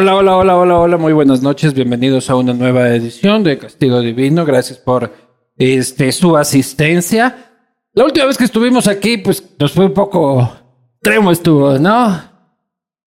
Hola, 0.00 0.16
hola, 0.16 0.36
hola, 0.38 0.56
hola, 0.56 0.78
hola, 0.78 0.96
muy 0.96 1.12
buenas 1.12 1.42
noches, 1.42 1.74
bienvenidos 1.74 2.30
a 2.30 2.34
una 2.34 2.54
nueva 2.54 2.88
edición 2.88 3.44
de 3.44 3.58
Castigo 3.58 4.00
Divino, 4.00 4.46
gracias 4.46 4.78
por 4.78 5.12
este, 5.58 6.10
su 6.10 6.38
asistencia. 6.38 7.52
La 7.92 8.06
última 8.06 8.24
vez 8.24 8.38
que 8.38 8.44
estuvimos 8.44 8.88
aquí, 8.88 9.18
pues 9.18 9.44
nos 9.58 9.72
fue 9.72 9.84
un 9.84 9.92
poco 9.92 10.50
tremo 11.02 11.30
estuvo, 11.30 11.78
¿no? 11.78 12.18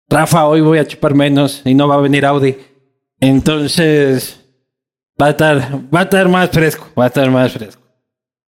Rafa, 0.07 0.47
hoy 0.47 0.61
voy 0.61 0.77
a 0.77 0.87
chupar 0.87 1.13
menos 1.13 1.61
y 1.65 1.73
no 1.73 1.89
va 1.89 1.95
a 1.95 1.99
venir 1.99 2.25
Audi. 2.25 2.55
Entonces, 3.19 4.39
va 5.21 5.25
a 5.25 5.31
estar, 5.31 5.81
va 5.93 5.99
a 5.99 6.03
estar 6.03 6.29
más 6.29 6.49
fresco, 6.51 6.87
va 6.97 7.03
a 7.03 7.07
estar 7.07 7.29
más 7.29 7.51
fresco. 7.51 7.83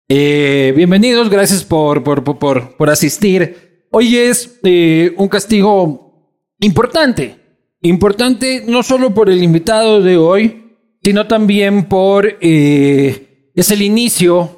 Eh, 0.10 0.74
bienvenidos, 0.76 1.30
gracias 1.30 1.64
por, 1.64 2.04
por, 2.04 2.26
por, 2.26 2.76
por, 2.76 2.90
asistir. 2.90 3.88
Hoy 3.90 4.18
es 4.18 4.60
eh, 4.64 5.14
un 5.16 5.30
castigo 5.30 6.44
importante. 6.60 7.37
Importante 7.82 8.64
no 8.68 8.82
solo 8.84 9.14
por 9.14 9.30
el 9.30 9.44
invitado 9.44 10.02
de 10.02 10.18
hoy, 10.18 10.78
sino 11.04 11.28
también 11.28 11.86
por 11.86 12.38
eh, 12.42 13.52
es 13.54 13.72
el 13.72 13.82
inicio, 13.82 14.58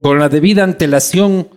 con 0.00 0.18
la 0.18 0.28
debida 0.28 0.64
antelación 0.64 1.48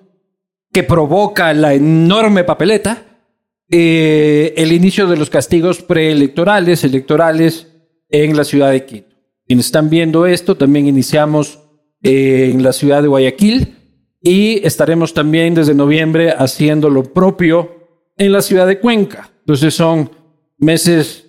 que 0.72 0.84
provoca 0.84 1.54
la 1.54 1.74
enorme 1.74 2.44
papeleta, 2.44 3.24
eh, 3.70 4.54
el 4.58 4.72
inicio 4.72 5.08
de 5.08 5.18
los 5.18 5.30
castigos 5.30 5.82
preelectorales, 5.82 6.84
electorales 6.84 7.68
en 8.10 8.36
la 8.36 8.44
ciudad 8.44 8.72
de 8.72 8.86
Quito. 8.86 9.16
Quienes 9.48 9.68
están 9.68 9.90
viendo 9.90 10.26
esto, 10.26 10.58
también 10.58 10.88
iniciamos 10.88 11.60
eh, 12.04 12.50
en 12.52 12.62
la 12.62 12.74
ciudad 12.74 13.02
de 13.02 13.08
Guayaquil 13.08 13.76
y 14.22 14.66
estaremos 14.66 15.14
también 15.14 15.54
desde 15.54 15.74
noviembre 15.74 16.32
haciendo 16.32 16.90
lo 16.90 17.04
propio 17.14 18.12
en 18.18 18.32
la 18.32 18.42
ciudad 18.42 18.68
de 18.68 18.80
Cuenca. 18.80 19.32
Entonces 19.40 19.74
son 19.74 20.10
meses 20.58 21.26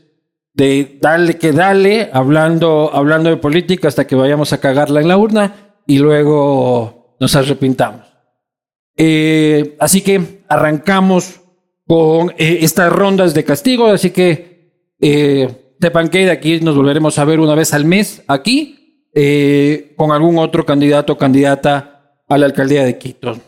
de 0.55 0.99
darle 1.03 1.37
que 1.37 1.53
dale, 1.53 2.09
hablando, 2.13 2.91
hablando 2.93 3.29
de 3.29 3.37
política 3.37 3.89
hasta 3.89 4.07
que 4.07 4.17
vayamos 4.17 4.53
a 4.53 4.61
cagarla 4.61 5.01
en 5.01 5.09
la 5.09 5.19
urna 5.19 5.75
y 5.87 5.99
luego 5.99 7.17
nos 7.21 7.37
arrepintamos. 7.37 8.07
Eh, 8.97 9.77
así 9.79 10.01
que 10.01 10.43
arrancamos 10.49 11.41
con 11.87 12.31
eh, 12.39 12.59
estas 12.63 12.91
rondas 12.91 13.35
de 13.35 13.45
castigo, 13.45 13.87
así 13.89 14.11
que 14.11 14.95
eh, 14.99 15.75
sepan 15.79 16.09
que 16.09 16.25
de 16.25 16.31
aquí 16.31 16.61
nos 16.61 16.75
volveremos 16.75 17.19
a 17.19 17.25
ver 17.27 17.39
una 17.39 17.55
vez 17.55 17.75
al 17.75 17.85
mes 17.85 18.23
aquí 18.27 19.09
eh, 19.15 19.93
con 19.97 20.11
algún 20.11 20.39
otro 20.39 20.65
candidato 20.65 21.13
o 21.13 21.19
candidata 21.19 22.15
a 22.29 22.39
la 22.39 22.47
alcaldía 22.47 22.83
de 22.83 22.97
Quito. 22.97 23.39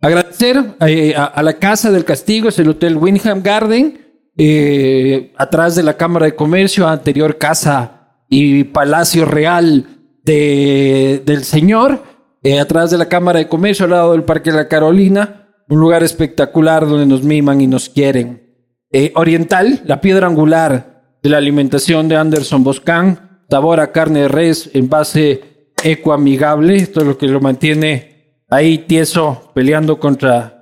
Agradecer 0.00 0.56
a, 0.78 1.24
a 1.24 1.42
la 1.42 1.54
Casa 1.54 1.90
del 1.90 2.04
Castigo, 2.04 2.48
es 2.48 2.58
el 2.58 2.70
Hotel 2.70 2.96
Winham 2.96 3.42
Garden, 3.42 4.05
eh, 4.36 5.32
atrás 5.36 5.74
de 5.74 5.82
la 5.82 5.96
Cámara 5.96 6.26
de 6.26 6.34
Comercio, 6.34 6.86
anterior 6.86 7.38
casa 7.38 8.20
y 8.28 8.64
Palacio 8.64 9.24
Real 9.24 9.86
de, 10.24 11.22
del 11.24 11.44
Señor, 11.44 12.02
eh, 12.42 12.60
atrás 12.60 12.90
de 12.90 12.98
la 12.98 13.08
Cámara 13.08 13.38
de 13.38 13.48
Comercio, 13.48 13.84
al 13.84 13.92
lado 13.92 14.12
del 14.12 14.24
Parque 14.24 14.50
de 14.50 14.56
la 14.56 14.68
Carolina, 14.68 15.48
un 15.68 15.80
lugar 15.80 16.02
espectacular 16.02 16.86
donde 16.86 17.06
nos 17.06 17.22
miman 17.22 17.60
y 17.60 17.66
nos 17.66 17.88
quieren. 17.88 18.46
Eh, 18.92 19.12
Oriental, 19.14 19.82
la 19.84 20.00
piedra 20.00 20.26
angular 20.26 21.16
de 21.22 21.30
la 21.30 21.38
alimentación 21.38 22.08
de 22.08 22.16
Anderson 22.16 22.62
Boscan, 22.62 23.44
sabor 23.50 23.80
a 23.80 23.92
carne 23.92 24.20
de 24.20 24.28
res 24.28 24.70
en 24.74 24.88
base 24.88 25.72
ecoamigable, 25.82 26.76
esto 26.76 27.00
es 27.00 27.06
lo 27.06 27.18
que 27.18 27.26
lo 27.26 27.40
mantiene 27.40 28.16
ahí 28.48 28.78
tieso 28.78 29.50
peleando 29.54 29.98
contra, 29.98 30.55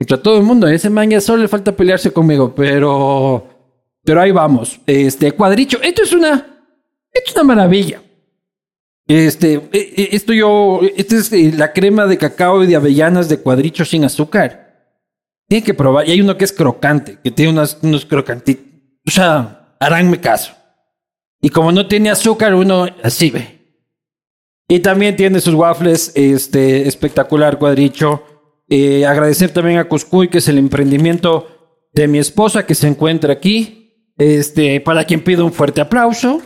contra 0.00 0.22
todo 0.22 0.38
el 0.38 0.44
mundo. 0.44 0.66
Ese 0.66 0.88
man 0.88 1.10
ya 1.10 1.20
solo 1.20 1.42
le 1.42 1.48
falta 1.48 1.76
pelearse 1.76 2.10
conmigo, 2.10 2.54
pero, 2.54 3.46
pero 4.02 4.20
ahí 4.22 4.32
vamos. 4.32 4.80
Este 4.86 5.32
cuadricho, 5.32 5.78
esto 5.82 6.02
es 6.02 6.12
una, 6.12 6.34
esto 7.12 7.30
es 7.30 7.34
una 7.36 7.44
maravilla. 7.44 8.02
Este, 9.06 9.54
eh, 9.54 9.70
eh, 9.72 10.08
esto 10.12 10.32
yo, 10.32 10.80
esta 10.96 11.16
es 11.16 11.30
eh, 11.32 11.52
la 11.54 11.74
crema 11.74 12.06
de 12.06 12.16
cacao 12.16 12.64
y 12.64 12.66
de 12.66 12.76
avellanas 12.76 13.28
de 13.28 13.40
cuadricho 13.40 13.84
sin 13.84 14.04
azúcar. 14.04 14.96
Tiene 15.48 15.64
que 15.64 15.74
probar. 15.74 16.08
Y 16.08 16.12
hay 16.12 16.20
uno 16.22 16.38
que 16.38 16.44
es 16.44 16.52
crocante, 16.52 17.18
que 17.22 17.30
tiene 17.30 17.52
unas, 17.52 17.76
unos 17.82 18.06
crocantitos. 18.06 18.64
O 19.06 19.10
sea, 19.10 19.76
haránme 19.80 20.18
caso. 20.18 20.54
Y 21.42 21.50
como 21.50 21.72
no 21.72 21.86
tiene 21.86 22.08
azúcar, 22.08 22.54
uno 22.54 22.86
así 23.02 23.30
ve. 23.30 23.84
Y 24.66 24.78
también 24.78 25.16
tiene 25.16 25.40
sus 25.40 25.54
waffles, 25.54 26.12
este, 26.14 26.88
espectacular 26.88 27.58
cuadricho. 27.58 28.22
Eh, 28.70 29.04
agradecer 29.04 29.50
también 29.52 29.78
a 29.78 29.88
Cuscuy, 29.88 30.28
que 30.28 30.38
es 30.38 30.48
el 30.48 30.56
emprendimiento 30.56 31.88
de 31.92 32.06
mi 32.06 32.18
esposa, 32.18 32.64
que 32.64 32.76
se 32.76 32.86
encuentra 32.86 33.32
aquí. 33.32 34.12
Este, 34.16 34.80
para 34.80 35.04
quien 35.04 35.24
pido 35.24 35.44
un 35.44 35.52
fuerte 35.52 35.80
aplauso. 35.80 36.40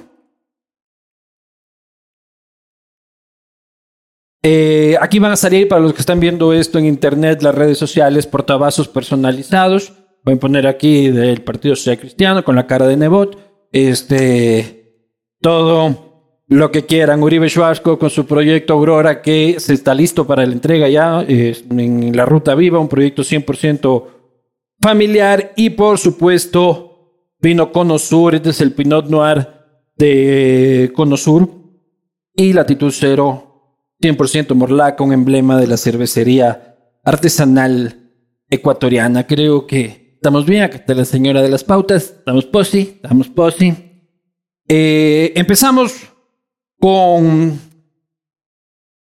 Eh, 4.43 4.97
aquí 5.01 5.19
van 5.19 5.33
a 5.33 5.37
salir 5.37 5.69
para 5.69 5.81
los 5.81 5.93
que 5.93 6.01
están 6.01 6.21
viendo 6.21 6.53
esto 6.53 6.79
en 6.79 6.85
internet, 6.85 7.43
las 7.43 7.55
redes 7.55 7.79
sociales, 7.79 8.27
portavasos 8.27 8.89
personalizados. 8.89 9.93
Voy 10.23 10.35
a 10.35 10.41
poner 10.41 10.67
aquí 10.67 11.11
del 11.11 11.43
Partido 11.43 11.77
Social 11.77 11.99
Cristiano 11.99 12.45
con 12.45 12.55
la 12.55 12.67
cara 12.67 12.87
de 12.87 12.97
Nebot. 12.97 13.69
Este, 13.73 15.11
todo 15.41 16.04
lo 16.47 16.71
que 16.71 16.85
quieran. 16.85 17.23
Uribe 17.23 17.49
Schwarzko 17.49 17.99
con 17.99 18.11
su 18.11 18.27
proyecto 18.27 18.75
Aurora 18.75 19.23
que 19.23 19.57
se 19.59 19.75
está 19.75 19.95
listo 19.95 20.27
para 20.27 20.45
la 20.47 20.53
entrega 20.53 20.89
ya 20.89 21.23
en 21.23 22.17
la 22.17 22.27
Ruta 22.27 22.55
Viva, 22.55 22.79
un 22.79 22.89
proyecto 22.89 23.23
100% 23.23 24.05
familiar 24.81 25.53
y 25.57 25.71
por 25.71 25.99
supuesto 25.99 26.91
vino 27.41 27.73
Conosur, 27.73 28.35
este 28.35 28.51
es 28.51 28.61
el 28.61 28.73
Pinot 28.73 29.09
Noir 29.09 29.49
de 29.97 30.93
Conosur 30.95 31.49
y 32.35 32.53
Latitud 32.53 32.93
Cero 32.93 33.55
100% 34.03 34.55
Morlaca, 34.55 35.05
un 35.05 35.13
emblema 35.13 35.59
de 35.59 35.67
la 35.67 35.77
cervecería 35.77 36.77
artesanal 37.05 38.11
ecuatoriana. 38.51 39.27
Creo 39.27 39.67
que 39.67 40.15
estamos 40.15 40.45
bien, 40.45 40.63
acá 40.63 40.77
está 40.77 40.95
la 40.95 41.05
señora 41.05 41.43
de 41.43 41.49
las 41.49 41.65
pautas, 41.65 42.15
estamos 42.19 42.45
posi, 42.47 42.99
estamos 43.03 43.29
posi. 43.29 43.75
Eh, 44.69 45.33
empezamos 45.37 46.14
con... 46.85 47.59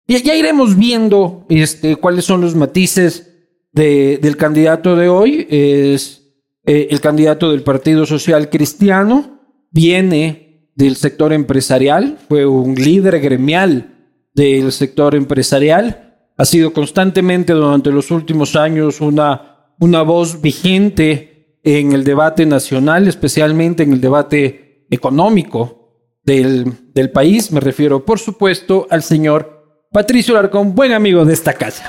Ya, 0.09 0.35
iremos 0.35 0.79
viendo 0.79 1.45
este, 1.51 1.97
cuáles 1.97 2.25
son 2.25 2.41
los 2.41 2.55
matices 2.55 3.35
de- 3.71 4.17
del 4.17 4.39
candidato 4.39 4.97
de 4.97 5.11
hoy. 5.11 5.47
Es 5.51 6.23
eh, 6.65 6.87
el 6.91 7.03
candidato 7.03 7.51
del 7.51 7.63
Partido 7.63 8.07
Social 8.07 8.49
Cristiano, 8.49 9.43
viene 9.71 10.71
del 10.75 10.97
sector 10.97 11.35
empresarial, 11.35 12.17
fue 12.31 12.47
un 12.47 12.77
líder 12.77 13.21
gremial 13.21 13.95
del 14.33 14.73
sector 14.73 15.15
empresarial. 15.15 16.31
Ha 16.39 16.47
sido 16.47 16.73
constantemente 16.73 17.53
durante 17.53 17.91
los 17.91 18.11
últimos 18.11 18.57
años 18.57 19.03
una, 19.03 19.75
una 19.81 20.01
voz 20.01 20.41
vigente 20.41 21.59
en 21.63 21.93
el 21.93 22.05
debate 22.05 22.47
nacional, 22.47 23.07
especialmente 23.07 23.83
en 23.83 23.93
el 23.93 24.01
debate 24.01 24.87
económico 24.89 25.86
del, 26.27 26.73
del 26.93 27.11
país. 27.11 27.51
Me 27.53 27.61
refiero, 27.61 28.05
por 28.05 28.19
supuesto, 28.19 28.87
al 28.91 29.03
señor 29.03 29.87
Patricio 29.93 30.35
Larcón, 30.35 30.75
buen 30.75 30.93
amigo 30.93 31.25
de 31.25 31.33
esta 31.33 31.55
casa. 31.55 31.89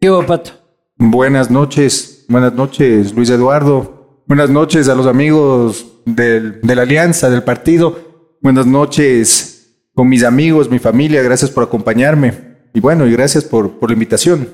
¿Qué 0.00 0.10
hubo, 0.10 0.24
Pato? 0.26 0.52
Buenas 0.96 1.50
noches, 1.50 2.24
buenas 2.28 2.52
noches 2.54 3.14
Luis 3.14 3.30
Eduardo, 3.30 4.22
buenas 4.26 4.50
noches 4.50 4.88
a 4.88 4.94
los 4.94 5.06
amigos 5.06 5.86
del- 6.04 6.60
de 6.60 6.74
la 6.76 6.82
alianza, 6.82 7.30
del 7.30 7.42
partido, 7.42 8.36
buenas 8.40 8.66
noches 8.66 9.76
con 9.94 10.08
mis 10.08 10.22
amigos, 10.24 10.70
mi 10.70 10.78
familia, 10.78 11.22
gracias 11.22 11.50
por 11.50 11.64
acompañarme 11.64 12.51
y 12.74 12.80
bueno, 12.80 13.06
y 13.06 13.12
gracias 13.12 13.44
por, 13.44 13.78
por 13.78 13.90
la 13.90 13.94
invitación. 13.94 14.48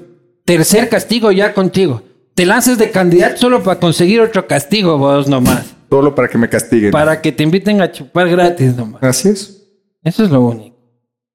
Tercer 0.44 0.88
castigo 0.88 1.30
ya 1.30 1.52
contigo. 1.54 2.02
Te 2.34 2.46
lances 2.46 2.78
de 2.78 2.90
candidato 2.90 3.36
solo 3.36 3.62
para 3.62 3.80
conseguir 3.80 4.20
otro 4.20 4.46
castigo, 4.46 4.96
vos 4.96 5.28
nomás. 5.28 5.74
Solo 5.90 6.14
para 6.14 6.28
que 6.28 6.38
me 6.38 6.48
castiguen. 6.48 6.90
Para 6.90 7.20
que 7.20 7.32
te 7.32 7.42
inviten 7.42 7.80
a 7.80 7.90
chupar 7.90 8.28
gratis 8.28 8.76
nomás. 8.76 9.02
Así 9.02 9.28
es. 9.28 9.68
Eso 10.04 10.24
es 10.24 10.30
lo 10.30 10.42
único. 10.42 10.76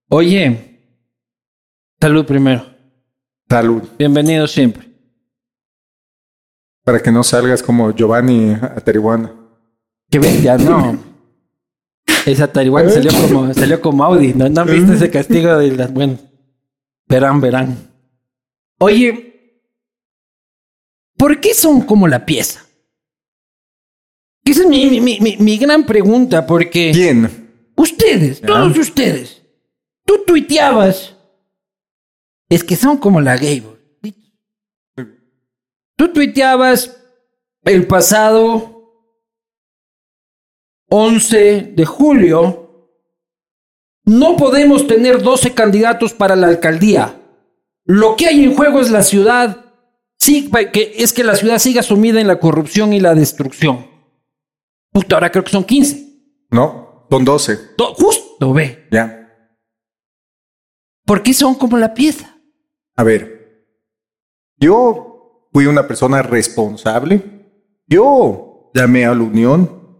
Oye, 0.09 0.79
salud 1.99 2.25
primero. 2.25 2.65
Salud. 3.49 3.83
Bienvenido 3.97 4.47
siempre. 4.47 4.89
Para 6.83 6.99
que 6.99 7.11
no 7.11 7.23
salgas 7.23 7.61
como 7.61 7.91
Giovanni 7.91 8.53
a 8.53 8.75
Tarihuana. 8.75 9.31
Qué 10.09 10.19
bestia, 10.19 10.57
no. 10.57 10.97
Esa 12.25 12.47
Taiwán 12.47 12.89
salió 12.89 13.11
como, 13.11 13.53
salió 13.53 13.81
como 13.81 14.03
Audi. 14.03 14.33
¿No, 14.33 14.47
¿No 14.49 14.61
han 14.61 14.67
visto 14.67 14.93
ese 14.93 15.09
castigo 15.09 15.57
de 15.57 15.71
las... 15.71 15.93
Bueno, 15.93 16.17
verán, 17.13 17.39
verán. 17.41 17.91
Oye, 18.79 19.61
¿por 21.15 21.39
qué 21.39 21.53
son 21.53 21.81
como 21.81 22.07
la 22.07 22.25
pieza? 22.25 22.65
Esa 24.43 24.63
es 24.63 24.67
mi, 24.67 24.89
mi- 24.89 24.99
mi- 24.99 25.19
mi- 25.19 25.37
mi 25.37 25.57
gran 25.57 25.85
pregunta, 25.85 26.45
porque 26.47 26.91
¿Quién? 26.91 27.71
ustedes, 27.77 28.41
todos 28.41 28.75
ustedes, 28.77 29.41
tú 30.05 30.23
tuiteabas, 30.25 31.15
es 32.49 32.63
que 32.63 32.75
son 32.75 32.97
como 32.97 33.21
la 33.21 33.35
Gable. 33.37 33.71
Tú 35.95 36.11
tuiteabas 36.11 36.99
el 37.63 37.85
pasado 37.87 38.71
11 40.89 41.61
de 41.75 41.85
julio, 41.85 42.62
no 44.05 44.35
podemos 44.37 44.87
tener 44.87 45.21
12 45.21 45.53
candidatos 45.53 46.13
para 46.13 46.35
la 46.35 46.47
alcaldía. 46.47 47.19
Lo 47.85 48.15
que 48.15 48.27
hay 48.27 48.43
en 48.43 48.55
juego 48.55 48.79
es 48.81 48.89
la 48.91 49.03
ciudad, 49.03 49.65
sí, 50.19 50.49
que 50.71 50.93
es 50.97 51.13
que 51.13 51.23
la 51.23 51.35
ciudad 51.35 51.59
siga 51.59 51.83
sumida 51.83 52.19
en 52.21 52.27
la 52.27 52.39
corrupción 52.39 52.93
y 52.93 52.99
la 52.99 53.13
destrucción. 53.15 53.87
Puta, 54.91 55.15
ahora 55.15 55.31
creo 55.31 55.43
que 55.43 55.51
son 55.51 55.63
15. 55.63 56.07
No, 56.51 57.07
son 57.09 57.25
12. 57.25 57.57
To- 57.77 57.93
Justo, 57.95 58.53
ve. 58.53 58.87
Ya. 58.91 59.19
¿Por 61.05 61.23
qué 61.23 61.33
son 61.33 61.55
como 61.55 61.77
la 61.77 61.93
pieza? 61.93 62.37
A 62.95 63.03
ver, 63.03 63.65
yo 64.57 65.49
fui 65.51 65.65
una 65.65 65.87
persona 65.87 66.21
responsable. 66.21 67.21
Yo 67.87 68.71
llamé 68.73 69.05
a 69.05 69.13
la 69.13 69.23
Unión. 69.23 69.99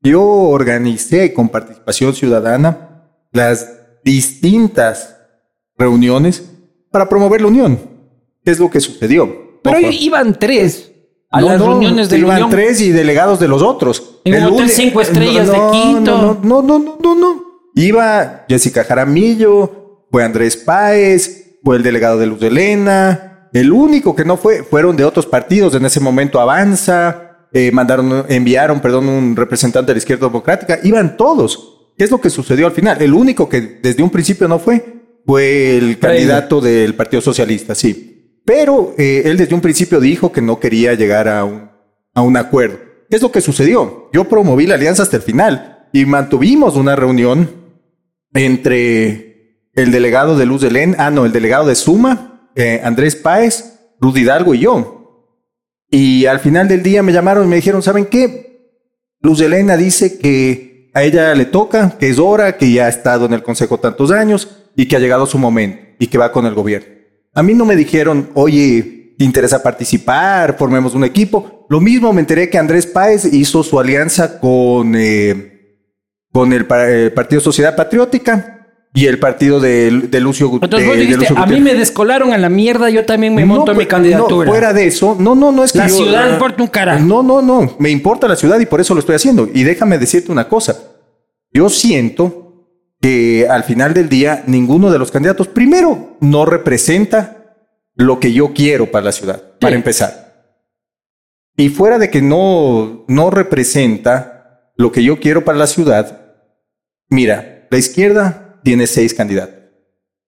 Yo 0.00 0.22
organicé 0.22 1.32
con 1.32 1.48
participación 1.48 2.12
ciudadana 2.14 2.93
las 3.34 3.68
distintas 4.04 5.16
reuniones 5.76 6.50
para 6.90 7.08
promover 7.08 7.42
la 7.42 7.48
Unión. 7.48 7.78
¿Qué 8.44 8.50
es 8.52 8.58
lo 8.58 8.70
que 8.70 8.80
sucedió? 8.80 9.60
Pero 9.62 9.78
Ojo. 9.78 9.88
iban 9.90 10.38
tres 10.38 10.90
a 11.30 11.40
No, 11.40 11.48
las 11.48 11.58
no, 11.58 11.66
reuniones 11.68 12.08
de 12.08 12.16
la 12.18 12.24
iban 12.24 12.36
Unión. 12.36 12.50
tres 12.50 12.80
y 12.80 12.90
delegados 12.90 13.40
de 13.40 13.48
los 13.48 13.60
otros. 13.62 14.20
En 14.24 14.34
un 14.34 14.40
El 14.40 14.46
hotel 14.46 14.60
uni- 14.62 14.70
cinco 14.70 15.00
estrellas 15.00 15.48
de 15.48 15.58
Quito. 15.72 16.00
No, 16.00 16.38
no, 16.42 16.62
no, 16.62 16.78
no, 16.78 16.98
no, 17.02 17.14
no. 17.14 17.44
Iba 17.74 18.44
Jessica 18.48 18.84
Jaramillo, 18.84 20.06
fue 20.10 20.22
Andrés 20.22 20.56
Páez, 20.56 21.58
fue 21.64 21.76
el 21.76 21.82
delegado 21.82 22.18
de 22.18 22.26
Luz 22.26 22.38
de 22.40 22.46
Elena. 22.48 23.48
El 23.52 23.72
único 23.72 24.14
que 24.14 24.24
no 24.24 24.36
fue, 24.36 24.62
fueron 24.62 24.96
de 24.96 25.04
otros 25.04 25.26
partidos. 25.26 25.74
En 25.74 25.84
ese 25.84 25.98
momento 26.00 26.40
Avanza, 26.40 27.48
eh, 27.52 27.70
mandaron, 27.72 28.26
enviaron, 28.28 28.80
perdón, 28.80 29.08
un 29.08 29.34
representante 29.34 29.88
de 29.90 29.94
la 29.94 29.98
izquierda 29.98 30.26
democrática. 30.26 30.78
Iban 30.84 31.16
todos. 31.16 31.73
¿Qué 31.96 32.04
es 32.04 32.10
lo 32.10 32.20
que 32.20 32.30
sucedió 32.30 32.66
al 32.66 32.72
final? 32.72 33.00
El 33.00 33.14
único 33.14 33.48
que 33.48 33.60
desde 33.60 34.02
un 34.02 34.10
principio 34.10 34.48
no 34.48 34.58
fue, 34.58 34.84
fue 35.24 35.76
el 35.76 35.98
candidato 35.98 36.60
del 36.60 36.94
Partido 36.94 37.20
Socialista, 37.20 37.74
sí. 37.74 38.40
Pero 38.44 38.94
eh, 38.98 39.22
él 39.24 39.36
desde 39.36 39.54
un 39.54 39.60
principio 39.60 40.00
dijo 40.00 40.32
que 40.32 40.42
no 40.42 40.60
quería 40.60 40.94
llegar 40.94 41.28
a 41.28 41.44
un, 41.44 41.70
a 42.12 42.22
un 42.22 42.36
acuerdo. 42.36 42.78
¿Qué 43.08 43.16
es 43.16 43.22
lo 43.22 43.30
que 43.30 43.40
sucedió? 43.40 44.10
Yo 44.12 44.24
promoví 44.24 44.66
la 44.66 44.74
alianza 44.74 45.02
hasta 45.04 45.16
el 45.16 45.22
final 45.22 45.88
y 45.92 46.04
mantuvimos 46.04 46.76
una 46.76 46.96
reunión 46.96 47.48
entre 48.32 49.70
el 49.74 49.92
delegado 49.92 50.36
de 50.36 50.46
Luz 50.46 50.62
de 50.62 50.70
Len, 50.70 50.96
ah, 50.98 51.10
no, 51.10 51.24
el 51.24 51.32
delegado 51.32 51.66
de 51.66 51.74
Suma, 51.74 52.50
eh, 52.56 52.80
Andrés 52.82 53.16
Páez, 53.16 53.78
Rudy 54.00 54.22
Hidalgo 54.22 54.54
y 54.54 54.60
yo. 54.60 55.38
Y 55.90 56.26
al 56.26 56.40
final 56.40 56.66
del 56.66 56.82
día 56.82 57.02
me 57.02 57.12
llamaron 57.12 57.44
y 57.44 57.48
me 57.48 57.56
dijeron, 57.56 57.82
¿saben 57.82 58.06
qué? 58.06 58.44
Luz 59.20 59.38
de 59.38 59.46
Elena 59.46 59.76
dice 59.76 60.18
que 60.18 60.73
a 60.94 61.02
ella 61.02 61.34
le 61.34 61.44
toca, 61.44 61.96
que 61.98 62.08
es 62.08 62.18
hora, 62.18 62.56
que 62.56 62.72
ya 62.72 62.86
ha 62.86 62.88
estado 62.88 63.26
en 63.26 63.34
el 63.34 63.42
consejo 63.42 63.78
tantos 63.78 64.12
años 64.12 64.48
y 64.76 64.86
que 64.86 64.96
ha 64.96 65.00
llegado 65.00 65.26
su 65.26 65.38
momento 65.38 65.82
y 65.98 66.06
que 66.06 66.18
va 66.18 66.32
con 66.32 66.46
el 66.46 66.54
gobierno. 66.54 66.88
A 67.34 67.42
mí 67.42 67.52
no 67.52 67.64
me 67.64 67.74
dijeron, 67.74 68.30
oye, 68.34 69.14
¿te 69.18 69.24
interesa 69.24 69.62
participar? 69.62 70.56
Formemos 70.56 70.94
un 70.94 71.04
equipo. 71.04 71.66
Lo 71.68 71.80
mismo 71.80 72.12
me 72.12 72.20
enteré 72.20 72.48
que 72.48 72.58
Andrés 72.58 72.86
Páez 72.86 73.24
hizo 73.24 73.64
su 73.64 73.80
alianza 73.80 74.38
con, 74.38 74.94
eh, 74.96 75.80
con 76.32 76.52
el, 76.52 76.66
eh, 76.70 77.10
Partido 77.12 77.40
Sociedad 77.40 77.74
Patriótica 77.74 78.53
y 78.96 79.06
el 79.06 79.18
partido 79.18 79.58
de, 79.58 79.90
de 80.08 80.20
Lucio 80.20 80.48
Entonces 80.52 80.80
de- 80.80 80.86
vos 80.86 80.94
de 80.96 81.00
dijiste, 81.02 81.20
Lucio 81.30 81.36
a 81.38 81.46
mí 81.46 81.60
me 81.60 81.74
descolaron 81.74 82.32
a 82.32 82.38
la 82.38 82.48
mierda, 82.48 82.88
yo 82.90 83.04
también 83.04 83.34
me 83.34 83.44
monto 83.44 83.72
No, 83.72 83.78
mi 83.78 83.86
candidatura. 83.86 84.46
No, 84.46 84.50
fuera 84.52 84.72
de 84.72 84.86
eso, 84.86 85.16
no, 85.18 85.34
no, 85.34 85.50
no 85.50 85.64
es 85.64 85.72
que 85.72 85.78
La 85.78 85.88
yo- 85.88 85.96
ciudad 85.96 86.30
importa 86.32 86.62
un 86.62 86.68
carajo. 86.68 87.04
No, 87.04 87.22
no, 87.24 87.42
no, 87.42 87.74
me 87.80 87.90
importa 87.90 88.28
la 88.28 88.36
ciudad 88.36 88.60
y 88.60 88.66
por 88.66 88.80
eso 88.80 88.94
lo 88.94 89.00
estoy 89.00 89.16
haciendo. 89.16 89.48
Y 89.52 89.64
déjame 89.64 89.98
decirte 89.98 90.30
una 90.30 90.48
cosa. 90.48 90.78
Yo 91.52 91.68
siento 91.68 92.68
que 93.00 93.46
al 93.50 93.64
final 93.64 93.94
del 93.94 94.08
día 94.08 94.44
ninguno 94.46 94.90
de 94.90 94.98
los 95.00 95.10
candidatos, 95.10 95.48
primero, 95.48 96.16
no 96.20 96.46
representa 96.46 97.56
lo 97.96 98.20
que 98.20 98.32
yo 98.32 98.52
quiero 98.54 98.90
para 98.92 99.06
la 99.06 99.12
ciudad, 99.12 99.42
para 99.60 99.74
empezar. 99.74 100.52
Y 101.56 101.68
fuera 101.68 101.98
de 101.98 102.10
que 102.10 102.22
no, 102.22 103.04
no 103.08 103.30
representa 103.30 104.70
lo 104.76 104.90
que 104.92 105.02
yo 105.04 105.20
quiero 105.20 105.44
para 105.44 105.58
la 105.58 105.66
ciudad, 105.66 106.20
mira, 107.08 107.66
la 107.70 107.78
izquierda 107.78 108.43
tiene 108.64 108.88
seis 108.88 109.14
candidatos. 109.14 109.54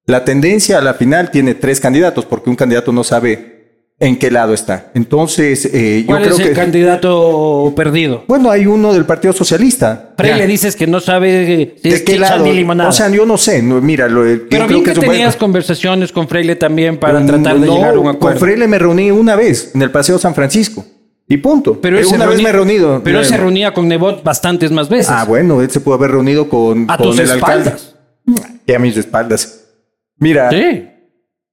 La 0.07 0.25
tendencia 0.25 0.79
a 0.79 0.81
la 0.83 0.95
final 0.95 1.33
tiene 1.33 1.55
tres 1.57 1.81
candidatos, 1.81 2.25
porque 2.25 2.49
un 2.49 2.55
candidato 2.55 2.93
no 2.93 3.03
sabe 3.03 3.57
en 3.99 4.19
qué 4.19 4.31
lado 4.31 4.53
está. 4.55 4.93
Entonces, 4.95 5.65
eh, 5.73 6.03
yo 6.03 6.07
¿Cuál 6.07 6.23
creo 6.23 6.35
es 6.35 6.41
el 6.41 6.49
que... 6.49 6.53
candidato 6.53 7.73
perdido? 7.75 8.23
Bueno, 8.29 8.51
hay 8.51 8.67
uno 8.67 8.93
del 8.93 9.05
Partido 9.07 9.33
Socialista. 9.33 10.15
Ya. 10.23 10.37
le 10.37 10.47
dices 10.47 10.77
que 10.77 10.87
no 10.87 11.01
sabe 11.01 11.63
eh, 11.63 11.77
si 11.83 11.89
¿De 11.89 11.95
es 11.97 12.03
qué 12.03 12.19
lado? 12.19 12.45
ni 12.45 12.53
limonada. 12.53 12.91
O 12.91 12.93
sea, 12.93 13.09
yo 13.09 13.27
no 13.27 13.37
sé. 13.39 13.63
no, 13.63 13.81
mira, 13.81 14.07
lo, 14.09 14.25
yo 14.27 14.43
Pero 14.49 14.67
creo 14.67 14.83
que, 14.85 14.93
buen- 14.95 15.11
tenías 15.11 15.35
conversaciones 15.35 16.13
con 16.13 16.29
Freile 16.29 16.55
también 16.57 16.99
para 16.99 17.19
Mm, 17.21 17.27
tratar 17.27 17.59
de 17.59 17.67
no, 17.67 17.75
llegar 17.75 17.95
a 17.95 17.99
un 17.99 18.07
Con 18.07 18.15
acuerdo. 18.17 18.39
Freile 18.39 18.69
me 18.69 18.79
reuní 18.79 19.11
una 19.11 19.35
vez 19.35 19.73
en 19.75 19.83
el 19.83 19.91
Paseo 19.91 20.19
San 20.19 20.35
Francisco. 20.35 20.85
Y 21.29 21.39
punto. 21.39 21.81
pero 21.81 21.99
él 21.99 22.07
una 22.07 22.19
vez 22.27 22.37
reunía- 22.37 22.45
me 22.45 22.49
he 22.51 22.53
reunido. 22.53 23.01
Pero 23.03 23.19
él 23.19 23.25
se 23.25 23.37
reunía 23.37 23.75
con 23.75 23.89
Nebot 23.89 24.23
bastantes 24.23 24.71
más 24.71 24.89
veces. 24.89 25.09
Ah, 25.11 25.25
bueno, 25.25 25.61
él 25.63 25.69
se 25.71 25.81
pudo 25.81 25.95
haber 25.97 26.13
reunido 26.13 26.49
con, 26.49 26.89
a 26.89 26.97
con 26.97 27.09
tus 27.09 27.19
el 27.19 27.31
alcalde. 27.33 27.73
Y 28.67 28.73
a 28.73 28.79
mis 28.79 28.97
espaldas. 28.97 29.65
Mira, 30.19 30.51
Sí, 30.51 30.89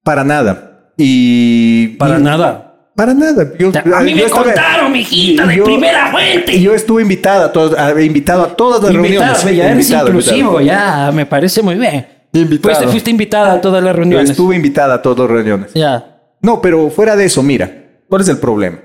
para 0.03 0.23
nada. 0.23 0.91
Y. 0.97 1.89
para 1.97 2.17
nada. 2.19 2.69
Para 2.95 3.13
nada. 3.13 3.51
Yo- 3.57 3.71
A 3.95 4.01
mí 4.01 4.11
yo 4.11 4.17
me 4.17 4.23
estaba- 4.23 4.43
contaron, 4.43 4.91
mijita, 4.91 5.47
de 5.47 5.55
yo- 5.57 5.63
primera 5.63 6.11
fuente. 6.11 6.53
Y 6.55 6.61
yo 6.61 6.75
estuve 6.75 7.01
invitada 7.01 7.45
a 7.45 7.51
todos, 7.51 7.77
a- 7.77 7.99
invitado 8.01 8.43
a 8.43 8.55
todas 8.55 8.83
las 8.83 8.93
Invitada, 8.93 9.33
reuniones. 9.33 9.55
ya 9.57 9.71
eres 9.71 9.85
Invitado, 9.87 10.07
inclusivo, 10.09 10.59
invitado. 10.61 11.07
ya, 11.07 11.11
me 11.11 11.25
parece 11.25 11.61
muy 11.63 11.75
bien. 11.75 12.07
Invitado. 12.33 12.73
Fuiste, 12.75 12.91
fuiste 12.91 13.09
invitada 13.11 13.53
a 13.53 13.61
todas 13.61 13.83
las 13.83 13.93
Yo 13.93 13.97
reuniones. 13.97 14.29
estuve 14.31 14.55
invitada 14.55 14.95
a 14.95 15.01
todas 15.01 15.19
las 15.19 15.29
reuniones. 15.31 15.73
Ya. 15.73 16.19
No, 16.41 16.61
pero 16.61 16.89
fuera 16.91 17.15
de 17.15 17.25
eso, 17.25 17.41
mira, 17.41 17.71
¿cuál 18.07 18.21
es 18.21 18.27
el 18.29 18.37
problema? 18.37 18.79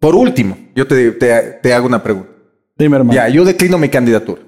Por 0.00 0.14
último, 0.14 0.56
yo 0.74 0.86
te, 0.86 1.12
te- 1.12 1.58
te 1.62 1.74
hago 1.74 1.86
una 1.86 2.02
pregunta. 2.02 2.30
Dime, 2.78 2.96
hermano. 2.96 3.14
Ya, 3.14 3.28
yo 3.28 3.44
declino 3.44 3.76
mi 3.78 3.88
candidatura. 3.90 4.40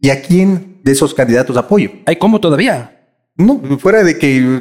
¿Y 0.00 0.10
a 0.10 0.22
quién 0.22 0.73
de 0.84 0.92
esos 0.92 1.14
candidatos 1.14 1.56
apoyo? 1.56 1.90
¿Hay 2.06 2.16
cómo 2.16 2.38
todavía? 2.40 3.08
No, 3.36 3.60
fuera 3.78 4.04
de 4.04 4.18
que 4.18 4.60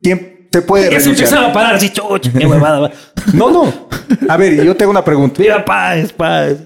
quién 0.00 0.48
se 0.50 0.62
puede 0.62 0.90
Ya 0.90 1.00
se 1.00 1.10
empezaba 1.10 1.48
a 1.48 1.52
parar 1.52 1.74
así, 1.74 1.90
chucha, 1.90 2.32
qué 2.32 2.46
huevada. 2.46 2.78
va. 2.80 2.90
No, 3.34 3.50
no. 3.50 3.88
A 4.28 4.36
ver, 4.38 4.64
yo 4.64 4.74
tengo 4.76 4.90
una 4.92 5.04
pregunta. 5.04 5.42
Viva 5.42 5.62
paz, 5.64 6.12
paz. 6.12 6.56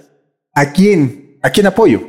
¿A 0.54 0.70
quién? 0.72 1.38
¿A 1.42 1.50
quién 1.50 1.66
apoyo? 1.66 2.02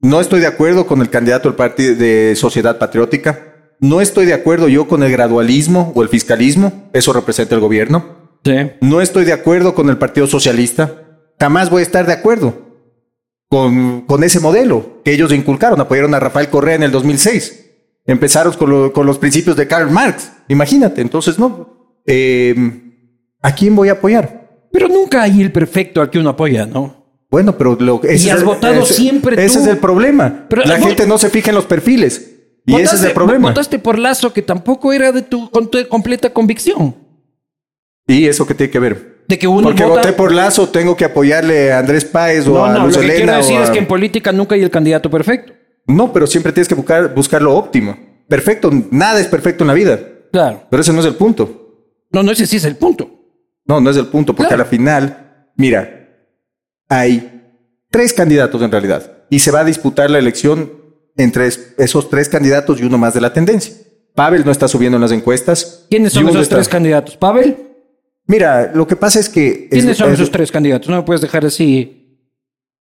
No 0.00 0.20
estoy 0.20 0.40
de 0.40 0.46
acuerdo 0.48 0.86
con 0.86 1.00
el 1.00 1.08
candidato 1.08 1.48
del 1.48 1.56
partido 1.56 1.94
de 1.94 2.34
Sociedad 2.36 2.78
Patriótica. 2.78 3.54
No 3.80 4.00
estoy 4.00 4.26
de 4.26 4.34
acuerdo 4.34 4.68
yo 4.68 4.88
con 4.88 5.02
el 5.04 5.12
gradualismo 5.12 5.92
o 5.94 6.02
el 6.02 6.08
fiscalismo. 6.08 6.90
Eso 6.92 7.12
representa 7.12 7.54
el 7.54 7.60
gobierno. 7.60 8.38
Sí. 8.44 8.72
No 8.80 9.00
estoy 9.00 9.24
de 9.24 9.32
acuerdo 9.32 9.74
con 9.74 9.88
el 9.88 9.98
Partido 9.98 10.26
Socialista. 10.26 10.92
Jamás 11.40 11.70
voy 11.70 11.80
a 11.80 11.82
estar 11.84 12.06
de 12.06 12.12
acuerdo 12.12 12.67
con, 13.48 14.02
con 14.02 14.24
ese 14.24 14.40
modelo 14.40 15.00
que 15.04 15.12
ellos 15.12 15.32
inculcaron. 15.32 15.80
Apoyaron 15.80 16.14
a 16.14 16.20
Rafael 16.20 16.48
Correa 16.48 16.74
en 16.76 16.82
el 16.82 16.90
2006. 16.90 17.64
Empezaron 18.06 18.52
con, 18.54 18.70
lo- 18.70 18.92
con 18.92 19.06
los 19.06 19.18
principios 19.18 19.56
de 19.56 19.66
Karl 19.66 19.90
Marx. 19.90 20.30
Imagínate. 20.48 21.00
Entonces, 21.00 21.38
no. 21.38 22.00
Eh, 22.06 22.54
¿A 23.42 23.54
quién 23.54 23.76
voy 23.76 23.88
a 23.88 23.92
apoyar? 23.92 24.66
Pero 24.72 24.88
nunca 24.88 25.22
hay 25.22 25.40
el 25.42 25.52
perfecto 25.52 26.00
al 26.00 26.10
que 26.10 26.18
uno 26.18 26.30
apoya, 26.30 26.66
¿no? 26.66 26.96
Bueno, 27.30 27.56
pero 27.58 27.76
lo 27.78 28.02
ese 28.04 28.26
Y 28.26 28.30
has 28.30 28.38
es 28.38 28.44
votado 28.44 28.82
ese- 28.82 28.94
siempre 28.94 29.44
Ese 29.44 29.58
tú. 29.58 29.64
es 29.64 29.70
el 29.70 29.78
problema. 29.78 30.46
Pero, 30.48 30.62
La 30.64 30.78
gente 30.78 31.06
no 31.06 31.18
se 31.18 31.28
fija 31.30 31.50
en 31.50 31.56
los 31.56 31.66
perfiles. 31.66 32.34
Y 32.66 32.74
ese 32.76 32.96
es 32.96 33.02
el 33.02 33.12
problema. 33.12 33.48
Votaste 33.48 33.78
por 33.78 33.98
Lazo, 33.98 34.32
que 34.32 34.42
tampoco 34.42 34.92
era 34.92 35.10
de 35.12 35.22
tu, 35.22 35.50
con 35.50 35.70
tu 35.70 35.78
completa 35.88 36.32
convicción. 36.32 36.94
¿Y 38.06 38.26
eso 38.26 38.46
qué 38.46 38.54
tiene 38.54 38.70
que 38.70 38.78
ver? 38.78 39.17
De 39.28 39.38
que 39.38 39.46
uno 39.46 39.62
Porque 39.68 39.84
vota- 39.84 40.00
voté 40.00 40.12
por 40.14 40.32
Lazo, 40.32 40.68
tengo 40.70 40.96
que 40.96 41.04
apoyarle 41.04 41.70
a 41.70 41.78
Andrés 41.80 42.04
Páez 42.06 42.46
o 42.48 42.54
No, 42.54 42.64
a 42.64 42.72
no, 42.72 42.86
Luz 42.86 42.94
lo 42.94 43.00
que 43.02 43.06
Helena 43.06 43.24
quiero 43.34 43.36
decir 43.38 43.56
a- 43.58 43.64
es 43.64 43.70
que 43.70 43.78
en 43.78 43.86
política 43.86 44.32
nunca 44.32 44.54
hay 44.54 44.62
el 44.62 44.70
candidato 44.70 45.10
perfecto. 45.10 45.52
No, 45.86 46.12
pero 46.12 46.26
siempre 46.26 46.50
tienes 46.52 46.66
que 46.68 46.74
buscar, 46.74 47.14
buscar 47.14 47.42
lo 47.42 47.54
óptimo. 47.54 47.96
Perfecto, 48.26 48.70
nada 48.90 49.20
es 49.20 49.26
perfecto 49.26 49.64
en 49.64 49.68
la 49.68 49.74
vida. 49.74 50.00
Claro. 50.32 50.62
Pero 50.70 50.80
ese 50.80 50.92
no 50.92 51.00
es 51.00 51.06
el 51.06 51.14
punto. 51.14 51.84
No, 52.10 52.22
no, 52.22 52.32
ese 52.32 52.46
sí 52.46 52.56
es 52.56 52.64
el 52.64 52.76
punto. 52.76 53.10
No, 53.66 53.80
no 53.80 53.90
es 53.90 53.96
el 53.98 54.06
punto, 54.06 54.34
porque 54.34 54.48
Claro. 54.48 54.62
a 54.62 54.64
la 54.64 54.70
final, 54.70 55.50
mira, 55.56 56.08
hay 56.88 57.42
tres 57.90 58.12
candidatos 58.14 58.62
en 58.62 58.70
realidad. 58.70 59.12
Y 59.30 59.40
se 59.40 59.50
va 59.50 59.60
a 59.60 59.64
disputar 59.64 60.10
la 60.10 60.18
elección 60.18 60.72
entre 61.16 61.46
es- 61.46 61.74
esos 61.76 62.08
tres 62.08 62.28
candidatos 62.30 62.80
y 62.80 62.84
uno 62.84 62.96
más 62.96 63.12
de 63.14 63.20
la 63.20 63.32
tendencia. 63.32 63.74
Pavel 64.14 64.44
no 64.44 64.50
está 64.52 64.68
subiendo 64.68 64.96
en 64.96 65.02
las 65.02 65.12
encuestas. 65.12 65.84
¿Quiénes 65.90 66.12
son 66.12 66.28
esos 66.28 66.42
está- 66.42 66.56
tres 66.56 66.68
candidatos? 66.68 67.16
¿Pavel? 67.16 67.56
Mira, 68.28 68.70
lo 68.72 68.86
que 68.86 68.94
pasa 68.94 69.18
es 69.18 69.28
que... 69.28 69.64
es- 69.64 69.68
¿Quiénes 69.70 69.96
son 69.96 70.08
es- 70.10 70.14
esos 70.14 70.30
tres 70.30 70.52
candidatos? 70.52 70.88
No 70.88 70.96
me 70.96 71.02
puedes 71.02 71.20
dejar 71.20 71.44
así. 71.44 71.94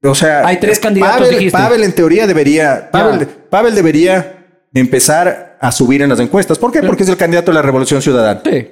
O 0.03 0.15
sea, 0.15 0.45
Hay 0.47 0.59
tres 0.59 0.81
candidatos, 0.81 1.19
Pavel, 1.19 1.35
dijiste. 1.39 1.59
Pavel 1.59 1.83
en 1.85 1.93
teoría 1.95 2.27
debería, 2.27 2.91
Pavel. 2.91 3.27
Pavel 3.27 3.75
debería 3.75 4.67
empezar 4.75 5.57
a 5.61 5.71
subir 5.73 6.03
en 6.03 6.09
las 6.11 6.19
encuestas. 6.21 6.59
¿Por 6.59 6.73
qué? 6.73 6.83
Porque 6.83 7.05
es 7.05 7.09
el 7.09 7.17
candidato 7.17 7.51
de 7.53 7.55
la 7.55 7.63
Revolución 7.63 8.03
Ciudadana. 8.03 8.43
Sí. 8.45 8.69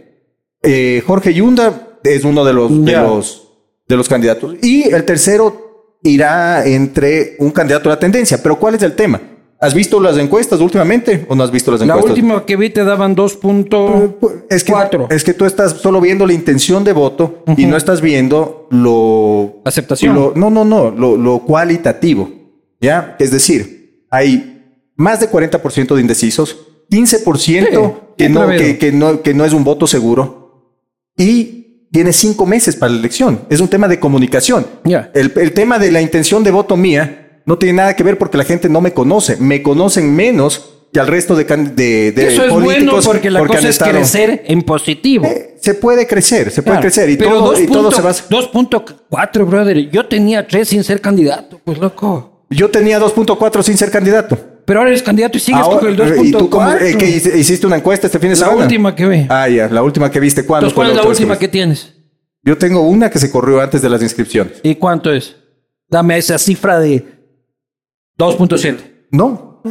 Eh, 0.62 1.02
Jorge 1.06 1.32
Yunda 1.32 1.98
es 2.04 2.24
uno 2.24 2.44
de 2.44 2.52
los, 2.52 2.84
de 2.84 2.92
los 2.92 3.48
de 3.88 3.96
los 3.96 4.08
candidatos. 4.08 4.56
Y 4.62 4.92
el 4.92 5.04
tercero 5.04 5.98
irá 6.02 6.66
entre 6.66 7.36
un 7.38 7.50
candidato 7.50 7.88
a 7.90 7.94
la 7.94 7.98
tendencia. 7.98 8.38
Pero 8.42 8.58
¿cuál 8.58 8.74
es 8.74 8.82
el 8.82 8.94
tema? 8.94 9.20
¿Has 9.62 9.74
visto 9.74 10.00
las 10.00 10.18
encuestas 10.18 10.60
últimamente 10.60 11.24
o 11.28 11.36
no 11.36 11.44
has 11.44 11.52
visto 11.52 11.70
las 11.70 11.80
La 11.80 11.86
encuestas? 11.86 12.10
última 12.10 12.44
que 12.44 12.56
vi 12.56 12.70
te 12.70 12.82
daban 12.84 13.14
2.4. 13.14 14.46
Es 14.50 14.64
que, 14.64 14.74
es 15.14 15.22
que 15.24 15.34
tú 15.34 15.44
estás 15.44 15.72
solo 15.74 16.00
viendo 16.00 16.26
la 16.26 16.32
intención 16.32 16.82
de 16.82 16.92
voto 16.92 17.44
y 17.56 17.66
no 17.66 17.76
estás 17.76 18.00
viendo 18.00 18.66
lo... 18.70 19.60
Aceptación. 19.64 20.14
lo- 20.16 20.32
no, 20.34 20.50
no, 20.50 20.64
no, 20.64 20.90
lo, 20.90 21.16
lo 21.16 21.38
cualitativo. 21.40 22.28
¿Ya? 22.80 23.14
Es 23.20 23.30
decir, 23.30 24.04
hay 24.10 24.64
más 24.96 25.20
de 25.20 25.30
40% 25.30 25.94
de 25.94 26.00
indecisos, 26.00 26.56
15% 26.90 27.36
Sí, 27.38 27.60
que, 28.18 28.28
no, 28.28 28.48
que, 28.48 28.78
que 28.78 28.90
no, 28.92 29.22
que 29.22 29.32
no 29.32 29.44
es 29.44 29.52
un 29.52 29.62
voto 29.64 29.86
seguro 29.86 30.74
y 31.16 31.86
tiene 31.92 32.12
cinco 32.12 32.46
meses 32.46 32.74
para 32.74 32.92
la 32.92 32.98
elección. 32.98 33.42
Es 33.48 33.60
un 33.60 33.68
tema 33.68 33.86
de 33.86 34.00
comunicación. 34.00 34.66
Ya. 34.84 35.10
El, 35.14 35.32
el 35.36 35.52
tema 35.52 35.78
de 35.78 35.92
la 35.92 36.02
intención 36.02 36.42
de 36.42 36.50
voto 36.50 36.76
mía 36.76 37.21
no 37.46 37.58
tiene 37.58 37.74
nada 37.78 37.96
que 37.96 38.02
ver 38.02 38.18
porque 38.18 38.36
la 38.38 38.44
gente 38.44 38.68
no 38.68 38.80
me 38.80 38.92
conoce. 38.92 39.36
Me 39.36 39.62
conocen 39.62 40.14
menos 40.14 40.68
que 40.92 41.00
al 41.00 41.06
resto 41.06 41.34
de, 41.34 41.44
de, 41.44 42.12
de 42.12 42.26
Eso 42.28 42.44
es 42.44 42.52
bueno 42.52 42.92
porque 43.04 43.30
la 43.30 43.40
han 43.40 43.46
cosa 43.46 43.60
es 43.60 43.64
estado- 43.66 43.92
crecer 43.92 44.42
en 44.46 44.62
positivo. 44.62 45.24
Eh, 45.26 45.56
Se 45.60 45.74
puede 45.74 46.06
crecer, 46.06 46.50
se 46.50 46.62
puede 46.62 46.74
Claro, 46.76 46.80
crecer 46.82 47.08
y 47.10 47.16
pero 47.16 47.30
todo, 47.38 47.60
y 47.60 47.66
todo 47.66 47.90
se 47.90 48.02
basa. 48.02 48.24
2.4, 48.28 49.46
brother. 49.46 49.90
Yo 49.90 50.06
tenía 50.06 50.46
3 50.46 50.68
sin 50.68 50.84
ser 50.84 51.00
candidato. 51.00 51.60
Pues 51.64 51.78
loco. 51.78 52.44
Yo 52.50 52.68
tenía 52.70 53.00
2.4 53.00 53.62
sin 53.62 53.76
ser 53.78 53.90
candidato. 53.90 54.36
Pero 54.66 54.80
ahora 54.80 54.90
eres 54.90 55.02
candidato 55.02 55.38
y 55.38 55.40
sigues 55.40 55.60
Ahora- 55.62 55.80
con 55.80 55.88
el 55.88 55.96
2.4. 55.96 56.24
¿Y 56.26 56.32
tú 56.32 56.50
cómo, 56.50 56.70
eh, 56.72 56.96
que 56.98 57.06
hiciste 57.08 57.66
una 57.66 57.76
encuesta 57.76 58.06
este 58.06 58.18
fin 58.18 58.28
de 58.30 58.36
La 58.36 58.44
semana? 58.46 58.62
última 58.62 58.94
que 58.94 59.06
vi. 59.06 59.26
Ah, 59.28 59.48
ya, 59.48 59.68
la 59.68 59.82
última 59.82 60.10
que 60.10 60.20
viste. 60.20 60.44
¿Cuándo 60.44 60.68
Entonces, 60.68 60.74
¿cuál 60.76 60.90
es 60.90 60.96
la 61.04 61.08
última 61.10 61.38
que 61.38 61.48
tienes? 61.48 61.94
Yo 62.44 62.58
tengo 62.58 62.82
una 62.82 63.08
que 63.08 63.18
se 63.18 63.30
corrió 63.30 63.60
antes 63.60 63.80
de 63.82 63.88
las 63.88 64.02
inscripciones. 64.02 64.58
¿Y 64.62 64.74
cuánto 64.74 65.12
es? 65.12 65.36
Dame 65.88 66.18
esa 66.18 66.38
cifra 66.38 66.78
de 66.78 67.04
2.7. 68.18 68.76
No, 69.10 69.62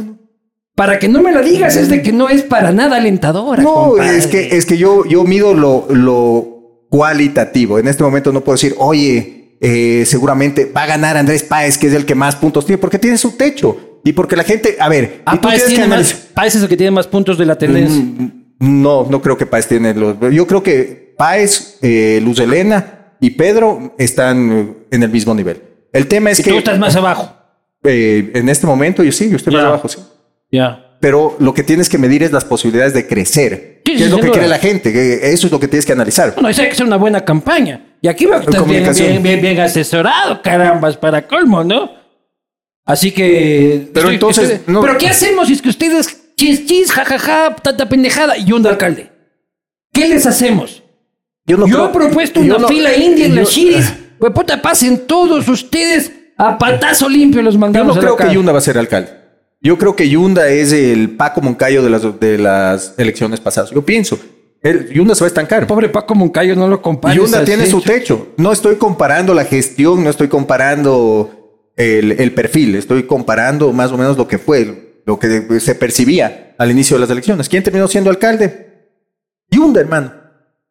Para 0.74 0.98
que 0.98 1.08
no 1.08 1.22
me 1.22 1.32
la 1.32 1.42
digas, 1.42 1.76
es 1.76 1.88
de 1.88 2.02
que 2.02 2.12
no 2.12 2.28
es 2.28 2.42
para 2.42 2.72
nada 2.72 2.96
alentadora. 2.96 3.62
no, 3.62 3.72
compadre. 3.90 4.16
es 4.16 4.26
que, 4.26 4.56
es 4.56 4.66
que 4.66 4.76
yo, 4.78 5.04
yo 5.04 5.24
mido 5.24 5.54
lo, 5.54 5.86
lo 5.90 6.86
cualitativo. 6.90 7.78
En 7.78 7.88
este 7.88 8.02
momento 8.02 8.32
no 8.32 8.42
puedo 8.42 8.54
decir, 8.54 8.74
oye, 8.78 9.56
eh, 9.60 10.04
seguramente 10.06 10.70
va 10.74 10.84
a 10.84 10.86
ganar 10.86 11.16
Andrés 11.16 11.42
Páez, 11.42 11.78
que 11.78 11.86
es 11.88 11.92
el 11.94 12.04
que 12.06 12.14
más 12.14 12.36
puntos 12.36 12.66
tiene, 12.66 12.78
porque 12.78 12.98
tiene 12.98 13.18
su 13.18 13.32
techo. 13.36 14.00
Y 14.04 14.12
porque 14.12 14.34
la 14.36 14.42
gente, 14.44 14.76
a 14.80 14.88
ver, 14.88 15.22
Ah, 15.24 15.34
y 15.34 15.38
tú 15.38 15.48
Páez, 15.48 15.58
tienes 15.64 15.68
que 15.70 15.74
tiene 15.86 15.96
más, 15.96 16.12
Páez 16.34 16.54
es 16.56 16.62
el 16.62 16.68
que 16.68 16.76
tiene 16.76 16.90
más 16.90 17.06
puntos 17.06 17.38
de 17.38 17.46
la 17.46 17.56
tendencia. 17.56 18.02
Mm, 18.02 18.42
No, 18.82 19.06
no 19.10 19.20
creo 19.22 19.36
que 19.36 19.46
Páez 19.46 19.66
tiene 19.68 19.94
los. 19.94 20.16
Yo 20.32 20.46
creo 20.46 20.62
que 20.62 21.14
Páez, 21.16 21.78
eh, 21.82 22.20
Luz 22.24 22.38
Helena 22.40 23.14
y 23.20 23.30
Pedro 23.30 23.94
están 23.98 24.76
en 24.90 25.02
el 25.02 25.10
mismo 25.10 25.34
nivel. 25.34 25.62
El 25.92 26.06
tema 26.08 26.30
es 26.30 26.40
y 26.40 26.42
que 26.42 26.50
tú 26.50 26.58
estás 26.58 26.78
más 26.78 26.96
abajo. 26.96 27.32
Eh, 27.84 28.30
en 28.34 28.48
este 28.48 28.66
momento 28.66 29.02
yo 29.02 29.12
sí, 29.12 29.28
yo 29.30 29.36
estoy 29.36 29.52
más 29.52 29.62
Ya. 29.62 29.68
abajo, 29.68 29.88
sí. 29.88 29.98
Ya. 30.50 30.96
Pero 31.00 31.36
lo 31.40 31.52
que 31.52 31.62
tienes 31.64 31.88
que 31.88 31.98
medir 31.98 32.22
es 32.22 32.30
las 32.32 32.44
posibilidades 32.44 32.94
de 32.94 33.06
crecer. 33.08 33.82
Sí, 33.84 33.92
¿Qué 33.92 33.98
sí, 33.98 34.04
es 34.04 34.10
lo 34.10 34.16
que 34.18 34.22
duda. 34.26 34.32
quiere 34.34 34.48
la 34.48 34.58
gente? 34.58 34.92
Que 34.92 35.32
Eso 35.32 35.46
es 35.48 35.52
lo 35.52 35.58
que 35.58 35.66
tienes 35.66 35.84
que 35.84 35.92
analizar. 35.92 36.32
Bueno, 36.34 36.48
eso 36.48 36.62
hay 36.62 36.68
que 36.68 36.74
hacer 36.74 36.86
una 36.86 36.96
buena 36.96 37.24
campaña. 37.24 37.96
Y 38.00 38.06
aquí 38.08 38.26
veo 38.26 38.38
que 38.40 38.50
estás 38.50 38.66
bien, 38.66 38.84
bien, 38.94 39.22
bien, 39.22 39.40
bien 39.40 39.60
asesorado, 39.60 40.40
carambas, 40.42 40.96
para 40.96 41.26
colmo, 41.26 41.64
¿no? 41.64 41.90
Así 42.84 43.10
que... 43.12 43.88
Pero 43.92 44.10
entonces, 44.10 44.60
no- 44.66 44.80
¿Pero 44.80 44.98
qué 44.98 45.08
hacemos 45.08 45.46
si 45.48 45.54
es 45.54 45.62
que 45.62 45.68
ustedes 45.70 46.20
chis, 46.36 46.66
chis, 46.66 46.92
jajaja, 46.92 47.54
tanta 47.56 47.88
pendejada 47.88 48.36
y 48.36 48.52
un 48.52 48.66
alcalde? 48.66 49.10
¿Qué 49.92 50.08
les 50.08 50.24
hacemos? 50.26 50.82
Yo 51.46 51.56
no 51.56 51.66
Yo 51.66 51.74
creo- 51.74 51.88
he 51.88 51.92
propuesto 51.92 52.40
yo 52.42 52.54
una 52.56 52.62
no- 52.62 52.68
fila 52.68 52.94
india 52.94 53.26
en 53.26 53.36
las 53.36 53.48
chiris. 53.50 53.92
Pues 54.22 54.32
puta, 54.32 54.62
pasen 54.62 55.04
todos 55.08 55.48
ustedes 55.48 56.12
a 56.42 56.58
patazo 56.58 57.08
limpio 57.08 57.40
los 57.42 57.54
Yo 57.54 57.60
mandamos 57.60 57.94
no 57.96 58.00
a 58.00 58.04
la 58.04 58.16
creo 58.16 58.28
que. 58.28 58.34
Yunda 58.34 58.52
va 58.52 58.58
a 58.58 58.62
ser 58.62 58.78
alcalde. 58.78 59.10
Yo 59.60 59.78
creo 59.78 59.94
que 59.94 60.08
Yunda 60.08 60.48
es 60.48 60.72
el 60.72 61.10
Paco 61.10 61.40
Moncayo 61.40 61.82
de 61.84 61.90
las, 61.90 62.18
de 62.18 62.36
las 62.36 62.94
elecciones 62.98 63.38
pasadas. 63.38 63.70
Yo 63.70 63.84
pienso, 63.84 64.18
el, 64.60 64.92
Yunda 64.92 65.14
se 65.14 65.20
va 65.20 65.26
a 65.26 65.28
estancar. 65.28 65.68
Pobre 65.68 65.88
Paco 65.88 66.16
Moncayo, 66.16 66.56
no 66.56 66.66
lo 66.66 66.82
compares. 66.82 67.16
Yunda 67.16 67.44
tiene 67.44 67.66
su 67.66 67.80
techo. 67.80 68.32
No 68.38 68.50
estoy 68.50 68.74
comparando 68.76 69.34
la 69.34 69.44
gestión, 69.44 70.02
no 70.02 70.10
estoy 70.10 70.26
comparando 70.26 71.70
el, 71.76 72.12
el 72.12 72.32
perfil, 72.32 72.74
estoy 72.74 73.04
comparando 73.04 73.72
más 73.72 73.92
o 73.92 73.98
menos 73.98 74.16
lo 74.16 74.26
que 74.26 74.38
fue, 74.38 75.02
lo 75.06 75.20
que 75.20 75.60
se 75.60 75.76
percibía 75.76 76.56
al 76.58 76.72
inicio 76.72 76.96
de 76.96 77.02
las 77.02 77.10
elecciones. 77.10 77.48
¿Quién 77.48 77.62
terminó 77.62 77.86
siendo 77.86 78.10
alcalde? 78.10 78.90
Yunda, 79.48 79.80
hermano. 79.80 80.12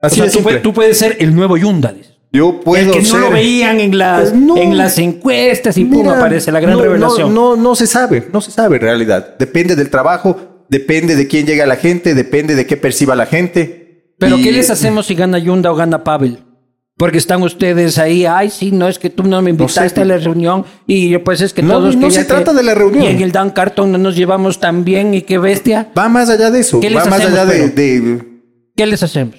O 0.01 0.06
Así 0.06 0.18
sea, 0.18 0.25
de 0.25 0.32
tú, 0.32 0.63
tú 0.63 0.74
puedes 0.74 0.98
ser 0.98 1.16
el 1.20 1.34
nuevo 1.34 1.56
Yunda, 1.56 1.94
dices. 1.94 2.11
Yo 2.33 2.61
puedo 2.61 2.91
el 2.93 3.00
que 3.00 3.05
ser... 3.05 3.19
no 3.19 3.25
lo 3.27 3.31
veían 3.31 3.79
en 3.81 3.97
las, 3.97 4.29
Pues 4.29 4.33
no. 4.33 4.57
en 4.57 4.77
las 4.77 4.97
encuestas 5.00 5.77
y 5.77 5.83
pum, 5.85 6.07
aparece 6.07 6.51
la 6.51 6.59
gran 6.61 6.75
no, 6.77 6.81
revelación. 6.81 7.33
No, 7.33 7.55
no, 7.57 7.61
no 7.61 7.75
se 7.75 7.88
sabe, 7.88 8.27
no 8.31 8.39
se 8.41 8.51
sabe 8.51 8.77
en 8.77 8.81
realidad. 8.83 9.35
Depende 9.38 9.75
del 9.75 9.89
trabajo, 9.89 10.65
depende 10.69 11.15
de 11.17 11.27
quién 11.27 11.45
llega 11.45 11.65
a 11.65 11.67
la 11.67 11.75
gente, 11.75 12.15
depende 12.15 12.55
de 12.55 12.65
qué 12.65 12.77
perciba 12.77 13.15
la 13.15 13.25
gente. 13.25 14.13
Pero 14.17 14.38
Y- 14.38 14.43
¿qué 14.43 14.51
les 14.53 14.69
hacemos 14.69 15.07
si 15.07 15.15
gana 15.15 15.39
Yunda 15.39 15.71
o 15.71 15.75
gana 15.75 16.03
Pavel? 16.05 16.39
Porque 16.97 17.17
están 17.17 17.41
ustedes 17.41 17.97
ahí, 17.97 18.25
ay, 18.25 18.50
sí, 18.51 18.71
no, 18.71 18.88
es 18.88 19.00
que 19.00 19.09
tú 19.09 19.23
no 19.23 19.41
me 19.41 19.50
invitaste 19.50 19.89
sé. 19.95 20.01
a 20.01 20.05
la 20.05 20.17
reunión 20.17 20.65
y 20.85 21.17
pues 21.17 21.41
es 21.41 21.51
que 21.51 21.63
No, 21.63 21.73
todos... 21.79 21.95
no 21.97 22.11
se 22.11 22.23
trata 22.25 22.53
de 22.53 22.61
la 22.63 22.75
reunión. 22.75 23.03
Y 23.03 23.07
en 23.07 23.21
el 23.21 23.31
Dan 23.31 23.50
Carton 23.50 23.91
no 23.91 23.97
nos 23.97 24.15
llevamos 24.15 24.59
tan 24.59 24.83
bien 24.85 25.13
y 25.15 25.23
qué 25.23 25.38
bestia. 25.39 25.89
Va 25.97 26.07
más 26.09 26.29
allá 26.29 26.51
de 26.51 26.59
eso, 26.59 26.79
¿Qué 26.79 26.89
les 26.91 27.00
va 27.01 27.05
más 27.05 27.21
allá 27.25 27.45
de- 27.45 28.21
¿Qué 28.75 28.85
les 28.85 29.01
hacemos? 29.03 29.35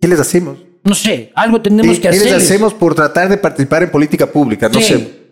¿Qué 0.00 0.08
les 0.08 0.18
hacemos? 0.18 0.58
No 0.84 0.94
sé, 0.94 1.30
algo 1.34 1.60
tenemos 1.62 1.96
¿Qué, 1.96 2.02
que 2.02 2.08
qué 2.08 2.14
les 2.14 2.22
hacer. 2.24 2.36
hacemos 2.36 2.74
por 2.74 2.94
tratar 2.94 3.28
de 3.28 3.36
participar 3.38 3.84
en 3.84 3.90
política 3.90 4.26
pública? 4.26 4.68
No 4.68 4.80
Sí. 4.80 4.86
sé. 4.94 5.22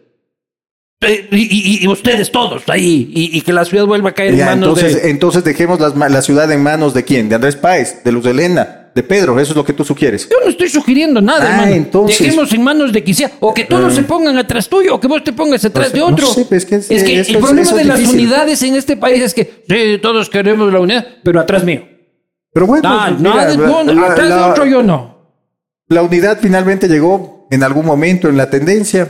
Eh, 1.03 1.29
Y, 1.33 1.37
y- 1.39 1.85
y 1.85 1.89
ustedes 1.89 2.31
todos 2.31 2.63
ahí, 2.69 3.11
y, 3.15 3.37
y 3.39 3.41
que 3.41 3.53
la 3.55 3.65
ciudad 3.65 3.87
vuelva 3.87 4.11
a 4.11 4.13
caer 4.13 4.35
Ya, 4.37 4.53
en 4.53 4.61
manos 4.61 4.79
entonces, 4.79 5.03
de... 5.03 5.11
entonces 5.11 5.45
dejemos 5.45 5.97
ma- 5.97 6.11
la 6.11 6.21
ciudad 6.21 6.51
en 6.53 6.63
manos 6.63 6.93
de 6.93 7.05
quién? 7.05 7.29
De 7.31 7.37
Andrés 7.37 7.57
Páez, 7.57 8.05
de 8.05 8.13
Luz 8.13 8.27
Helena, 8.27 8.91
de 8.95 9.03
Pedro. 9.03 9.41
Eso 9.41 9.53
es 9.53 9.57
lo 9.57 9.65
que 9.65 9.73
tú 9.73 9.83
sugieres. 9.83 10.29
Yo 10.29 10.37
no 10.45 10.51
estoy 10.51 10.69
sugiriendo 10.69 11.23
nada, 11.23 11.47
Ah, 11.47 11.51
hermano. 11.55 11.73
entonces- 11.75 12.19
Dejemos 12.19 12.53
en 12.53 12.63
manos 12.63 12.93
de 12.93 13.03
quien 13.03 13.17
sea. 13.17 13.33
O 13.41 13.55
que 13.55 13.65
todos 13.65 13.95
se 13.95 14.03
pongan 14.03 14.37
atrás 14.37 14.69
tuyo, 14.69 14.95
o 14.97 15.01
que 15.01 15.09
vos 15.09 15.25
te 15.25 15.33
pongas 15.33 15.65
atrás 15.65 15.91
de 15.91 16.01
no 16.01 16.07
otro. 16.09 16.27
sé, 16.27 16.45
pues, 16.45 16.65
es 16.65 16.69
que 16.69 16.75
es- 16.77 16.91
es 16.91 17.03
que 17.03 17.21
eso 17.21 17.33
el 17.33 17.39
problema 17.39 17.73
de 17.73 17.85
las 17.85 18.01
unidades 18.07 18.63
en 18.63 18.75
este 18.77 18.97
país 18.99 19.23
es 19.23 19.33
que 19.33 19.65
sí, 19.69 19.99
todos 20.03 20.29
queremos 20.29 20.71
la 20.71 20.81
unidad, 20.81 21.07
pero 21.25 21.41
atrás 21.41 21.65
mío. 21.65 21.83
Pero 22.53 22.67
bueno, 22.67 22.87
No, 22.87 23.11
no, 23.13 23.17
mira, 23.31 23.55
no, 23.55 23.83
la- 23.95 24.07
atrás 24.09 24.29
la- 24.29 24.37
de 24.37 24.43
otro 24.51 24.67
yo 24.67 24.83
no. 24.83 25.20
La 25.91 26.03
unidad 26.03 26.39
finalmente 26.41 26.89
llegó 26.89 27.47
en 27.51 27.63
algún 27.63 27.85
momento 27.85 28.29
en 28.29 28.37
la 28.37 28.49
tendencia. 28.49 29.09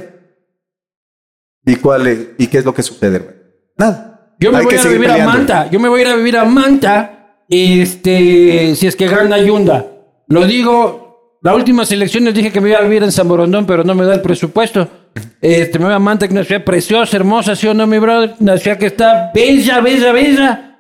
¿Y 1.65 1.77
cuál 1.77 2.07
es- 2.07 2.19
y 2.39 2.47
qué 2.47 2.59
es 2.59 2.65
lo 2.65 2.75
que 2.75 2.83
sucede, 2.83 3.17
hermano? 3.17 3.37
Nada. 3.77 4.35
Yo 4.41 4.51
me 4.51 4.59
Hay 4.59 4.65
voy 4.65 4.73
a 4.73 4.75
ir 4.77 4.81
a 4.81 4.83
seguir 4.83 4.99
vivir 5.01 5.21
a. 5.21 5.27
Manta. 5.27 5.71
Yo 5.71 5.79
me 5.79 5.89
voy 5.91 6.01
a 6.01 6.03
ir 6.05 6.09
a 6.09 6.17
vivir 6.17 6.37
a 6.39 6.45
Manta. 6.47 7.17
Este, 7.49 8.75
si 8.77 8.87
es 8.87 8.97
que 8.97 9.07
gana 9.09 9.37
Yunda. 9.39 9.85
Lo 10.29 10.47
digo, 10.47 11.39
las 11.43 11.55
últimas 11.55 11.93
elecciones 11.93 12.33
dije 12.33 12.51
que 12.51 12.61
me 12.63 12.71
iba 12.71 12.79
a 12.79 12.83
vivir 12.83 13.03
en 13.03 13.13
San 13.13 13.29
Borondón, 13.29 13.67
pero 13.67 13.85
no 13.85 13.95
me 13.95 14.07
da 14.07 14.15
el 14.15 14.23
presupuesto. 14.23 14.89
Este, 15.43 15.79
me 15.79 15.85
voy 15.87 15.95
a 15.95 15.99
Manta, 15.99 16.27
que 16.27 16.33
es 16.33 16.39
una 16.39 16.45
ciudad 16.45 16.65
preciosa, 16.65 17.17
hermosa, 17.17 17.55
¿sí 17.57 17.67
o 17.67 17.75
no, 17.75 17.87
mi 17.87 17.99
brother? 17.99 18.37
Una 18.41 18.57
ciudad 18.57 18.79
que 18.79 18.87
está 18.87 19.31
bella, 19.35 19.81
bella, 19.81 20.13
bella. 20.13 20.79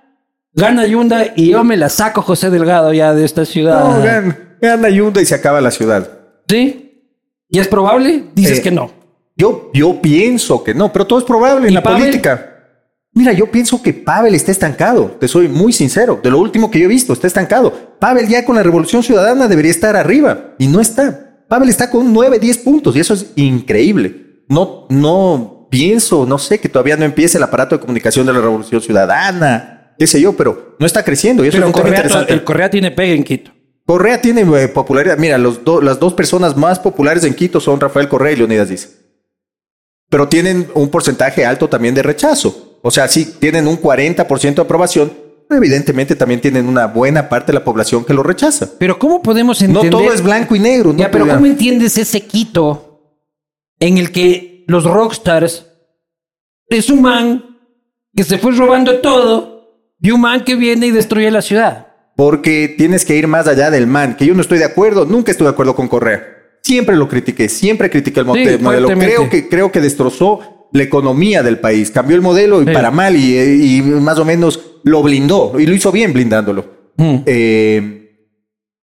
Gana 0.55 0.87
Yunda 0.87 1.27
y 1.37 1.51
yo 1.51 1.63
me 1.63 1.77
la 1.77 1.89
saco, 1.91 2.23
José 2.23 2.49
Delgado, 2.49 2.93
ya 2.95 3.13
de 3.13 3.25
esta 3.27 3.45
ciudad. 3.45 3.85
No, 3.85 4.03
gana, 4.61 4.89
Yunda 4.89 5.21
y 5.23 5.27
se 5.27 5.35
acaba 5.35 5.61
la 5.61 5.71
ciudad. 5.71 6.09
¿Sí? 6.49 7.03
¿Y 7.49 7.59
es 7.59 7.69
probable? 7.69 8.25
Dices 8.35 8.59
Eh, 8.59 8.63
que 8.63 8.71
no. 8.71 8.91
Yo, 9.37 9.71
yo 9.73 10.01
pienso 10.03 10.63
que 10.63 10.75
no, 10.75 10.93
pero 10.93 11.07
todo 11.07 11.19
es 11.19 11.25
probable 11.25 11.67
en 11.67 11.73
¿Y 11.73 11.75
la 11.75 11.83
Pavel? 11.83 12.01
política. 12.03 12.47
Mira, 13.13 13.33
yo 13.33 13.51
pienso 13.51 13.83
que 13.83 13.93
Pavel 13.93 14.35
está 14.35 14.53
estancado. 14.53 15.17
Te 15.19 15.27
soy 15.27 15.49
muy 15.49 15.73
sincero. 15.73 16.21
De 16.23 16.31
lo 16.31 16.39
último 16.39 16.71
que 16.71 16.79
yo 16.79 16.85
he 16.85 16.89
visto, 16.89 17.13
está 17.13 17.27
estancado. 17.27 17.73
Pavel 17.99 18.29
ya 18.29 18.45
con 18.45 18.55
la 18.57 18.63
Revolución 18.63 19.03
Ciudadana 19.03 19.49
debería 19.49 19.71
estar 19.71 19.97
arriba 19.97 20.55
y 20.59 20.67
no 20.69 20.81
está. 20.81 21.45
Pavel 21.49 21.69
está 21.69 21.91
con 21.91 22.13
9, 22.13 22.39
10 22.39 22.59
puntos 22.59 22.95
y 22.95 23.01
eso 23.01 23.15
es 23.15 23.33
increíble. 23.35 24.45
No, 24.49 24.87
no 24.91 25.67
pienso, 25.71 26.27
no 26.27 26.39
sé, 26.39 26.61
que 26.61 26.69
todavía 26.69 26.97
no 26.97 27.05
empiece 27.05 27.39
el 27.39 27.45
aparato 27.45 27.75
de 27.77 27.81
comunicación 27.81 28.27
de 28.27 28.33
la 28.33 28.41
Revolución 28.41 28.81
Ciudadana, 28.81 29.95
qué 29.99 30.07
sé 30.07 30.21
yo, 30.21 30.37
pero 30.37 30.77
no 30.79 30.87
está 30.87 31.05
creciendo 31.05 31.45
y 31.45 31.49
eso 31.49 31.57
Pero 31.57 31.67
es 31.67 31.69
un 31.69 31.73
tema 31.75 31.83
Correa, 31.85 31.99
interesante. 32.05 32.33
el 32.33 32.45
Correa 32.45 32.71
tiene 32.71 32.91
pegue 32.91 33.15
en 33.15 33.25
Quito. 33.25 33.53
Correa 33.91 34.21
tiene 34.21 34.43
eh, 34.43 34.69
popularidad. 34.69 35.19
Mira, 35.19 35.37
los 35.37 35.65
do- 35.65 35.81
las 35.81 35.99
dos 35.99 36.15
personas 36.15 36.57
más 36.57 36.79
populares 36.79 37.25
en 37.25 37.35
Quito 37.35 37.59
son 37.59 37.81
Rafael 37.81 38.09
Correa 38.09 38.31
y 38.31 38.37
Leonidas 38.37 38.69
Dice. 38.69 38.89
Pero 40.09 40.29
tienen 40.29 40.71
un 40.75 40.91
porcentaje 40.91 41.45
alto 41.45 41.69
también 41.69 41.93
de 41.97 42.05
rechazo. 42.05 42.79
O 42.83 42.93
sea, 42.93 43.09
sí, 43.09 43.25
tienen 43.41 43.67
un 43.67 43.81
40% 43.83 44.55
de 44.55 44.63
aprobación, 44.63 45.13
evidentemente 45.51 46.15
también 46.15 46.41
tienen 46.41 46.69
una 46.69 46.87
buena 46.87 47.29
parte 47.29 47.51
de 47.51 47.59
la 47.59 47.65
población 47.65 48.05
que 48.05 48.15
lo 48.15 48.23
rechaza. 48.23 48.69
Pero 48.79 48.97
¿cómo 48.97 49.21
podemos 49.23 49.61
No 49.63 49.67
entender? 49.67 49.91
todo 49.91 50.13
es 50.13 50.23
blanco 50.23 50.55
y 50.55 50.61
negro. 50.61 50.93
¿no? 50.93 50.99
Ya, 51.01 51.11
pero 51.11 51.27
¿cómo 51.27 51.47
entiendes 51.47 51.99
ese 51.99 52.21
quito 52.21 53.19
en 53.81 53.99
el 53.99 54.13
que 54.13 54.65
los 54.69 54.85
rockstars 54.85 55.67
es 56.69 56.91
un 56.91 57.03
man 57.03 57.59
que 58.15 58.23
se 58.23 58.39
fue 58.39 58.53
robando 58.53 59.01
todo 59.01 59.91
y 60.01 60.13
un 60.13 60.21
man 60.21 60.45
que 60.45 60.55
viene 60.55 60.87
y 60.87 60.91
destruye 60.93 61.29
la 61.33 61.43
ciudad? 61.43 61.89
Porque 62.21 62.75
tienes 62.77 63.07
que 63.07 63.17
ir 63.17 63.27
más 63.29 63.49
allá 63.49 63.71
del 63.71 63.87
man, 63.87 64.15
que 64.15 64.27
yo 64.27 64.35
no 64.35 64.43
estoy 64.43 64.59
de 64.59 64.67
acuerdo, 64.67 65.07
nunca 65.07 65.31
estuve 65.31 65.49
de 65.49 65.53
acuerdo 65.55 65.75
con 65.75 65.89
Correa. 65.89 66.23
Siempre 66.63 66.95
lo 66.95 67.09
critiqué, 67.09 67.49
siempre 67.49 67.89
critiqué 67.89 68.21
el 68.21 68.27
Sí, 68.27 68.63
modelo. 68.63 68.89
Creo 68.89 69.31
que, 69.31 69.49
creo 69.49 69.73
que 69.73 69.81
destrozó 69.81 70.69
la 70.75 70.83
economía 70.83 71.43
del 71.43 71.61
país, 71.61 71.91
cambió 71.91 72.15
el 72.17 72.21
modelo 72.21 72.61
y 72.61 72.67
Sí. 72.67 72.73
para 72.75 72.91
mal 72.91 73.17
y, 73.17 73.39
y 73.79 73.81
más 73.81 74.19
o 74.19 74.27
menos 74.27 74.61
lo 74.85 75.03
blindó 75.03 75.55
y 75.59 75.65
lo 75.65 75.75
hizo 75.75 75.91
bien 75.93 76.13
blindándolo 76.13 76.67
Mm. 76.99 77.17
eh, 77.25 78.19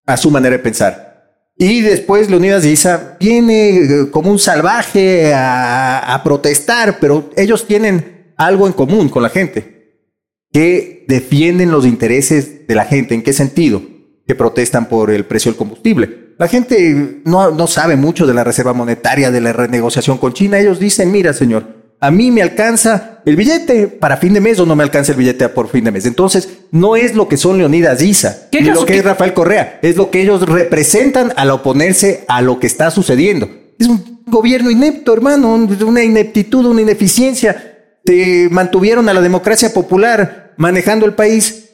a 0.07 0.17
su 0.17 0.31
manera 0.31 0.57
de 0.57 0.63
pensar. 0.63 1.27
Y 1.59 1.81
después 1.81 2.31
Leonidas 2.31 2.65
Issa 2.65 3.17
viene 3.19 3.77
eh, 3.77 4.09
como 4.09 4.31
un 4.31 4.39
salvaje 4.39 5.31
a, 5.31 6.11
a 6.15 6.23
protestar, 6.23 6.97
pero 6.99 7.29
ellos 7.37 7.67
tienen 7.67 8.33
algo 8.35 8.65
en 8.65 8.73
común 8.73 9.09
con 9.09 9.21
la 9.21 9.29
gente 9.29 9.76
que 10.57 11.05
defienden 11.07 11.69
los 11.69 11.85
intereses 11.85 12.67
de 12.67 12.73
la 12.73 12.83
gente. 12.83 13.13
¿En 13.13 13.21
qué 13.21 13.31
sentido? 13.31 13.79
Que 14.25 14.33
protestan 14.33 14.89
por 14.89 15.11
el 15.11 15.23
precio 15.23 15.51
del 15.51 15.55
combustible. 15.55 16.33
La 16.39 16.47
gente 16.47 17.21
no, 17.25 17.51
no 17.51 17.67
sabe 17.67 17.95
mucho 17.95 18.25
de 18.25 18.33
la 18.33 18.43
reserva 18.43 18.73
monetaria, 18.73 19.29
de 19.29 19.39
la 19.39 19.53
renegociación 19.53 20.17
con 20.17 20.33
China. 20.33 20.57
Ellos 20.57 20.79
dicen, 20.79 21.11
mira, 21.11 21.31
señor, 21.33 21.93
a 21.99 22.09
mí 22.09 22.31
me 22.31 22.41
alcanza 22.41 23.21
el 23.23 23.35
billete 23.35 23.85
para 23.85 24.17
fin 24.17 24.33
de 24.33 24.41
mes 24.41 24.59
o 24.59 24.65
no 24.65 24.75
me 24.75 24.81
alcanza 24.81 25.11
el 25.11 25.19
billete 25.19 25.47
por 25.49 25.67
fin 25.69 25.83
de 25.83 25.91
mes. 25.91 26.07
Entonces, 26.07 26.49
no 26.71 26.95
es 26.95 27.13
lo 27.13 27.27
que 27.27 27.37
son 27.37 27.59
Leonidas 27.59 27.99
¿Qué 28.51 28.61
ni 28.63 28.69
lo 28.71 28.83
que 28.83 28.93
que- 28.93 28.99
es 28.99 29.05
Rafael 29.05 29.35
Correa, 29.35 29.77
es 29.83 29.95
lo 29.95 30.09
que 30.09 30.23
ellos 30.23 30.41
representan 30.49 31.33
al 31.35 31.51
oponerse 31.51 32.25
a 32.27 32.41
lo 32.41 32.59
que 32.59 32.65
está 32.65 32.89
sucediendo. 32.89 33.47
Es 33.77 33.85
un 33.85 34.23
gobierno 34.25 34.71
inepto, 34.71 35.13
hermano, 35.13 35.53
una 35.53 36.03
ineptitud, 36.03 36.65
una 36.65 36.81
ineficiencia. 36.81 37.75
Te 38.03 38.47
mantuvieron 38.49 39.07
a 39.07 39.13
la 39.13 39.21
democracia 39.21 39.71
popular 39.71 40.46
manejando 40.57 41.05
el 41.05 41.13
país 41.13 41.69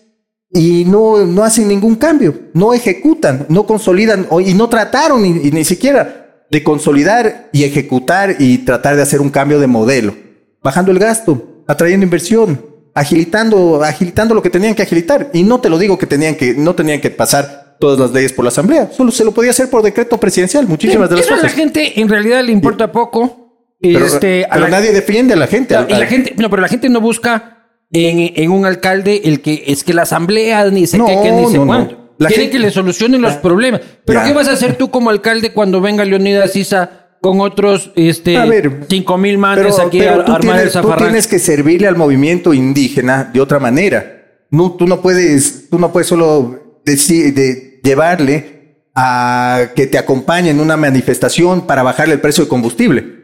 y 0.52 0.86
no, 0.86 1.26
no 1.26 1.44
hacen 1.44 1.68
ningún 1.68 1.96
cambio, 1.96 2.36
no 2.54 2.74
ejecutan, 2.74 3.46
no 3.50 3.66
consolidan 3.66 4.28
y 4.46 4.54
no 4.54 4.70
trataron 4.70 5.22
ni, 5.24 5.30
ni 5.52 5.64
siquiera 5.66 6.46
de 6.52 6.64
consolidar 6.64 7.50
y 7.52 7.64
ejecutar 7.64 8.36
y 8.40 8.60
tratar 8.60 8.96
de 8.96 9.02
hacer 9.02 9.20
un 9.22 9.30
cambio 9.32 9.60
de 9.60 9.66
modelo, 9.68 10.16
bajando 10.62 10.92
el 10.92 11.00
gasto, 11.00 11.64
atrayendo 11.68 12.04
inversión, 12.04 12.64
agilitando, 12.94 13.84
agilitando 13.84 14.36
lo 14.36 14.44
que 14.44 14.52
tenían 14.52 14.76
que 14.76 14.84
agilitar. 14.84 15.30
Y 15.34 15.42
no 15.44 15.60
te 15.60 15.70
lo 15.70 15.80
digo 15.80 15.98
que 15.98 16.06
tenían 16.06 16.36
que, 16.36 16.54
no 16.54 16.76
tenían 16.76 17.02
que 17.02 17.10
pasar 17.10 17.78
todas 17.80 17.98
las 18.00 18.12
leyes 18.12 18.32
por 18.32 18.46
la 18.46 18.50
asamblea, 18.50 18.90
solo 18.96 19.12
se 19.12 19.26
lo 19.26 19.32
podía 19.32 19.50
hacer 19.52 19.70
por 19.70 19.82
decreto 19.82 20.20
presidencial, 20.20 20.68
muchísimas 20.68 21.10
de 21.10 21.16
las 21.18 21.26
Eso 21.26 21.34
a 21.34 21.38
la 21.38 21.44
cosas. 21.44 21.58
gente 21.58 22.00
en 22.00 22.08
realidad 22.08 22.44
le 22.44 22.52
importa 22.52 22.92
poco. 22.92 23.40
Pero, 23.82 24.06
este, 24.06 24.46
a 24.46 24.50
pero 24.54 24.62
la- 24.66 24.70
nadie 24.70 24.94
defiende 24.94 25.34
a 25.34 25.38
la 25.38 25.48
gente. 25.48 25.76
y 25.90 25.94
la 25.94 26.06
gente, 26.06 26.34
no, 26.38 26.50
pero 26.50 26.62
la 26.62 26.70
gente 26.70 26.88
no 26.88 27.02
busca 27.02 27.53
en, 27.94 28.34
en 28.44 28.52
un 28.52 28.66
alcalde 28.66 29.22
el 29.26 29.42
que 29.42 29.64
es 29.68 29.84
que 29.84 29.94
la 29.94 30.02
asamblea 30.04 30.66
ni 30.72 30.88
sé 30.88 30.98
No, 30.98 31.06
qué, 31.06 31.18
qué, 31.24 31.32
ni 31.32 31.46
sé 31.48 31.54
no, 31.54 31.60
no. 31.62 31.68
cuánto. 31.68 32.00
La 32.18 32.28
Quieren 32.28 32.46
gente- 32.46 32.58
que 32.58 32.64
le 32.64 32.72
solucionen 32.72 33.22
los 33.22 33.34
Ah, 33.34 33.42
problemas. 33.42 33.82
Pero 34.06 34.20
ya. 34.20 34.26
¿qué 34.28 34.34
vas 34.34 34.48
a 34.48 34.52
hacer 34.54 34.76
tú 34.78 34.90
como 34.92 35.10
alcalde 35.10 35.52
cuando 35.54 35.80
venga 35.82 36.04
Leonidas 36.06 36.56
Issa 36.56 37.10
con 37.22 37.40
otros 37.42 37.92
este 37.96 38.38
A 38.38 38.46
ver, 38.46 38.82
cinco 38.90 39.18
mil 39.18 39.38
manes 39.38 39.76
Pero, 39.76 39.88
aquí 39.88 40.00
pero 40.00 40.22
a 40.22 40.26
tú, 40.26 40.32
armar 40.34 40.40
el 40.42 40.44
tienes, 40.44 40.74
tú 40.74 40.80
zafarrancho? 40.80 41.06
tienes 41.06 41.28
que 41.28 41.40
servirle 41.40 41.88
al 41.88 41.96
movimiento 41.96 42.54
indígena 42.54 43.30
de 43.34 43.40
otra 43.42 43.60
manera. 43.60 44.22
No, 44.52 44.74
tú 44.74 44.86
no 44.88 45.02
puedes, 45.02 45.70
tú 45.70 45.80
no 45.80 45.92
puedes 45.92 46.08
solo 46.08 46.80
decir, 46.86 47.34
de 47.34 47.80
llevarle 47.84 48.84
a 48.96 49.70
que 49.76 49.88
te 49.88 49.98
acompañe 49.98 50.50
en 50.52 50.60
una 50.60 50.78
manifestación 50.78 51.66
para 51.66 51.82
bajarle 51.82 52.14
el 52.14 52.22
precio 52.22 52.44
de 52.44 52.50
combustible. 52.50 53.23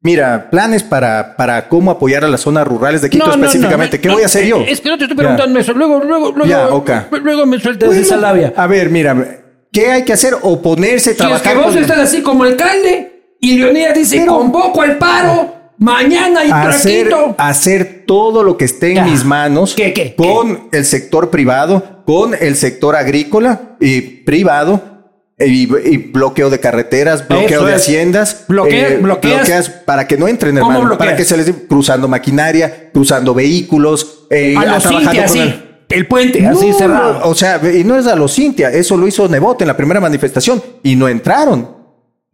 Mira, 0.00 0.48
planes 0.50 0.84
para, 0.84 1.34
para 1.36 1.68
cómo 1.68 1.90
apoyar 1.90 2.24
a 2.24 2.28
las 2.28 2.42
zonas 2.42 2.66
rurales 2.68 3.02
de 3.02 3.10
Quito 3.10 3.24
No, 3.26 3.32
no, 3.32 3.36
no, 3.38 3.44
específicamente. 3.46 3.96
no, 3.98 4.02
¿Qué 4.02 4.08
voy 4.10 4.22
a 4.22 4.26
hacer 4.26 4.46
yo? 4.46 4.58
Es 4.60 4.80
que 4.80 4.88
no 4.90 4.96
te 4.96 5.04
estoy 5.04 5.16
preguntando 5.16 5.58
eso. 5.58 5.72
Luego, 5.72 5.98
luego, 6.04 6.32
luego, 6.36 6.84
Ya, 6.86 7.08
luego 7.20 7.46
me 7.46 7.58
sueltas 7.58 7.88
Bueno, 7.88 8.02
esa 8.02 8.16
labia. 8.16 8.52
A 8.56 8.66
ver, 8.68 8.90
mira, 8.90 9.42
¿qué 9.72 9.90
hay 9.90 10.04
que 10.04 10.12
hacer? 10.12 10.34
Oponerse, 10.40 11.04
Si 11.04 11.10
es 11.10 11.16
que 11.16 11.22
trabajar 11.24 11.56
vos 11.56 11.66
con- 11.74 11.78
estás 11.78 11.98
así 11.98 12.22
como 12.22 12.44
alcalde 12.44 13.34
y 13.40 13.58
Leonidas 13.58 13.94
dice 13.94 14.18
Pero- 14.20 14.36
convoco 14.38 14.82
al 14.82 14.98
paro 14.98 15.54
mañana 15.78 16.44
y 16.44 16.50
hacer, 16.52 17.08
traquito. 17.08 17.34
hacer 17.36 18.04
todo 18.06 18.44
lo 18.44 18.56
que 18.56 18.66
esté 18.66 18.90
en 18.90 18.94
Ya. 18.96 19.04
mis 19.04 19.24
manos 19.24 19.74
¿Qué, 19.76 19.92
qué, 19.92 20.14
con 20.14 20.68
el 20.70 20.84
sector 20.84 21.30
privado, 21.30 22.02
con 22.06 22.34
el 22.38 22.54
sector 22.54 22.94
agrícola 22.94 23.76
y 23.80 24.00
privado. 24.00 24.97
Y, 25.40 25.68
y 25.88 25.96
bloqueo 25.98 26.50
de 26.50 26.58
carreteras, 26.58 27.28
bloqueo 27.28 27.58
Eso 27.60 27.66
de 27.66 27.74
es. 27.76 27.82
haciendas, 27.82 28.44
Bloquea- 28.48 28.98
bloqueas- 29.00 29.68
para 29.84 30.08
que 30.08 30.16
no 30.16 30.26
entren, 30.26 30.58
¿Cómo 30.58 30.72
hermano, 30.72 30.98
para 30.98 31.14
que 31.16 31.24
se 31.24 31.36
les 31.36 31.52
cruzando 31.68 32.08
maquinaria, 32.08 32.90
cruzando 32.92 33.34
vehículos, 33.34 34.26
eh, 34.30 34.56
a 34.56 34.64
los 34.64 34.82
Cintia, 34.82 35.24
así. 35.24 35.38
el- 35.38 35.64
El 35.90 36.06
puente, 36.06 36.44
así 36.46 36.68
No, 36.70 36.76
cerrado. 36.76 37.20
no, 37.20 37.26
o 37.28 37.34
sea, 37.34 37.60
y 37.72 37.82
no 37.84 37.96
es 37.96 38.06
a 38.06 38.14
los 38.16 38.34
Cintia, 38.34 38.70
eso 38.70 38.96
lo 38.96 39.06
hizo 39.06 39.26
Nebot 39.28 39.62
en 39.62 39.68
la 39.68 39.76
primera 39.76 40.00
manifestación 40.00 40.62
y 40.82 40.96
no 40.96 41.08
entraron. 41.08 41.76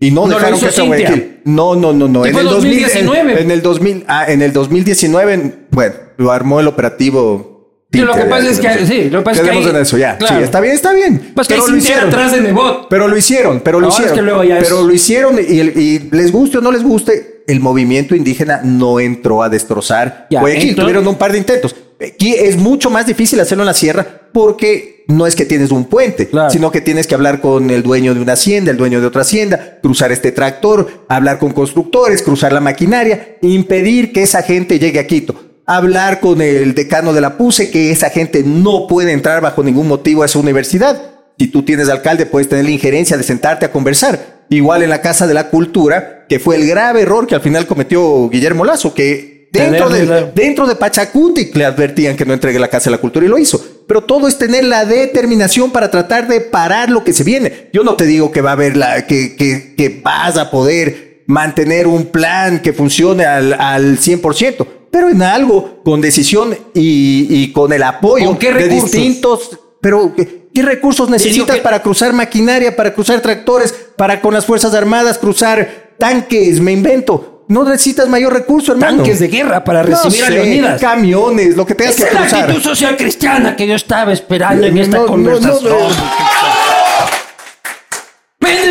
Y 0.01 0.11
no, 0.11 0.27
dejaron 0.27 0.59
que 0.59 0.73
se. 0.73 0.83
Guayaquil. 0.83 1.40
No, 1.45 1.77
no, 1.77 1.93
no, 1.93 2.09
no. 2.09 2.27
En 2.27 2.35
el 2.37 2.45
2000, 2.47 2.83
2019. 2.83 3.33
En, 3.33 3.38
en 3.38 3.51
el 3.53 3.62
2000, 3.62 4.05
ah, 4.09 4.25
en 4.27 4.43
el 4.43 4.53
2019, 4.53 5.67
bueno, 5.71 5.95
lo 6.17 6.33
armó 6.33 6.59
el 6.59 6.67
operativo. 6.67 7.54
Sí, 7.98 8.04
lo 8.04 8.12
que 8.14 8.22
pasa 8.22 8.50
es 8.50 8.61
que- 8.61 8.87
sí, 8.87 9.11
lo 9.11 9.18
que 9.20 9.24
pasa 9.24 9.42
es 9.42 9.48
que 9.50 9.68
en 9.70 9.76
eso, 9.76 9.96
ya. 9.98 10.18
claro. 10.18 10.37
Sí, 10.38 10.42
está 10.42 10.61
bien, 10.61 10.74
está 10.74 10.92
bien. 10.92 11.33
Pues 11.35 11.48
que 11.48 11.54
pero 11.54 11.66
lo 11.68 11.76
hicieron. 11.76 12.09
atrás 12.09 12.33
de 12.33 12.40
Nebot. 12.40 12.88
Pero 12.88 13.09
lo 13.09 13.16
hicieron, 13.16 13.61
pero 13.61 13.80
lo 13.80 13.87
Ahora 13.87 13.96
es 13.96 14.00
hicieron. 14.00 14.16
que 14.16 14.22
luego 14.22 14.44
ya 14.44 14.59
es- 14.59 14.64
Pero 14.64 14.83
lo 14.83 14.92
hicieron 14.92 15.38
y, 15.38 15.98
les 16.11 16.33
guste 16.33 16.59
o 16.59 16.61
no 16.61 16.70
les 16.72 16.83
guste, 16.83 17.42
el 17.46 17.61
movimiento 17.61 18.14
indígena 18.14 18.61
no 18.64 19.00
entró 19.00 19.42
a 19.42 19.48
destrozar 19.48 20.26
Ya, 20.30 20.40
Guayaquil. 20.40 20.70
entonces- 20.70 20.85
Tuvieron 20.85 21.09
un 21.09 21.16
par 21.16 21.33
de 21.33 21.38
intentos. 21.38 21.74
Aquí 22.04 22.35
es 22.35 22.57
mucho 22.57 22.90
más 22.90 23.07
difícil 23.07 23.38
hacerlo 23.40 23.62
en 23.62 23.66
la 23.66 23.74
sierra 23.74 24.04
porque 24.33 25.04
no 25.07 25.26
es 25.26 25.37
que 25.37 25.44
tienes 25.44 25.70
un 25.70 25.85
puente, 25.85 26.28
Claro. 26.28 26.50
sino 26.50 26.70
que 26.72 26.80
tienes 26.80 27.07
que 27.07 27.14
hablar 27.14 27.40
con 27.40 27.70
el 27.70 27.83
dueño 27.83 28.14
de 28.14 28.20
una 28.20 28.33
hacienda, 28.33 28.70
el 28.72 28.76
dueño 28.76 29.00
de 29.00 29.07
otra 29.07 29.20
hacienda, 29.22 29.78
cruzar 29.83 30.11
este 30.11 30.33
tractor, 30.33 31.04
hablar 31.09 31.38
con 31.38 31.52
constructores, 31.52 32.22
cruzar 32.22 32.52
la 32.52 32.61
maquinaria, 32.61 33.37
impedir 33.42 34.12
que 34.12 34.22
esa 34.22 34.42
gente 34.42 34.78
llegue 34.78 34.98
a 34.98 35.07
Quito. 35.07 35.37
Hablar 35.66 36.20
con 36.20 36.42
el 36.42 36.74
decano 36.74 37.12
de 37.12 37.20
la 37.20 37.38
PUSE 37.38 37.70
que 37.70 37.90
esa 37.90 38.11
gente 38.11 38.42
no 38.44 38.87
puede 38.87 39.12
entrar 39.12 39.40
bajo 39.40 39.62
ningún 39.62 39.88
motivo 39.88 40.22
a 40.22 40.27
esa 40.27 40.38
universidad. 40.38 41.00
Si 41.38 41.48
tú 41.48 41.62
tienes 41.62 41.88
alcalde, 41.88 42.27
puedes 42.27 42.48
tener 42.48 42.64
la 42.66 42.70
injerencia 42.70 43.16
de 43.16 43.22
sentarte 43.22 43.66
a 43.66 43.72
conversar. 43.72 44.44
Igual 44.50 44.83
en 44.83 44.90
la 44.90 45.00
Casa 45.00 45.27
de 45.27 45.35
la 45.35 45.48
Cultura, 45.48 46.27
que 46.29 46.38
fue 46.38 46.57
el 46.57 46.66
grave 46.68 47.00
error 47.03 47.27
que 47.27 47.35
al 47.35 47.40
final 47.40 47.66
cometió 47.66 48.29
Guillermo 48.29 48.64
Lazo, 48.64 48.92
que 48.94 49.48
dentro, 49.53 49.88
de, 49.88 50.05
la- 50.07 50.22
dentro 50.35 50.66
de 50.66 50.77
Pachacuti 50.77 51.50
le 51.55 51.64
advertían 51.64 52.14
que 52.16 52.27
no 52.27 52.35
entregue 52.35 52.59
la 52.59 52.68
Casa 52.68 52.90
de 52.90 52.96
la 52.96 53.00
Cultura 53.00 53.24
y 53.24 53.29
lo 53.31 53.38
hizo. 53.38 53.64
Pero 53.88 54.03
todo 54.03 54.29
es 54.29 54.37
tener 54.38 54.64
la 54.64 54.85
determinación 54.85 55.70
para 55.72 55.90
tratar 55.90 56.29
de 56.29 56.40
parar 56.42 56.90
lo 56.90 57.05
que 57.05 57.12
se 57.14 57.24
viene. 57.24 57.70
Yo 57.72 57.85
no 57.85 57.94
te 57.96 58.05
digo 58.05 58.31
que 58.33 58.42
va 58.42 58.50
a 58.50 58.53
haber 58.55 58.77
la, 58.77 59.07
que, 59.07 59.35
que, 59.35 59.74
que 59.77 60.00
vas 60.05 60.37
a 60.37 60.50
poder 60.50 61.22
mantener 61.27 61.87
un 61.87 62.07
plan 62.07 62.61
que 62.61 62.72
funcione 62.74 63.24
al, 63.24 63.55
al 63.55 63.98
100%, 63.98 64.66
pero 64.94 65.09
en 65.11 65.22
algo 65.22 65.80
con 65.85 66.00
decisión 66.00 66.57
y, 66.72 67.26
y 67.28 67.50
con 67.52 67.72
el 67.72 67.83
apoyo 67.83 68.26
¿Con 68.26 68.37
qué 68.38 68.52
de 68.52 68.61
recursos? 68.61 68.92
distintos. 68.92 69.59
Pero, 69.80 70.12
¿qué, 70.14 70.46
qué 70.54 70.62
recursos 70.62 71.11
necesitas 71.11 71.57
que- 71.57 71.62
para 71.62 71.83
cruzar 71.83 72.12
maquinaria, 72.12 72.76
para 72.76 72.94
cruzar 72.94 73.20
tractores, 73.20 73.74
para 73.96 74.20
con 74.20 74.33
las 74.33 74.46
Fuerzas 74.46 74.72
Armadas 74.72 75.18
cruzar 75.18 75.94
tanques? 75.98 76.61
Me 76.61 76.70
invento. 76.70 77.44
No 77.48 77.64
necesitas 77.64 78.09
mayor 78.09 78.33
recurso, 78.35 78.70
hermano. 78.70 78.98
Tanques 78.98 79.18
de 79.18 79.26
guerra 79.26 79.64
para 79.64 79.83
No 79.83 79.88
recibir 79.88 80.22
a 80.22 80.26
sé, 80.28 80.33
Leonidas. 80.33 80.80
camiones, 80.80 81.57
lo 81.57 81.66
que 81.66 81.74
tengas 81.74 81.96
que 81.96 82.04
es 82.04 82.12
la 82.14 82.20
cruzar. 82.20 82.40
actitud 82.44 82.62
social 82.62 82.96
cristiana 82.96 83.57
que 83.57 83.66
yo 83.66 83.74
estaba 83.74 84.12
esperando 84.12 84.64
en 84.64 84.76
No, 84.76 84.80
esta 84.80 84.96
no, 84.98 85.02
no, 85.02 85.09
conversación. 85.09 85.64
no. 85.64 85.88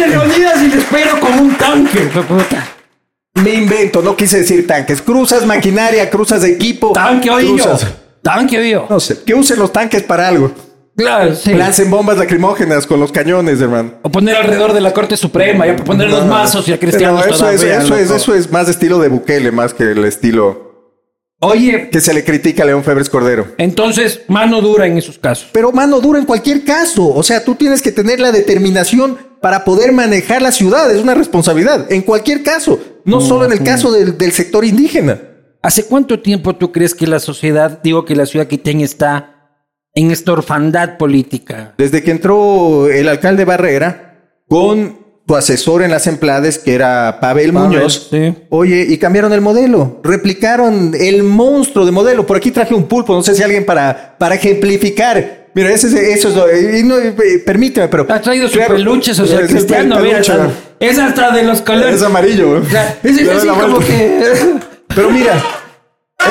Leonidas 0.08 0.62
y 0.64 0.68
le 0.70 0.78
espero 0.78 1.20
como 1.20 1.42
un 1.42 1.56
tanque, 1.58 2.00
puta. 2.28 2.68
Me 3.36 3.54
invento, 3.56 4.02
no 4.02 4.16
quise 4.16 4.40
decir 4.40 4.68
tanques. 4.68 5.02
Cruzas 5.02 5.46
maquinaria, 5.46 6.10
cruzas 6.10 6.44
equipo. 6.44 6.94
Tanque 6.94 7.30
oí 7.30 7.48
yo. 7.48 7.54
cruzas. 7.54 7.88
Tanque 8.22 8.60
oí 8.60 8.72
yo. 8.72 8.86
No 8.90 9.00
sé, 9.00 9.24
que 9.24 9.34
usen 9.34 9.60
los 9.60 9.74
tanques 9.74 10.04
para 10.04 10.28
algo. 10.28 10.52
Claro, 10.96 11.34
sí. 11.34 11.54
Lancen 11.54 11.90
bombas 11.90 12.18
lacrimógenas 12.18 12.86
con 12.86 13.00
los 13.00 13.12
cañones, 13.12 13.60
hermano. 13.60 13.94
O 14.04 14.12
poner 14.12 14.36
alrededor 14.36 14.74
de 14.74 14.82
la 14.82 14.94
Corte 14.94 15.18
Suprema, 15.18 15.66
ya 15.66 15.76
poner 15.76 16.10
los 16.10 16.26
mazos 16.28 16.68
y 16.68 16.74
a 16.74 16.80
cristianos 16.80 17.26
eso, 17.26 17.50
es, 17.50 17.64
eso, 17.64 17.96
es, 17.96 18.12
eso 18.12 18.36
es 18.36 18.52
más 18.52 18.70
estilo 18.70 19.00
de 19.00 19.10
Bukele, 19.10 19.52
más 19.52 19.74
que 19.74 19.92
el 19.92 20.06
estilo 20.06 20.73
Oye, 21.44 21.90
que 21.90 22.02
se 22.02 22.14
le 22.14 22.24
critica 22.24 22.64
a 22.64 22.66
León 22.66 22.84
Febres 22.84 23.10
Cordero. 23.10 23.48
entonces, 23.58 24.22
mano 24.28 24.62
dura 24.62 24.88
en 24.88 24.98
esos 24.98 25.18
casos. 25.18 25.50
Pero 25.52 25.72
mano 25.72 26.00
dura 26.00 26.20
en 26.20 26.26
cualquier 26.26 26.64
caso. 26.64 27.08
O 27.14 27.24
sea, 27.24 27.44
tú 27.44 27.56
tienes 27.56 27.82
que 27.82 27.92
tener 27.92 28.20
la 28.20 28.32
determinación 28.32 29.18
para 29.42 29.66
poder 29.66 29.92
manejar 29.92 30.42
la 30.42 30.52
ciudad. 30.52 30.90
Es 30.90 31.02
una 31.02 31.14
responsabilidad. 31.14 31.92
En 31.92 32.02
cualquier 32.02 32.44
caso. 32.44 32.80
No 33.06 33.20
solo 33.20 33.46
en 33.46 33.52
el 33.52 33.64
caso 33.64 33.92
del, 33.92 34.18
del 34.18 34.32
sector 34.32 34.64
indígena. 34.64 35.20
¿Hace 35.62 35.86
cuánto 35.86 36.20
tiempo 36.20 36.56
tú 36.56 36.72
crees 36.72 36.96
que 36.96 37.08
la 37.08 37.20
sociedad, 37.20 37.82
digo 37.84 38.06
que 38.06 38.16
la 38.16 38.26
ciudad 38.26 38.48
quiteña 38.48 38.86
está 38.86 39.60
en 39.94 40.12
esta 40.12 40.32
orfandad 40.32 40.98
política? 40.98 41.74
Desde 41.78 42.04
que 42.04 42.12
entró 42.12 42.90
el 42.90 43.08
alcalde 43.08 43.46
Barrera 43.46 44.42
con 44.48 45.03
tu 45.26 45.36
asesor 45.36 45.84
en 45.84 45.92
las 45.92 46.06
Emplades, 46.08 46.60
que 46.60 46.74
era 46.76 47.20
Pavel, 47.22 47.54
Pavel, 47.54 47.70
Muñoz. 47.70 48.08
sí. 48.12 48.36
Oye, 48.50 48.86
y 48.90 48.98
cambiaron 48.98 49.32
el 49.34 49.42
modelo. 49.42 50.02
Replicaron 50.04 50.94
el 51.00 51.24
monstruo 51.24 51.86
de 51.86 51.92
modelo. 51.92 52.26
Por 52.26 52.38
aquí 52.38 52.52
traje 52.52 52.74
un 52.74 52.84
pulpo, 52.88 53.14
no 53.16 53.24
sé 53.24 53.34
si 53.36 53.42
alguien 53.44 53.66
para, 53.66 54.16
para 54.18 54.36
ejemplificar. 54.36 55.44
Mira, 55.56 55.72
ese, 55.72 55.88
es- 55.88 55.94
eso 55.94 56.30
es 56.30 56.36
lo- 56.36 56.78
y 56.78 56.84
no, 56.84 56.98
eh, 56.98 57.14
permíteme, 57.46 57.88
pero. 57.88 58.06
Ha 58.10 58.20
traído 58.20 58.48
su 58.48 58.56
Claro, 58.56 58.76
peluche 58.76 59.14
social 59.14 59.40
es 59.44 59.50
el 59.50 59.56
cristiano, 59.56 60.00
mira, 60.00 60.20
es 60.80 61.00
hasta 61.00 61.32
de 61.32 61.44
los 61.44 61.62
colores. 61.62 61.96
Es 61.96 62.02
amarillo. 62.04 62.52
O 62.60 62.66
sea, 62.66 62.98
es, 63.04 63.18
es 63.18 63.30
así 63.30 63.48
como 63.48 63.68
vuelta. 63.80 63.86
que... 63.88 64.56
Pero 64.96 65.10
mira, 65.10 65.34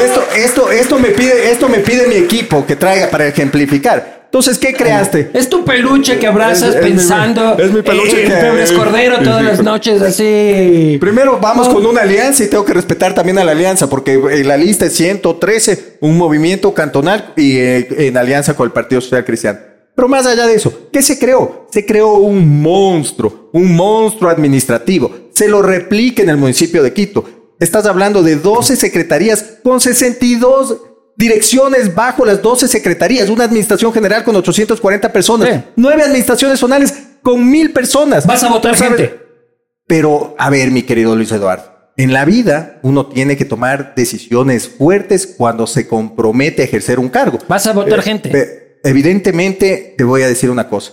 esto, 0.04 0.22
esto, 0.36 0.70
esto 0.72 0.98
me 0.98 1.08
pide, 1.10 1.50
esto 1.50 1.68
me 1.68 1.78
pide 1.78 2.06
mi 2.08 2.16
equipo 2.16 2.66
que 2.66 2.76
traiga 2.76 3.08
para 3.10 3.26
ejemplificar. 3.28 4.21
Entonces, 4.32 4.56
¿qué 4.56 4.72
creaste? 4.72 5.30
Es 5.34 5.50
tu 5.50 5.62
peluche 5.62 6.18
que 6.18 6.26
abrazas 6.26 6.70
Es- 6.70 6.76
es 6.76 6.82
mi- 6.84 6.88
pensando 6.92 7.58
es 7.58 7.70
mi 7.70 7.82
peluche 7.82 8.22
en 8.24 8.30
que- 8.30 8.36
Pebres 8.38 8.72
Cordero 8.72 9.18
todas 9.22 9.44
las 9.44 9.62
noches 9.62 10.00
así. 10.00 10.96
Primero 10.98 11.38
vamos 11.38 11.68
No. 11.68 11.74
con 11.74 11.84
una 11.84 12.00
alianza 12.00 12.42
y 12.42 12.46
tengo 12.46 12.64
que 12.64 12.72
respetar 12.72 13.14
también 13.14 13.36
a 13.38 13.44
la 13.44 13.52
alianza 13.52 13.90
porque 13.90 14.14
en 14.14 14.48
la 14.48 14.56
lista 14.56 14.86
es 14.86 14.94
113, 14.94 15.98
un 16.00 16.16
movimiento 16.16 16.72
cantonal 16.72 17.34
y 17.36 17.58
eh, 17.58 17.86
en 18.08 18.16
alianza 18.16 18.54
con 18.54 18.64
el 18.64 18.72
Partido 18.72 19.02
Social 19.02 19.22
Cristiano. 19.26 19.58
Pero 19.94 20.08
más 20.08 20.24
allá 20.24 20.46
de 20.46 20.54
eso, 20.54 20.88
¿qué 20.90 21.02
se 21.02 21.18
creó? 21.18 21.66
Se 21.70 21.84
creó 21.84 22.14
un 22.14 22.62
monstruo, 22.62 23.50
un 23.52 23.76
monstruo 23.76 24.30
administrativo. 24.30 25.10
Se 25.34 25.46
lo 25.46 25.60
replica 25.60 26.22
en 26.22 26.30
el 26.30 26.38
municipio 26.38 26.82
de 26.82 26.94
Quito. 26.94 27.22
Estás 27.60 27.84
hablando 27.84 28.22
de 28.22 28.36
12 28.36 28.76
secretarías 28.76 29.44
con 29.62 29.78
62 29.78 30.78
direcciones 31.16 31.94
bajo 31.94 32.24
las 32.24 32.42
12 32.42 32.68
secretarías, 32.68 33.28
una 33.28 33.44
administración 33.44 33.92
general 33.92 34.24
con 34.24 34.34
840 34.36 35.12
personas, 35.12 35.48
Sí. 35.48 35.60
nueve 35.76 36.02
administraciones 36.02 36.58
zonales 36.58 36.94
con 37.22 37.48
mil 37.48 37.72
personas. 37.72 38.26
Vas 38.26 38.42
a 38.44 38.48
votar 38.48 38.74
gente. 38.76 39.18
pero, 39.86 40.34
a 40.38 40.48
ver, 40.50 40.70
mi 40.70 40.82
querido 40.82 41.14
Luis 41.14 41.30
Eduardo, 41.32 41.64
en 41.96 42.12
la 42.12 42.24
vida 42.24 42.78
uno 42.82 43.06
tiene 43.06 43.36
que 43.36 43.44
tomar 43.44 43.94
decisiones 43.94 44.66
fuertes 44.68 45.26
cuando 45.36 45.66
se 45.66 45.86
compromete 45.86 46.62
a 46.62 46.64
ejercer 46.64 46.98
un 46.98 47.08
cargo. 47.10 47.38
Vas 47.48 47.66
a 47.66 47.72
votar 47.72 47.98
Eh, 47.98 48.02
gente. 48.02 48.30
eh, 48.32 48.78
evidentemente, 48.84 49.94
te 49.96 50.04
voy 50.04 50.22
a 50.22 50.28
decir 50.28 50.50
una 50.50 50.68
cosa. 50.68 50.92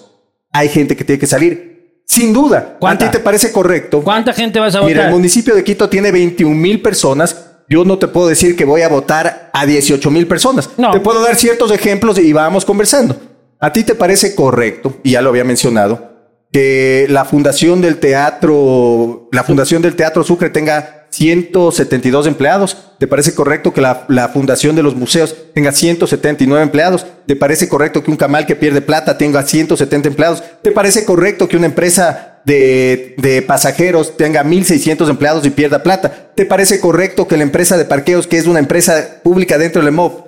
Hay 0.51 0.67
gente 0.69 0.95
que 0.95 1.03
tiene 1.03 1.19
que 1.19 1.27
salir. 1.27 2.01
Sin 2.05 2.34
duda. 2.34 2.75
¿Cuánta? 2.79 3.05
¿A 3.05 3.12
ti 3.12 3.17
te 3.17 3.23
parece 3.23 3.51
correcto? 3.51 4.01
¿Cuánta 4.03 4.34
gente 4.34 4.60
vas 4.60 4.73
a 4.75 4.79
votar? 4.79 4.93
Mira, 4.95 5.05
el 5.08 5.12
municipio 5.13 5.53
de 5.55 5.63
Quito 5.63 5.88
tiene 5.88 6.12
21 6.12 6.55
mil 6.55 6.82
personas. 6.82 7.48
Yo 7.69 7.86
no 7.86 7.99
te 7.99 8.08
puedo 8.08 8.27
decir 8.27 8.55
que 8.55 8.65
voy 8.65 8.82
a 8.82 8.89
votar 8.89 9.51
a 9.53 9.65
18 9.65 10.10
mil 10.10 10.25
personas. 10.27 10.71
No. 10.77 10.89
Te 10.91 10.99
puedo 10.99 11.21
dar 11.21 11.36
ciertos 11.36 11.71
ejemplos 11.71 12.17
y 12.17 12.34
vamos 12.34 12.65
conversando. 12.65 13.15
¿A 13.60 13.71
ti 13.71 13.84
te 13.84 13.93
parece 13.93 14.34
correcto, 14.36 14.95
y 15.03 15.12
ya 15.12 15.21
lo 15.21 15.29
había 15.29 15.43
mencionado, 15.43 16.10
que 16.51 17.05
la 17.10 17.25
fundación 17.25 17.82
del 17.82 17.97
teatro, 17.97 19.27
la 19.32 19.43
fundación 19.43 19.82
del 19.82 19.95
Teatro 19.95 20.23
Sucre 20.23 20.49
tenga 20.49 21.08
172 21.12 22.25
empleados? 22.25 22.77
¿Te 22.97 23.05
parece 23.05 23.36
correcto 23.36 23.73
que 23.73 23.82
la, 23.82 24.05
la 24.08 24.29
fundación 24.29 24.75
de 24.75 24.84
los 24.84 24.95
museos 24.95 25.36
tenga 25.53 25.71
179 25.71 26.63
empleados? 26.63 27.05
¿Te 27.27 27.36
parece 27.36 27.69
correcto 27.69 28.03
que 28.03 28.12
un 28.12 28.17
camal 28.17 28.45
que 28.47 28.55
pierde 28.55 28.82
plata 28.82 29.17
tenga 29.17 29.43
170 29.43 30.08
empleados? 30.08 30.41
¿Te 30.63 30.71
parece 30.71 31.05
correcto 31.05 31.47
que 31.47 31.58
una 31.58 31.67
empresa 31.67 32.38
de, 32.45 33.15
de 33.17 33.41
pasajeros 33.41 34.15
tenga 34.17 34.43
1.600 34.43 35.10
empleados 35.10 35.45
y 35.45 35.49
pierda 35.49 35.84
plata? 35.84 36.32
¿Te 36.36 36.45
parece 36.45 36.80
correcto 36.80 37.28
que 37.28 37.38
la 37.38 37.43
empresa 37.43 37.78
de 37.78 37.86
parqueos, 37.86 38.28
que 38.28 38.38
es 38.38 38.47
una 38.47 38.60
empresa 38.60 39.19
pública 39.23 39.58
dentro 39.58 39.82
del 39.82 39.89
EMOV, 39.89 40.23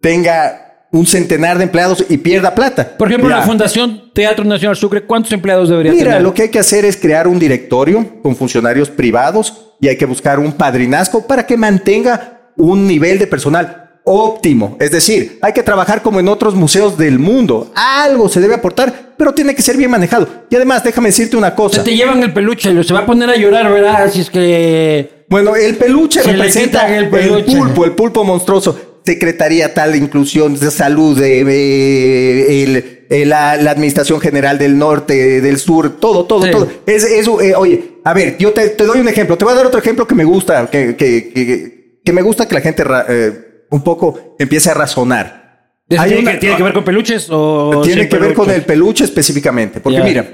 tenga 0.00 0.62
un 0.92 1.06
centenar 1.06 1.58
de 1.58 1.64
empleados 1.64 2.04
y 2.08 2.18
pierda 2.18 2.54
plata? 2.54 2.96
Por 2.96 3.08
ejemplo, 3.08 3.28
Ya. 3.30 3.38
la 3.38 3.42
Fundación 3.42 4.12
Teatro 4.14 4.44
Nacional 4.44 4.76
Sucre, 4.76 5.02
¿cuántos 5.04 5.32
empleados 5.32 5.68
debería 5.68 5.92
Mira, 5.92 6.04
tener? 6.04 6.22
lo 6.22 6.32
que 6.32 6.42
hay 6.42 6.48
que 6.48 6.58
hacer 6.58 6.84
es 6.84 6.96
crear 6.96 7.26
un 7.28 7.38
directorio 7.38 8.20
con 8.22 8.36
funcionarios 8.36 8.88
privados 8.88 9.74
y 9.80 9.88
hay 9.88 9.96
que 9.96 10.06
buscar 10.06 10.38
un 10.38 10.52
padrinazgo 10.52 11.26
para 11.26 11.46
que 11.46 11.56
mantenga 11.56 12.50
un 12.56 12.86
nivel 12.86 13.18
de 13.18 13.26
personal 13.26 13.85
óptimo. 14.08 14.76
Es 14.80 14.92
decir, 14.92 15.38
hay 15.42 15.52
que 15.52 15.64
trabajar 15.64 16.00
como 16.00 16.20
en 16.20 16.28
otros 16.28 16.54
museos 16.54 16.96
del 16.96 17.18
mundo. 17.18 17.72
Algo 17.74 18.28
se 18.28 18.40
debe 18.40 18.54
aportar, 18.54 19.14
pero 19.18 19.34
tiene 19.34 19.54
que 19.54 19.62
ser 19.62 19.76
bien 19.76 19.90
manejado. 19.90 20.28
Y 20.48 20.54
además, 20.56 20.84
déjame 20.84 21.08
decirte 21.08 21.36
una 21.36 21.50
Se 21.50 21.54
cosa. 21.56 21.82
te 21.84 21.96
llevan 21.96 22.22
el 22.22 22.32
peluche, 22.32 22.72
lo- 22.72 22.84
se 22.84 22.94
va 22.94 23.00
a 23.00 23.06
poner 23.06 23.28
a 23.28 23.36
llorar, 23.36 23.70
¿verdad? 23.70 24.04
Así 24.04 24.20
es 24.20 24.30
que... 24.30 25.24
Bueno, 25.28 25.56
el 25.56 25.74
peluche 25.76 26.22
Se 26.22 26.30
representa 26.32 26.86
el 26.96 27.12
el, 27.12 27.44
pulpo, 27.44 27.84
el 27.84 27.92
pulpo 27.92 28.22
monstruoso. 28.24 28.78
Secretaría 29.04 29.74
tal 29.74 29.92
de 29.92 29.98
inclusión, 29.98 30.58
de 30.58 30.70
salud, 30.70 31.18
de, 31.18 31.40
eh, 31.40 32.62
el- 32.62 33.06
eh, 33.08 33.24
la, 33.26 33.56
la 33.56 33.70
administración 33.72 34.20
general 34.20 34.58
del 34.58 34.78
norte, 34.78 35.40
del 35.40 35.58
sur, 35.58 35.98
todo, 36.00 36.24
todo, 36.26 36.44
Sí. 36.44 36.50
todo. 36.52 36.68
Es, 36.86 37.04
es, 37.04 37.26
eh, 37.26 37.54
oye, 37.56 37.98
a 38.04 38.12
ver, 38.14 38.36
yo 38.38 38.52
te, 38.52 38.68
te 38.70 38.84
doy 38.84 39.00
un 39.00 39.08
ejemplo. 39.08 39.36
Te 39.38 39.44
voy 39.44 39.52
a 39.54 39.56
dar 39.56 39.66
otro 39.66 39.78
ejemplo 39.80 40.06
que 40.06 40.14
me 40.14 40.24
gusta, 40.24 40.68
que, 40.70 40.96
que, 40.96 41.32
que, 41.32 42.00
que 42.04 42.12
me 42.12 42.22
gusta 42.22 42.46
que 42.48 42.54
la 42.54 42.60
gente 42.60 42.82
eh, 43.08 43.32
un 43.70 43.82
poco 43.82 44.36
empiece 44.38 44.70
a 44.70 44.74
razonar. 44.74 45.46
Hay 45.90 46.08
¿Tiene, 46.10 46.22
una- 46.22 46.32
que, 46.32 46.38
tiene 46.38 46.56
que 46.56 46.62
ver 46.62 46.72
con 46.72 46.84
peluches 46.84 47.28
o...? 47.30 47.80
tiene 47.84 48.08
que 48.08 48.18
ver 48.18 48.34
con 48.34 48.50
el 48.50 48.62
peluche 48.62 49.04
específicamente. 49.04 49.80
Porque 49.80 50.00
mira, 50.02 50.26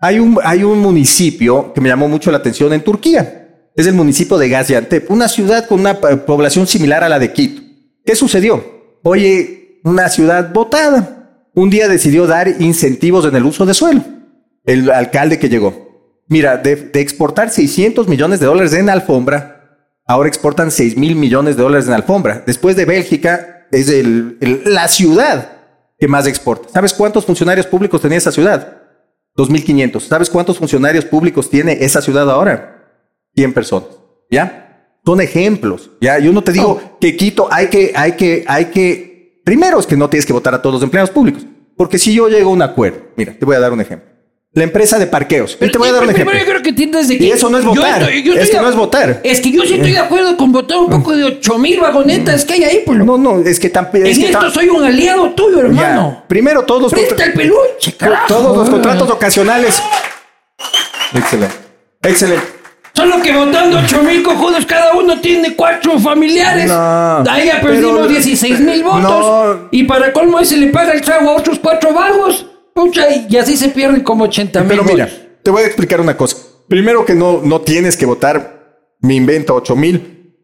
hay 0.00 0.18
un, 0.18 0.38
hay 0.42 0.64
un 0.64 0.78
municipio 0.80 1.72
que 1.74 1.80
me 1.80 1.88
llamó 1.88 2.08
mucho 2.08 2.30
la 2.30 2.38
atención 2.38 2.72
en 2.72 2.82
Turquía. 2.82 3.40
Es 3.76 3.86
el 3.86 3.94
municipio 3.94 4.38
de 4.38 4.48
Gaziantep, 4.48 5.10
una 5.10 5.28
ciudad 5.28 5.66
con 5.66 5.80
una 5.80 5.98
población 6.00 6.66
similar 6.66 7.02
a 7.04 7.08
la 7.08 7.18
de 7.18 7.32
Quito. 7.32 7.60
¿Qué 8.06 8.14
sucedió? 8.14 8.64
Oye, 9.02 9.80
una 9.84 10.08
ciudad 10.08 10.52
votada. 10.52 11.42
Un 11.54 11.70
día 11.70 11.88
decidió 11.88 12.26
dar 12.26 12.48
incentivos 12.60 13.26
en 13.26 13.34
el 13.36 13.44
uso 13.44 13.66
de 13.66 13.74
suelo. 13.74 14.02
El 14.64 14.90
alcalde 14.90 15.38
que 15.38 15.48
llegó. 15.48 16.22
Mira, 16.28 16.56
de, 16.56 16.76
de 16.76 17.00
exportar 17.00 17.50
600 17.50 18.08
millones 18.08 18.40
de 18.40 18.46
dólares 18.46 18.72
en 18.72 18.88
alfombra, 18.88 19.53
ahora 20.06 20.28
exportan 20.28 20.70
6 20.70 20.96
mil 20.96 21.16
millones 21.16 21.56
de 21.56 21.62
dólares 21.62 21.86
en 21.86 21.94
alfombra. 21.94 22.42
Después 22.46 22.76
de 22.76 22.84
Bélgica, 22.84 23.66
es 23.70 23.88
el- 23.88 24.38
el- 24.40 24.62
la 24.66 24.88
ciudad 24.88 25.50
que 25.98 26.08
más 26.08 26.26
exporta. 26.26 26.68
¿Sabes 26.68 26.92
cuántos 26.92 27.24
funcionarios 27.24 27.66
públicos 27.66 28.00
tenía 28.00 28.18
esa 28.18 28.32
ciudad? 28.32 28.82
2.500. 29.36 30.06
¿Sabes 30.06 30.30
cuántos 30.30 30.58
funcionarios 30.58 31.04
públicos 31.04 31.50
tiene 31.50 31.78
esa 31.84 32.00
ciudad 32.00 32.30
ahora? 32.30 32.82
100 33.34 33.52
personas. 33.52 33.88
¿Ya? 34.30 34.98
Son 35.04 35.20
ejemplos. 35.20 35.90
¿Ya? 36.00 36.18
Yo 36.18 36.32
no 36.32 36.42
te 36.44 36.52
digo 36.52 36.98
que 37.00 37.16
Quito 37.16 37.48
hay 37.50 37.68
que, 37.68 37.92
hay 37.96 38.12
que, 38.12 38.44
hay 38.46 38.66
que... 38.66 39.42
Primero 39.44 39.78
es 39.78 39.86
que 39.86 39.96
no 39.96 40.08
tienes 40.08 40.24
que 40.24 40.32
votar 40.32 40.54
a 40.54 40.62
todos 40.62 40.74
los 40.74 40.82
empleados 40.82 41.10
públicos. 41.10 41.44
Porque 41.76 41.98
si 41.98 42.14
yo 42.14 42.28
llego 42.28 42.50
a 42.50 42.52
un 42.52 42.62
acuerdo, 42.62 43.08
mira, 43.16 43.34
te 43.38 43.44
voy 43.44 43.56
a 43.56 43.60
dar 43.60 43.72
un 43.72 43.80
ejemplo. 43.80 44.08
La 44.54 44.62
empresa 44.62 45.00
de 45.00 45.08
parqueos. 45.08 45.58
Y 45.60 45.68
te 45.68 45.78
voy 45.78 45.88
a 45.88 45.92
dar 45.92 46.02
un 46.02 46.08
Primero, 46.12 46.30
ejemplo. 46.30 46.38
yo 46.38 46.60
creo 46.60 46.62
que 46.62 46.72
tienes 46.72 47.08
de 47.08 47.18
que... 47.18 47.24
Y 47.24 47.30
eso 47.32 47.50
no 47.50 47.58
es 47.58 47.64
yo 47.64 47.70
votar. 47.74 48.02
estoy- 48.02 48.22
yo 48.22 48.34
Es 48.34 48.38
estoy 48.38 48.50
que 48.52 48.56
de- 48.56 48.62
no 48.62 48.68
es 48.70 48.76
votar. 48.76 49.20
Es 49.24 49.40
que 49.40 49.50
yo 49.50 49.62
sí 49.62 49.74
estoy 49.74 49.90
de 49.92 49.98
acuerdo 49.98 50.36
con 50.36 50.52
votar 50.52 50.78
un 50.78 50.90
poco 50.90 51.16
de 51.16 51.24
8000 51.24 51.80
vagonetas 51.80 52.44
que 52.44 52.52
hay 52.54 52.62
ahí, 52.64 52.82
por 52.86 52.94
lo 52.94 53.04
No, 53.04 53.18
no, 53.18 53.38
es 53.40 53.58
que 53.58 53.68
tampoco... 53.68 53.98
En 53.98 54.06
esto 54.22 54.50
soy 54.52 54.68
un 54.68 54.84
aliado 54.84 55.30
tuyo, 55.30 55.58
hermano. 55.58 56.22
Primero 56.28 56.62
todos 56.62 56.82
los... 56.82 56.92
Presta 56.92 57.08
contra- 57.10 57.26
el 57.26 57.32
peluche, 57.32 57.96
carajo. 57.96 58.26
Todos 58.28 58.56
los 58.56 58.70
contratos 58.70 59.10
ocasionales. 59.10 59.82
Excelente. 61.14 61.54
Excelente. 62.02 62.46
Solo 62.94 63.20
que 63.22 63.32
votando 63.32 63.78
8000 63.78 64.22
cojudos, 64.22 64.64
cada 64.66 64.92
uno 64.94 65.20
tiene 65.20 65.56
cuatro 65.56 65.98
familiares. 65.98 66.68
No, 66.68 67.24
Ahí 67.28 67.46
ya 67.46 67.58
pero- 67.60 67.72
perdimos 67.74 68.08
16 68.08 68.60
mil 68.60 68.84
votos. 68.84 69.02
No. 69.02 69.68
Y 69.72 69.82
para 69.82 70.12
colmo 70.12 70.38
ese 70.38 70.56
le 70.58 70.68
paga 70.68 70.92
el 70.92 71.00
trago 71.00 71.30
a 71.30 71.32
otros 71.38 71.58
cuatro 71.58 71.92
vagos. 71.92 72.46
Pucha, 72.74 73.02
y 73.28 73.36
así 73.36 73.56
se 73.56 73.68
pierden 73.68 74.02
como 74.02 74.24
80 74.24 74.60
mil 74.60 74.68
Pero 74.68 74.84
mira, 74.84 75.08
te 75.42 75.50
voy 75.50 75.62
a 75.62 75.66
explicar 75.66 76.00
una 76.00 76.16
cosa. 76.16 76.36
Primero 76.68 77.04
que 77.04 77.14
no, 77.14 77.40
no 77.42 77.60
tienes 77.60 77.96
que 77.96 78.06
votar, 78.06 78.78
me 79.00 79.14
invento 79.14 79.54
8 79.54 79.76
mil. 79.76 80.34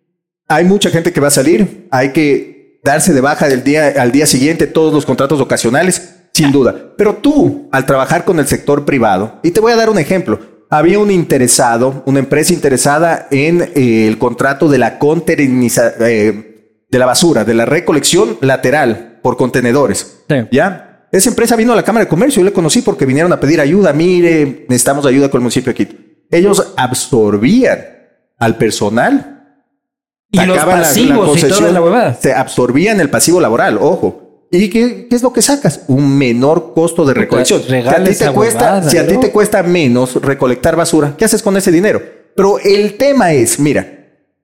Hay 0.48 0.64
mucha 0.64 0.90
gente 0.90 1.12
que 1.12 1.20
va 1.20 1.28
a 1.28 1.32
salir. 1.32 1.86
Hay 1.90 2.12
que 2.12 2.80
darse 2.84 3.12
de 3.12 3.20
baja 3.20 3.48
del 3.48 3.64
día, 3.64 3.94
al 3.98 4.12
día 4.12 4.26
siguiente 4.26 4.66
todos 4.66 4.92
los 4.92 5.06
contratos 5.06 5.40
ocasionales, 5.40 6.28
sin 6.32 6.52
duda. 6.52 6.92
Pero 6.96 7.16
tú, 7.16 7.68
al 7.72 7.84
trabajar 7.86 8.24
con 8.24 8.38
el 8.38 8.46
sector 8.46 8.84
privado, 8.84 9.40
y 9.42 9.50
te 9.50 9.60
voy 9.60 9.72
a 9.72 9.76
dar 9.76 9.90
un 9.90 9.98
ejemplo. 9.98 10.38
Había 10.70 11.00
un 11.00 11.10
interesado, 11.10 12.02
una 12.06 12.20
empresa 12.20 12.52
interesada 12.52 13.26
en 13.32 13.72
eh, 13.74 14.06
el 14.06 14.18
contrato 14.18 14.68
de 14.68 14.78
la 14.78 15.00
conteriniza- 15.00 15.94
eh, 16.00 16.84
de 16.88 16.98
la 16.98 17.06
basura, 17.06 17.44
de 17.44 17.54
la 17.54 17.64
recolección 17.64 18.36
lateral 18.40 19.18
por 19.22 19.36
contenedores. 19.36 20.18
Sí. 20.28 20.36
¿Ya? 20.52 20.89
Esa 21.12 21.28
empresa 21.30 21.56
vino 21.56 21.72
a 21.72 21.76
la 21.76 21.82
Cámara 21.82 22.04
de 22.04 22.08
Comercio, 22.08 22.40
yo 22.40 22.44
le 22.44 22.52
conocí 22.52 22.82
porque 22.82 23.04
vinieron 23.06 23.32
a 23.32 23.40
pedir 23.40 23.60
ayuda. 23.60 23.92
Mire, 23.92 24.64
necesitamos 24.68 25.04
ayuda 25.06 25.28
con 25.28 25.38
el 25.38 25.42
municipio 25.42 25.72
de 25.72 25.76
Quito. 25.76 25.96
Ellos 26.30 26.72
absorbían 26.76 27.80
al 28.38 28.56
personal. 28.56 29.36
Y 30.32 30.38
los 30.46 30.56
sacaban 30.56 30.76
la- 30.76 30.82
la 30.82 30.88
pasivos 30.88 31.38
y 31.38 31.40
toda 31.48 31.72
la 31.72 31.82
huevada. 31.82 32.14
Se 32.14 32.32
absorbían 32.32 33.00
el 33.00 33.10
pasivo 33.10 33.40
laboral, 33.40 33.78
ojo. 33.80 34.46
¿Y 34.52 34.68
qué, 34.68 35.06
qué 35.08 35.16
es 35.16 35.22
lo 35.22 35.32
que 35.32 35.42
sacas? 35.42 35.82
Un 35.88 36.16
menor 36.16 36.72
costo 36.74 37.04
de 37.04 37.14
recolección. 37.14 37.60
Si 37.62 37.72
a 38.00 38.04
ti 38.04 38.10
te 38.18 38.32
cuesta, 38.32 38.58
huevada, 38.64 38.90
si 38.90 38.96
a 38.98 39.06
ti 39.06 39.16
te 39.20 39.30
cuesta 39.32 39.62
menos 39.62 40.14
recolectar 40.22 40.76
basura, 40.76 41.14
¿qué 41.16 41.24
haces 41.24 41.42
con 41.42 41.56
ese 41.56 41.70
dinero? 41.72 42.00
Pero 42.36 42.58
el 42.60 42.96
tema 42.96 43.32
es, 43.32 43.58
mira, 43.58 43.96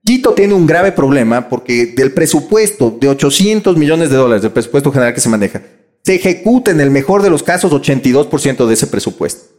Quito 0.03 0.31
tiene 0.33 0.53
un 0.53 0.65
grave 0.65 0.93
problema 0.93 1.49
porque 1.49 1.87
del 1.87 2.13
presupuesto 2.13 2.97
de 3.01 3.09
800 3.09 3.75
millones 3.75 4.09
de 4.09 4.15
dólares, 4.15 4.41
del 4.41 4.51
presupuesto 4.51 4.89
general 4.91 5.13
que 5.13 5.19
se 5.19 5.27
maneja, 5.27 5.61
se 6.07 6.15
ejecuta 6.15 6.71
en 6.71 6.79
el 6.79 6.89
mejor 6.89 7.21
de 7.21 7.29
los 7.29 7.43
casos 7.43 7.73
82% 7.73 8.65
de 8.65 8.73
ese 8.73 8.87
presupuesto. 8.87 9.53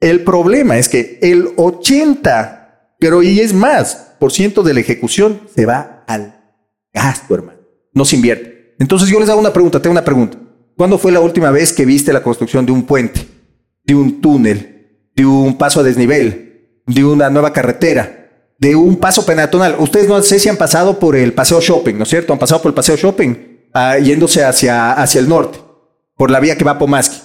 El 0.00 0.24
problema 0.24 0.78
es 0.78 0.88
que 0.88 1.18
el 1.20 1.50
80, 1.58 2.94
pero 2.98 3.22
y 3.22 3.40
es 3.40 3.52
más, 3.52 4.14
por 4.18 4.32
ciento 4.32 4.62
de 4.62 4.72
la 4.72 4.80
ejecución 4.80 5.42
se 5.54 5.66
va 5.66 6.02
al 6.06 6.34
gasto, 6.94 7.34
hermano. 7.34 7.58
No 7.92 8.06
se 8.06 8.16
invierte. 8.16 8.74
Entonces 8.78 9.10
yo 9.10 9.20
les 9.20 9.28
hago 9.28 9.38
una 9.38 9.52
pregunta, 9.52 9.82
tengo 9.82 9.92
una 9.92 10.02
pregunta. 10.02 10.38
¿Cuándo 10.78 10.96
fue 10.96 11.12
la 11.12 11.20
última 11.20 11.50
vez 11.50 11.74
que 11.74 11.84
viste 11.84 12.10
la 12.14 12.22
construcción 12.22 12.64
de 12.64 12.72
un 12.72 12.84
puente, 12.84 13.26
de 13.84 13.94
un 13.94 14.22
túnel, 14.22 15.10
de 15.14 15.26
un 15.26 15.58
paso 15.58 15.80
a 15.80 15.82
desnivel, 15.82 16.80
de 16.86 17.04
una 17.04 17.28
nueva 17.28 17.52
carretera, 17.52 18.30
de 18.58 18.74
un 18.74 18.96
paso 18.96 19.26
peatonal? 19.26 19.76
Ustedes 19.78 20.08
no 20.08 20.22
sé 20.22 20.40
si 20.40 20.48
han 20.48 20.56
pasado 20.56 20.98
por 20.98 21.16
el 21.16 21.34
paseo 21.34 21.60
shopping, 21.60 21.96
¿no 21.98 22.04
es 22.04 22.08
cierto? 22.08 22.32
Han 22.32 22.38
pasado 22.38 22.62
por 22.62 22.70
el 22.70 22.74
paseo 22.74 22.96
shopping 22.96 23.34
ah, 23.74 23.98
yéndose 23.98 24.42
hacia, 24.42 24.92
hacia 24.92 25.20
el 25.20 25.28
norte, 25.28 25.58
por 26.22 26.30
la 26.30 26.38
vía 26.38 26.56
que 26.56 26.62
va 26.62 26.70
a 26.70 26.78
Pomaski. 26.78 27.16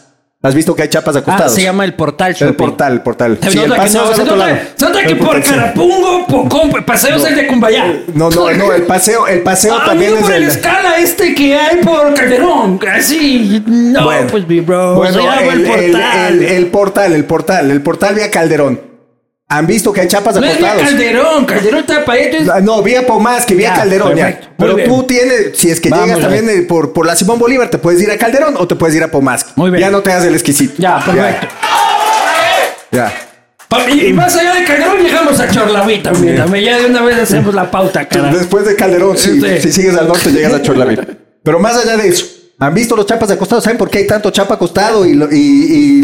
¿Has 0.42 0.56
visto 0.56 0.74
que 0.76 0.82
hay 0.82 0.90
chapas 0.90 1.16
Ah, 1.16 1.20
acostados? 1.20 1.54
se 1.54 1.62
llama 1.62 1.86
el 1.86 1.94
portal 1.94 2.30
el 2.30 2.36
shopping. 2.36 2.56
portal, 2.56 2.94
el 2.94 3.02
portal. 3.02 3.38
Se 3.44 3.52
Sí, 3.52 3.60
el 3.60 3.70
paseo 3.72 4.06
no, 4.06 4.12
es 4.12 4.20
otro 4.20 4.36
lado. 4.36 4.56
nota 4.82 5.02
que 5.04 5.08
El 5.10 5.18
por. 5.20 5.44
Carapungo, 5.44 6.26
po- 6.26 6.50
com- 6.50 6.72
paseos 6.84 7.24
es 7.28 7.36
de 7.36 7.46
Cumbayá. 7.46 7.94
No, 8.16 8.32
no, 8.32 8.50
no, 8.54 8.74
el 8.74 8.82
paseo, 8.84 9.28
el 9.28 9.44
paseo 9.44 9.76
Ah, 9.80 9.86
también 9.86 10.16
es 10.16 10.22
por 10.22 10.32
el 10.32 10.42
el... 10.44 10.50
escala 10.50 10.98
este 10.98 11.36
que 11.36 11.56
hay 11.56 11.78
por 11.84 12.12
Calderón. 12.16 12.80
Así. 12.92 13.64
No, 13.68 14.06
Bueno, 14.06 14.28
pues 14.32 14.48
mi 14.48 14.62
bro. 14.62 14.96
Bueno, 14.96 15.14
se 15.14 15.20
llama 15.24 15.42
el, 15.44 15.50
el, 15.50 15.60
el- 15.68 15.92
portal. 15.92 16.34
el- 16.34 16.44
el 16.44 16.66
portal, 16.68 17.14
el 17.14 17.26
portal, 17.26 17.70
el 17.72 17.82
portal 17.84 18.16
vía 18.16 18.32
Calderón. 18.32 18.82
¿Han 19.50 19.66
visto 19.66 19.94
que 19.94 20.02
hay 20.02 20.08
chapas 20.10 20.36
no 20.36 20.46
es? 20.46 20.58
Calderón. 20.58 21.46
Calderón 21.46 21.80
está 21.80 22.04
para 22.04 22.20
esto. 22.20 22.54
es- 22.58 22.64
No, 22.64 22.84
vía 22.84 23.08
Pomás, 23.08 23.46
que 23.46 23.56
vía 23.56 23.74
Calderón. 23.74 24.14
perfecto, 24.14 24.48
Pero 24.58 24.76
bien. 24.76 24.90
tú 24.90 25.04
tienes, 25.04 25.52
si 25.58 25.70
es 25.72 25.80
que 25.80 25.90
Vamos 25.90 26.06
llegas 26.08 26.22
también 26.22 26.50
eh, 26.50 26.62
por, 26.64 26.92
por 26.92 27.06
la 27.06 27.16
Simón 27.16 27.40
Bolívar, 27.40 27.70
te 27.70 27.78
puedes 27.78 28.02
ir 28.02 28.12
a 28.12 28.18
Calderón 28.18 28.56
o 28.58 28.68
te 28.68 28.76
puedes 28.76 28.94
ir 28.98 29.04
a 29.04 29.08
Pomás. 29.10 29.46
Muy 29.56 29.70
bien. 29.72 29.80
Ya 29.82 29.90
no 29.90 30.02
te 30.02 30.12
hagas 30.12 30.26
el 30.26 30.34
exquisito. 30.34 30.74
Ya, 30.80 31.00
perfecto. 31.04 31.48
Ya. 32.92 33.14
Y, 33.94 34.08
y 34.08 34.14
más 34.14 34.36
allá 34.36 34.54
de 34.54 34.64
Calderón 34.66 34.98
llegamos 35.04 35.40
a 35.40 35.50
Chorlaví 35.50 36.00
también. 36.02 36.38
también. 36.38 36.66
Ya 36.66 36.78
de 36.80 36.86
una 36.88 37.02
vez 37.04 37.18
hacemos 37.18 37.54
la 37.54 37.70
pauta, 37.72 38.08
cara. 38.08 38.32
Después 38.34 38.66
de 38.66 38.76
Calderón, 38.76 39.18
si, 39.18 39.40
Sí. 39.42 39.62
si 39.62 39.72
sigues 39.72 39.96
al 39.96 40.08
norte, 40.08 40.30
llegas 40.32 40.54
a 40.54 40.62
Chorlaví. 40.62 40.98
Pero 41.44 41.60
más 41.60 41.76
allá 41.78 41.96
de 41.98 42.08
eso, 42.10 42.26
¿han 42.60 42.74
visto 42.74 42.96
los 42.96 43.06
chapas 43.06 43.30
acostados? 43.32 43.64
¿Saben 43.64 43.78
por 43.78 43.90
qué 43.90 44.00
hay 44.00 44.08
tanto 44.08 44.30
chapa 44.32 44.56
acostado 44.56 45.06
y, 45.06 45.14
lo- 45.14 45.32
y- 45.32 45.38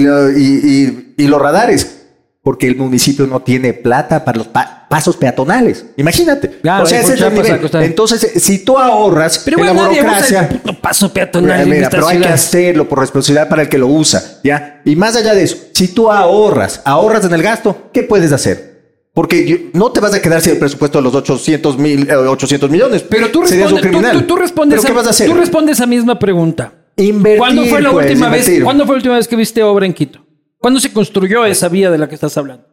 y- 0.06 1.13
y 1.17 1.27
los 1.27 1.41
radares? 1.41 1.99
Porque 2.43 2.67
el 2.67 2.75
municipio 2.75 3.25
no 3.25 3.41
tiene 3.41 3.71
plata 3.71 4.25
para 4.25 4.38
los 4.39 4.47
pa- 4.47 4.86
pasos 4.89 5.15
peatonales. 5.15 5.86
Imagínate. 5.95 6.49
Claro, 6.62 6.84
o 6.84 6.86
sea, 6.86 6.99
hay 6.99 7.06
ese 7.06 7.13
es 7.13 7.21
el 7.21 7.34
nivel. 7.34 7.69
Entonces, 7.84 8.21
eh, 8.25 8.39
si 8.39 8.65
tú 8.65 8.77
ahorras 8.77 9.39
Pero 9.45 9.60
en 9.60 9.65
la 9.67 9.71
bueno, 9.71 9.89
usa 9.91 10.01
burocracia... 10.01 10.39
el 10.41 10.47
puto 10.60 10.73
paso 10.82 11.13
peatonal 11.13 11.65
Mira, 11.65 11.89
pero 11.89 12.06
hay 12.08 12.19
que 12.19 12.27
hacerlo 12.27 12.89
por 12.89 12.99
responsabilidad 12.99 13.47
para 13.47 13.62
el 13.62 13.69
que 13.69 13.77
lo 13.77 13.88
usa, 13.88 14.39
¿ya? 14.43 14.82
Y 14.84 14.97
más 14.97 15.15
allá 15.15 15.34
de 15.34 15.43
eso, 15.43 15.56
si 15.73 15.88
tú 15.88 16.12
ahorras, 16.12 16.82
ahorras 16.84 17.23
en 17.23 17.34
el 17.34 17.41
gasto, 17.41 17.89
¿qué 17.93 18.03
puedes 18.03 18.34
hacer? 18.34 18.73
Porque 19.13 19.69
no 19.73 19.91
te 19.93 20.01
vas 20.01 20.13
a 20.13 20.21
quedar 20.21 20.41
sin 20.41 20.53
el 20.53 20.60
presupuesto 20.60 20.97
de 20.97 21.03
los 21.03 21.15
800 21.15 21.77
mil, 21.77 22.10
eh, 22.10 22.15
800 22.15 22.69
millones. 22.69 23.03
Pero 23.08 23.29
tú 23.29 23.41
respondes, 23.41 23.71
un 23.71 23.77
tú, 23.77 23.82
criminal. 23.88 24.12
tú- 24.19 24.27
tú 24.27 24.36
respondes 24.36 24.82
¿Pero 24.82 24.88
qué 24.93 24.97
vas 24.97 25.08
a 25.08 25.12
hacer? 25.12 25.29
Tú 25.29 25.36
respondes 25.36 25.77
esa 25.77 25.86
misma 25.86 26.19
pregunta. 26.19 26.73
Invertir, 26.97 27.38
¿Cuándo 27.39 27.63
fue 27.65 27.82
la 27.82 27.91
pues, 27.91 28.08
última 28.08 28.27
vez? 28.29 28.39
invertir. 28.41 28.63
¿Cuándo 28.65 28.86
fue 28.86 28.95
la 28.95 28.97
última 28.97 29.15
vez 29.15 29.27
que 29.29 29.36
viste 29.38 29.63
obra 29.63 29.86
en 29.86 29.93
Quito? 29.93 30.19
¿Cuándo 30.63 30.80
se 30.80 30.93
construyó 30.93 31.43
esa 31.45 31.67
vía 31.67 31.91
de 31.91 31.97
la 31.97 32.08
que 32.08 32.15
estás 32.15 32.38
hablando? 32.38 32.65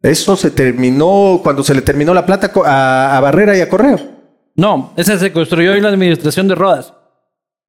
Eso 0.00 0.34
se 0.34 0.50
terminó 0.50 1.40
cuando 1.42 1.62
se 1.62 1.74
le 1.74 1.82
terminó 1.82 2.14
la 2.14 2.24
plata 2.24 2.50
a, 2.64 3.18
a 3.18 3.20
Barrera 3.20 3.54
y 3.54 3.60
a 3.60 3.68
Correo. 3.68 4.00
No, 4.56 4.94
esa 4.96 5.18
se 5.18 5.30
construyó 5.30 5.74
en 5.74 5.82
la 5.82 5.90
administración 5.90 6.48
de 6.48 6.54
Rodas. 6.54 6.94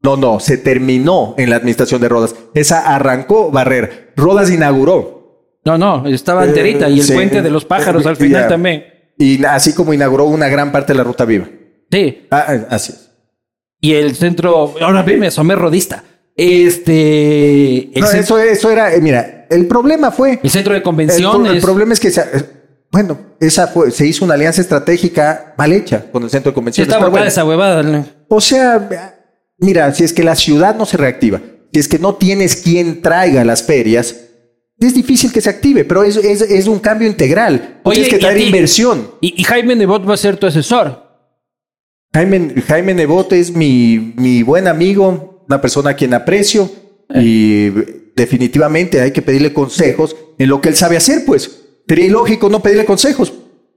No, 0.02 0.16
no, 0.16 0.40
se 0.40 0.58
terminó 0.58 1.36
en 1.38 1.50
la 1.50 1.58
administración 1.58 2.00
de 2.00 2.08
Rodas. 2.08 2.34
Esa 2.54 2.96
arrancó 2.96 3.52
Barrera. 3.52 3.90
Rodas 4.16 4.50
inauguró. 4.50 5.60
No, 5.66 5.78
no, 5.78 6.08
estaba 6.08 6.46
Eh, 6.46 6.48
enterita. 6.48 6.88
Y 6.88 7.00
el 7.02 7.06
sí. 7.06 7.12
puente 7.14 7.42
de 7.42 7.50
los 7.50 7.66
pájaros 7.66 8.06
al 8.06 8.16
final 8.16 8.44
Ya. 8.44 8.48
también. 8.48 8.86
Y 9.18 9.44
así 9.44 9.74
como 9.74 9.94
inauguró 9.94 10.24
una 10.24 10.48
gran 10.48 10.72
parte 10.72 10.94
de 10.94 10.98
la 11.00 11.04
Ruta 11.04 11.26
Viva. 11.26 11.50
Sí. 11.92 12.28
Ah, 12.32 12.46
ah, 12.48 12.66
así 12.70 12.94
es. 12.94 13.12
Y 13.82 13.94
el 13.94 14.16
centro. 14.16 14.74
Ahora 14.80 15.02
bien, 15.04 15.20
me 15.20 15.28
asomé 15.28 15.54
rodista. 15.56 16.02
Este. 16.38 17.90
No, 17.96 18.10
eso, 18.12 18.40
eso 18.40 18.72
era, 18.72 18.94
eh, 18.94 19.02
mira, 19.02 19.35
el 19.50 19.68
problema 19.68 20.12
fue... 20.12 20.40
el 20.42 20.50
centro 20.50 20.74
de 20.74 20.82
convenciones. 20.82 21.54
el 21.54 21.62
problema 21.62 21.94
es 21.94 22.00
que, 22.00 22.12
se, 22.12 22.22
eh, 22.22 22.46
bueno, 22.92 23.18
esa 23.40 23.68
fue, 23.68 23.92
se 23.92 24.06
hizo 24.08 24.24
una 24.26 24.34
alianza 24.36 24.62
estratégica 24.62 25.54
mal 25.58 25.72
hecha 25.72 26.06
con 26.12 26.24
el 26.24 26.30
centro 26.30 26.52
de 26.52 26.56
convenciones. 26.56 26.94
está 26.94 27.08
bueno. 27.08 27.26
esa 27.26 27.46
huevada. 27.46 27.84
¿no? 27.84 28.06
O 28.30 28.42
sea, 28.42 28.90
mira, 29.58 29.94
si 29.94 30.04
es 30.04 30.14
que 30.14 30.24
la 30.24 30.36
ciudad 30.36 30.76
no 30.76 30.86
se 30.86 30.98
reactiva, 30.98 31.42
si 31.74 31.80
es 31.80 31.88
que 31.88 32.00
no 32.00 32.16
tienes 32.16 32.56
quien 32.56 33.02
traiga 33.02 33.44
las 33.44 33.64
ferias, 33.64 34.16
es 34.80 34.94
difícil 34.94 35.32
que 35.32 35.40
se 35.42 35.50
active, 35.50 35.86
pero 35.86 36.04
es, 36.04 36.18
es, 36.18 36.42
es 36.42 36.68
un 36.68 36.80
cambio 36.80 37.08
integral. 37.08 37.80
Oye, 37.84 37.96
tienes 37.96 38.10
que 38.10 38.18
y 38.18 38.20
traer 38.20 38.38
ti- 38.38 38.44
inversión. 38.46 39.12
Y, 39.22 39.40
y 39.42 39.44
Jaime 39.44 39.76
Nebot 39.76 40.08
va 40.08 40.14
a 40.16 40.18
ser 40.18 40.38
tu 40.38 40.48
asesor. 40.48 41.04
Jaime, 42.14 42.54
Jaime 42.68 42.94
Nebot 42.94 43.32
es 43.34 43.54
mi, 43.56 44.14
mi 44.18 44.44
buen 44.44 44.68
amigo, 44.68 45.44
una 45.48 45.60
persona 45.62 45.92
a 45.92 45.96
quien 45.96 46.14
aprecio 46.14 46.70
y 47.14 47.70
definitivamente 48.16 49.02
hay 49.02 49.12
que 49.12 49.22
pedirle 49.22 49.54
consejos 49.54 50.16
en 50.38 50.50
lo 50.50 50.62
que 50.62 50.70
él 50.70 50.76
sabe 50.76 50.98
hacer, 50.98 51.24
pues. 51.26 51.62
Sería 51.88 52.06
ilógico 52.06 52.50
no 52.50 52.62
pedirle 52.62 52.86
consejos. 52.86 53.32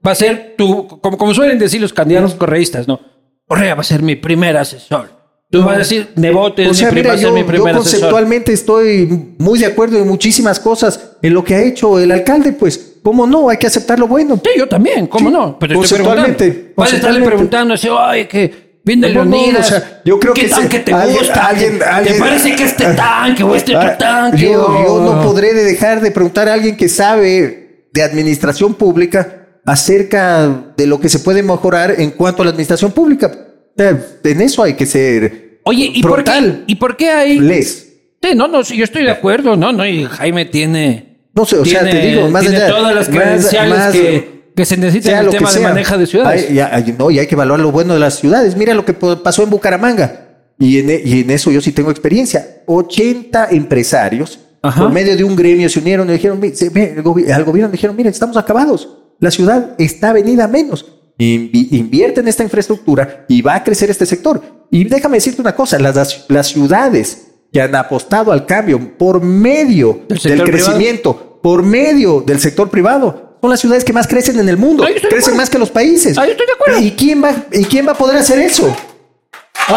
Va 0.06 0.12
a 0.12 0.14
ser 0.14 0.54
tu. 0.56 0.86
Como, 1.00 1.18
como 1.18 1.34
suelen 1.34 1.58
decir 1.58 1.80
los 1.80 1.92
candidatos 1.92 2.34
correístas, 2.34 2.86
¿no? 2.88 3.00
Correa 3.46 3.74
va 3.74 3.80
a 3.80 3.84
ser 3.84 4.02
mi 4.02 4.16
primer 4.16 4.56
asesor. 4.56 5.10
Tú 5.50 5.62
vas 5.62 5.76
a 5.76 5.78
decir, 5.78 6.10
Nebot 6.16 6.58
es 6.58 6.68
O 6.68 6.74
sea, 6.74 6.90
mi, 6.90 7.00
pri- 7.00 7.08
va 7.08 7.14
mira, 7.14 7.14
a 7.14 7.16
ser 7.16 7.26
yo, 7.28 7.32
mi 7.34 7.40
yo 7.40 7.46
primer 7.46 7.74
asesor. 7.74 7.82
conceptualmente 8.00 8.52
estoy 8.52 9.34
muy 9.38 9.58
de 9.58 9.64
acuerdo 9.66 9.98
en 9.98 10.06
muchísimas 10.06 10.60
cosas 10.60 11.12
en 11.22 11.32
lo 11.32 11.42
que 11.42 11.54
ha 11.54 11.62
hecho 11.62 11.98
el 11.98 12.12
alcalde, 12.12 12.52
pues, 12.52 12.96
¿cómo 13.02 13.26
no? 13.26 13.48
Hay 13.48 13.56
que 13.56 13.66
aceptar 13.66 13.98
lo 13.98 14.06
bueno. 14.06 14.38
Sí, 14.44 14.50
yo 14.58 14.68
también, 14.68 15.06
¿cómo 15.06 15.30
Sí, 15.30 15.34
no? 15.34 15.58
Pero 15.58 15.74
conceptualmente. 15.76 16.74
Vas 16.76 16.92
a 16.92 16.96
estarle 16.96 17.24
preguntando 17.24 17.72
así, 17.74 17.88
ay, 17.90 18.26
que 18.26 18.67
viene 18.88 19.08
Leonidas. 19.10 19.66
o 19.66 19.68
sea, 19.70 20.00
yo 20.04 20.18
creo 20.18 20.34
¿Qué 20.34 20.42
que 20.42 20.48
tanque 20.48 20.76
se- 20.78 20.82
te 20.82 20.92
alguien- 20.92 21.18
gusta? 21.18 21.46
alguien- 21.46 21.78
¿Te- 21.78 21.84
alguien- 21.84 22.14
¿Te 22.14 22.20
parece 22.20 22.56
que 22.56 22.64
este 22.64 22.84
tanque 22.94 23.42
o 23.44 23.54
este 23.54 23.76
otro 23.76 23.88
Ah, 23.90 23.98
tanque? 23.98 24.38
yo, 24.50 24.66
o- 24.66 24.84
yo 24.84 25.00
no 25.14 25.22
podré 25.22 25.54
de 25.54 25.62
dejar 25.64 26.00
de 26.00 26.10
preguntar 26.10 26.48
a 26.48 26.54
alguien 26.54 26.76
que 26.76 26.88
sabe 26.88 27.86
de 27.92 28.02
administración 28.02 28.74
pública 28.74 29.46
acerca 29.64 30.48
de 30.76 30.86
lo 30.86 30.98
que 31.00 31.08
se 31.08 31.20
puede 31.20 31.42
mejorar 31.42 31.94
en 31.98 32.10
cuanto 32.12 32.42
a 32.42 32.46
la 32.46 32.50
administración 32.50 32.90
pública. 32.92 33.30
O 33.76 33.82
en 34.28 34.40
eso 34.40 34.62
hay 34.64 34.74
que 34.74 34.86
ser 34.86 35.60
Oye, 35.64 35.90
¿y 35.94 36.02
por, 36.02 36.24
qué. 36.24 36.62
¿y 36.66 36.74
por 36.76 36.96
qué 36.96 37.10
hay...? 37.10 37.38
Les. 37.38 37.86
Sí, 38.22 38.30
no, 38.34 38.48
no, 38.48 38.64
sí, 38.64 38.76
yo 38.76 38.84
estoy 38.84 39.04
de 39.04 39.10
acuerdo, 39.12 39.54
no, 39.56 39.72
no, 39.72 39.86
y 39.86 40.04
Jaime 40.04 40.46
tiene... 40.46 41.28
No 41.34 41.44
sé, 41.44 41.56
o 41.58 41.64
sea, 41.64 41.88
te 41.88 42.00
digo, 42.00 42.28
más 42.28 42.40
tiene 42.42 42.56
allá- 42.56 42.68
todas 42.68 42.94
las 42.94 43.08
credenciales 43.08 43.78
más- 43.78 43.92
que, 43.92 44.37
que 44.58 44.64
se 44.66 44.76
necesitan 44.76 45.10
sea 45.10 45.20
en 45.20 45.24
el 45.26 45.30
tema 45.32 45.52
de 45.52 45.60
manejo 45.60 45.96
de 45.98 46.06
ciudades. 46.06 46.46
Hay- 46.48 46.54
ya, 46.54 46.74
hay- 46.74 46.94
no, 46.98 47.10
y 47.10 47.18
hay 47.18 47.26
que 47.26 47.34
evaluar 47.34 47.60
lo 47.60 47.72
bueno 47.72 47.94
de 47.94 48.00
las 48.00 48.18
ciudades. 48.18 48.56
Mira 48.56 48.74
lo 48.74 48.84
que 48.84 48.92
pasó 48.92 49.42
en 49.42 49.50
Bucaramanga. 49.50 50.24
Y 50.58 50.80
en, 50.80 50.90
e- 50.90 51.02
y 51.04 51.20
en 51.20 51.30
eso 51.30 51.50
yo 51.50 51.60
sí 51.60 51.72
tengo 51.72 51.90
experiencia. 51.90 52.62
80 52.66 53.48
empresarios, 53.52 54.40
Ajá. 54.62 54.80
por 54.82 54.92
medio 54.92 55.16
de 55.16 55.22
un 55.24 55.36
gremio, 55.36 55.68
se 55.68 55.78
unieron 55.78 56.08
y 56.10 56.12
dijeron, 56.14 56.40
"Mi- 56.40 56.50
se- 56.54 56.68
ve, 56.70 56.94
el 56.96 57.02
gobi- 57.04 57.30
al 57.30 57.44
gobierno 57.44 57.70
dijeron, 57.70 57.94
miren, 57.96 58.12
estamos 58.12 58.36
acabados. 58.36 58.88
La 59.20 59.30
ciudad 59.30 59.74
está 59.78 60.12
venida 60.12 60.48
menos. 60.48 60.84
Invi- 61.18 61.68
invierte 61.72 62.20
en 62.20 62.28
esta 62.28 62.42
infraestructura 62.44 63.24
y 63.28 63.42
va 63.42 63.54
a 63.56 63.64
crecer 63.64 63.90
este 63.90 64.06
sector. 64.06 64.40
Y 64.70 64.84
déjame 64.84 65.16
decirte 65.16 65.40
una 65.40 65.54
cosa, 65.54 65.78
las, 65.78 66.24
las 66.28 66.46
ciudades 66.48 67.26
que 67.52 67.60
han 67.60 67.74
apostado 67.74 68.30
al 68.32 68.46
cambio 68.46 68.96
por 68.98 69.22
medio 69.22 70.00
¿Del 70.08 70.18
privado? 70.20 70.44
crecimiento, 70.44 71.40
por 71.42 71.62
medio 71.62 72.20
del 72.26 72.38
sector 72.40 72.68
privado, 72.70 73.27
son 73.40 73.50
las 73.50 73.60
ciudades 73.60 73.84
que 73.84 73.92
más 73.92 74.06
crecen 74.06 74.38
en 74.40 74.48
el 74.48 74.56
mundo. 74.56 74.84
Crecen 75.08 75.36
más 75.36 75.48
que 75.50 75.58
los 75.58 75.70
países. 75.70 76.16
Ahí 76.18 76.30
estoy 76.30 76.46
de 76.46 76.52
acuerdo. 76.52 76.80
¿Y 76.80 76.92
quién 76.92 77.22
va, 77.22 77.34
y 77.52 77.64
quién 77.64 77.86
va 77.86 77.92
a 77.92 77.98
poder 77.98 78.16
hacer 78.18 78.38
eso? 78.40 78.74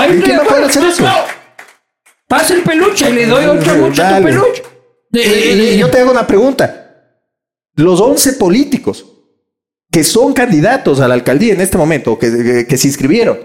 ¿y 0.10 0.22
quién 0.22 0.40
va 0.40 0.44
a 0.44 0.48
poder 0.48 0.64
hacer 0.66 0.84
eso? 0.86 1.04
Pasa 2.28 2.54
el 2.54 2.62
peluche, 2.62 3.10
le 3.12 3.26
doy 3.26 3.46
otro 3.46 3.76
mucho 3.76 4.04
a 4.04 4.18
tu 4.18 4.24
peluche. 4.24 4.64
Y, 5.14 5.20
y 5.20 5.78
yo 5.78 5.90
te 5.90 6.00
hago 6.00 6.12
una 6.12 6.26
pregunta. 6.26 6.78
Los 7.76 8.00
11 8.00 8.34
políticos 8.34 9.06
que 9.92 10.04
son 10.06 10.32
candidatos 10.34 11.02
a 11.02 11.08
la 11.10 11.14
alcaldía 11.16 11.54
en 11.54 11.60
este 11.60 11.78
momento, 11.78 12.18
que, 12.18 12.32
que- 12.32 12.66
que 12.68 12.78
se 12.78 12.88
inscribieron, 12.88 13.38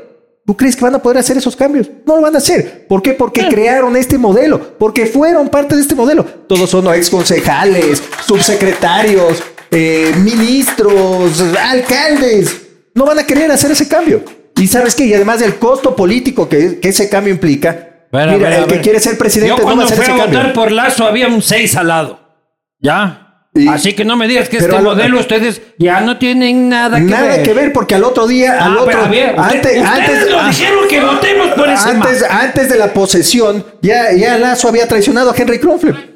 ¿tú 0.46 0.56
crees 0.56 0.76
que 0.76 0.82
van 0.84 0.94
a 0.94 1.02
poder 1.02 1.18
hacer 1.18 1.36
esos 1.36 1.56
cambios? 1.56 1.90
No 2.06 2.14
lo 2.14 2.22
van 2.22 2.36
a 2.36 2.38
hacer. 2.38 2.86
¿Por 2.86 3.02
qué? 3.02 3.14
Porque 3.14 3.40
Eh. 3.40 3.48
crearon 3.50 3.96
este 3.96 4.16
modelo, 4.16 4.78
porque 4.78 5.06
fueron 5.06 5.48
parte 5.48 5.74
de 5.74 5.80
este 5.82 5.96
modelo. 5.96 6.24
Todos 6.24 6.70
son 6.70 6.86
ex 6.94 7.10
concejales, 7.10 8.00
subsecretarios, 8.24 9.42
eh, 9.70 10.12
ministros, 10.22 11.42
alcaldes. 11.58 12.62
No 12.94 13.04
van 13.04 13.18
a 13.18 13.24
querer 13.26 13.50
hacer 13.50 13.70
ese 13.70 13.88
cambio. 13.88 14.22
Y 14.58 14.66
sabes 14.66 14.94
qué? 14.94 15.04
Y 15.06 15.14
además 15.14 15.40
del 15.40 15.56
costo 15.56 15.94
político 15.94 16.48
que, 16.48 16.80
que 16.80 16.88
ese 16.88 17.08
cambio 17.10 17.32
implica, 17.32 18.06
Bueno, 18.10 18.32
mira, 18.32 18.48
bueno, 18.48 18.64
el 18.64 18.70
que 18.72 18.80
quiere 18.80 19.00
ser 19.00 19.18
presidente 19.18 19.54
Yo 19.62 19.68
no 19.68 19.76
va 19.76 19.82
a 19.82 19.84
hacer 19.86 19.96
fui 19.98 20.04
ese 20.04 20.12
a 20.12 20.16
cambio. 20.16 20.38
votar 20.38 20.52
por 20.54 20.72
Lazo 20.72 21.04
había 21.04 21.28
un 21.28 21.42
6 21.42 21.76
al 21.76 21.88
lado. 21.88 22.20
¿Ya? 22.80 23.22
Y- 23.54 23.68
Así 23.68 23.94
que 23.94 24.04
no 24.04 24.16
me 24.16 24.28
digas 24.28 24.48
que 24.50 24.58
este 24.58 24.80
modelo 24.80 25.18
ustedes 25.18 25.60
ya 25.78 26.00
no 26.00 26.18
tienen 26.18 26.68
nada 26.68 26.98
que 26.98 27.04
Nada 27.04 27.26
ver. 27.36 27.42
que 27.42 27.52
ver, 27.54 27.72
porque 27.72 27.94
al 27.94 28.04
otro 28.04 28.26
día, 28.26 28.52
al 28.64 28.76
Ah, 28.76 28.80
otro 28.82 28.86
pero 28.86 29.02
usted- 29.02 29.36
antes, 29.38 30.28
ah, 30.34 30.48
dijeron 30.48 30.88
que 30.88 31.00
votemos 31.00 31.48
por 31.48 31.68
ese 31.68 31.88
antes, 31.88 32.20
man. 32.22 32.30
antes 32.32 32.68
de 32.68 32.76
la 32.78 32.92
posesión, 32.94 33.64
ya, 33.82 34.12
ya 34.12 34.36
Lazo 34.38 34.68
había 34.68 34.86
traicionado 34.88 35.30
a 35.30 35.34
Henry 35.36 35.58
Crumfle. 35.58 36.15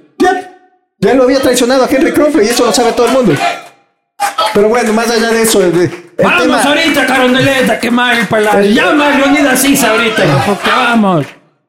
Ya, 1.00 1.14
lo 1.14 1.24
había 1.24 1.40
traicionado 1.40 1.84
a 1.84 1.88
Henry 1.90 2.12
Crumfle 2.12 2.44
y 2.44 2.48
eso 2.48 2.66
lo 2.66 2.72
sabe 2.72 2.92
todo 2.92 3.06
el 3.06 3.12
mundo. 3.12 3.34
Pero 4.52 4.68
bueno, 4.68 4.92
más 4.92 5.08
allá 5.10 5.30
de 5.30 5.42
eso, 5.42 5.62
el, 5.64 5.72
el 5.80 5.90
Vamos 6.22 6.42
tema- 6.42 6.62
ahorita, 6.62 7.06
Carondeleta, 7.06 7.78
que 7.78 7.90
mal 7.90 8.26
para 8.28 8.60
El- 8.60 8.74
Llama 8.74 9.06
a 9.14 9.18
Leonidas 9.18 9.58
Sisa 9.60 9.90
ahorita, 9.90 10.22
porque 10.46 10.68
vamos. 10.68 11.26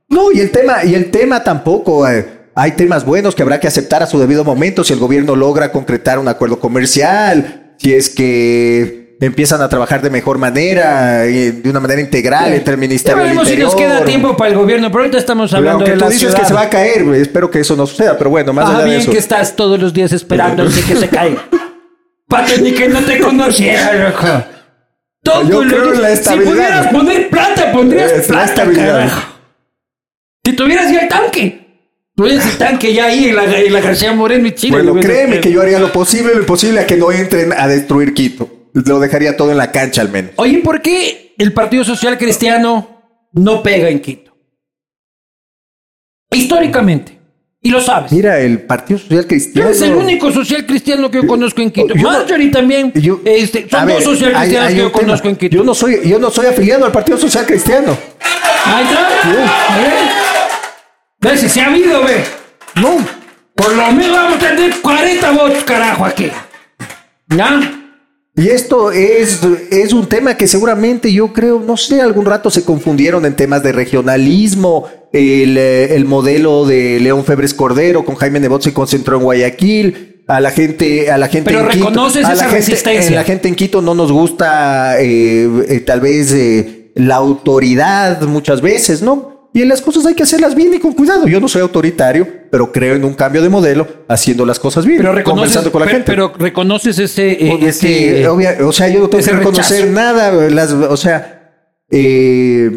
No, 0.10 0.32
y 0.34 0.42
el 0.42 0.52
tema, 0.52 0.84
y 0.84 0.96
el 0.96 1.10
tema 1.12 1.42
tampoco. 1.44 2.08
eh, 2.10 2.40
hay 2.54 2.74
temas 2.74 3.06
buenos 3.06 3.34
que 3.34 3.44
habrá 3.44 3.62
que 3.62 3.68
aceptar 3.68 4.04
a 4.04 4.08
su 4.08 4.20
debido 4.20 4.44
momento 4.44 4.84
si 4.84 4.92
el 4.92 5.00
gobierno 5.00 5.38
logra 5.38 5.72
concretar 5.72 6.20
un 6.20 6.28
acuerdo 6.28 6.60
comercial, 6.60 7.72
si 7.78 7.94
es 7.94 8.10
que 8.10 9.01
empiezan 9.22 9.62
a 9.62 9.70
trabajar 9.70 10.02
de 10.02 10.10
mejor 10.10 10.38
manera, 10.38 11.26
eh, 11.26 11.52
de 11.54 11.70
una 11.70 11.80
manera 11.80 12.02
integral 12.02 12.52
entre 12.54 12.74
el 12.74 12.80
Ya 12.80 12.82
Ministerio 12.82 13.18
del 13.20 13.28
veremos 13.28 13.48
si 13.48 13.54
Interior. 13.54 13.72
nos 13.72 13.82
queda 13.82 14.04
tiempo 14.06 14.36
para 14.36 14.50
el 14.52 14.58
gobierno, 14.58 14.90
pero 14.92 15.04
ahorita 15.04 15.18
estamos 15.18 15.54
hablando 15.54 15.86
de 15.86 15.92
tú 15.94 16.00
la 16.00 16.06
dices 16.08 16.20
ciudad. 16.22 16.40
que 16.40 16.46
se 16.46 16.54
va 16.54 16.62
a 16.64 16.70
caer, 16.70 17.04
espero 17.16 17.50
que 17.50 17.60
eso 17.62 17.76
no 17.78 17.86
suceda, 17.88 18.18
pero 18.18 18.30
bueno, 18.32 18.52
más 18.52 18.66
Ah, 18.68 18.74
allá 18.74 18.80
de 18.80 18.90
bien 18.90 19.02
eso. 19.02 19.12
que 19.12 19.18
estás 19.20 19.56
todos 19.56 19.80
los 19.80 19.94
días 19.94 20.12
esperando 20.12 20.66
que 20.66 20.72
se 20.96 21.08
caiga. 21.08 21.42
Pato, 22.28 22.52
ni 22.62 22.72
que 22.74 22.88
no 22.90 23.00
te 23.02 23.20
conociera, 23.20 23.94
loco. 24.10 24.44
Todo 25.24 25.48
Yo 25.48 25.60
creo 25.68 25.94
en 25.94 26.02
la 26.02 26.08
Si 26.08 26.14
estabilidad. 26.16 26.52
pudieras 26.52 26.88
poner 26.88 27.30
plata, 27.30 27.72
pondrías 27.72 28.12
Es 28.12 28.28
plata, 28.28 28.46
estabilidad. 28.46 28.94
carajo. 28.98 29.22
Si 30.44 30.54
tuvieras 30.54 30.92
ya 30.92 31.00
el 31.02 31.08
tanque. 31.10 31.62
Tuvieras 32.16 32.46
el 32.48 32.58
tanque 32.58 32.94
ya 32.94 33.06
ahí 33.06 33.26
en 33.30 33.36
la, 33.36 33.44
en 33.44 33.72
la 33.72 33.82
García 33.82 34.14
Moreno 34.14 34.48
y 34.48 34.54
Chile. 34.54 34.82
Bueno, 34.82 35.00
créeme 35.00 35.40
que 35.40 35.52
yo 35.52 35.62
haría 35.62 35.78
lo 35.80 35.92
posible, 35.92 36.34
lo 36.34 36.40
imposible 36.40 36.80
a 36.80 36.88
que 36.88 36.98
no 36.98 37.12
entren 37.12 37.54
a 37.54 37.68
destruir 37.68 38.14
Quito. 38.16 38.50
Lo 38.74 39.00
dejaría 39.00 39.36
todo 39.38 39.52
en 39.52 39.58
la 39.58 39.72
cancha 39.72 40.02
al 40.02 40.10
menos. 40.10 40.32
Oye, 40.38 40.60
¿por 40.60 40.82
qué 40.82 41.34
el 41.38 41.54
Partido 41.54 41.84
Social 41.84 42.18
Cristiano 42.18 43.02
no 43.34 43.62
pega 43.64 43.90
en 43.90 44.00
Quito? 44.02 44.32
Históricamente. 46.32 47.20
Y 47.64 47.70
lo 47.70 47.80
sabes. 47.80 48.12
Mira, 48.12 48.40
el 48.40 48.62
Partido 48.64 48.98
Social 49.00 49.28
Cristiano. 49.28 49.70
Eres 49.70 49.82
el 49.84 49.94
único 49.94 50.32
social 50.32 50.66
cristiano 50.66 51.12
que 51.12 51.22
yo 51.22 51.28
conozco 51.28 51.62
en 51.62 51.70
Quito. 51.70 51.94
Yo 51.94 52.02
no- 52.02 52.12
Marjorie 52.12 52.50
también. 52.50 52.92
Yo- 52.96 53.20
este, 53.24 53.70
son 53.70 53.86
ver, 53.86 53.96
dos 53.98 54.04
social 54.06 54.34
cristianos 54.34 54.70
hay 54.70 54.76
que 54.76 54.82
yo 54.82 54.92
conozco 54.92 55.28
en 55.30 55.36
Quito. 55.36 55.56
Yo 55.58 55.64
no 55.64 55.76
soy, 55.76 56.00
yo 56.10 56.18
no 56.18 56.32
soy 56.32 56.48
afiliado 56.48 56.86
al 56.86 56.92
Partido 56.92 57.18
Social 57.20 57.46
Cristiano. 57.46 57.96
Ahí 58.66 58.84
está. 58.84 59.08
A 59.74 59.78
ver. 59.78 59.94
Ve 61.20 61.38
si 61.38 61.50
se 61.50 61.62
ha 61.62 61.68
habido, 61.68 62.04
ve. 62.04 62.24
No. 62.78 62.98
Por 63.54 63.76
lo 63.76 63.92
menos 63.92 64.12
vamos 64.18 64.38
a 64.38 64.40
tener 64.40 64.82
40 64.82 65.32
votos, 65.32 65.64
carajo, 65.64 66.06
aquí. 66.06 66.32
¿Ya? 67.28 67.81
Y 68.42 68.48
esto 68.50 68.92
es, 68.92 69.40
es 69.70 69.94
un 69.94 70.08
tema 70.08 70.36
que 70.36 70.48
seguramente 70.48 71.14
yo 71.14 71.32
creo, 71.32 71.60
no 71.60 71.78
sé, 71.78 72.02
algún 72.02 72.26
rato 72.26 72.50
se 72.50 72.64
confundieron 72.64 73.26
en 73.26 73.36
temas 73.36 73.62
de 73.62 73.72
regionalismo. 73.72 74.88
El, 75.14 75.58
eh, 75.58 75.96
el 75.96 76.06
modelo 76.06 76.66
de 76.66 77.00
León 77.00 77.24
Febres 77.26 77.54
Cordero 77.54 78.04
con 78.06 78.16
Jaime 78.16 78.40
Nebot 78.40 78.62
se 78.64 78.74
concentró 78.74 79.18
en 79.18 79.24
Guayaquil. 79.24 80.08
A 80.28 80.40
la 80.40 80.52
gente, 80.52 81.12
a 81.12 81.18
la 81.18 81.28
gente 81.28 81.50
Pero 81.50 81.66
en 81.66 81.70
Quito, 81.70 81.86
reconoces 81.90 82.24
a 82.24 82.30
la 82.30 82.34
esa 82.36 82.44
gente- 82.46 82.58
resistencia. 82.58 83.08
en 83.10 83.16
la 83.16 83.24
gente 83.26 83.48
en 83.50 83.56
Quito 83.56 83.82
no 83.82 83.94
nos 83.94 84.12
gusta 84.12 85.02
eh, 85.02 85.50
eh, 85.68 85.80
tal 85.82 86.00
vez 86.00 86.32
eh, 86.32 86.92
la 86.96 87.16
autoridad 87.16 88.22
muchas 88.22 88.62
veces, 88.62 89.02
¿no? 89.02 89.31
Y 89.54 89.62
en 89.62 89.68
las 89.68 89.82
cosas 89.82 90.06
hay 90.06 90.14
que 90.16 90.24
hacerlas 90.24 90.56
bien 90.56 90.74
y 90.74 90.80
con 90.80 90.94
cuidado. 90.94 91.28
Yo 91.28 91.42
no 91.42 91.48
soy 91.50 91.62
autoritario, 91.62 92.26
pero 92.50 92.72
creo 92.72 92.96
en 92.96 93.04
un 93.04 93.14
cambio 93.14 93.42
de 93.42 93.50
modelo 93.50 93.86
haciendo 94.08 94.46
las 94.46 94.60
cosas 94.60 94.86
bien, 94.86 95.00
Pero 95.02 95.24
conversando 95.26 95.72
con 95.72 95.82
la 95.82 95.86
pero, 95.88 95.98
gente. 95.98 96.12
pero 96.12 96.34
reconoces 96.38 96.98
ese, 97.00 97.32
eh, 97.34 97.50
Porque 97.50 97.68
ese- 97.70 98.28
obvia- 98.30 98.58
o 98.66 98.72
sea, 98.72 98.88
yo 98.88 99.02
no 99.02 99.10
tengo 99.10 99.24
que 99.24 99.32
reconocer 99.32 99.82
rechazo. 99.88 99.94
nada. 99.94 100.32
Las, 100.50 100.72
o 100.72 100.96
sea, 100.96 101.52
eh, 101.90 102.72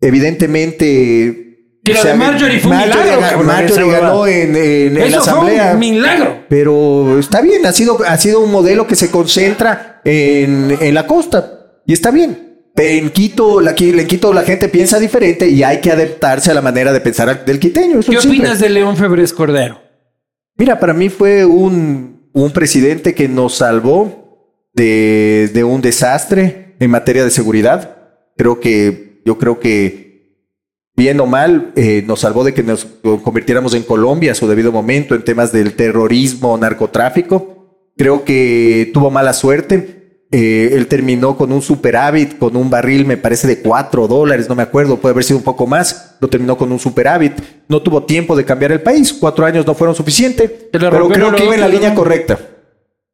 evidentemente. 0.00 1.42
Que 1.84 1.92
lo 1.92 1.98
o 2.00 2.02
sea, 2.02 2.12
de 2.12 2.18
Marjorie 2.18 2.58
fue 2.58 2.70
un 2.72 2.76
Marjorie 2.78 3.02
milagro, 3.04 3.20
ga- 3.22 3.28
cabrón, 3.30 3.46
Marjorie 3.46 3.90
ganó 3.92 4.26
en, 4.26 4.56
en- 4.56 4.96
en 4.96 4.96
Eso 4.96 5.16
la 5.18 5.22
fue 5.22 5.30
asamblea. 5.32 5.72
un 5.74 5.78
milagro. 5.78 6.44
Pero 6.48 7.18
está 7.18 7.40
bien, 7.42 7.64
ha 7.66 7.72
sido, 7.72 7.98
ha 8.04 8.16
sido 8.18 8.40
un 8.40 8.50
modelo 8.50 8.86
que 8.88 8.96
se 8.96 9.10
concentra 9.10 10.00
en, 10.04 10.76
en 10.80 10.94
la 10.94 11.06
costa. 11.06 11.52
Y 11.86 11.92
está 11.92 12.10
bien. 12.10 12.55
En 12.78 13.10
Quito, 13.10 13.60
la, 13.60 13.74
en 13.78 14.06
Quito 14.06 14.32
la 14.34 14.42
gente 14.42 14.68
piensa 14.68 14.98
diferente 14.98 15.48
y 15.48 15.62
hay 15.62 15.80
que 15.80 15.90
adaptarse 15.90 16.50
a 16.50 16.54
la 16.54 16.60
manera 16.60 16.92
de 16.92 17.00
pensar 17.00 17.44
del 17.44 17.58
quiteño. 17.58 18.00
¿Qué 18.00 18.18
opinas 18.18 18.60
de 18.60 18.68
León 18.68 18.96
Febres 18.96 19.32
Cordero? 19.32 19.80
Mira, 20.58 20.78
para 20.78 20.92
mí 20.92 21.08
fue 21.08 21.44
un, 21.46 22.28
un 22.32 22.50
presidente 22.52 23.14
que 23.14 23.28
nos 23.28 23.56
salvó 23.56 24.70
de, 24.74 25.50
de 25.54 25.64
un 25.64 25.80
desastre 25.80 26.76
en 26.78 26.90
materia 26.90 27.24
de 27.24 27.30
seguridad. 27.30 27.96
Creo 28.36 28.60
que, 28.60 29.22
yo 29.24 29.38
creo 29.38 29.58
que, 29.58 30.44
bien 30.94 31.18
o 31.20 31.26
mal, 31.26 31.72
eh, 31.76 32.04
nos 32.06 32.20
salvó 32.20 32.44
de 32.44 32.52
que 32.52 32.62
nos 32.62 32.86
convirtiéramos 33.22 33.72
en 33.74 33.84
Colombia 33.84 34.32
a 34.32 34.34
su 34.34 34.46
debido 34.46 34.70
momento 34.70 35.14
en 35.14 35.24
temas 35.24 35.50
del 35.50 35.74
terrorismo, 35.74 36.58
narcotráfico. 36.58 37.92
Creo 37.96 38.24
que 38.24 38.90
tuvo 38.92 39.10
mala 39.10 39.32
suerte. 39.32 39.95
Eh, 40.32 40.70
él 40.72 40.88
terminó 40.88 41.36
con 41.36 41.52
un 41.52 41.62
superávit, 41.62 42.36
con 42.38 42.56
un 42.56 42.68
barril, 42.68 43.06
me 43.06 43.16
parece, 43.16 43.46
de 43.46 43.60
cuatro 43.60 44.08
dólares, 44.08 44.48
no 44.48 44.56
me 44.56 44.62
acuerdo, 44.64 44.96
puede 44.96 45.12
haber 45.12 45.24
sido 45.24 45.38
un 45.38 45.44
poco 45.44 45.66
más. 45.66 46.16
Lo 46.20 46.28
terminó 46.28 46.58
con 46.58 46.72
un 46.72 46.80
superávit. 46.80 47.34
No 47.68 47.80
tuvo 47.80 48.02
tiempo 48.04 48.34
de 48.34 48.44
cambiar 48.44 48.72
el 48.72 48.80
país. 48.80 49.12
Cuatro 49.12 49.46
años 49.46 49.66
no 49.66 49.74
fueron 49.74 49.94
suficientes. 49.94 50.50
Pero 50.72 51.08
creo 51.08 51.32
que 51.32 51.44
iba 51.44 51.54
en 51.54 51.60
la 51.60 51.68
línea 51.68 51.94
correcta. 51.94 52.38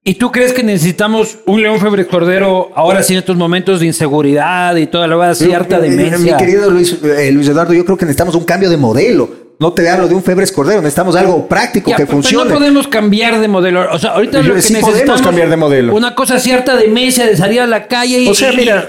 ¿Y 0.05 0.15
tú 0.15 0.33
crees 0.33 0.53
que 0.53 0.65
necesitamos 0.65 1.39
un 1.47 1.63
León 1.63 1.79
Febres 1.79 2.07
Cordero 2.09 2.71
ahora 2.75 3.05
sí 3.05 3.13
en 3.13 3.21
estos 3.21 3.37
momentos 3.37 3.79
de 3.79 3.87
inseguridad 3.87 4.75
y 4.75 4.89
toda 4.89 5.07
la 5.07 5.33
cierta 5.37 5.79
Eh, 5.79 5.83
demencia? 5.83 6.19
Mi 6.33 6.37
querido 6.37 6.69
Luis, 6.71 6.99
eh, 7.05 7.31
Luis 7.31 7.47
Eduardo, 7.47 7.73
yo 7.73 7.85
creo 7.85 7.97
que 7.97 8.05
necesitamos 8.05 8.35
un 8.35 8.43
cambio 8.45 8.69
de 8.69 8.77
modelo. 8.77 9.42
No 9.63 9.73
te 9.73 9.89
hablo 9.89 10.09
de 10.09 10.15
un 10.17 10.25
Febres 10.25 10.51
Cordero, 10.51 10.81
necesitamos 10.81 11.15
algo 11.15 11.47
práctico 11.47 11.89
Ya, 11.89 11.97
que 11.97 12.05
pero 12.05 12.17
funcione. 12.17 12.51
No 12.51 12.57
podemos 12.57 12.89
cambiar 12.89 13.41
de 13.41 13.47
modelo. 13.47 13.87
O 13.93 13.99
sea, 13.99 14.11
ahorita 14.11 14.43
lo 14.43 14.55
que 14.55 14.61
sí 14.61 14.73
podemos 14.73 14.91
necesitamos 14.91 15.23
cambiar 15.23 15.49
de 15.51 15.57
modelo. 15.57 15.95
Una 15.95 16.17
cosa 16.17 16.41
cierta 16.41 16.75
de 16.75 16.89
demencia, 16.89 17.27
de 17.27 17.37
salir 17.37 17.61
a 17.61 17.67
la 17.69 17.87
calle 17.87 18.19
y... 18.19 18.29
O 18.29 18.35
sea, 18.35 18.51
mira. 18.53 18.89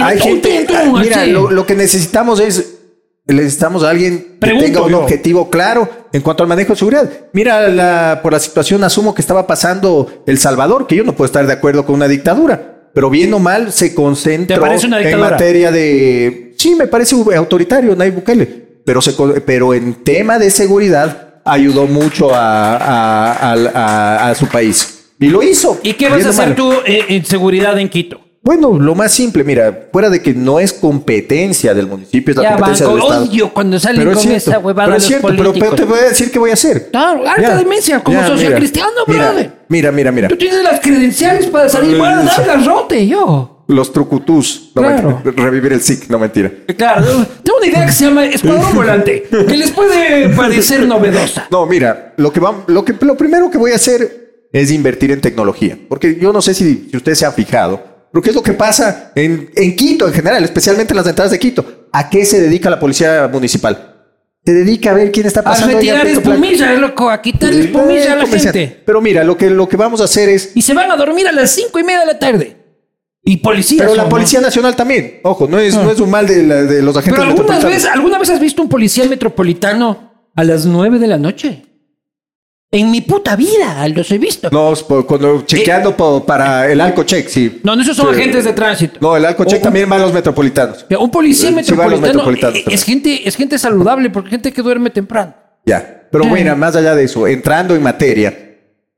Hay 0.00 0.20
gente, 0.20 0.66
ah, 0.76 0.92
mira, 0.92 1.24
lo, 1.24 1.50
lo 1.50 1.64
que 1.64 1.74
necesitamos 1.74 2.38
es, 2.38 2.80
necesitamos 3.26 3.82
a 3.82 3.88
alguien 3.88 4.18
que 4.18 4.38
Pregunto 4.40 4.66
tenga 4.66 4.82
un 4.82 4.92
objetivo 4.92 5.48
claro 5.48 5.88
en 6.12 6.20
cuanto 6.20 6.42
al 6.42 6.50
manejo 6.50 6.74
de 6.74 6.78
seguridad. 6.78 7.10
Mira, 7.32 7.68
la, 7.68 8.20
por 8.22 8.34
la 8.34 8.40
situación 8.40 8.84
asumo 8.84 9.14
que 9.14 9.22
estaba 9.22 9.46
pasando 9.46 10.22
El 10.26 10.36
Salvador, 10.36 10.86
que 10.86 10.96
yo 10.96 11.04
no 11.04 11.14
puedo 11.14 11.24
estar 11.24 11.46
de 11.46 11.52
acuerdo 11.54 11.86
con 11.86 11.94
una 11.94 12.08
dictadura, 12.08 12.90
pero 12.92 13.08
bien 13.08 13.32
o 13.32 13.38
mal 13.38 13.72
se 13.72 13.94
concentra 13.94 14.56
¿Te 14.56 14.60
parece 14.60 14.86
una 14.86 15.00
en 15.00 15.18
materia 15.18 15.70
de, 15.70 16.52
sí, 16.58 16.74
me 16.74 16.88
parece 16.88 17.16
autoritario, 17.34 17.96
Nayib 17.96 18.16
Bukele, 18.16 18.61
pero 18.84 19.00
se, 19.02 19.12
pero 19.46 19.74
en 19.74 19.94
tema 20.04 20.38
de 20.38 20.50
seguridad 20.50 21.34
ayudó 21.44 21.86
mucho 21.86 22.34
a, 22.34 22.76
a- 22.76 23.32
a- 23.32 23.54
a- 23.74 24.30
a 24.30 24.34
su 24.34 24.46
país. 24.46 25.06
Y 25.18 25.28
lo 25.28 25.42
hizo. 25.42 25.78
¿Y 25.82 25.94
qué 25.94 26.08
vas 26.08 26.24
a 26.26 26.30
hacer 26.30 26.54
tú 26.56 26.72
en 26.86 27.24
seguridad 27.24 27.78
en 27.78 27.88
Quito? 27.88 28.20
Bueno, 28.44 28.76
lo 28.76 28.96
más 28.96 29.12
simple, 29.12 29.44
mira, 29.44 29.86
fuera 29.92 30.10
de 30.10 30.20
que 30.20 30.34
no 30.34 30.58
es 30.58 30.72
competencia 30.72 31.74
del 31.74 31.86
municipio, 31.86 32.32
es 32.32 32.36
la 32.38 32.42
Ya, 32.42 32.48
competencia 32.54 32.86
banco, 32.86 32.96
del 32.96 33.04
Estado. 33.06 33.24
odio 33.30 33.54
cuando 33.54 33.78
salen 33.78 33.98
Pero 34.00 34.12
con 34.14 34.22
cierto, 34.22 34.50
esa 34.50 34.58
huevada 34.58 34.86
pero 34.88 34.96
es 34.98 35.04
cierto, 35.04 35.28
pero, 35.28 35.38
políticos. 35.44 35.68
pero 35.70 35.76
te 35.76 35.84
voy 35.92 35.98
a 36.00 36.08
decir 36.08 36.30
qué 36.32 36.38
voy 36.40 36.50
a 36.50 36.54
hacer. 36.54 36.90
Claro, 36.90 37.22
harta 37.28 37.40
Ya, 37.42 37.56
demencia, 37.56 38.00
como 38.02 38.26
social 38.26 38.54
cristiano, 38.56 38.90
mira, 39.06 39.26
brother. 39.30 39.52
Mira, 39.68 39.92
mira, 39.92 40.10
mira. 40.10 40.26
Tú 40.28 40.36
tienes 40.36 40.60
las 40.64 40.80
credenciales 40.80 41.46
para 41.46 41.68
salir, 41.68 41.96
voy 41.96 42.08
a 42.08 42.16
dar 42.16 42.44
garrote, 42.44 43.06
yo. 43.06 43.61
Los 43.72 43.92
trucutús. 43.92 44.70
No, 44.74 44.82
Claro. 44.82 45.20
mentira, 45.24 45.44
revivir 45.44 45.72
el 45.72 45.80
SIC, 45.80 46.08
no 46.08 46.18
mentira. 46.18 46.50
Claro, 46.76 47.06
tengo 47.42 47.58
una 47.58 47.66
idea 47.66 47.86
que 47.86 47.92
se 47.92 48.04
llama 48.04 48.24
Escuadrón 48.26 48.74
Volante, 48.74 49.22
que 49.30 49.56
les 49.56 49.70
puede 49.70 50.28
parecer 50.30 50.86
novedosa. 50.86 51.46
No, 51.50 51.66
mira, 51.66 52.12
lo 52.18 52.32
que, 52.32 52.40
va, 52.40 52.64
lo 52.66 52.84
que 52.84 52.94
lo 53.00 53.16
primero 53.16 53.50
que 53.50 53.58
voy 53.58 53.72
a 53.72 53.76
hacer 53.76 54.46
es 54.52 54.70
invertir 54.70 55.10
en 55.10 55.20
tecnología. 55.20 55.78
Porque 55.88 56.16
yo 56.20 56.32
no 56.32 56.42
sé 56.42 56.52
si, 56.54 56.88
si 56.90 56.96
usted 56.96 57.14
se 57.14 57.24
ha 57.24 57.32
fijado, 57.32 57.82
pero 58.12 58.22
qué 58.22 58.30
es 58.30 58.36
lo 58.36 58.42
que 58.42 58.52
pasa 58.52 59.12
en, 59.14 59.50
en 59.54 59.74
Quito 59.74 60.06
en 60.06 60.12
general, 60.12 60.44
especialmente 60.44 60.92
en 60.92 60.96
las 60.98 61.06
entradas 61.06 61.30
de 61.32 61.38
Quito. 61.38 61.88
¿A 61.92 62.10
qué 62.10 62.24
se 62.26 62.40
dedica 62.40 62.68
la 62.68 62.78
policía 62.78 63.28
municipal? 63.32 63.88
Se 64.44 64.52
dedica 64.52 64.90
a 64.90 64.94
ver 64.94 65.12
quién 65.12 65.24
está 65.26 65.40
A 65.40 65.44
pasando. 65.44 65.68
ahí 65.68 65.74
retirar 65.76 66.06
espumilla, 66.06 66.72
loco, 66.74 67.08
a 67.08 67.22
quitarle 67.22 67.60
espumilla 67.66 68.12
a 68.14 68.16
la 68.16 68.24
Eh, 68.24 68.38
gente. 68.40 68.82
Pero 68.84 69.00
mira, 69.00 69.22
lo 69.24 69.36
que, 69.36 69.48
lo 69.48 69.68
que 69.68 69.76
vamos 69.76 70.00
a 70.00 70.04
hacer 70.04 70.28
es. 70.28 70.50
Y 70.54 70.62
se 70.62 70.74
van 70.74 70.90
a 70.90 70.96
dormir 70.96 71.26
a 71.28 71.32
las 71.32 71.50
cinco 71.52 71.78
y 71.78 71.84
media 71.84 72.00
de 72.00 72.06
la 72.06 72.18
tarde. 72.18 72.56
Y 73.24 73.36
policías. 73.36 73.82
Pero 73.82 73.94
la 73.94 74.02
son, 74.02 74.08
¿no? 74.10 74.16
Policía 74.16 74.40
Nacional 74.40 74.74
también. 74.74 75.20
Ojo, 75.22 75.46
no 75.46 75.58
es, 75.58 75.74
no 75.74 75.90
es 75.90 76.00
un 76.00 76.10
mal 76.10 76.26
de, 76.26 76.42
la- 76.42 76.62
de 76.64 76.82
los 76.82 76.96
agentes 76.96 77.20
Pero 77.20 77.30
alguna 77.30 77.58
vez, 77.60 77.84
¿alguna 77.86 78.18
vez 78.18 78.30
has 78.30 78.40
visto 78.40 78.62
un 78.62 78.68
policía 78.68 79.04
metropolitano 79.08 80.10
a 80.34 80.42
las 80.44 80.66
nueve 80.66 80.98
de 80.98 81.06
la 81.06 81.18
noche? 81.18 81.62
En 82.74 82.90
mi 82.90 83.02
puta 83.02 83.36
vida 83.36 83.86
los 83.88 84.10
he 84.10 84.16
visto. 84.18 84.48
No, 84.50 84.72
es 84.72 84.82
cuando 84.82 85.42
chequeando 85.42 85.94
po- 85.94 86.24
para 86.24 86.72
el 86.72 86.80
Alcocheck, 86.80 87.28
sí. 87.28 87.60
No, 87.62 87.76
no, 87.76 87.82
esos 87.82 87.94
son 87.96 88.14
Sí. 88.14 88.20
agentes 88.20 88.44
de 88.46 88.52
tránsito. 88.54 88.98
No, 89.00 89.14
el 89.14 89.24
Alcocheck 89.26 89.60
también 89.62 89.90
va 89.92 89.96
a 89.96 89.98
los 89.98 90.12
metropolitanos. 90.14 90.86
Un 90.98 91.10
policía 91.10 91.50
Sí, 91.50 91.54
metropolitano 91.54 92.00
metropolitanos 92.00 92.56
eh, 92.56 92.62
también. 92.62 92.74
es 92.78 92.84
gente, 92.84 93.28
es 93.28 93.36
gente 93.36 93.58
saludable 93.58 94.08
porque 94.08 94.30
gente 94.30 94.52
que 94.52 94.62
duerme 94.62 94.88
temprano. 94.88 95.34
Ya. 95.66 96.08
Pero 96.10 96.24
bueno, 96.26 96.56
más 96.56 96.74
allá 96.74 96.94
de 96.94 97.04
eso, 97.04 97.26
entrando 97.26 97.74
en 97.76 97.82
materia, 97.82 98.48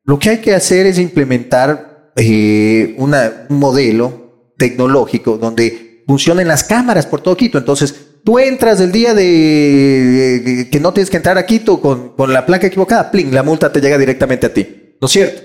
Lo 0.07 0.19
que 0.19 0.29
hay 0.31 0.39
que 0.39 0.55
hacer 0.55 0.85
es 0.87 0.99
implementar 0.99 1.94
eh, 2.17 2.95
una- 2.99 3.47
un 3.49 3.59
modelo 3.59 4.53
tecnológico 4.57 5.37
donde 5.39 6.03
funcionen 6.07 6.49
las 6.49 6.65
cámaras 6.65 7.07
por 7.07 7.21
todo 7.21 7.37
Quito. 7.37 7.59
Entonces, 7.59 7.95
tú 8.25 8.39
entras 8.39 8.81
el 8.81 8.93
día 8.93 9.15
de, 9.15 10.41
de 10.45 10.71
que 10.71 10.81
no 10.81 10.93
tienes 10.93 11.11
que 11.11 11.17
entrar 11.17 11.39
a 11.39 11.47
Quito 11.47 11.81
con, 11.81 12.11
con 12.11 12.33
la 12.33 12.47
placa 12.47 12.67
equivocada, 12.67 13.11
pling, 13.11 13.35
la 13.35 13.43
multa 13.43 13.73
te 13.73 13.81
llega 13.81 13.99
directamente 13.99 14.47
a 14.47 14.55
ti. 14.55 14.67
¿No 15.01 15.07
es 15.07 15.13
cierto? 15.13 15.43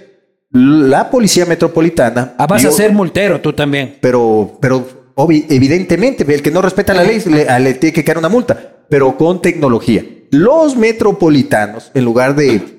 La 0.51 1.09
policía 1.11 1.45
metropolitana. 1.45 2.33
Ah, 2.37 2.47
vas 2.47 2.65
a 2.65 2.71
ser 2.71 2.91
multero 2.91 3.39
tú 3.41 3.53
también. 3.53 3.97
pero, 4.01 4.57
pero 4.61 5.11
obvi- 5.15 5.45
evidentemente, 5.49 6.25
el 6.33 6.41
que 6.41 6.51
no 6.51 6.61
respeta 6.61 6.93
la 6.93 7.03
ley 7.03 7.21
le, 7.25 7.59
le 7.59 7.73
tiene 7.75 7.93
que 7.93 8.03
caer 8.03 8.17
una 8.17 8.29
multa, 8.29 8.77
pero 8.89 9.15
con 9.17 9.41
tecnología. 9.41 10.03
Los 10.31 10.75
metropolitanos, 10.75 11.91
en 11.93 12.03
lugar 12.05 12.35
de 12.35 12.78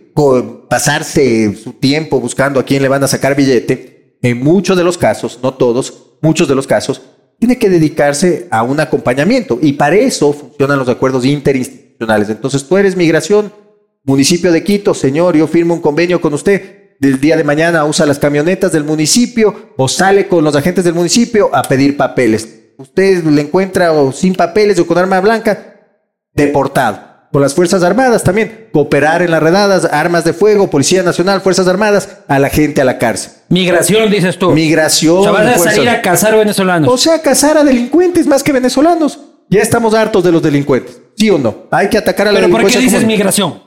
pasarse 0.69 1.55
su 1.57 1.73
tiempo 1.75 2.21
buscando 2.21 2.61
a 2.61 2.65
quién 2.65 2.83
le 2.83 2.89
van 2.89 3.05
a 3.05 3.09
sacar 3.09 3.35
billete, 3.35 4.19
en 4.23 4.43
muchos 4.43 4.77
de 4.77 4.85
los 4.85 4.99
casos, 4.99 5.39
no 5.43 5.55
todos, 5.55 6.17
muchos 6.21 6.47
de 6.49 6.55
los 6.55 6.67
casos, 6.67 7.03
tiene 7.39 7.59
que 7.59 7.71
dedicarse 7.71 8.47
a 8.51 8.63
un 8.63 8.81
acompañamiento. 8.81 9.59
Y 9.63 9.73
para 9.73 9.97
eso 9.97 10.33
funcionan 10.33 10.79
los 10.79 10.89
acuerdos 10.89 11.25
interinstitucionales. 11.25 12.29
Entonces, 12.29 12.65
tú 12.69 12.77
eres 12.77 12.97
migración, 12.97 13.53
municipio 14.05 14.53
de 14.53 14.63
Quito, 14.63 14.93
señor, 14.93 15.37
yo 15.37 15.47
firmo 15.47 15.75
un 15.75 15.81
convenio 15.81 16.21
con 16.21 16.35
usted. 16.35 16.81
Del 17.01 17.19
día 17.19 17.39
de 17.39 17.45
mañana 17.45 17.87
usa 17.87 18.05
las 18.05 18.19
camionetas 18.19 18.73
del 18.73 18.85
municipio 18.85 19.73
o 19.79 19.89
sale 19.89 20.29
con 20.29 20.45
los 20.45 20.55
agentes 20.55 20.85
del 20.85 20.93
municipio 20.93 21.49
a 21.55 21.63
pedir 21.63 21.97
papeles. 21.97 22.47
Usted 22.77 23.25
le 23.25 23.41
encuentra 23.41 23.93
o 23.93 24.13
sin 24.13 24.35
papeles 24.35 24.79
o 24.79 24.87
con 24.87 24.99
arma 24.99 25.19
blanca, 25.21 25.81
deportado. 26.35 27.10
Con 27.33 27.43
las 27.43 27.55
Fuerzas 27.55 27.83
Armadas 27.85 28.25
también, 28.25 28.69
cooperar 28.73 29.23
en 29.23 29.31
las 29.31 29.41
redadas, 29.43 29.85
armas 29.93 30.25
de 30.25 30.33
fuego, 30.33 30.69
Policía 30.69 31.03
Nacional, 31.05 31.41
Fuerzas 31.43 31.69
Armadas, 31.69 32.19
a 32.27 32.39
la 32.41 32.49
gente 32.51 32.81
a 32.81 32.85
la 32.85 32.99
cárcel. 32.99 33.33
Migración, 33.49 34.11
dices 34.11 34.37
tú. 34.37 34.51
Migración. 34.51 35.19
O 35.19 35.23
sea, 35.23 35.31
vas 35.33 35.47
a 35.47 35.53
fuerzas- 35.53 35.75
salir 35.77 35.89
a 35.91 36.03
cazar 36.03 36.37
venezolanos. 36.37 36.93
o 36.93 36.99
sea, 36.99 37.23
cazar 37.23 37.57
a 37.57 37.63
delincuentes 37.65 38.27
más 38.27 38.43
que 38.43 38.51
venezolanos. 38.53 39.21
Ya 39.49 39.61
estamos 39.61 39.95
hartos 39.95 40.25
de 40.25 40.33
los 40.33 40.43
delincuentes. 40.43 41.01
¿Sí 41.17 41.31
o 41.31 41.39
no? 41.39 41.67
Hay 41.71 41.89
que 41.89 41.99
atacar 41.99 42.27
a 42.29 42.33
la 42.33 42.39
¿Pero 42.41 42.51
por 42.51 42.61
qué 42.63 42.67
delincuencia. 42.67 42.81
dices 42.81 43.01
como- 43.01 43.13
migración? 43.13 43.63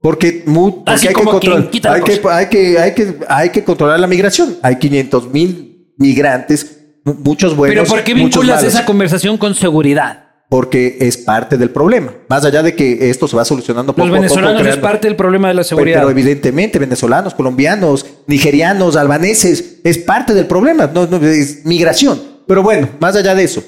Porque, 0.00 0.44
Así 0.86 1.08
hay, 1.08 1.14
que 1.14 1.24
controlar, 1.24 1.70
hay, 1.72 2.06
que, 2.06 2.28
hay, 2.30 2.46
que, 2.48 2.78
hay, 2.78 2.94
que, 2.94 3.14
hay 3.28 3.50
que 3.50 3.64
controlar 3.64 3.98
la 3.98 4.06
migración. 4.06 4.56
Hay 4.62 4.76
500 4.76 5.32
mil 5.32 5.92
migrantes, 5.98 6.78
mu- 7.04 7.14
muchos 7.14 7.56
buenos. 7.56 7.74
¿Pero 7.74 7.88
por 7.88 8.04
qué 8.04 8.14
vinculas 8.14 8.56
malos. 8.58 8.74
esa 8.74 8.84
conversación 8.84 9.36
con 9.38 9.54
seguridad? 9.54 10.27
Porque 10.48 10.96
es 11.00 11.18
parte 11.18 11.58
del 11.58 11.70
problema. 11.70 12.12
Más 12.28 12.42
allá 12.44 12.62
de 12.62 12.74
que 12.74 13.10
esto 13.10 13.28
se 13.28 13.36
va 13.36 13.44
solucionando 13.44 13.92
poco 13.92 14.06
Los 14.08 14.16
a 14.16 14.16
poco. 14.16 14.22
venezolanos 14.36 14.66
es 14.66 14.76
parte 14.78 15.06
del 15.06 15.14
problema 15.16 15.48
de 15.48 15.54
la 15.54 15.64
seguridad. 15.64 15.98
pero 15.98 16.10
evidentemente, 16.10 16.78
venezolanos, 16.78 17.34
colombianos, 17.34 18.06
nigerianos, 18.26 18.96
albaneses, 18.96 19.76
es 19.84 19.98
parte 19.98 20.32
del 20.32 20.46
problema. 20.46 20.90
No, 20.92 21.06
no, 21.06 21.18
es 21.26 21.66
migración. 21.66 22.20
Pero 22.46 22.62
bueno, 22.62 22.88
más 22.98 23.14
allá 23.14 23.34
de 23.34 23.44
eso. 23.44 23.62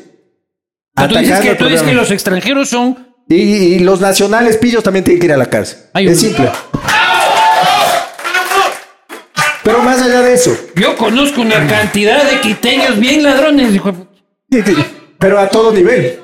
Tú 0.96 1.06
dices, 1.18 1.40
que, 1.40 1.50
el 1.50 1.56
tú 1.58 1.64
dices 1.64 1.80
que 1.80 1.84
problema. 1.86 2.00
los 2.00 2.10
extranjeros 2.10 2.68
son... 2.70 3.08
Y, 3.28 3.34
y 3.36 3.78
los 3.80 4.00
nacionales 4.00 4.56
pillos 4.56 4.82
también 4.82 5.04
tienen 5.04 5.20
que 5.20 5.26
ir 5.26 5.32
a 5.32 5.36
la 5.36 5.46
cárcel. 5.46 5.78
Es 5.94 6.18
simple. 6.18 6.50
Pero 9.62 9.82
más 9.82 10.00
allá 10.00 10.22
de 10.22 10.32
eso, 10.34 10.56
Yo 10.74 10.96
conozco 10.96 11.42
una 11.42 11.66
cantidad 11.66 12.28
de 12.28 12.40
quiteños 12.40 12.98
bien 12.98 13.22
ladrones. 13.22 13.74
hijo 13.74 13.92
pero 15.18 15.38
a 15.38 15.48
todo 15.48 15.72
nivel. 15.72 16.18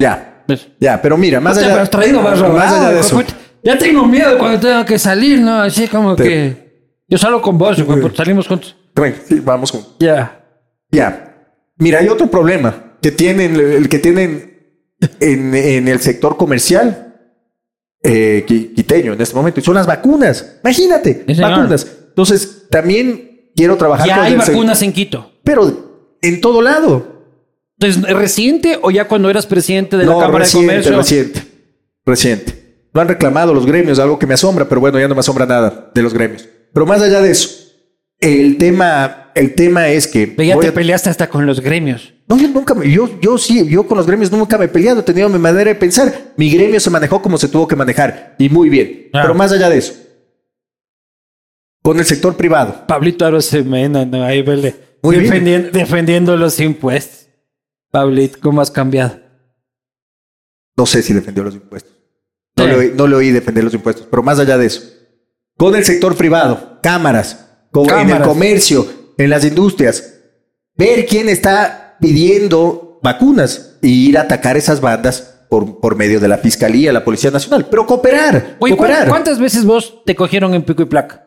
Ya, 0.00 0.42
Pues, 0.46 0.66
ya, 0.80 1.00
pero 1.00 1.16
mira, 1.16 1.38
más 1.40 1.56
allá, 1.58 1.84
traído 1.86 2.20
más 2.22 2.40
más 2.40 2.72
allá 2.72 2.90
de 2.90 3.00
eso. 3.00 3.22
Ya 3.62 3.78
tengo 3.78 4.04
miedo 4.06 4.36
cuando 4.38 4.58
tengo 4.58 4.84
que 4.84 4.98
salir, 4.98 5.40
¿no? 5.40 5.60
Así 5.60 5.86
como 5.86 6.16
Te- 6.16 6.24
que... 6.24 6.70
Yo 7.06 7.18
salgo 7.18 7.42
con 7.42 7.58
vos, 7.58 7.80
puta, 7.82 8.16
salimos 8.16 8.48
juntos. 8.48 8.76
Sí, 9.28 9.40
vamos 9.40 9.70
juntos. 9.70 9.96
Ya. 10.00 10.44
Ya. 10.90 11.36
Mira, 11.76 11.98
hay 12.00 12.08
otro 12.08 12.26
problema 12.28 12.94
que 13.02 13.10
tienen, 13.12 13.56
el 13.56 13.88
que 13.88 13.98
tienen 13.98 14.96
en, 15.20 15.54
en 15.54 15.88
el 15.88 16.00
sector 16.00 16.36
comercial 16.36 17.14
eh, 18.02 18.44
qui- 18.48 18.74
quiteño 18.74 19.12
en 19.12 19.20
este 19.20 19.34
momento, 19.34 19.60
y 19.60 19.62
son 19.62 19.74
las 19.74 19.86
vacunas. 19.86 20.58
Imagínate, 20.64 21.24
Sí, 21.28 21.40
vacunas. 21.40 21.86
Entonces, 22.08 22.66
también 22.70 23.50
quiero 23.54 23.76
trabajar 23.76 24.06
Ya 24.06 24.16
con 24.16 24.24
hay 24.24 24.32
el 24.32 24.38
vacunas 24.38 24.80
en 24.82 24.92
Quito. 24.92 25.32
pero 25.44 26.16
en 26.22 26.40
todo 26.40 26.62
lado. 26.62 27.19
Entonces, 27.80 28.02
¿reciente 28.14 28.78
o 28.82 28.90
ya 28.90 29.08
cuando 29.08 29.30
eras 29.30 29.46
presidente 29.46 29.96
de 29.96 30.04
la 30.04 30.12
Cámara 30.12 30.40
reciente, 30.40 30.66
de 30.74 30.82
Comercio? 30.82 30.96
Reciente, 30.98 31.42
reciente. 32.04 32.60
Lo 32.92 33.00
han 33.00 33.08
reclamado 33.08 33.54
los 33.54 33.64
gremios, 33.66 33.98
algo 33.98 34.18
que 34.18 34.26
me 34.26 34.34
asombra, 34.34 34.68
pero 34.68 34.80
bueno, 34.80 34.98
ya 35.00 35.08
no 35.08 35.14
me 35.14 35.20
asombra 35.20 35.46
nada 35.46 35.90
de 35.94 36.02
los 36.02 36.12
gremios. 36.12 36.46
Pero 36.74 36.84
más 36.86 37.00
allá 37.00 37.22
de 37.22 37.30
eso, 37.30 37.48
el 38.18 38.58
tema, 38.58 39.30
el 39.34 39.54
tema 39.54 39.88
es 39.88 40.06
que 40.06 40.26
Pero 40.26 40.46
ya 40.46 40.58
te 40.60 40.68
a- 40.68 40.74
peleaste 40.74 41.08
hasta 41.08 41.28
con 41.30 41.46
los 41.46 41.60
gremios. 41.60 42.12
no, 42.28 42.36
yo 42.36 42.48
nunca, 42.48 42.74
me- 42.74 42.90
yo, 42.90 43.18
yo 43.20 43.38
sí, 43.38 43.66
yo 43.68 43.86
con 43.86 43.96
los 43.96 44.06
gremios 44.06 44.30
nunca 44.30 44.58
me 44.58 44.66
he 44.66 44.68
peleado, 44.68 45.00
he 45.00 45.02
tenido 45.04 45.28
mi 45.30 45.38
manera 45.38 45.70
de 45.70 45.74
pensar. 45.76 46.32
Mi 46.36 46.50
gremio 46.50 46.78
se 46.80 46.90
manejó 46.90 47.22
como 47.22 47.38
se 47.38 47.48
tuvo 47.48 47.66
que 47.66 47.76
manejar 47.76 48.34
y 48.38 48.48
muy 48.50 48.68
bien. 48.68 49.08
Ah. 49.14 49.20
Pero 49.22 49.34
más 49.34 49.52
allá 49.52 49.70
de 49.70 49.78
eso, 49.78 49.94
con 51.82 51.98
el 51.98 52.04
sector 52.04 52.36
privado, 52.36 52.84
Pablito 52.86 53.24
Arosemena, 53.24 54.04
¿no? 54.04 54.22
Ahí 54.22 54.42
vele. 54.42 54.74
Muy 55.02 55.16
bien. 55.16 55.30
Defendien- 55.32 55.70
defendiendo 55.72 56.36
los 56.36 56.60
impuestos. 56.60 57.19
Pablito, 57.90 58.38
¿cómo 58.40 58.60
has 58.60 58.70
cambiado? 58.70 59.18
no 60.76 60.86
sé 60.86 61.02
si 61.02 61.12
defendió 61.12 61.44
los 61.44 61.54
impuestos. 61.54 61.92
No, 62.56 62.64
Sí. 62.64 62.70
le, 62.70 62.76
oí- 62.76 62.92
no 62.96 63.06
le 63.06 63.14
oí 63.16 63.30
defender 63.32 63.62
los 63.64 63.74
impuestos, 63.74 64.06
pero 64.10 64.22
más 64.22 64.38
allá 64.38 64.56
de 64.56 64.64
eso, 64.66 64.80
con 65.58 65.74
el 65.76 65.84
sector 65.84 66.16
privado, 66.16 66.78
cámaras, 66.82 67.48
con, 67.70 67.90
en 67.90 68.08
el 68.08 68.22
comercio, 68.22 68.86
en 69.18 69.28
las 69.28 69.44
industrias, 69.44 70.14
ver 70.76 71.04
quién 71.04 71.28
está 71.28 71.98
pidiendo 72.00 72.98
vacunas 73.02 73.76
y 73.82 74.08
ir 74.08 74.16
a 74.16 74.22
atacar 74.22 74.56
esas 74.56 74.80
bandas 74.80 75.44
por, 75.50 75.80
por 75.80 75.96
medio 75.96 76.18
de 76.18 76.28
la 76.28 76.38
Fiscalía, 76.38 76.94
la 76.94 77.04
Policía 77.04 77.30
Nacional. 77.30 77.66
Pero 77.70 77.84
cooperar, 77.86 78.56
Oye, 78.60 78.72
¿cu- 78.72 78.78
cooperar. 78.78 79.08
¿cuántas 79.08 79.38
veces 79.38 79.66
vos 79.66 80.02
te 80.06 80.14
cogieron 80.14 80.54
en 80.54 80.62
pico 80.62 80.80
y 80.82 80.86
placa? 80.86 81.26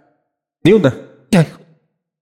Ni 0.64 0.74
una, 0.74 0.98
Ay, 1.32 1.48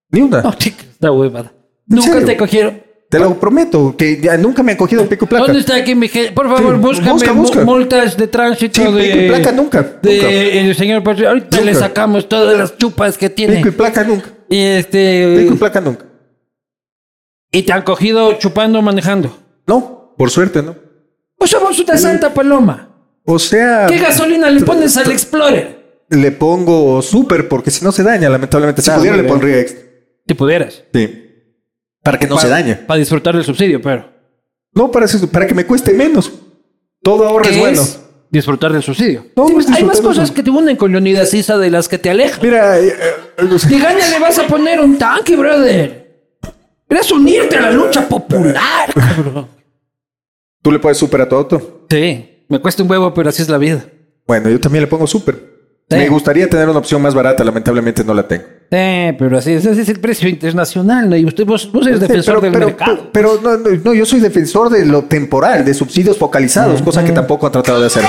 ni 0.10 0.22
una. 0.22 0.42
No, 0.42 0.54
chica, 0.56 0.84
esta 0.92 1.12
huevada. 1.12 1.54
Nunca 1.86 2.12
serio? 2.12 2.26
te 2.28 2.36
cogieron. 2.36 2.84
Te 3.12 3.20
lo 3.20 3.38
prometo, 3.40 3.94
que 3.98 4.22
ya 4.22 4.38
nunca 4.38 4.64
me 4.64 4.72
han 4.72 4.78
cogido 4.78 5.02
en 5.02 5.10
pico 5.10 5.26
y 5.26 5.28
placa. 5.28 5.44
¿Dónde 5.46 5.60
está 5.60 5.76
aquí 5.76 5.94
mi 5.96 6.08
gente? 6.08 6.32
Por 6.32 6.48
favor, 6.48 6.76
Sí, 6.76 6.80
búscame 6.82 7.12
busca, 7.12 7.32
busca. 7.34 7.66
multas 7.66 8.16
de 8.16 8.28
tránsito 8.28 8.82
Sí, 8.86 8.92
de... 8.94 9.04
pico 9.04 9.18
y 9.20 9.28
placa 9.28 9.52
nunca, 9.52 9.82
De 10.02 10.14
nunca. 10.16 10.30
el 10.32 10.76
señor 10.76 11.04
Ahorita 11.28 11.60
le 11.62 11.76
sacamos 11.76 12.30
todas 12.30 12.58
las 12.58 12.78
chupas 12.78 13.18
que 13.18 13.30
tiene. 13.30 13.58
Pico 13.58 13.68
y 13.68 13.72
placa 13.72 14.04
nunca. 14.06 14.30
Y 14.50 14.60
este... 14.62 15.36
Pico 15.42 15.54
y 15.56 15.58
placa 15.58 15.82
nunca. 15.82 16.06
y 17.52 17.64
te 17.64 17.74
han 17.74 17.82
cogido 17.82 18.34
chupando 18.40 18.80
o 18.80 18.82
manejando. 18.82 19.38
No, 19.68 20.14
por 20.18 20.30
suerte 20.32 20.64
no. 20.64 20.76
O 21.38 21.46
sea, 21.48 21.60
vos 21.60 21.78
una 21.80 21.98
santa 21.98 22.34
paloma. 22.34 22.88
O 23.26 23.38
sea, 23.40 23.88
¿Qué 23.88 23.98
gasolina 23.98 24.50
le 24.50 24.62
pones 24.62 24.96
al 24.96 25.12
Explorer? 25.12 25.82
le 26.10 26.32
pongo 26.32 27.02
súper 27.02 27.48
porque 27.50 27.72
si 27.72 27.84
no 27.84 27.92
se 27.92 28.04
daña, 28.04 28.30
lamentablemente. 28.30 28.82
Si 28.82 28.90
Ah, 28.90 28.96
pudiera 28.98 29.18
le 29.18 29.24
pondría 29.24 29.60
extra. 29.60 29.82
Si 30.28 30.34
pudieras. 30.34 30.84
Sí. 30.94 31.28
Para 32.04 32.18
que 32.18 32.28
no 32.28 32.38
se 32.38 32.48
dañe. 32.48 32.76
Para 32.76 33.00
disfrutar 33.00 33.36
del 33.36 33.44
subsidio, 33.44 33.82
pero... 33.82 34.10
No, 34.74 34.90
para, 34.90 35.06
eso, 35.06 35.30
para 35.30 35.46
que 35.46 35.54
me 35.54 35.66
cueste 35.66 35.94
menos. 35.94 36.32
Todo 37.04 37.28
ahorro 37.28 37.46
es 37.46 37.52
¿Qué 37.52 37.60
bueno. 37.60 37.82
Disfrutar 38.30 38.72
del 38.72 38.82
subsidio. 38.82 39.26
No, 39.36 39.48
Sí, 39.62 39.74
hay 39.74 39.84
más 39.84 40.00
cosas 40.00 40.32
que 40.32 40.42
te 40.42 40.50
unen 40.50 40.78
con 40.78 40.92
Leonidas 40.92 41.34
Isa 41.34 41.58
de 41.58 41.70
las 41.70 41.90
que 41.90 41.98
te 41.98 42.10
alejan. 42.10 42.40
Mira, 42.42 42.80
eh, 42.80 42.96
eh, 43.38 43.78
gaña 43.78 44.08
le 44.08 44.20
vas 44.20 44.40
a 44.40 44.48
poner 44.48 44.80
un 44.80 44.98
tanque, 44.98 45.36
brother. 45.36 46.02
Eres 46.88 47.12
unirte 47.12 47.58
a 47.58 47.62
la 47.62 47.72
lucha 47.72 48.08
popular, 48.08 48.94
cabrón. 48.94 49.48
tú 50.62 50.72
le 50.72 50.80
puedes 50.80 50.98
súper 50.98 51.22
a 51.22 51.30
tu 51.30 51.36
auto. 51.36 51.86
Sí, 51.90 52.46
me 52.48 52.60
cuesta 52.60 52.84
un 52.84 52.90
huevo, 52.90 53.14
pero 53.14 53.30
así 53.30 53.42
es 53.42 53.50
la 53.50 53.58
vida. 53.58 53.86
Bueno, 54.26 54.50
yo 54.50 54.60
también 54.60 54.84
le 54.84 54.88
pongo 54.88 55.08
súper. 55.08 55.36
Sí. 55.90 55.98
Me 55.98 56.08
gustaría 56.08 56.50
tener 56.50 56.70
una 56.70 56.80
opción 56.80 57.02
más 57.02 57.14
barata, 57.14 57.44
lamentablemente 57.44 58.04
no 58.04 58.14
la 58.14 58.28
tengo. 58.28 58.46
Sí, 58.74 58.78
pero 59.20 59.38
así 59.38 59.52
es, 59.52 59.66
así 59.68 59.82
es 59.82 59.90
el 59.90 60.00
precio 60.00 60.30
internacional, 60.30 61.10
¿no? 61.10 61.18
Y 61.18 61.26
usted, 61.26 61.46
vos, 61.46 61.70
vos 61.74 61.86
eres 61.86 62.00
defensor 62.00 62.36
pero, 62.40 62.42
del 62.42 62.52
pero- 62.54 62.66
mercado. 62.68 63.10
Pero, 63.12 63.40
no, 63.44 63.58
no, 63.58 63.70
no, 63.84 63.94
yo 63.94 64.06
soy 64.06 64.22
defensor 64.22 64.70
de 64.70 64.86
lo 64.86 65.04
temporal, 65.04 65.66
de 65.66 65.74
subsidios 65.74 66.18
focalizados, 66.18 66.82
cosa 66.82 67.04
que 67.04 67.12
tampoco 67.12 67.48
han 67.48 67.52
tratado 67.52 67.82
de 67.82 67.88
hacer. 67.88 68.06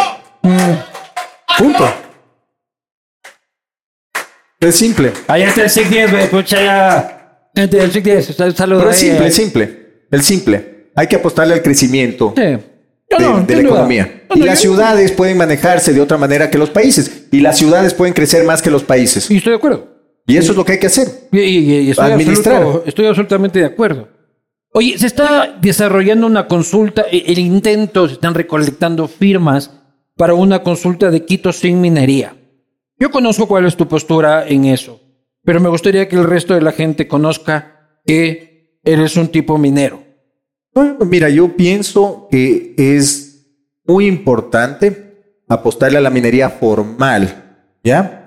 Punto. 1.58 1.84
Es 4.60 4.76
simple. 4.76 5.12
Ahí 5.26 5.42
está 5.42 5.62
el 5.64 5.70
SIC 5.70 5.88
10, 5.88 6.12
ve, 6.12 6.26
pucha, 6.26 6.62
ya. 6.62 7.48
El 7.56 7.90
SIC 7.90 8.04
10, 8.04 8.38
un 8.40 8.54
saludo 8.54 8.78
Pero 8.78 8.90
es 8.92 8.96
simple, 8.98 9.24
eh. 9.24 9.28
es 9.28 9.34
simple. 9.34 9.78
El 10.12 10.22
simple. 10.22 10.90
Hay 10.94 11.08
que 11.08 11.16
apostarle 11.16 11.54
al 11.54 11.62
crecimiento 11.62 12.32
Sí. 12.36 12.42
De, 12.42 12.60
no, 13.18 13.40
de 13.40 13.54
sin 13.54 13.64
la 13.64 13.68
economía. 13.68 14.22
No, 14.30 14.36
y 14.36 14.46
las 14.46 14.60
ciudades 14.60 15.10
pueden 15.10 15.36
manejarse 15.36 15.92
de 15.92 16.00
otra 16.00 16.16
manera 16.18 16.48
que 16.50 16.56
los 16.56 16.70
países. 16.70 17.24
Y 17.32 17.40
las 17.40 17.58
ciudades 17.58 17.92
pueden 17.94 18.14
crecer 18.14 18.44
más 18.44 18.62
que 18.62 18.70
los 18.70 18.84
países. 18.84 19.28
Y 19.30 19.38
estoy 19.38 19.50
de 19.50 19.56
acuerdo. 19.56 19.91
Y 20.27 20.37
eso 20.37 20.53
es 20.53 20.57
lo 20.59 20.64
que 20.64 20.73
hay 20.73 20.79
que 20.79 20.87
hacer. 20.87 21.09
Y, 21.33 21.41
y- 21.41 21.79
y 21.81 21.91
estoy, 21.91 22.11
Administrar. 22.12 22.62
absoluto- 22.62 22.83
estoy 22.87 23.07
absolutamente 23.07 23.59
de 23.59 23.64
acuerdo. 23.66 24.09
Oye, 24.75 24.97
se 24.99 25.07
está 25.07 25.59
desarrollando 25.61 26.27
una 26.27 26.47
consulta, 26.49 27.05
e- 27.11 27.25
el 27.27 27.39
intento, 27.39 28.07
se 28.07 28.14
están 28.14 28.35
recolectando 28.35 29.09
firmas 29.09 29.70
para 30.16 30.35
una 30.35 30.62
consulta 30.62 31.11
de 31.11 31.25
Quito 31.25 31.53
sin 31.53 31.81
minería. 31.81 32.37
Yo 32.99 33.11
conozco 33.11 33.47
cuál 33.49 33.66
es 33.66 33.77
tu 33.77 33.89
postura 33.89 34.47
en 34.47 34.64
eso, 34.66 35.01
pero 35.45 35.61
me 35.61 35.68
gustaría 35.68 36.09
que 36.09 36.16
el 36.16 36.25
resto 36.25 36.55
de 36.55 36.62
la 36.62 36.73
gente 36.73 37.09
conozca 37.09 37.99
que 38.07 38.79
eres 38.85 39.16
un 39.16 39.29
tipo 39.29 39.59
minero. 39.59 40.05
Bueno, 40.75 40.99
mira, 41.05 41.29
yo 41.29 41.55
pienso 41.57 42.29
que 42.31 42.75
es 42.79 43.47
muy 43.85 44.07
importante 44.07 45.43
apostarle 45.49 45.99
a 45.99 46.01
la 46.01 46.11
minería 46.11 46.49
formal, 46.49 47.59
¿ya? 47.85 48.22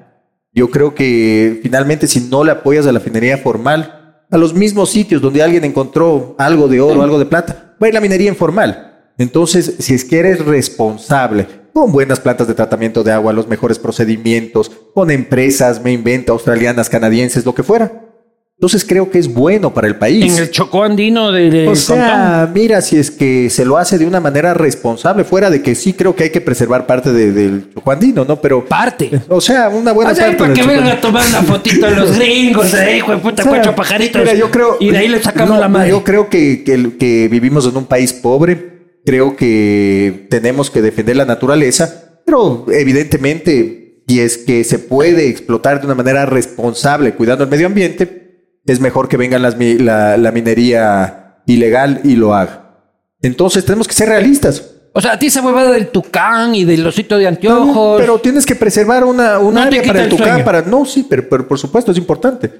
Yo 0.55 0.71
creo 0.71 0.95
que 0.95 1.59
finalmente 1.61 2.07
si 2.07 2.21
no 2.21 2.45
le 2.45 2.51
apoyas 2.51 2.87
a 2.87 2.93
la 2.93 3.01
minería 3.01 3.37
formal, 3.37 4.23
a 4.31 4.37
los 4.37 4.53
mismos 4.53 4.89
sitios 4.89 5.21
donde 5.21 5.43
alguien 5.43 5.65
encontró 5.65 6.33
algo 6.39 6.69
de 6.69 6.79
oro, 6.79 7.03
algo 7.03 7.19
de 7.19 7.25
plata, 7.25 7.75
va 7.81 7.85
a 7.85 7.87
ir 7.89 7.93
la 7.93 7.99
minería 7.99 8.29
informal. 8.29 9.11
Entonces, 9.17 9.75
si 9.79 9.93
es 9.93 10.05
que 10.05 10.19
eres 10.19 10.45
responsable, 10.45 11.45
con 11.73 11.91
buenas 11.91 12.21
plantas 12.21 12.47
de 12.47 12.53
tratamiento 12.53 13.03
de 13.03 13.11
agua, 13.11 13.33
los 13.33 13.49
mejores 13.49 13.79
procedimientos, 13.79 14.71
con 14.93 15.11
empresas, 15.11 15.83
me 15.83 15.91
invento, 15.91 16.31
australianas, 16.31 16.89
canadienses, 16.89 17.45
lo 17.45 17.53
que 17.53 17.63
fuera. 17.63 18.14
Entonces 18.57 18.85
creo 18.85 19.11
que 19.11 19.19
es 19.19 19.27
bueno 19.33 19.73
para 19.73 19.85
el 19.87 19.97
país. 19.97 20.37
En 20.37 20.43
el 20.43 20.49
chocó 20.49 20.83
andino 20.85 21.29
de, 21.33 21.49
de 21.49 21.67
O 21.67 21.75
sea, 21.75 22.49
mira, 22.55 22.79
si 22.81 22.95
es 22.97 23.11
que 23.11 23.49
se 23.49 23.65
lo 23.65 23.77
hace 23.77 23.97
de 23.97 24.05
una 24.07 24.21
manera 24.21 24.53
responsable, 24.53 25.25
fuera 25.25 25.49
de 25.49 25.61
que 25.61 25.75
sí 25.75 25.91
creo 25.91 26.15
que 26.15 26.23
hay 26.23 26.29
que 26.29 26.39
preservar 26.39 26.87
parte 26.87 27.11
de- 27.11 27.33
del 27.33 27.73
chocuandino, 27.73 28.23
¿no? 28.23 28.39
Pero, 28.39 28.63
parte. 28.65 29.11
o 29.27 29.41
sea, 29.41 29.67
una 29.67 29.91
buena 29.91 30.11
O 30.11 30.15
sea, 30.15 30.27
parte 30.27 30.37
para 30.37 30.53
que 30.53 30.63
vengan 30.63 30.87
a 30.87 31.01
tomar 31.01 31.27
una 31.27 31.41
fotito 31.43 31.89
los 31.89 32.15
gringos, 32.17 32.73
eh, 32.75 32.95
hijo 32.97 33.11
de 33.11 33.17
puta, 33.17 33.41
O 33.41 33.43
sea, 33.43 33.51
cuatro 33.55 33.75
pajaritos. 33.75 34.21
mira, 34.21 34.33
yo 34.35 34.49
creo, 34.49 34.77
y 34.79 34.89
de 34.89 34.97
ahí 34.99 35.09
le 35.09 35.21
sacamos 35.21 35.55
no, 35.55 35.59
la 35.59 35.67
madre. 35.67 35.89
Yo 35.89 36.05
creo 36.05 36.29
que, 36.29 36.63
que, 36.63 36.97
que 36.97 37.27
vivimos 37.27 37.67
en 37.67 37.75
un 37.75 37.85
país 37.85 38.13
pobre, 38.13 38.99
creo 39.05 39.35
que 39.35 40.27
tenemos 40.29 40.71
que 40.71 40.81
defender 40.81 41.17
la 41.17 41.25
naturaleza, 41.25 42.21
pero 42.25 42.65
evidentemente, 42.71 44.01
si 44.07 44.19
es 44.21 44.37
que 44.37 44.63
se 44.63 44.79
puede 44.79 45.27
explotar 45.27 45.79
de 45.81 45.87
una 45.87 45.95
manera 45.95 46.25
responsable, 46.25 47.13
cuidando 47.15 47.43
el 47.43 47.49
medio 47.49 47.67
ambiente, 47.67 48.24
es 48.65 48.79
mejor 48.79 49.07
que 49.07 49.17
venga 49.17 49.37
las 49.39 49.55
la, 49.59 50.17
la 50.17 50.31
minería 50.31 51.37
ilegal 51.45 52.01
y 52.03 52.15
lo 52.15 52.33
haga. 52.33 52.61
Entonces 53.21 53.65
tenemos 53.65 53.87
que 53.87 53.93
ser 53.93 54.09
realistas. 54.09 54.71
O 54.93 55.01
sea, 55.01 55.13
a 55.13 55.19
ti 55.19 55.25
esa 55.27 55.41
huevada 55.41 55.71
del 55.71 55.87
tucán 55.87 56.55
y 56.55 56.63
del 56.63 56.85
osito 56.87 57.17
de 57.17 57.27
anteojos. 57.27 57.99
Pero 57.99 58.17
tienes 58.19 58.45
que 58.45 58.55
preservar 58.55 59.03
una, 59.03 59.39
un 59.39 59.53
No 59.53 59.61
te 59.61 59.67
área 59.67 59.83
para 59.83 59.99
el 59.99 60.05
el 60.05 60.09
tucán, 60.09 60.27
sueño. 60.29 60.45
para 60.45 60.61
no, 60.61 60.85
sí, 60.85 61.05
pero, 61.09 61.27
pero 61.27 61.47
por 61.47 61.59
supuesto 61.59 61.91
es 61.91 61.97
importante. 61.97 62.51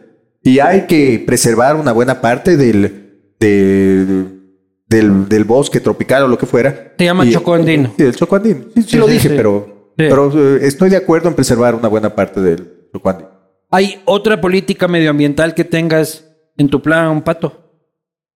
Y 0.44 0.60
hay 0.60 0.82
que 0.86 1.24
preservar 1.26 1.76
una 1.76 1.92
buena 1.94 2.20
parte 2.22 2.58
del, 2.58 3.32
del, 3.40 4.42
del, 4.88 5.30
del 5.30 5.44
bosque 5.46 5.80
tropical 5.80 6.24
o 6.24 6.28
lo 6.28 6.38
que 6.38 6.46
fuera. 6.46 6.94
Se 6.98 7.06
llama 7.06 7.26
Y- 7.26 7.32
chocoandino. 7.32 7.94
Sí, 7.98 8.04
el 8.04 8.16
chocoandino. 8.16 8.60
Sí, 8.76 8.82
sí 8.84 8.90
Sí, 8.92 8.98
lo 8.98 9.08
sí, 9.08 9.14
dije, 9.14 9.30
pero 9.30 9.92
eh, 9.98 10.60
estoy 10.64 10.90
de 10.90 10.98
acuerdo 10.98 11.30
en 11.30 11.36
preservar 11.36 11.74
una 11.74 11.88
buena 11.88 12.14
parte 12.16 12.42
del 12.42 12.90
chocoandino. 12.94 13.30
¿Hay 13.76 14.02
otra 14.06 14.40
política 14.40 14.88
medioambiental 14.88 15.54
que 15.54 15.66
tengas 15.66 16.26
en 16.58 16.70
tu 16.70 16.82
plan, 16.82 17.22
Pato? 17.24 17.82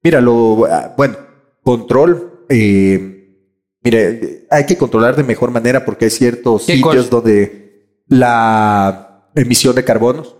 Mira, 0.03 0.19
lo, 0.19 0.65
ah, 0.65 0.93
bueno, 0.97 1.15
control. 1.63 2.45
eh, 2.49 3.35
mire, 3.81 4.45
hay 4.49 4.65
que 4.65 4.75
controlar 4.77 5.15
de 5.15 5.23
mejor 5.23 5.51
manera 5.51 5.85
porque 5.85 6.05
hay 6.05 6.11
ciertos 6.11 6.65
¿Qué 6.65 6.73
sitios 6.73 6.95
cosa? 7.05 7.09
donde 7.09 8.03
la 8.07 9.29
emisión 9.35 9.75
de 9.75 9.83
carbonos, 9.85 10.35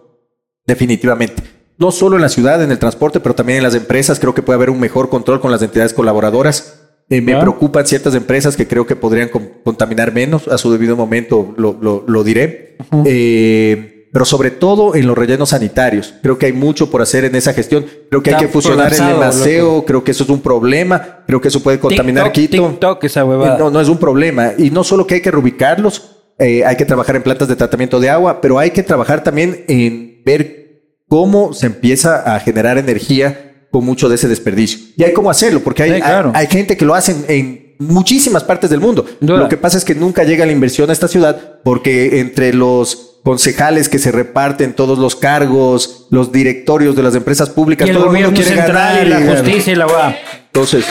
definitivamente. 0.66 1.44
No 1.78 1.92
solo 1.92 2.18
en 2.18 2.22
la 2.24 2.30
ciudad, 2.30 2.62
en 2.62 2.72
el 2.72 2.80
transporte, 2.80 3.22
pero 3.22 3.36
también 3.36 3.58
en 3.60 3.64
las 3.64 3.76
empresas. 3.76 4.20
Creo 4.20 4.34
que 4.34 4.42
puede 4.42 4.56
haber 4.58 4.70
un 4.70 4.80
mejor 4.82 5.10
control 5.10 5.40
con 5.40 5.50
las 5.52 5.62
entidades 5.62 5.94
colaboradoras. 5.94 6.82
Eh, 7.10 7.22
me 7.22 7.32
Ya. 7.32 7.40
preocupan 7.40 7.88
ciertas 7.88 8.16
empresas 8.16 8.58
que 8.58 8.68
creo 8.68 8.86
que 8.86 8.98
podrían 8.98 9.30
con- 9.30 9.50
contaminar 9.64 10.14
menos. 10.14 10.50
A 10.50 10.58
su 10.58 10.72
debido 10.74 10.98
momento 10.98 11.54
lo, 11.58 11.78
lo- 11.82 12.04
lo 12.06 12.24
diré. 12.26 12.76
Eh, 13.06 13.99
pero 14.12 14.26
sobre 14.26 14.52
todo 14.52 14.96
en 14.96 15.06
los 15.06 15.18
rellenos 15.18 15.50
sanitarios. 15.50 16.16
Creo 16.22 16.38
que 16.38 16.48
hay 16.48 16.54
mucho 16.54 16.90
por 16.90 17.02
hacer 17.02 17.26
en 17.26 17.36
esa 17.36 17.54
gestión. 17.54 17.86
Creo 18.10 18.24
que 18.24 18.32
hay 18.34 18.38
que 18.38 18.48
fusionar 18.48 18.94
el 18.94 19.00
emaseo. 19.00 19.86
Creo 19.86 20.04
que 20.04 20.12
eso 20.12 20.24
es 20.24 20.30
un 20.30 20.42
problema. 20.42 21.20
Creo 21.28 21.40
que 21.40 21.50
eso 21.50 21.62
puede 21.62 21.80
contaminar 21.80 22.32
TikTok, 22.32 22.52
Quito. 22.52 22.70
TikTok, 22.70 23.04
esa 23.04 23.26
huevada. 23.26 23.58
No, 23.58 23.70
no 23.70 23.80
es 23.80 23.88
un 23.88 23.98
problema. 23.98 24.54
Y 24.58 24.72
no 24.72 24.84
solo 24.84 25.06
que 25.06 25.16
hay 25.16 25.22
que 25.22 25.32
reubicarlos, 25.32 26.18
eh, 26.40 26.64
hay 26.66 26.76
que 26.76 26.86
trabajar 26.86 27.16
en 27.18 27.24
plantas 27.24 27.48
de 27.48 27.56
tratamiento 27.56 28.00
de 28.00 28.10
agua, 28.10 28.42
pero 28.42 28.58
hay 28.58 28.72
que 28.72 28.82
trabajar 28.82 29.24
también 29.24 29.66
en 29.68 30.22
ver 30.26 30.82
cómo 31.08 31.54
se 31.54 31.68
empieza 31.68 32.36
a 32.36 32.40
generar 32.40 32.78
energía 32.78 33.68
con 33.72 33.86
mucho 33.86 34.10
de 34.10 34.16
ese 34.16 34.28
desperdicio. 34.28 34.80
Y 34.98 35.04
hay 35.04 35.14
cómo 35.14 35.30
hacerlo, 35.30 35.60
porque 35.60 35.84
hay, 35.84 35.94
Sí, 35.96 36.02
claro. 36.02 36.32
hay, 36.34 36.46
hay 36.46 36.52
gente 36.52 36.76
que 36.78 36.86
lo 36.86 36.96
hace 36.96 37.12
en, 37.12 37.26
en 37.28 37.76
muchísimas 37.80 38.44
partes 38.44 38.70
del 38.70 38.80
mundo. 38.80 39.06
Duda. 39.20 39.38
Lo 39.40 39.50
que 39.50 39.58
pasa 39.58 39.78
es 39.78 39.86
que 39.86 39.96
nunca 39.96 40.24
llega 40.24 40.46
la 40.46 40.52
inversión 40.52 40.90
a 40.90 40.94
esta 40.94 41.08
ciudad 41.08 41.60
porque 41.64 42.20
entre 42.20 42.54
los 42.54 43.09
concejales 43.24 43.90
que 43.90 44.00
se 44.00 44.12
reparten 44.12 44.74
todos 44.74 44.98
los 44.98 45.16
cargos, 45.16 46.08
los 46.10 46.32
directorios 46.32 46.96
de 46.96 47.04
las 47.04 47.16
empresas 47.16 47.50
públicas, 47.50 47.88
y 47.88 47.92
el 47.92 47.98
todo 47.98 48.06
el 48.06 48.12
mundo 48.12 48.30
gobierno 48.30 48.46
quiere 48.46 48.62
central 48.64 48.88
ganar 48.98 49.06
y 49.06 49.10
la 49.10 49.20
ganar. 49.20 49.38
justicia 49.44 49.74
y 49.74 49.76
la 49.76 49.88
huevada. 49.88 50.18
Entonces, 50.48 50.86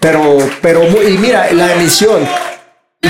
pero, 0.00 0.38
pero, 0.60 0.82
y 1.08 1.16
mira, 1.18 1.52
la 1.52 1.74
emisión. 1.74 2.20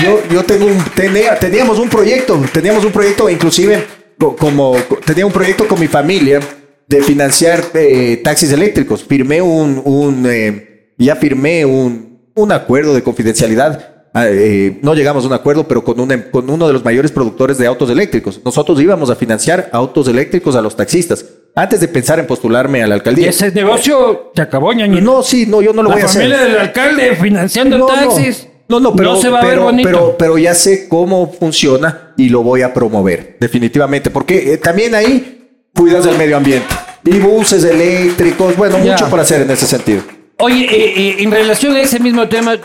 Yo, 0.03 0.23
yo 0.31 0.43
tengo 0.45 0.67
un, 0.67 0.83
tenía- 0.95 1.39
teníamos 1.39 1.79
un 1.79 1.89
proyecto, 1.89 2.43
teníamos 2.53 2.85
un 2.85 2.93
proyecto, 2.93 3.29
inclusive, 3.29 3.87
co- 4.19 4.35
como, 4.37 4.73
co- 4.89 4.97
tenía 5.05 5.27
un 5.27 5.33
proyecto 5.33 5.69
con 5.69 5.79
mi 5.79 5.87
familia 5.87 6.41
de 6.89 7.03
financiar 7.03 7.63
eh, 7.75 8.21
taxis 8.25 8.51
eléctricos. 8.53 9.05
Firmé 9.05 9.43
un, 9.43 9.81
un 9.85 10.27
eh, 10.29 10.95
ya 10.99 11.17
firmé 11.17 11.65
un, 11.67 12.21
un 12.35 12.53
acuerdo 12.53 12.95
de 12.95 13.03
confidencialidad. 13.03 13.92
Ah, 14.15 14.27
eh, 14.29 14.79
no 14.83 14.95
llegamos 14.95 15.25
a 15.25 15.29
un 15.29 15.33
acuerdo, 15.33 15.67
pero 15.67 15.83
con, 15.83 16.11
em- 16.13 16.31
con 16.31 16.49
uno 16.51 16.67
de 16.67 16.73
los 16.75 16.85
mayores 16.85 17.11
productores 17.11 17.57
de 17.57 17.67
autos 17.67 17.89
eléctricos. 17.89 18.41
Nosotros 18.45 18.79
íbamos 18.81 19.09
a 19.09 19.17
financiar 19.17 19.71
autos 19.73 20.07
eléctricos 20.09 20.55
a 20.55 20.61
los 20.61 20.77
taxistas 20.77 21.25
antes 21.55 21.81
de 21.81 21.89
pensar 21.89 22.19
en 22.19 22.27
postularme 22.27 22.83
a 22.83 22.87
la 22.87 22.95
Y 22.97 22.99
alcaldía. 22.99 23.31
ese 23.31 23.51
negocio 23.53 24.33
se 24.35 24.43
acabó, 24.43 24.73
ñañito. 24.75 25.03
No, 25.03 25.23
sí, 25.23 25.47
no, 25.47 25.63
yo 25.63 25.73
no 25.73 25.83
lo 25.83 25.89
la 25.89 25.95
voy 25.95 26.03
a 26.03 26.05
hacer. 26.07 26.23
familia 26.23 26.45
del 26.45 26.59
alcalde 26.59 27.17
financiando 27.17 27.79
No, 27.79 27.89
no. 27.89 27.95
taxis. 27.95 28.49
No, 28.69 28.81
no, 28.81 28.95
pero, 28.95 29.15
no 29.15 29.21
se 29.21 29.29
va 29.29 29.41
a 29.41 29.45
ver 29.45 29.59
bonito. 29.59 29.87
pero, 29.89 30.17
pero 30.19 30.39
ya 30.39 30.55
sé 30.55 30.89
cómo 30.89 31.31
funciona 31.33 32.15
y 32.17 32.29
lo 32.31 32.43
voy 32.43 32.63
a 32.63 32.73
promover, 32.73 33.37
definitivamente, 33.41 34.09
porque 34.11 34.55
eh, 34.55 34.57
también 34.59 34.95
ahí 34.95 35.51
cuidas 35.75 36.05
del 36.05 36.17
medio 36.17 36.37
ambiente. 36.39 36.69
Y 37.05 37.19
buses 37.19 37.65
eléctricos, 37.65 38.57
bueno, 38.57 38.77
Ya. 38.85 38.93
mucho 38.93 39.09
por 39.11 39.21
hacer 39.21 39.43
en 39.43 39.51
ese 39.51 39.67
sentido. 39.67 40.03
Oye, 40.39 40.67
eh, 40.71 41.17
en 41.23 41.31
relación 41.31 41.75
a 41.77 41.81
ese 41.83 41.99
mismo 41.99 42.29
tema, 42.29 42.57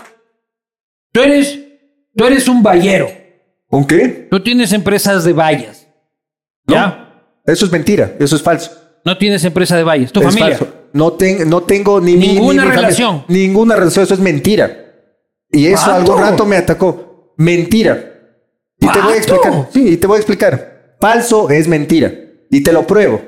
tú 1.17 1.23
eres, 1.23 1.59
tú 2.15 2.25
eres 2.25 2.47
un 2.47 2.61
vallero. 2.63 3.09
¿Un 3.69 3.85
qué? 3.85 4.27
Tú 4.29 4.41
tienes 4.41 4.71
empresas 4.73 5.23
de 5.23 5.33
vallas. 5.33 5.87
No. 6.67 6.75
¿Ya? 6.75 7.03
Eso 7.45 7.65
es 7.65 7.71
mentira, 7.71 8.13
eso 8.19 8.35
es 8.35 8.41
falso. 8.41 8.71
No 9.05 9.17
tienes 9.17 9.43
empresa 9.45 9.77
de 9.77 9.83
vallas. 9.83 10.11
Tu 10.11 10.19
es 10.19 10.25
familia. 10.25 10.57
falso. 10.57 10.73
No, 10.93 11.13
ten- 11.13 11.49
no 11.49 11.61
tengo 11.63 11.99
ni 12.01 12.15
ni- 12.15 12.27
Ninguna 12.33 12.63
ni 12.63 12.67
mi 12.69 12.73
familia- 12.75 12.75
relación. 12.81 13.25
Ninguna 13.27 13.75
relación, 13.75 14.03
eso 14.03 14.13
es 14.13 14.19
mentira. 14.19 14.83
Y 15.51 15.67
eso 15.67 15.85
¿Pato? 15.85 15.95
algún 15.95 16.19
rato 16.19 16.45
me 16.45 16.57
atacó. 16.57 17.33
Mentira. 17.37 18.13
Y 18.79 18.87
te 18.91 18.99
voy 19.01 19.13
a 19.13 19.17
explicar. 19.17 19.69
Sí, 19.73 19.87
y 19.89 19.97
te 19.97 20.07
voy 20.07 20.15
a 20.15 20.19
explicar. 20.19 20.95
Falso 20.99 21.49
es 21.49 21.67
mentira. 21.67 22.11
Y 22.51 22.61
te 22.63 22.71
lo 22.73 22.85
pruebo. 22.85 23.21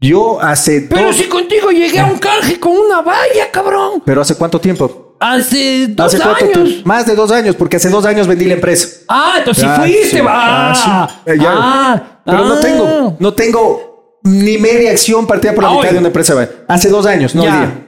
Yo 0.00 0.40
hace 0.40 0.82
Pero 0.82 1.06
dos... 1.06 1.16
si 1.16 1.24
contigo 1.24 1.70
llegué 1.70 1.98
a 2.00 2.06
un 2.06 2.18
canje 2.18 2.60
con 2.60 2.72
una 2.76 3.00
valla, 3.02 3.50
cabrón. 3.50 4.02
¿Pero 4.04 4.20
hace 4.20 4.34
cuánto 4.36 4.60
tiempo? 4.60 5.05
Hace 5.18 5.86
dos 5.88 6.12
¿Hace 6.14 6.22
cuánto 6.22 6.44
años. 6.44 6.64
tiempo? 6.64 6.88
Más 6.88 7.06
de 7.06 7.14
dos 7.14 7.30
años, 7.32 7.56
porque 7.56 7.76
hace 7.76 7.88
dos 7.88 8.04
años 8.04 8.26
vendí 8.26 8.44
la 8.44 8.54
empresa. 8.54 8.88
Ah, 9.08 9.34
entonces 9.38 9.64
Ah, 9.66 9.82
sí 9.84 9.92
fuiste, 9.92 10.16
sí. 10.18 10.20
va. 10.22 10.70
Ah, 10.72 11.08
sí. 11.24 11.30
Eh, 11.32 11.38
ya. 11.40 11.52
Ah, 11.54 12.20
Pero 12.24 12.44
no 12.44 12.54
ah. 12.54 12.60
tengo, 12.60 13.16
no 13.18 13.32
tengo 13.34 14.20
ni 14.24 14.58
media 14.58 14.90
acción 14.90 15.26
partida 15.26 15.54
por 15.54 15.64
la 15.64 15.70
mitad 15.70 15.84
hoy. 15.86 15.92
de 15.92 15.98
una 15.98 16.08
empresa. 16.08 16.48
Hace 16.68 16.88
dos 16.88 17.06
años, 17.06 17.34
no 17.34 17.42
día. 17.42 17.82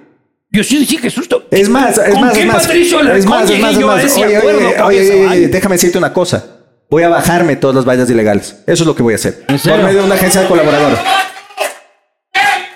Yo 0.51 0.65
sí, 0.65 0.87
sí, 0.87 0.97
qué 0.97 1.11
susto. 1.11 1.45
Es 1.51 1.69
más, 1.69 1.99
es 1.99 2.11
¿Con 2.15 2.21
más, 2.23 2.37
es 2.37 2.47
más. 2.47 2.57
Patricio 2.67 3.01
es 3.01 3.27
más, 3.27 3.51
es 3.51 3.61
más, 3.61 3.77
es 3.77 3.85
más. 3.85 4.17
Oye, 4.17 4.39
oye, 4.39 4.83
oye, 4.83 5.27
oye, 5.29 5.49
déjame 5.49 5.75
decirte 5.75 5.99
una 5.99 6.13
cosa. 6.13 6.43
Voy 6.91 7.03
a 7.03 7.11
bajarme 7.11 7.57
todas 7.57 7.77
las 7.77 7.85
vallas 7.85 8.09
ilegales. 8.09 8.57
Eso 8.67 8.83
es 8.85 8.87
lo 8.87 8.95
que 8.97 9.03
voy 9.03 9.13
a 9.13 9.17
hacer. 9.17 9.45
Por 9.47 9.83
medio 9.83 9.99
de 10.01 10.05
una 10.07 10.15
agencia 10.15 10.41
de 10.41 10.49
colaboradores. 10.49 10.99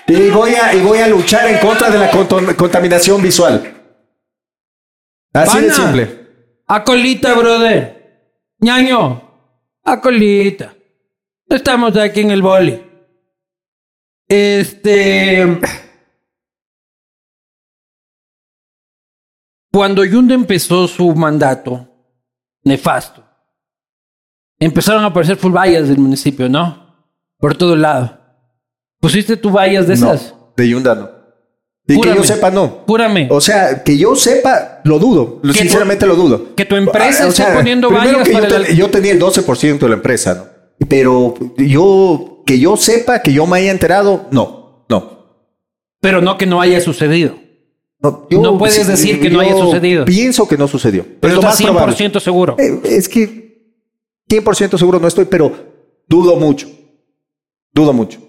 Y 0.07 0.29
voy 0.29 0.53
a, 0.53 0.73
y 0.75 0.81
voy 0.81 0.99
a 0.99 1.07
luchar 1.07 1.47
en 1.47 1.57
contra 1.57 1.89
de 1.89 1.97
la 1.97 2.11
contaminación 2.55 3.21
visual. 3.23 3.73
Así 5.33 5.59
de 5.59 5.67
Pana. 5.69 5.73
simple. 5.73 6.27
A 6.67 6.83
colita, 6.83 7.33
brother. 7.33 8.29
ñaño. 8.59 9.21
A 9.83 9.99
colita. 9.99 10.73
Estamos 11.49 11.97
aquí 11.97 12.21
en 12.21 12.31
el 12.31 12.41
boli. 12.41 12.81
Este. 14.27 15.59
Cuando 19.71 20.05
Yunda 20.05 20.35
empezó 20.35 20.87
su 20.87 21.13
mandato 21.15 21.89
nefasto, 22.63 23.23
empezaron 24.59 25.03
a 25.03 25.07
aparecer 25.07 25.35
full 25.35 25.51
vallas 25.51 25.89
del 25.89 25.97
municipio, 25.97 26.47
¿no? 26.47 27.07
Por 27.37 27.57
todo 27.57 27.75
lado. 27.75 28.19
¿Pusiste 28.99 29.35
tu 29.35 29.49
vallas 29.49 29.87
de 29.87 29.95
esas? 29.95 30.31
No, 30.31 30.53
de 30.55 30.69
Yunda 30.69 30.95
no. 30.95 31.22
Y 31.87 31.99
que 31.99 32.15
yo 32.15 32.23
sepa, 32.23 32.49
no. 32.49 32.83
Júrame. 32.87 33.27
O 33.29 33.41
sea, 33.41 33.83
que 33.83 33.97
yo 33.97 34.15
sepa, 34.15 34.79
lo 34.85 34.99
dudo. 34.99 35.41
Que 35.41 35.53
Sinceramente 35.53 36.05
tu- 36.05 36.11
lo 36.11 36.15
dudo. 36.15 36.55
que 36.55 36.63
tu 36.65 36.75
empresa 36.77 37.25
Ah, 37.25 37.27
esté 37.27 37.43
poniendo 37.53 37.89
yo, 37.89 37.95
para 38.31 38.47
ten- 38.47 38.75
yo 38.75 38.89
tenía 38.89 39.11
el 39.11 39.19
12% 39.19 39.79
de 39.85 39.89
la 39.89 39.95
empresa, 39.95 40.33
¿no? 40.33 40.87
Pero 40.87 41.35
yo, 41.57 42.41
que 42.45 42.57
yo 42.57 42.77
sepa, 42.77 43.21
que 43.21 43.33
yo 43.33 43.45
me 43.45 43.57
haya 43.57 43.71
enterado, 43.71 44.27
no, 44.31 44.85
no. 44.89 45.27
Pero 45.99 46.21
no 46.21 46.37
que 46.37 46.45
no 46.45 46.61
haya 46.61 46.79
sucedido. 46.79 47.35
No, 48.01 48.27
No 48.31 48.57
puedes 48.57 48.85
decir 48.87 49.19
que 49.21 49.29
no 49.29 49.39
haya 49.41 49.55
sucedido. 49.57 50.03
Pienso 50.05 50.47
que 50.47 50.57
no 50.57 50.67
sucedió. 50.67 51.05
Pero 51.21 51.33
es 51.33 51.35
lo 51.35 51.39
estás 51.49 51.61
más 51.61 51.69
probable. 51.71 51.95
100% 51.95 52.19
seguro. 52.19 52.55
Eh, 52.59 52.79
Es 52.83 53.07
que 53.09 53.61
100% 54.29 54.77
seguro 54.77 54.99
no 54.99 55.07
estoy, 55.07 55.25
pero 55.25 55.51
dudo 56.07 56.35
mucho. 56.37 56.67
Dudo 57.73 57.93
mucho. 57.93 58.19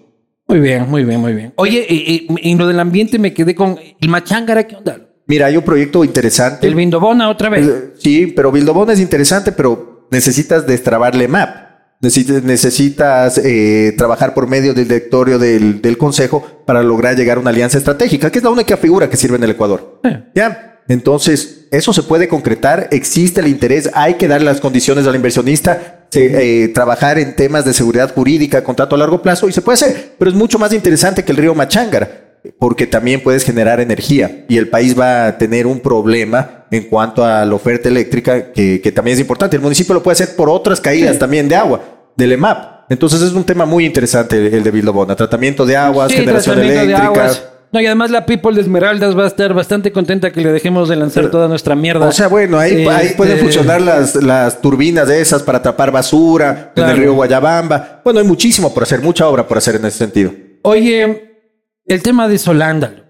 Muy 0.47 0.59
bien, 0.59 0.89
muy 0.89 1.03
bien, 1.03 1.19
muy 1.19 1.33
bien. 1.33 1.53
Oye, 1.55 1.85
y, 1.89 2.27
y- 2.29 2.51
en 2.51 2.57
lo 2.57 2.67
del 2.67 2.79
ambiente 2.79 3.17
me 3.17 3.33
quedé 3.33 3.55
con 3.55 3.77
el 3.99 4.09
Machángara, 4.09 4.65
¿qué 4.67 4.75
onda? 4.75 4.99
Mira, 5.27 5.47
hay 5.47 5.57
un 5.57 5.63
proyecto 5.63 6.03
interesante. 6.03 6.67
El 6.67 6.75
Vindobona 6.75 7.29
otra 7.29 7.49
vez. 7.49 7.67
Eh, 7.67 7.93
Sí, 7.97 8.27
pero 8.27 8.51
Bildobón 8.51 8.91
es 8.91 8.99
interesante, 8.99 9.51
pero 9.51 10.07
necesitas 10.11 10.67
destrabarle 10.67 11.27
map. 11.27 11.65
Necesitas, 12.01 12.43
necesitas 12.43 13.39
eh, 13.39 13.95
trabajar 13.97 14.35
por 14.35 14.47
medio 14.47 14.73
del 14.75 14.87
directorio 14.87 15.39
del, 15.39 15.81
del 15.81 15.97
consejo 15.97 16.45
para 16.67 16.83
lograr 16.83 17.15
llegar 17.15 17.37
a 17.37 17.39
una 17.39 17.49
alianza 17.49 17.79
estratégica, 17.79 18.29
que 18.31 18.37
es 18.37 18.43
la 18.43 18.51
única 18.51 18.77
figura 18.77 19.09
que 19.09 19.17
sirve 19.17 19.37
en 19.37 19.43
el 19.45 19.51
Ecuador. 19.51 19.99
Eh. 20.03 20.25
Ya. 20.35 20.81
Entonces, 20.87 21.67
eso 21.71 21.91
se 21.93 22.03
puede 22.03 22.27
concretar, 22.27 22.89
existe 22.91 23.41
el 23.41 23.47
interés, 23.47 23.89
hay 23.95 24.15
que 24.15 24.27
dar 24.27 24.43
las 24.43 24.61
condiciones 24.61 25.07
al 25.07 25.15
inversionista, 25.15 26.04
eh, 26.13 26.71
trabajar 26.73 27.19
en 27.19 27.35
temas 27.35 27.65
de 27.65 27.73
seguridad 27.73 28.13
jurídica, 28.13 28.63
contrato 28.63 28.95
a 28.95 28.99
largo 28.99 29.21
plazo, 29.21 29.47
y 29.49 29.51
se 29.51 29.61
puede 29.61 29.75
hacer, 29.75 30.13
pero 30.17 30.29
es 30.31 30.35
mucho 30.35 30.59
más 30.59 30.73
interesante 30.73 31.23
que 31.23 31.31
el 31.31 31.37
río 31.37 31.53
Machángara, 31.55 32.39
porque 32.59 32.87
también 32.87 33.21
puedes 33.23 33.43
generar 33.43 33.79
energía 33.79 34.45
y 34.47 34.57
el 34.57 34.69
país 34.69 34.97
va 34.97 35.27
a 35.27 35.37
tener 35.37 35.65
un 35.67 35.79
problema 35.79 36.65
en 36.71 36.83
cuanto 36.83 37.23
a 37.25 37.43
la 37.45 37.55
oferta 37.55 37.89
eléctrica, 37.89 38.51
que, 38.51 38.81
que 38.81 38.91
también 38.91 39.15
es 39.15 39.21
importante. 39.21 39.55
El 39.55 39.61
municipio 39.63 39.93
lo 39.95 40.03
puede 40.03 40.13
hacer 40.13 40.35
por 40.35 40.49
otras 40.49 40.79
caídas 40.79 41.17
también 41.17 41.47
de 41.47 41.55
agua, 41.55 41.81
del 42.15 42.31
EMAP. 42.33 42.75
Entonces 42.89 43.21
es 43.21 43.31
un 43.33 43.43
tema 43.43 43.65
muy 43.65 43.83
interesante 43.85 44.37
el 44.55 44.63
de 44.63 44.71
Vildobona, 44.71 45.15
tratamiento 45.15 45.65
de 45.65 45.75
aguas, 45.75 46.11
Sí, 46.11 46.17
generación 46.19 46.57
de 46.57 46.67
eléctrica. 46.67 47.05
aguas. 47.05 47.43
No, 47.71 47.81
y 47.81 47.85
además 47.85 48.09
la 48.09 48.25
People 48.25 48.53
de 48.53 48.61
Esmeraldas 48.61 49.17
va 49.17 49.25
a 49.25 49.27
estar 49.27 49.53
bastante 49.53 49.91
contenta 49.91 50.31
que 50.31 50.39
le 50.39 50.51
dejemos 50.51 50.87
de 50.87 50.95
lanzar 50.95 51.29
toda 51.29 51.47
nuestra 51.47 51.75
mierda. 51.75 52.07
O 52.07 52.11
sea, 52.11 52.27
bueno, 52.27 52.57
ahí, 52.57 52.87
ahí 52.87 53.07
Este, 53.07 53.17
pueden 53.17 53.37
funcionar 53.39 53.81
las, 53.81 54.15
las 54.15 54.61
turbinas 54.61 55.07
de 55.07 55.19
esas 55.19 55.43
para 55.43 55.61
tapar 55.61 55.91
basura 55.91 56.71
en 56.75 56.83
el 56.85 56.97
río 56.97 57.13
Guayabamba. 57.13 58.01
Bueno, 58.03 58.19
hay 58.19 58.25
muchísimo 58.25 58.73
por 58.73 58.83
hacer, 58.83 59.01
mucha 59.01 59.27
obra 59.27 59.47
por 59.47 59.57
hacer 59.57 59.75
en 59.75 59.85
ese 59.85 59.97
sentido. 59.97 60.31
Oye, 60.61 61.41
el 61.85 62.01
tema 62.01 62.27
de 62.27 62.37
Solándalo. 62.37 63.03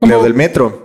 Leo 0.00 0.22
del 0.22 0.34
metro. 0.34 0.84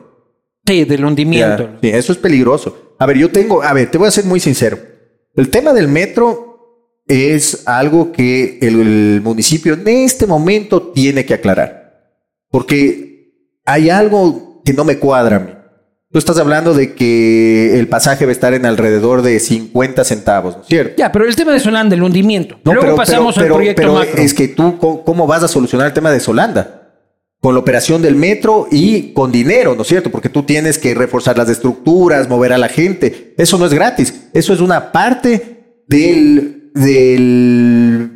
Sí, 0.65 0.85
del 0.85 1.03
hundimiento. 1.03 1.63
Ya, 1.63 1.79
sí, 1.81 1.89
eso 1.89 2.13
es 2.13 2.17
peligroso. 2.17 2.95
A 2.99 3.05
ver, 3.05 3.17
yo 3.17 3.31
tengo, 3.31 3.61
a 3.63 3.73
ver, 3.73 3.91
te 3.91 3.97
voy 3.97 4.07
a 4.07 4.11
ser 4.11 4.25
muy 4.25 4.39
sincero. 4.39 4.77
El 5.35 5.49
tema 5.49 5.73
del 5.73 5.87
metro 5.87 7.01
es 7.07 7.67
algo 7.67 8.11
que 8.11 8.59
el, 8.61 8.79
el 8.79 9.21
municipio 9.21 9.73
en 9.73 9.87
este 9.87 10.27
momento 10.27 10.81
tiene 10.93 11.25
que 11.25 11.33
aclarar. 11.33 11.80
Porque 12.51 13.33
hay 13.65 13.89
algo 13.89 14.61
que 14.63 14.73
no 14.73 14.83
me 14.83 14.97
cuadra 14.99 15.37
a 15.37 15.39
mí. 15.39 15.51
Tú 16.11 16.19
estás 16.19 16.37
hablando 16.37 16.73
de 16.73 16.93
que 16.93 17.79
el 17.79 17.87
pasaje 17.87 18.25
va 18.25 18.29
a 18.29 18.33
estar 18.33 18.53
en 18.53 18.65
alrededor 18.65 19.21
de 19.21 19.39
50 19.39 20.03
centavos, 20.03 20.57
¿no 20.57 20.61
es 20.63 20.67
cierto? 20.67 20.95
Ya, 20.97 21.09
pero 21.11 21.25
el 21.25 21.35
tema 21.37 21.53
de 21.53 21.61
Solanda, 21.61 21.95
el 21.95 22.03
hundimiento. 22.03 22.55
No, 22.65 22.73
Luego 22.73 22.81
pero- 22.81 22.95
pasamos 22.97 23.35
pero- 23.35 23.47
al 23.47 23.53
proyecto 23.59 23.81
pero 23.81 23.93
macro. 23.93 24.21
Es 24.21 24.33
que 24.33 24.49
tú, 24.49 24.77
¿cómo- 24.77 25.03
¿cómo 25.05 25.25
vas 25.25 25.41
a 25.43 25.47
solucionar 25.47 25.87
el 25.87 25.93
tema 25.93 26.11
de 26.11 26.19
Solanda? 26.19 26.77
Con 27.39 27.53
la 27.55 27.61
operación 27.61 28.01
del 28.01 28.15
metro 28.17 28.67
y 28.69 29.13
con 29.13 29.31
dinero, 29.31 29.73
¿no 29.73 29.83
es 29.83 29.87
cierto? 29.87 30.11
Porque 30.11 30.27
tú 30.29 30.43
tienes 30.43 30.77
que 30.77 30.93
reforzar 30.93 31.37
las 31.37 31.47
estructuras, 31.49 32.27
mover 32.29 32.51
a 32.53 32.57
la 32.57 32.67
gente. 32.67 33.33
Eso 33.37 33.57
no 33.57 33.65
es 33.65 33.73
gratis. 33.73 34.13
Eso 34.33 34.53
es 34.53 34.59
una 34.59 34.91
parte 34.91 35.83
del, 35.87 36.71
del 36.75 38.10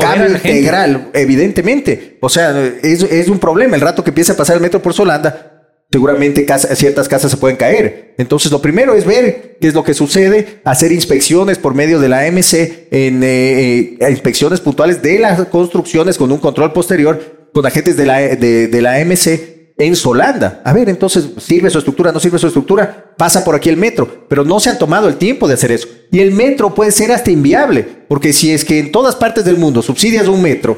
cambio 0.00 0.26
integral, 0.36 1.10
evidentemente. 1.12 2.18
O 2.20 2.28
sea, 2.28 2.54
es, 2.82 3.02
es 3.02 3.28
un 3.28 3.38
problema. 3.38 3.74
El 3.76 3.82
rato 3.82 4.02
que 4.04 4.10
empiece 4.10 4.32
a 4.32 4.36
pasar 4.36 4.56
el 4.56 4.62
metro 4.62 4.80
por 4.80 4.94
Solanda, 4.94 5.48
seguramente 5.90 6.44
casa- 6.46 6.74
ciertas 6.74 7.08
casas 7.08 7.30
se 7.30 7.36
pueden 7.36 7.56
caer. 7.56 8.14
Entonces, 8.18 8.50
lo 8.50 8.60
primero 8.62 8.94
es 8.94 9.04
ver 9.04 9.56
qué 9.60 9.68
es 9.68 9.74
lo 9.74 9.84
que 9.84 9.94
sucede, 9.94 10.60
hacer 10.64 10.92
inspecciones 10.92 11.58
por 11.58 11.74
medio 11.74 12.00
de 12.00 12.08
la 12.08 12.20
AMC, 12.20 12.54
en 12.90 13.22
eh, 13.22 13.96
eh, 14.00 14.10
inspecciones 14.10 14.60
puntuales 14.60 15.02
de 15.02 15.18
las 15.18 15.44
construcciones 15.46 16.16
con 16.16 16.32
un 16.32 16.38
control 16.38 16.72
posterior 16.72 17.48
con 17.52 17.66
agentes 17.66 17.98
de 17.98 18.06
la, 18.06 18.18
de, 18.20 18.68
de 18.68 18.82
la 18.82 18.94
AMC 18.94 19.51
en 19.78 19.96
Solanda. 19.96 20.60
A 20.64 20.72
ver, 20.72 20.88
entonces, 20.88 21.26
¿sirve 21.38 21.70
su 21.70 21.78
estructura? 21.78 22.12
¿No 22.12 22.20
sirve 22.20 22.38
su 22.38 22.46
estructura? 22.46 23.14
Pasa 23.16 23.44
por 23.44 23.54
aquí 23.54 23.68
el 23.68 23.76
metro, 23.76 24.26
pero 24.28 24.44
no 24.44 24.60
se 24.60 24.70
han 24.70 24.78
tomado 24.78 25.08
el 25.08 25.16
tiempo 25.16 25.48
de 25.48 25.54
hacer 25.54 25.72
eso. 25.72 25.88
Y 26.10 26.20
el 26.20 26.32
metro 26.32 26.74
puede 26.74 26.92
ser 26.92 27.12
hasta 27.12 27.30
inviable, 27.30 27.86
porque 28.08 28.32
si 28.32 28.52
es 28.52 28.64
que 28.64 28.78
en 28.78 28.92
todas 28.92 29.16
partes 29.16 29.44
del 29.44 29.58
mundo 29.58 29.82
subsidias 29.82 30.28
un 30.28 30.42
metro 30.42 30.76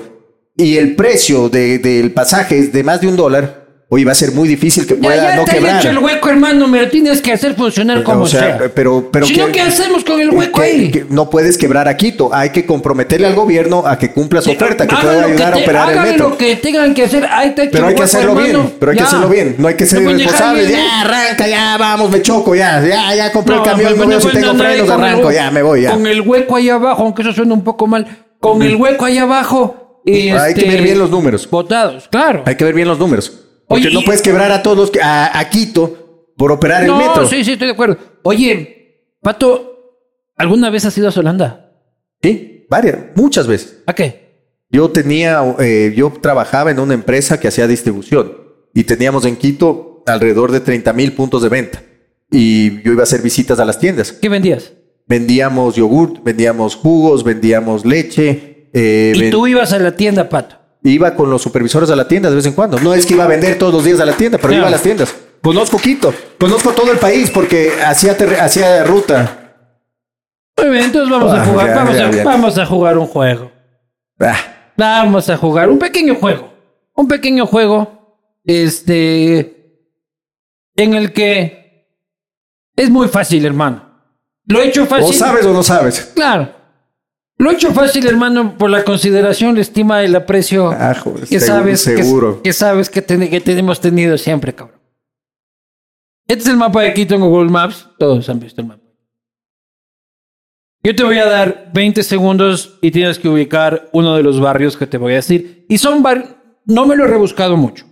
y 0.57 0.77
el 0.77 0.95
precio 0.97 1.49
de- 1.49 1.79
del 1.79 2.13
pasaje 2.13 2.59
es 2.59 2.73
de 2.73 2.85
más 2.85 3.01
de 3.01 3.09
un 3.09 3.17
dólar, 3.17 3.64
hoy 3.89 4.03
va 4.03 4.12
a 4.12 4.14
ser 4.14 4.32
muy 4.32 4.49
difícil 4.49 4.87
que 4.87 4.95
Ya, 4.97 5.01
pueda 5.01 5.16
ya 5.30 5.37
no 5.37 5.45
te 5.45 5.53
he 5.53 5.55
quebrar. 5.55 5.78
hecho 5.78 5.91
el 5.91 5.99
hueco, 5.99 6.28
hermano. 6.28 6.66
Me 6.66 6.80
lo 6.82 6.89
tienes 6.89 7.20
que 7.22 7.32
hacer 7.32 7.55
funcionar 7.55 8.03
como 8.03 8.22
O 8.22 8.26
sea, 8.26 8.59
sea. 8.59 8.70
pero, 8.74 9.09
pero 9.12 9.26
si 9.26 9.35
que- 9.35 9.41
no, 9.43 9.53
¿qué 9.53 9.61
hacemos 9.61 10.05
con 10.05 10.20
el 10.20 10.30
hueco 10.30 10.61
que- 10.61 10.66
ahí? 10.66 10.91
que 10.91 11.07
no 11.09 11.30
puedes 11.30 11.57
quebrar 11.59 11.87
a 11.87 11.97
Quito. 11.97 12.30
Hay 12.35 12.51
que 12.51 12.66
comprometerle 12.66 13.26
al 13.26 13.35
gobierno 13.35 13.85
a 13.87 13.99
que 13.99 14.11
cumpla 14.12 14.43
su 14.43 14.51
oferta, 14.51 14.87
que 14.87 14.97
pueda 14.97 15.24
ayudar 15.24 15.55
a 15.55 15.57
operar 15.59 15.93
el 15.93 16.01
metro. 16.01 16.30
lo 16.30 16.37
que 16.39 16.57
tengan 16.57 16.93
que 16.95 17.05
hacer. 17.05 17.24
Ahí 17.30 17.55
te 17.55 17.62
he 17.62 17.64
hecho 17.66 17.72
Pero 17.72 17.85
el 17.85 17.91
hay 17.91 17.97
que 17.97 18.03
hacerlo 18.03 18.35
bien, 18.35 18.72
pero 18.80 18.91
hay 18.93 18.97
que 18.97 19.03
Ya. 19.03 19.07
hacerlo 19.09 19.28
bien. 19.28 19.55
No 19.59 19.68
hay 19.68 19.74
que 19.74 19.87
ser 19.87 19.99
No 20.01 20.05
pueden 20.07 20.20
irresponsable. 20.20 20.66
bien, 20.66 20.78
Ya, 20.80 21.01
arranca, 21.03 21.47
ya, 21.49 21.76
vamos, 21.78 22.11
me 22.11 22.22
choco, 22.22 22.55
ya, 22.55 22.80
ya, 22.85 23.14
ya 23.14 23.32
compré 23.32 23.57
No, 23.57 23.64
el 23.64 23.70
camión, 23.70 23.93
no 23.97 24.03
no 24.05 24.09
veo 24.09 24.20
si 24.20 24.28
tengo 24.28 24.55
frenos, 24.55 24.91
arranco, 24.91 25.30
ya, 25.30 25.51
me 25.51 25.62
voy, 25.62 25.82
ya. 25.82 25.91
Con 25.93 26.07
el 26.07 26.20
hueco 26.22 26.57
ahí 26.57 26.68
abajo, 26.68 27.03
aunque 27.05 27.22
eso 27.22 27.32
suena 27.32 27.55
un 27.55 27.62
poco 27.62 27.87
mal. 27.87 28.07
Con 28.41 28.62
el 28.62 28.74
hueco 28.76 29.05
ahí 29.05 29.18
abajo. 29.18 30.01
y, 30.07 30.28
Hay 30.30 30.53
que 30.53 30.61
este, 30.61 30.70
ver 30.70 30.82
bien 30.82 30.99
los 30.99 31.09
números. 31.11 31.49
Votados, 31.49 32.09
claro. 32.11 32.43
Hay 32.45 32.57
que 32.57 32.64
ver 32.64 32.74
bien 32.74 32.87
los 32.89 32.99
números. 32.99 33.41
Porque 33.69 33.87
Oye, 33.89 33.95
no 33.95 34.03
puedes 34.03 34.23
quebrar 34.23 34.51
a 34.53 34.62
todos, 34.62 34.93
a, 35.03 35.39
a 35.39 35.51
Quito 35.51 36.33
por 36.37 36.53
operar 36.53 36.85
no, 36.87 37.01
el 37.01 37.07
metro. 37.09 37.27
sí, 37.29 37.45
sí, 37.45 37.53
estoy 37.53 37.69
de 37.69 37.73
acuerdo. 37.75 37.97
Oye, 38.23 39.11
Pato, 39.23 40.01
¿alguna 40.37 40.71
vez 40.71 40.85
has 40.85 40.97
ido 40.99 41.09
a 41.09 41.12
Solanda? 41.12 41.73
Sí, 42.23 42.67
varias, 42.69 42.97
muchas 43.15 43.47
veces. 43.47 43.83
¿A 43.87 43.95
qué? 43.95 44.25
Yo 44.71 44.91
tenía, 44.91 45.41
eh, 45.61 45.93
yo 45.97 46.12
trabajaba 46.21 46.71
en 46.71 46.79
una 46.81 46.95
empresa 46.95 47.39
que 47.39 47.49
hacía 47.49 47.67
distribución 47.67 48.33
y 48.75 48.85
teníamos 48.85 49.25
en 49.25 49.37
Quito 49.37 50.03
alrededor 50.07 50.51
de 50.53 50.61
30 50.61 50.93
mil 50.93 51.12
puntos 51.12 51.43
de 51.43 51.49
venta. 51.49 51.83
Y 52.31 52.83
yo 52.83 52.93
iba 52.93 53.03
a 53.03 53.05
hacer 53.05 53.23
visitas 53.23 53.61
a 53.61 53.65
las 53.65 53.79
tiendas. 53.79 54.12
¿Qué 54.12 54.29
vendías? 54.29 54.73
Vendíamos 55.07 55.77
yogurt, 55.77 56.23
vendíamos 56.25 56.75
jugos, 56.75 57.23
vendíamos 57.23 57.85
leche. 57.87 58.69
eh, 58.73 59.12
Y 59.15 59.31
tú 59.31 59.47
ibas 59.47 59.73
a 59.73 59.79
la 59.79 59.95
tienda, 59.95 60.29
Pato. 60.29 60.57
Iba 60.87 61.14
con 61.14 61.30
los 61.30 61.41
supervisores 61.43 61.91
a 61.91 61.97
la 61.97 62.07
tienda 62.07 62.28
de 62.30 62.37
vez 62.37 62.47
en 62.47 62.53
cuando. 62.53 62.78
No 62.78 62.93
es 62.95 63.07
que 63.07 63.14
iba 63.14 63.24
a 63.24 63.26
vender 63.26 63.59
todos 63.59 63.72
los 63.72 63.85
días 63.85 63.99
a 64.01 64.05
la 64.05 64.12
tienda, 64.12 64.39
pero 64.39 64.53
iba 64.55 64.66
a 64.66 64.70
las 64.70 64.82
tiendas. 64.82 65.14
Conozco 65.43 65.78
Quito, 65.78 66.12
conozco 66.39 66.70
todo 66.72 66.93
el 66.93 66.99
país 66.99 67.30
porque 67.30 67.72
hacía, 67.85 68.16
hacía 68.41 68.85
ruta. 68.85 69.55
Muy 70.59 70.70
bien, 70.70 70.85
entonces 70.85 71.11
vamos 71.11 71.32
a 71.32 71.43
Ah, 71.43 71.47
jugar, 71.47 71.66
ya, 71.68 71.74
vamos, 71.74 71.97
ya, 71.97 72.07
a, 72.07 72.11
ya. 72.12 72.24
vamos 72.24 72.59
a 72.59 72.66
jugar 72.66 72.99
un 72.99 73.07
juego. 73.07 73.51
Ah, 74.20 74.37
Vamos 74.76 75.28
a 75.30 75.37
jugar 75.37 75.68
un 75.70 75.78
pequeño 75.78 76.14
juego. 76.16 76.53
Un 76.95 77.09
pequeño 77.09 77.47
juego. 77.47 78.18
Este. 78.45 79.80
En 80.76 80.95
el 80.95 81.12
que. 81.12 81.89
Es 82.76 82.91
muy 82.91 83.09
fácil, 83.09 83.45
hermano. 83.47 83.89
Lo 84.47 84.61
he 84.61 84.68
hecho 84.68 84.85
fácil. 84.87 85.11
o 85.11 85.12
sabes 85.12 85.47
o 85.47 85.53
no 85.53 85.62
sabes. 85.62 86.12
Claro. 86.14 86.53
Lo 87.37 87.51
he 87.51 87.55
hecho 87.55 87.72
fácil, 87.72 88.07
hermano, 88.07 88.57
por 88.57 88.70
la 88.70 88.85
consideración, 88.85 89.57
la 89.57 89.61
estima, 89.62 90.03
el 90.05 90.14
aprecio 90.14 90.70
Ah, 90.70 90.95
joder, 90.95 91.26
que, 91.26 91.41
seguro, 91.41 91.57
sabes, 91.76 91.85
que-. 91.85 92.43
Que, 92.43 92.53
sabes 92.53 92.91
que, 92.91 93.03
ten- 93.03 93.28
que 93.28 93.41
tenemos 93.41 93.80
tenido 93.80 94.16
siempre, 94.16 94.55
cabrón. 94.55 94.80
Este 96.28 96.45
es 96.45 96.49
el 96.49 96.57
mapa 96.57 96.82
de 96.82 96.95
Quito 96.95 97.14
en 97.16 97.20
Google 97.22 97.51
Maps. 97.51 97.89
Todos 97.99 98.28
han 98.28 98.39
visto 98.41 98.61
el 98.61 98.68
mapa. 98.68 98.82
Yo 100.82 100.95
te 100.95 101.03
voy 101.03 101.18
a 101.18 101.26
dar 101.26 101.70
20 101.74 102.03
segundos 102.03 102.78
y 102.82 102.91
tienes 102.91 103.18
que 103.18 103.28
ubicar 103.28 103.89
uno 103.93 104.16
de 104.16 104.22
los 104.22 104.39
barrios 104.41 104.76
que 104.76 104.87
te 104.87 104.99
voy 104.99 105.12
a 105.12 105.16
decir. 105.16 105.64
Y 105.68 105.78
son 105.78 106.03
barrios... 106.03 106.28
No 106.66 106.87
me 106.87 106.95
lo 106.97 107.05
he 107.05 107.09
rebuscado 107.09 107.57
mucho. 107.57 107.85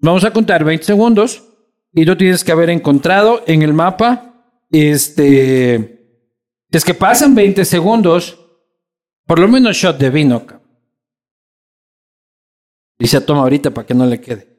Vamos 0.00 0.24
a 0.24 0.32
contar 0.32 0.64
20 0.64 0.84
segundos 0.84 1.44
y 1.92 2.04
tú 2.06 2.16
tienes 2.16 2.42
que 2.44 2.52
haber 2.52 2.70
encontrado 2.70 3.42
en 3.46 3.62
el 3.62 3.72
mapa, 3.72 4.44
este... 4.70 5.98
Es 6.70 6.84
que 6.84 6.94
pasan 6.94 7.34
20 7.34 7.64
segundos, 7.64 8.39
por 9.30 9.38
lo 9.38 9.46
menos 9.46 9.76
shot 9.76 9.96
de 9.96 10.10
vino, 10.10 10.44
se 12.98 13.20
toma 13.20 13.42
ahorita 13.42 13.70
para 13.70 13.86
que 13.86 13.94
no 13.94 14.04
le 14.04 14.20
quede. 14.20 14.58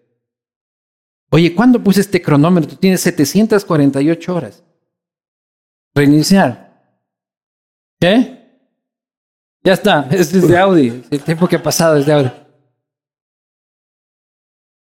Oye, 1.29 1.53
¿cuándo 1.53 1.83
puse 1.83 1.99
este 1.99 2.21
cronómetro? 2.21 2.77
Tienes 2.77 3.01
748 3.01 4.33
horas. 4.33 4.63
Reiniciar. 5.93 6.87
¿Qué? 7.99 8.49
Ya 9.61 9.73
está, 9.73 10.07
es 10.09 10.31
de 10.31 10.57
Audi. 10.57 11.03
El 11.11 11.21
tiempo 11.21 11.49
que 11.49 11.57
ha 11.57 11.63
pasado 11.63 11.97
es 11.97 12.05
de 12.05 12.13
Audi. 12.13 12.31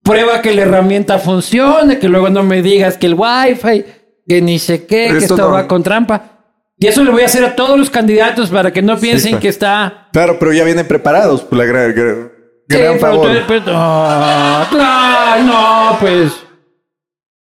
Prueba 0.04 0.42
que 0.42 0.54
la 0.54 0.64
herramienta 0.64 1.20
funcione, 1.20 2.00
que 2.00 2.10
luego 2.10 2.30
no 2.30 2.44
me 2.44 2.62
digas 2.62 2.98
que 2.98 3.08
el 3.08 3.14
Wi-Fi, 3.14 3.86
que 4.28 4.42
ni 4.42 4.60
sé 4.60 4.86
qué, 4.86 5.06
Pero 5.08 5.20
que 5.20 5.24
esto 5.24 5.36
esto 5.36 5.48
no- 5.48 5.54
va 5.54 5.70
con 5.70 5.82
trampa. 5.84 6.39
Y 6.82 6.88
eso 6.88 7.04
le 7.04 7.12
voy 7.12 7.24
a 7.24 7.26
hacer 7.26 7.44
a 7.44 7.56
todos 7.56 7.78
los 7.78 7.90
candidatos 7.90 8.50
para 8.50 8.72
que 8.72 8.82
no 8.82 8.98
piensen 8.98 9.38
que 9.40 9.50
está... 9.50 10.08
Claro, 10.14 10.38
pero 10.40 10.54
ya 10.54 10.64
vienen 10.64 10.88
preparados 10.88 11.42
por 11.42 11.58
la 11.58 11.66
gran, 11.66 11.94
gran, 11.94 12.32
Sí, 12.70 12.78
gran 12.78 12.98
pero 12.98 13.00
favor. 13.00 13.44
pero- 13.48 13.64
ah, 13.76 14.66
claro, 14.70 15.44
no, 15.44 15.98
pues... 16.00 16.34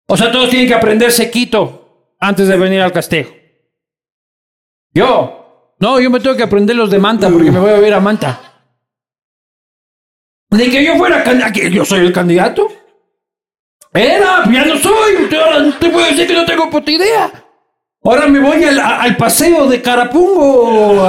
O 0.08 0.18
sea, 0.18 0.30
todos 0.32 0.50
tienen 0.50 0.68
que 0.68 0.74
aprender 0.74 1.12
sequito 1.14 2.14
antes 2.20 2.50
de 2.50 2.58
venir 2.58 2.82
al 2.82 2.92
castigo. 2.92 3.30
Yo. 4.94 5.74
No, 5.80 6.00
yo 6.02 6.10
me 6.12 6.20
tengo 6.20 6.36
que 6.36 6.44
aprender 6.44 6.76
los 6.76 6.92
de 6.92 7.00
Manta 7.00 7.30
porque 7.30 7.50
me 7.52 7.60
voy 7.60 7.72
a 7.72 7.80
ver 7.80 7.94
a 7.94 8.02
Manta. 8.02 8.42
De 10.50 10.70
que 10.70 10.84
yo 10.84 10.98
fuera 10.98 11.24
candidato, 11.24 11.60
yo 11.70 11.86
soy 11.86 12.02
el 12.02 12.12
candidato. 12.12 12.68
Era, 13.94 14.44
ya 14.52 14.66
no 14.66 14.76
soy. 14.78 15.30
Ahora 15.42 15.74
te 15.80 15.90
puedo 15.90 16.06
decir 16.08 16.28
que 16.28 16.34
no 16.34 16.46
tengo 16.46 16.70
puta 16.70 16.92
idea. 16.92 17.32
Ahora 18.04 18.28
me 18.28 18.40
voy 18.40 18.64
al, 18.64 19.16
paseo 19.18 19.68
de 19.68 19.82
Carapungo 19.82 21.08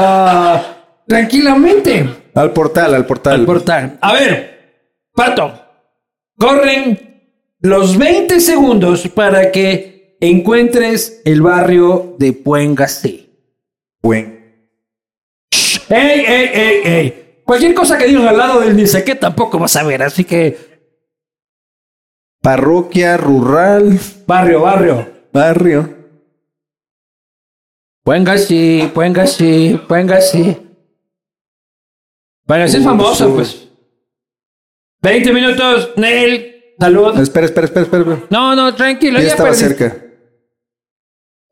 tranquilamente. 1.07 2.07
Al 2.35 2.53
portal, 2.53 2.95
al 2.95 3.07
portal. 3.07 3.41
Al 3.41 3.47
portal. 3.47 3.99
A 4.01 4.13
ver, 4.13 4.53
Pato, 5.15 5.53
corren 6.37 7.23
los 7.61 7.97
20 7.97 8.41
segundos 8.41 9.09
para 9.09 9.51
que 9.51 10.17
encuentres 10.21 11.23
el 11.25 11.41
barrio 11.41 12.17
de 12.19 12.35
Puengasí. 12.35 13.31
Buen. 14.03 14.43
¡Ey, 15.89 16.25
ey, 16.27 16.51
ey, 16.55 16.81
ey! 16.85 17.41
Cualquier 17.45 17.75
cosa 17.75 17.99
que 17.99 18.07
digas 18.07 18.27
al 18.27 18.39
lado 18.39 18.61
del 18.61 18.77
ni 18.77 18.87
sé 18.87 19.05
qué 19.05 19.15
tampoco 19.15 19.59
vas 19.59 19.77
a 19.77 19.83
ver, 19.83 20.03
así 20.03 20.25
que 20.25 20.73
Parroquia 22.43 23.17
rural, 23.17 23.99
barrio, 24.27 24.63
barrio. 24.63 25.09
barrio. 25.33 26.02
Puengasí, 28.05 28.91
Puengasí, 28.95 29.81
Puengasí. 29.89 30.57
Puengasí 32.47 32.77
es 32.79 32.85
famoso, 32.85 33.35
pues. 33.35 33.69
20 35.03 35.33
minutos, 35.33 35.91
Nel, 35.97 36.75
salud. 36.79 37.19
Espera, 37.21 37.47
espera, 37.47 37.67
espera, 37.67 37.85
espera. 37.87 38.23
No, 38.31 38.55
no, 38.57 38.75
tranquilo, 38.75 39.19
Ya 39.19 39.25
ya 39.27 39.31
estaba 39.31 39.51
perdí. 39.51 39.61
cerca. 39.63 39.97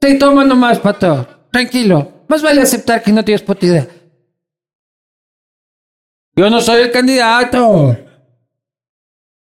Sí, 0.03 0.19
toma 0.19 0.45
nomás, 0.45 0.79
pato. 0.79 1.27
Tranquilo. 1.53 2.25
Más 2.29 2.43
vale 2.43 2.63
aceptar 2.63 3.03
que 3.03 3.13
no 3.13 3.25
tienes 3.25 3.43
puta 3.43 3.67
idea. 3.67 3.87
Yo 6.37 6.49
no 6.49 6.61
soy 6.61 6.83
el 6.83 6.91
candidato. 6.93 7.97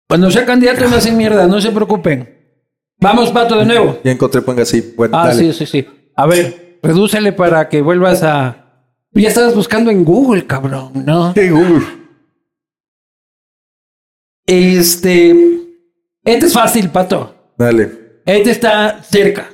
Cuando 0.07 0.31
sea 0.31 0.45
candidato 0.45 0.87
me 0.89 0.95
hacen 0.95 1.15
mierda, 1.17 1.45
no 1.45 1.61
se 1.61 1.71
preocupen. 1.71 2.35
Vamos, 2.99 3.31
pato, 3.31 3.57
de 3.57 3.65
nuevo. 3.65 3.99
Ya 4.03 4.11
encontré 4.11 4.41
Puengasí. 4.41 4.93
Bueno, 4.97 5.17
Ah, 5.17 5.27
dale. 5.27 5.53
sí, 5.53 5.53
sí, 5.53 5.65
sí. 5.65 5.87
A 6.15 6.25
ver, 6.25 6.68
redúcele 6.81 7.33
para 7.33 7.69
que 7.69 7.81
vuelvas 7.81 8.23
a. 8.23 8.65
Ya 9.11 9.27
estabas 9.27 9.55
buscando 9.55 9.89
en 9.91 10.03
Google, 10.03 10.45
cabrón, 10.45 10.91
¿no? 11.05 11.33
Sí, 11.33 11.49
Google. 11.49 11.85
Este. 14.45 15.31
Este 16.23 16.45
es 16.45 16.53
fácil, 16.53 16.89
pato. 16.89 17.53
Dale. 17.57 18.21
Este 18.25 18.51
está 18.51 19.01
cerca. 19.03 19.49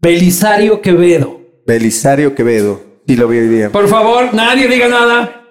Belisario 0.00 0.80
Quevedo. 0.80 1.40
Belisario 1.66 2.34
Quevedo. 2.34 2.80
Sí, 3.06 3.16
lo 3.16 3.28
vi 3.28 3.38
hoy 3.38 3.48
día. 3.48 3.70
Por 3.70 3.88
favor, 3.88 4.34
nadie 4.34 4.68
diga 4.68 4.88
nada. 4.88 5.44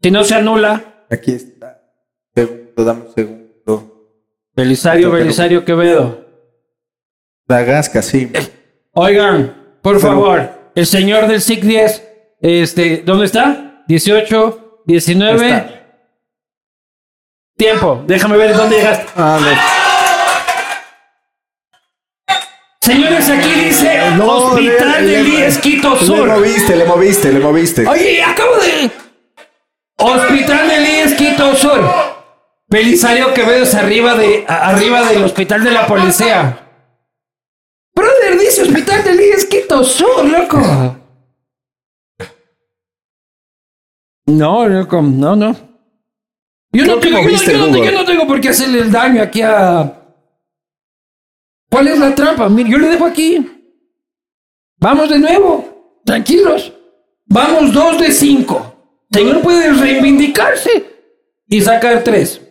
Si 0.00 0.10
no 0.10 0.22
se 0.24 0.34
anula. 0.34 1.06
Aquí 1.10 1.32
está. 1.32 1.82
Segundo, 2.34 2.84
dame 2.84 3.02
un 3.02 3.14
segundo. 3.14 3.44
Belisario, 4.54 5.10
Belisario 5.10 5.64
Quevedo. 5.64 6.24
La 7.46 7.62
gasca, 7.62 8.02
sí. 8.02 8.30
Oigan, 8.94 9.78
por 9.82 10.00
favor, 10.00 10.70
el 10.74 10.86
señor 10.86 11.26
del 11.26 11.40
SIC 11.40 11.62
10, 11.62 12.02
este, 12.40 13.02
¿dónde 13.04 13.26
está? 13.26 13.82
18, 13.88 14.82
19. 14.86 15.46
Está. 15.48 15.80
Tiempo, 17.56 18.02
déjame 18.06 18.36
ver 18.36 18.56
dónde 18.56 18.76
llegaste. 18.76 19.06
Señores, 22.80 23.30
aquí 23.30 23.50
dice 23.64 24.00
Hospital 24.20 25.06
le- 25.06 25.12
del 25.12 25.24
le- 25.24 25.38
IES 25.40 25.58
Quito 25.58 25.94
Le 25.94 26.06
Sur. 26.06 26.28
moviste, 26.28 26.76
le 26.76 26.84
moviste, 26.84 27.32
le 27.32 27.40
moviste. 27.40 27.86
Oye, 27.86 28.22
acabo 28.22 28.56
de. 28.56 28.90
Hospital 29.96 30.68
del 30.68 30.84
IES 30.86 31.14
Quito 31.14 31.54
Sur. 31.56 31.80
Belisario 32.68 33.32
Quevedo 33.32 33.62
es 33.62 33.74
arriba, 33.74 34.14
de, 34.16 34.44
arriba 34.48 35.02
del 35.04 35.22
hospital 35.24 35.64
de 35.64 35.70
la 35.70 35.86
policía. 35.86 36.63
Dice 38.44 38.60
Hospital 38.60 39.02
del 39.04 39.20
IES 39.20 39.46
Quito 39.46 39.82
Sur, 39.82 40.28
loco. 40.28 40.60
No, 44.26 44.68
loco, 44.68 45.00
no, 45.00 45.34
no. 45.34 45.56
Yo 46.70 46.84
no, 46.84 46.98
tengo, 46.98 47.22
no, 47.22 47.84
yo 47.84 47.92
no 47.92 48.04
tengo 48.04 48.26
por 48.26 48.40
qué 48.40 48.50
hacerle 48.50 48.80
el 48.80 48.92
daño 48.92 49.22
aquí 49.22 49.40
a. 49.40 49.98
¿Cuál 51.70 51.88
es 51.88 51.98
la 51.98 52.14
trampa? 52.14 52.48
Mire, 52.50 52.68
yo 52.68 52.78
le 52.78 52.88
dejo 52.88 53.06
aquí. 53.06 53.50
Vamos 54.78 55.08
de 55.08 55.18
nuevo. 55.20 56.02
Tranquilos. 56.04 56.70
Vamos 57.24 57.72
dos 57.72 57.98
de 57.98 58.12
cinco. 58.12 58.74
Señor 59.10 59.40
puede 59.40 59.72
reivindicarse 59.72 60.84
y 61.46 61.60
sacar 61.62 62.04
tres. 62.04 62.42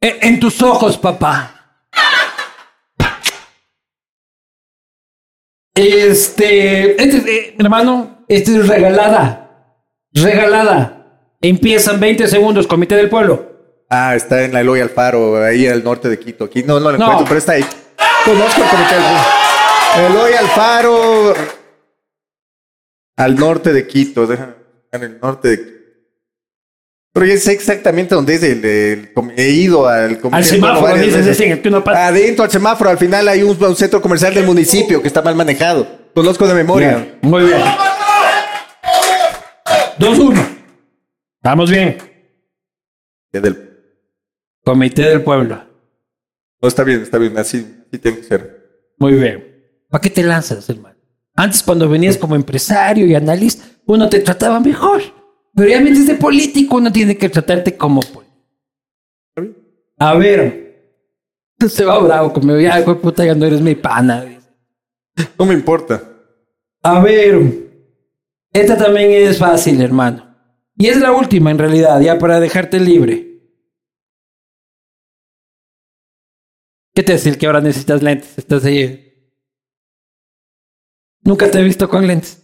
En, 0.00 0.40
tus 0.40 0.62
ojos, 0.62 0.96
papá. 0.96 1.56
Este, 5.74 7.02
este, 7.02 7.36
eh, 7.36 7.56
hermano, 7.58 8.24
este 8.28 8.56
es 8.56 8.66
regalada. 8.68 9.76
Regalada. 10.12 10.96
Empiezan 11.42 12.00
20 12.00 12.28
segundos, 12.28 12.66
Comité 12.66 12.96
del 12.96 13.08
Pueblo. 13.10 13.50
Ah, 13.88 14.14
está 14.14 14.42
en 14.44 14.52
la 14.52 14.60
Eloy 14.60 14.80
Alfaro, 14.80 15.42
ahí 15.42 15.66
al 15.66 15.82
norte 15.84 16.08
de 16.08 16.18
Quito. 16.18 16.44
Aquí 16.44 16.62
no, 16.62 16.80
no 16.80 16.92
lo 16.92 16.98
No. 16.98 17.04
encuentro, 17.04 17.26
pero 17.26 17.38
está 17.38 17.52
ahí. 17.52 17.64
Conozco 18.24 18.62
el 18.62 18.68
comité 18.68 18.94
del 18.94 19.02
Pueblo. 19.04 20.18
Eloy 20.18 20.32
Alfaro, 20.34 21.34
al 23.16 23.36
norte 23.36 23.72
de 23.72 23.86
Quito. 23.86 24.26
Déjame 24.26 24.54
en 24.92 25.02
el 25.02 25.20
norte 25.20 25.48
de 25.48 25.58
Quito. 25.58 25.79
Pero 27.12 27.26
ya 27.26 27.36
sé 27.38 27.52
exactamente 27.52 28.14
dónde 28.14 28.34
es 28.34 28.42
el, 28.44 28.64
el 28.64 29.12
he 29.36 29.50
ido 29.50 29.88
al 29.88 30.20
comité 30.20 30.36
Al 30.36 30.44
semáforo, 30.44 30.94
dices, 30.96 31.26
ese 31.26 31.60
que 31.60 31.68
uno 31.68 31.82
pasa. 31.82 32.06
Adentro 32.06 32.44
al 32.44 32.50
semáforo, 32.50 32.88
al 32.90 32.98
final 32.98 33.26
hay 33.26 33.42
un, 33.42 33.62
un 33.62 33.76
centro 33.76 34.00
comercial 34.00 34.32
del 34.32 34.46
municipio 34.46 35.02
que 35.02 35.08
está 35.08 35.20
mal 35.20 35.34
manejado. 35.34 35.86
Conozco 36.14 36.46
de 36.46 36.54
memoria. 36.54 37.18
Muy 37.22 37.44
bien. 37.46 37.60
2-1. 39.98 40.46
Estamos 41.36 41.70
bien. 41.70 41.98
Del- 43.32 43.70
Comité 44.64 45.02
del 45.02 45.22
Pueblo. 45.22 45.64
No, 46.62 46.68
está 46.68 46.84
bien, 46.84 47.02
está 47.02 47.18
bien, 47.18 47.36
así, 47.38 47.66
así 47.88 47.98
tiene 47.98 48.18
que 48.18 48.24
ser. 48.24 48.92
Muy 48.98 49.14
bien. 49.14 49.46
¿Para 49.88 50.02
qué 50.02 50.10
te 50.10 50.22
lanzas, 50.22 50.68
hermano? 50.68 50.96
Antes, 51.34 51.62
cuando 51.62 51.88
venías 51.88 52.18
como 52.18 52.36
empresario 52.36 53.06
y 53.06 53.14
analista, 53.14 53.64
uno 53.86 54.08
te 54.08 54.20
trataba 54.20 54.60
mejor. 54.60 55.00
Pero 55.54 55.68
ya 55.68 55.80
vienes 55.80 56.06
de 56.06 56.14
político, 56.14 56.76
uno 56.76 56.92
tiene 56.92 57.16
que 57.16 57.28
tratarte 57.28 57.76
como 57.76 58.00
político. 58.00 58.30
A 59.98 60.14
ver. 60.14 60.70
Se 61.68 61.84
va 61.84 61.98
bravo 61.98 62.32
conmigo. 62.32 62.58
Ya, 62.58 62.82
puta, 62.84 63.24
ya 63.24 63.34
no 63.34 63.44
eres 63.44 63.60
mi 63.60 63.74
pana. 63.74 64.24
No 65.38 65.44
me 65.44 65.54
importa. 65.54 66.02
A 66.82 67.00
ver. 67.00 67.70
Esta 68.52 68.76
también 68.76 69.10
es 69.10 69.38
fácil, 69.38 69.80
hermano. 69.82 70.34
Y 70.76 70.86
es 70.86 70.98
la 70.98 71.12
última, 71.12 71.50
en 71.50 71.58
realidad, 71.58 72.00
ya 72.00 72.18
para 72.18 72.40
dejarte 72.40 72.80
libre. 72.80 73.30
¿Qué 76.94 77.02
te 77.02 77.12
decir 77.12 77.38
que 77.38 77.46
ahora 77.46 77.60
necesitas 77.60 78.02
lentes? 78.02 78.36
Estás 78.38 78.64
ahí. 78.64 79.06
Nunca 81.22 81.50
te 81.50 81.60
he 81.60 81.62
visto 81.62 81.88
con 81.88 82.06
lentes. 82.06 82.42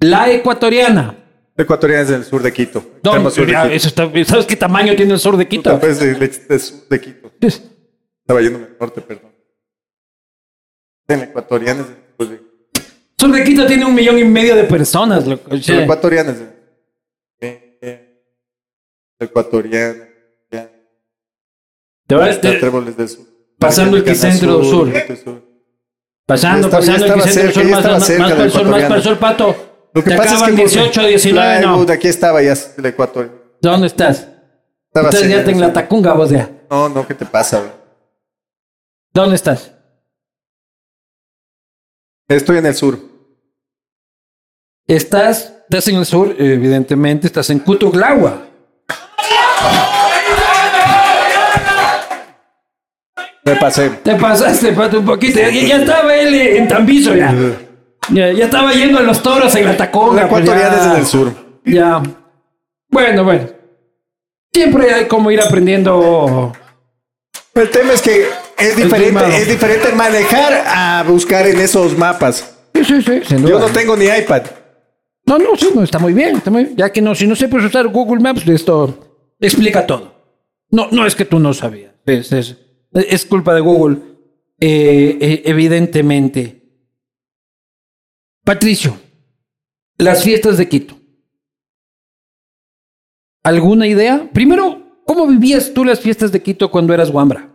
La 0.00 0.30
ecuatoriana. 0.30 1.21
Ecuatoriana 1.56 2.02
es 2.02 2.08
del 2.08 2.24
sur 2.24 2.42
de 2.42 2.52
Quito. 2.52 2.82
No, 3.02 3.30
sur 3.30 3.46
de 3.46 3.52
Quito. 3.52 3.64
eso 3.66 3.88
está- 3.88 4.10
¿Sabes 4.24 4.46
qué 4.46 4.56
tamaño 4.56 4.94
tiene 4.96 5.12
el 5.14 5.18
sur 5.18 5.36
de 5.36 5.46
Quito? 5.46 5.78
Pues 5.78 6.00
de, 6.00 6.14
de- 6.14 6.28
de 6.28 6.58
sur 6.58 6.88
de 6.88 7.00
Quito. 7.00 7.30
Estaba 7.40 8.40
yéndome 8.40 8.64
al 8.66 8.76
norte, 8.80 9.00
perdón. 9.02 9.32
En 11.08 11.20
ecuatoriana 11.20 11.82
es 11.82 11.88
del 11.88 11.96
sur 12.18 12.28
de 12.28 12.40
sur 13.18 13.32
de 13.32 13.44
Quito 13.44 13.66
tiene 13.66 13.84
un 13.84 13.94
millón 13.94 14.18
y 14.18 14.24
medio 14.24 14.56
de 14.56 14.64
personas, 14.64 15.26
loco. 15.26 15.50
Eh, 17.40 17.78
eh, 17.82 18.22
ecuatoriana. 19.20 20.08
ya. 20.50 20.70
te 22.06 22.14
vas 22.14 22.40
de- 22.40 22.52
Tréboles 22.58 22.96
del 22.96 23.08
sur. 23.08 23.26
pasando 23.58 23.96
el 23.98 24.04
Quicentro 24.04 24.64
sur. 24.64 24.90
Quito 24.92 25.16
sur. 25.16 25.42
pasando, 26.26 26.70
pasando 26.70 27.04
el 27.14 27.22
cerca, 27.22 27.52
sur, 27.52 27.64
más, 27.64 27.84
más, 27.84 27.84
más 27.84 28.08
para 28.18 28.34
del 28.36 28.44
el 28.46 28.50
sur, 28.50 28.64
más 28.64 28.70
para 28.82 28.94
el 28.94 29.02
ecuatoriano. 29.02 29.02
sur, 29.02 29.18
pato. 29.18 29.68
Lo 29.94 30.02
que 30.02 30.10
Te 30.10 30.16
pasa 30.16 30.36
es 30.36 30.42
que 30.42 30.52
18, 30.52 31.06
19, 31.06 31.60
no. 31.60 31.80
Aquí 31.82 32.08
estaba 32.08 32.42
ya 32.42 32.54
el 32.76 32.86
ecuatoriano. 32.86 33.36
¿Dónde 33.60 33.86
estás? 33.86 34.28
Estaba 34.88 35.08
Entonces 35.08 35.28
ya 35.28 35.40
en 35.50 35.60
la 35.60 35.72
tacunga 35.72 36.12
vos 36.14 36.30
ya. 36.30 36.50
No, 36.70 36.88
no, 36.88 37.06
¿qué 37.06 37.14
te 37.14 37.26
pasa? 37.26 37.58
güey? 37.58 37.70
¿Dónde 39.12 39.36
estás? 39.36 39.72
Estoy 42.28 42.58
en 42.58 42.66
el 42.66 42.74
sur. 42.74 42.98
Estás, 44.86 45.52
estás 45.64 45.88
en 45.88 45.96
el 45.96 46.06
sur, 46.06 46.34
evidentemente, 46.38 47.26
estás 47.26 47.50
en 47.50 47.58
Cutuglagua. 47.58 48.46
Me 53.44 53.56
pasé. 53.56 53.90
Te 54.02 54.14
pasaste, 54.14 54.72
Pato, 54.72 55.00
un 55.00 55.04
poquito. 55.04 55.38
Ya, 55.38 55.50
ya 55.50 55.76
estaba 55.76 56.14
él 56.14 56.34
en 56.34 56.68
Tambizo 56.68 57.14
ya. 57.14 57.34
Ya. 58.10 58.32
ya 58.32 58.44
estaba 58.44 58.72
yendo 58.72 58.98
a 58.98 59.02
los 59.02 59.22
toros 59.22 59.54
en 59.54 59.64
la 59.64 59.76
Taconga. 59.76 60.22
La 60.22 60.26
ecuatoriana 60.26 60.92
en 60.92 61.00
el 61.00 61.06
sur. 61.06 61.32
Ya. 61.64 62.02
Bueno, 62.88 63.24
bueno. 63.24 63.48
Siempre 64.52 64.92
hay 64.92 65.06
como 65.06 65.30
ir 65.30 65.40
aprendiendo. 65.40 66.52
El 67.54 67.70
tema 67.70 67.92
es 67.92 68.02
que 68.02 68.26
es 68.58 68.76
diferente, 68.76 69.36
es 69.36 69.48
diferente 69.48 69.92
manejar 69.92 70.64
a 70.66 71.04
buscar 71.06 71.46
en 71.46 71.60
esos 71.60 71.96
mapas. 71.96 72.56
Sí, 72.74 72.84
sí, 72.84 73.02
sí. 73.02 73.20
sin 73.26 73.46
Yo 73.46 73.58
no 73.58 73.66
tengo 73.66 73.96
ni 73.96 74.06
iPad. 74.06 74.42
No, 75.26 75.38
no, 75.38 75.56
sí, 75.56 75.68
no, 75.74 75.82
está 75.82 75.98
muy 75.98 76.12
bien, 76.12 76.36
está 76.36 76.50
muy 76.50 76.64
bien. 76.64 76.76
Ya 76.76 76.90
que 76.90 77.00
no, 77.00 77.14
si 77.14 77.26
no 77.26 77.36
sé 77.36 77.48
pues 77.48 77.64
usar 77.64 77.88
Google 77.88 78.20
Maps, 78.20 78.46
esto 78.48 79.24
explica 79.40 79.86
todo. 79.86 80.12
No, 80.70 80.88
no 80.90 81.06
es 81.06 81.14
que 81.14 81.24
tú 81.24 81.38
no 81.38 81.54
sabías. 81.54 81.92
Es, 82.06 82.32
es, 82.32 82.56
es 82.92 83.26
culpa 83.26 83.54
de 83.54 83.60
Google. 83.60 83.98
Eh, 84.60 85.18
eh, 85.20 85.42
evidentemente. 85.44 86.61
Patricio, 88.44 88.96
las 89.98 90.22
fiestas 90.24 90.58
de 90.58 90.68
Quito. 90.68 90.96
¿Alguna 93.44 93.86
idea? 93.86 94.28
Primero, 94.32 95.00
¿cómo 95.04 95.26
vivías 95.26 95.72
tú 95.72 95.84
las 95.84 96.00
fiestas 96.00 96.32
de 96.32 96.42
Quito 96.42 96.70
cuando 96.70 96.94
eras 96.94 97.10
guambra? 97.10 97.48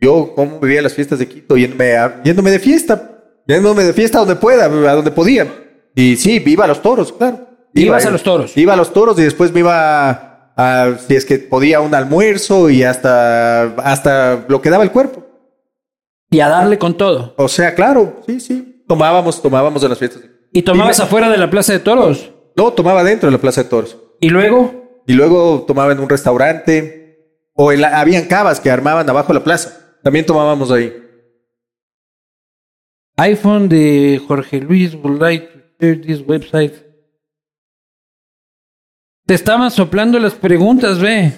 Yo, 0.00 0.32
¿cómo 0.34 0.58
vivía 0.60 0.82
las 0.82 0.94
fiestas 0.94 1.18
de 1.18 1.28
Quito? 1.28 1.56
Yéndome, 1.56 1.96
a- 1.96 2.22
yéndome 2.24 2.50
de 2.50 2.58
fiesta. 2.58 3.08
Yéndome 3.46 3.82
de 3.84 3.92
fiesta 3.92 4.18
donde 4.18 4.36
pueda, 4.36 4.64
a 4.66 4.94
donde 4.94 5.10
podía. 5.10 5.46
Y 5.94 6.16
sí, 6.16 6.38
viva 6.38 6.64
a 6.64 6.68
los 6.68 6.80
toros, 6.82 7.12
claro. 7.12 7.48
Ibas 7.74 8.06
a 8.06 8.10
los 8.10 8.22
toros. 8.22 8.56
Iba 8.56 8.74
a 8.74 8.76
los 8.76 8.92
toros 8.92 9.18
y 9.18 9.22
después 9.22 9.52
me 9.52 9.60
iba 9.60 10.10
a, 10.10 10.52
a- 10.56 10.98
si 10.98 11.14
es 11.16 11.24
que 11.24 11.38
podía, 11.38 11.80
un 11.80 11.94
almuerzo 11.94 12.68
y 12.70 12.82
hasta, 12.82 13.74
hasta 13.76 14.44
lo 14.48 14.60
que 14.60 14.70
daba 14.70 14.84
el 14.84 14.90
cuerpo. 14.92 15.24
Y 16.30 16.40
a 16.40 16.48
darle 16.48 16.78
con 16.78 16.96
todo. 16.96 17.34
O 17.36 17.48
sea, 17.48 17.74
claro, 17.74 18.22
sí, 18.26 18.40
sí. 18.40 18.71
Tomábamos, 18.92 19.40
tomábamos 19.40 19.82
en 19.82 19.88
las 19.88 19.98
fiestas. 19.98 20.22
Y 20.52 20.60
tomabas 20.62 21.00
afuera 21.00 21.30
de 21.30 21.38
la 21.38 21.48
plaza 21.48 21.72
de 21.72 21.78
toros. 21.78 22.30
No, 22.56 22.72
tomaba 22.74 23.02
dentro 23.02 23.28
de 23.28 23.32
la 23.32 23.40
Plaza 23.40 23.62
de 23.62 23.70
Toros. 23.70 23.96
Y 24.20 24.28
luego, 24.28 25.00
Y 25.06 25.14
luego 25.14 25.64
tomaba 25.66 25.92
en 25.92 26.00
un 26.00 26.08
restaurante. 26.10 27.16
O 27.54 27.72
en 27.72 27.80
la- 27.80 27.98
habían 27.98 28.26
cavas 28.26 28.60
que 28.60 28.70
armaban 28.70 29.08
abajo 29.08 29.28
de 29.28 29.38
la 29.38 29.44
plaza. 29.44 29.96
También 30.02 30.26
tomábamos 30.26 30.70
ahí. 30.70 30.92
iPhone 33.16 33.68
de 33.70 34.20
Jorge 34.28 34.60
Luis 34.60 34.94
would 34.94 35.18
like 35.20 35.46
to 35.46 35.58
share 35.80 36.00
this 36.02 36.20
website. 36.26 36.74
Te 39.26 39.32
estaban 39.34 39.70
soplando 39.70 40.18
las 40.18 40.34
preguntas, 40.34 40.98
ve. 41.00 41.32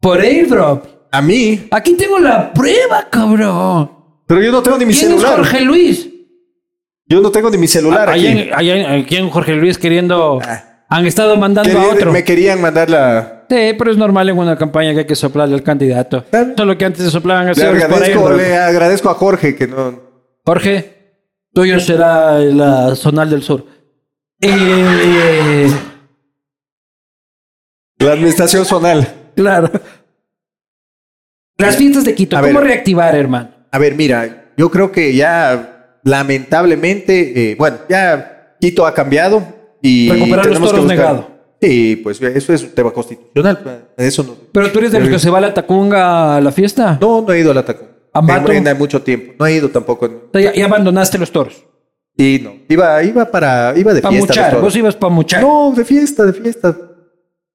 Por 0.00 0.20
airdrop. 0.20 0.84
A 1.10 1.20
mí. 1.22 1.66
Aquí 1.72 1.94
tengo 1.94 2.18
la 2.20 2.52
prueba, 2.52 3.08
cabrón. 3.10 3.90
Pero 4.28 4.42
yo 4.42 4.52
no 4.52 4.62
tengo 4.62 4.78
ni 4.78 4.84
mi 4.86 4.92
¿Quién 4.94 5.06
es 5.12 5.20
celular. 5.20 5.36
Jorge 5.38 5.60
Luis? 5.62 6.08
Yo 7.08 7.20
no 7.20 7.30
tengo 7.30 7.50
ni 7.50 7.58
mi 7.58 7.66
celular 7.68 8.08
aquí. 8.10 8.26
En, 8.26 8.38
en- 8.38 9.00
aquí 9.04 9.16
en 9.16 9.30
Jorge 9.30 9.54
Luis 9.54 9.78
queriendo... 9.78 10.40
Ah. 10.44 10.64
Han 10.90 11.06
estado 11.06 11.36
mandando 11.36 11.78
a 11.78 11.86
otro. 11.92 12.10
Me 12.12 12.24
querían 12.24 12.62
mandar 12.62 12.88
la. 12.88 13.44
Sí, 13.50 13.74
pero 13.76 13.90
es 13.90 13.98
normal 13.98 14.26
en 14.30 14.38
una 14.38 14.56
campaña 14.56 14.94
que 14.94 15.00
hay 15.00 15.06
que 15.06 15.14
soplarle 15.14 15.54
al 15.54 15.62
candidato. 15.62 16.24
Claro. 16.30 16.54
Solo 16.56 16.78
que 16.78 16.84
antes 16.86 17.02
se 17.04 17.10
soplaban 17.10 17.46
así 17.46 17.60
Le 17.60 17.66
por 17.66 17.76
agradezco, 17.82 18.30
le 18.32 18.56
agradezco 18.56 19.10
a 19.10 19.14
Jorge 19.14 19.54
que 19.54 19.66
no. 19.66 20.00
Jorge, 20.46 21.18
tuyo 21.52 21.78
será 21.78 22.38
la 22.38 22.94
Zonal 22.96 23.28
del 23.28 23.42
Sur. 23.42 23.66
Eh, 24.40 25.68
La 27.98 28.12
administración 28.12 28.64
zonal. 28.64 29.06
claro. 29.36 29.70
Las 31.58 31.76
fiestas 31.76 32.04
de 32.04 32.14
Quito, 32.14 32.38
A 32.38 32.40
¿cómo 32.40 32.60
ver. 32.60 32.68
reactivar, 32.68 33.14
hermano? 33.14 33.50
A 33.72 33.78
ver, 33.78 33.94
mira, 33.94 34.52
yo 34.56 34.70
creo 34.70 34.90
que 34.90 35.14
ya 35.14 35.77
lamentablemente, 36.08 37.52
eh, 37.52 37.54
bueno, 37.56 37.78
ya 37.88 38.56
Quito 38.60 38.86
ha 38.86 38.94
cambiado 38.94 39.42
y 39.80 40.08
Recuperar 40.10 40.36
los 40.38 40.46
tenemos 40.46 40.68
que 40.70 40.76
toros 40.76 40.84
buscar- 40.86 40.98
negado. 40.98 41.38
Sí, 41.60 41.96
pues 42.02 42.20
eso 42.22 42.52
es 42.52 42.62
un 42.62 42.70
tema 42.70 42.90
constitucional. 42.92 43.88
Eso 43.96 44.22
no. 44.22 44.36
Pero 44.52 44.70
tú 44.70 44.78
eres 44.78 44.92
de 44.92 45.00
los 45.00 45.08
que 45.08 45.18
se 45.18 45.28
va 45.30 45.38
a 45.38 45.40
la 45.40 45.54
Tacunga 45.54 46.36
a 46.36 46.40
la 46.40 46.52
fiesta. 46.52 46.98
No, 47.00 47.20
no 47.22 47.32
he 47.32 47.40
ido 47.40 47.50
a 47.50 47.54
la 47.54 47.64
Tacón. 47.64 47.88
¿Ambato? 48.12 48.52
En, 48.52 48.66
en 48.66 48.78
mucho 48.78 49.02
tiempo. 49.02 49.34
No 49.38 49.46
he 49.46 49.54
ido 49.54 49.68
tampoco. 49.68 50.06
en- 50.06 50.12
O 50.14 50.30
sea, 50.32 50.40
ya, 50.40 50.54
ya 50.54 50.64
abandonaste 50.66 51.18
los 51.18 51.30
toros. 51.32 51.64
Y 52.16 52.40
no. 52.42 52.54
Iba, 52.68 53.02
iba 53.02 53.24
para, 53.30 53.74
iba 53.76 53.92
de 53.92 54.00
Para 54.02 54.12
fiesta. 54.12 54.32
muchar. 54.32 54.52
los. 54.54 54.62
Vos 54.62 54.76
ibas 54.76 54.96
para 54.96 55.12
muchar. 55.12 55.42
No, 55.42 55.72
de 55.76 55.84
fiesta, 55.84 56.24
de 56.26 56.32
fiesta. 56.32 56.76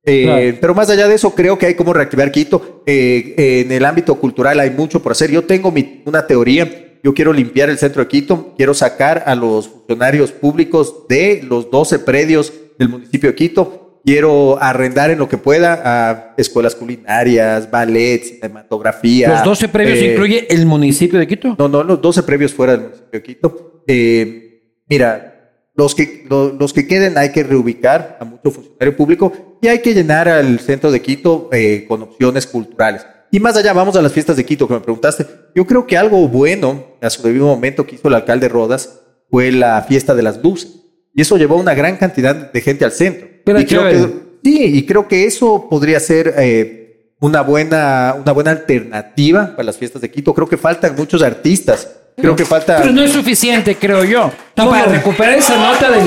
Eh, 0.05 0.23
Claro. 0.25 0.57
Pero 0.61 0.73
más 0.75 0.89
allá 0.89 1.07
de 1.07 1.15
eso, 1.15 1.33
creo 1.33 1.57
que 1.57 1.65
hay 1.67 1.73
como 1.75 1.93
reactivar 1.93 2.29
Quito. 2.31 2.83
Eh, 2.85 3.61
en 3.65 3.71
el 3.71 3.85
ámbito 3.85 4.15
cultural 4.15 4.59
hay 4.59 4.69
mucho 4.71 5.01
por 5.01 5.13
hacer. 5.13 5.31
Yo 5.31 5.43
tengo 5.45 5.71
mi- 5.71 6.01
una 6.05 6.25
teoría. 6.27 6.92
Yo 7.03 7.13
quiero 7.13 7.33
limpiar 7.33 7.69
el 7.69 7.77
centro 7.77 8.01
de 8.01 8.07
Quito. 8.07 8.53
Quiero 8.55 8.73
sacar 8.73 9.23
a 9.25 9.35
los 9.35 9.67
funcionarios 9.67 10.31
públicos 10.31 11.05
de 11.09 11.41
los 11.43 11.69
12 11.69 11.99
predios 11.99 12.53
del 12.79 12.89
municipio 12.89 13.29
de 13.29 13.35
Quito. 13.35 13.99
Quiero 14.05 14.61
arrendar 14.61 15.11
en 15.11 15.19
lo 15.19 15.27
que 15.29 15.37
pueda 15.37 15.81
a 15.83 16.33
escuelas 16.37 16.75
culinarias, 16.75 17.69
ballet, 17.69 18.23
cinematografía. 18.23 19.29
Los 19.29 19.43
12 19.43 19.67
previos 19.69 19.99
eh, 19.99 20.11
incluye 20.13 20.47
el 20.53 20.65
municipio 20.65 21.19
de 21.19 21.27
Quito. 21.27 21.55
no, 21.57 21.67
no, 21.67 21.83
los 21.83 22.01
12 22.01 22.23
previos 22.23 22.53
fuera 22.53 22.73
del 22.73 22.81
municipio 22.83 23.09
de 23.11 23.23
Quito. 23.23 23.83
Eh, 23.87 24.61
mira, 24.89 25.29
los 25.75 25.95
que, 25.95 26.25
lo- 26.29 26.51
los 26.53 26.71
que 26.73 26.87
queden 26.87 27.17
hay 27.17 27.31
que 27.31 27.43
reubicar 27.43 28.17
a 28.19 28.25
mucho 28.25 28.51
funcionario 28.51 28.95
público 28.95 29.57
y 29.61 29.67
hay 29.67 29.79
que 29.79 29.93
llenar 29.93 30.27
al 30.29 30.59
centro 30.59 30.91
de 30.91 31.01
Quito 31.01 31.49
eh, 31.51 31.85
con 31.87 32.01
opciones 32.01 32.45
culturales. 32.47 33.05
Y 33.33 33.39
más 33.39 33.57
allá, 33.57 33.73
vamos 33.73 33.95
a 33.95 34.01
las 34.03 34.11
fiestas 34.11 34.37
de 34.37 34.45
Quito 34.45 34.67
que 34.67 34.75
me 34.75 34.79
preguntaste. 34.79 35.25
Yo 35.55 35.65
creo 35.65 35.87
que 35.87 35.97
algo 35.97 36.27
bueno 36.27 36.85
a 37.01 37.09
su 37.09 37.23
debido 37.23 37.47
momento 37.47 37.83
que 37.87 37.95
hizo 37.95 38.07
el 38.07 38.13
alcalde 38.13 38.47
Rodas 38.47 38.99
fue 39.31 39.51
la 39.51 39.81
fiesta 39.81 40.13
de 40.13 40.21
las 40.21 40.43
luces. 40.43 40.69
Y 41.15 41.23
eso 41.23 41.35
llevó 41.37 41.55
una 41.57 41.73
gran 41.73 41.97
cantidad 41.97 42.35
de 42.35 42.61
gente 42.61 42.85
al 42.85 42.91
centro. 42.91 43.27
Era 43.43 43.59
y 43.61 43.65
creo 43.65 43.83
que, 43.89 43.97
sí, 44.43 44.63
y 44.77 44.85
creo 44.85 45.07
que 45.07 45.25
eso 45.25 45.67
podría 45.67 45.99
ser 45.99 46.35
eh, 46.37 47.15
una, 47.21 47.41
buena, 47.41 48.15
una 48.21 48.31
buena 48.33 48.51
alternativa 48.51 49.51
para 49.55 49.63
las 49.63 49.77
fiestas 49.77 50.03
de 50.03 50.11
Quito. 50.11 50.31
Creo 50.35 50.47
que 50.47 50.57
faltan 50.57 50.95
muchos 50.95 51.23
artistas. 51.23 51.89
Creo 52.15 52.35
que 52.35 52.45
falta. 52.45 52.81
Pero 52.81 52.93
no 52.93 53.01
es 53.01 53.11
suficiente, 53.13 53.75
creo 53.77 54.03
yo. 54.03 54.25
O 54.27 54.31
sea, 54.55 54.65
No, 54.65 54.69
para 54.69 54.85
no. 54.85 54.91
recuperar 54.91 55.39
esa 55.39 55.57
nota 55.57 55.89
del, 55.89 56.03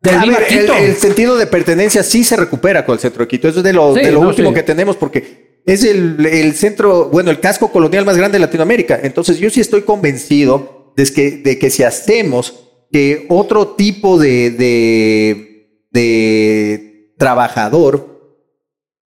del 0.00 0.14
A 0.14 0.24
ver, 0.24 0.46
el, 0.48 0.60
Quito. 0.60 0.72
el 0.74 0.96
sentido 0.96 1.36
de 1.36 1.46
pertenencia 1.46 2.02
sí 2.02 2.24
se 2.24 2.36
recupera 2.36 2.86
con 2.86 2.94
el 2.94 3.00
centro 3.00 3.22
de 3.22 3.28
Quito. 3.28 3.48
Eso 3.48 3.58
es 3.58 3.64
de 3.64 3.74
lo, 3.74 3.92
Sí, 3.94 4.00
de 4.00 4.12
lo 4.12 4.22
no, 4.22 4.28
último 4.28 4.48
sí. 4.48 4.54
que 4.54 4.62
tenemos 4.62 4.96
porque 4.96 5.47
es 5.68 5.84
el, 5.84 6.24
el 6.24 6.54
centro, 6.54 7.10
bueno, 7.10 7.30
el 7.30 7.40
casco 7.40 7.70
colonial 7.70 8.06
más 8.06 8.16
grande 8.16 8.38
de 8.38 8.46
Latinoamérica. 8.46 8.98
Entonces 9.02 9.38
yo 9.38 9.50
sí 9.50 9.60
estoy 9.60 9.82
convencido 9.82 10.94
de 10.96 11.04
que, 11.12 11.30
de 11.32 11.58
que 11.58 11.68
si 11.68 11.82
hacemos 11.82 12.54
que 12.90 13.26
otro 13.28 13.68
tipo 13.68 14.18
de, 14.18 14.50
de, 14.50 15.84
de 15.90 17.12
trabajador 17.18 18.18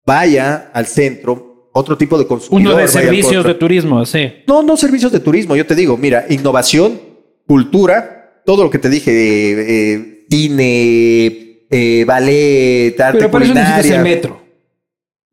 vaya 0.04 0.70
al 0.74 0.86
centro, 0.86 1.70
otro 1.72 1.96
tipo 1.96 2.18
de 2.18 2.26
consumidor. 2.26 2.74
Uno 2.74 2.82
de 2.82 2.88
servicios 2.88 3.46
de 3.46 3.54
turismo, 3.54 4.04
sí. 4.04 4.30
No, 4.46 4.62
no 4.62 4.76
servicios 4.76 5.10
de 5.10 5.20
turismo. 5.20 5.56
Yo 5.56 5.64
te 5.64 5.74
digo, 5.74 5.96
mira, 5.96 6.26
innovación, 6.28 7.00
cultura, 7.46 8.42
todo 8.44 8.64
lo 8.64 8.68
que 8.68 8.78
te 8.78 8.90
dije, 8.90 9.10
eh, 9.10 9.54
eh, 9.68 10.26
cine, 10.28 11.66
eh, 11.70 12.04
ballet, 12.06 13.00
arte 13.00 13.20
Pero 13.20 13.30
para 13.30 13.44
eso 13.46 13.54
necesitas 13.54 13.80
culinaria. 13.80 14.10
el 14.10 14.16
metro. 14.16 14.41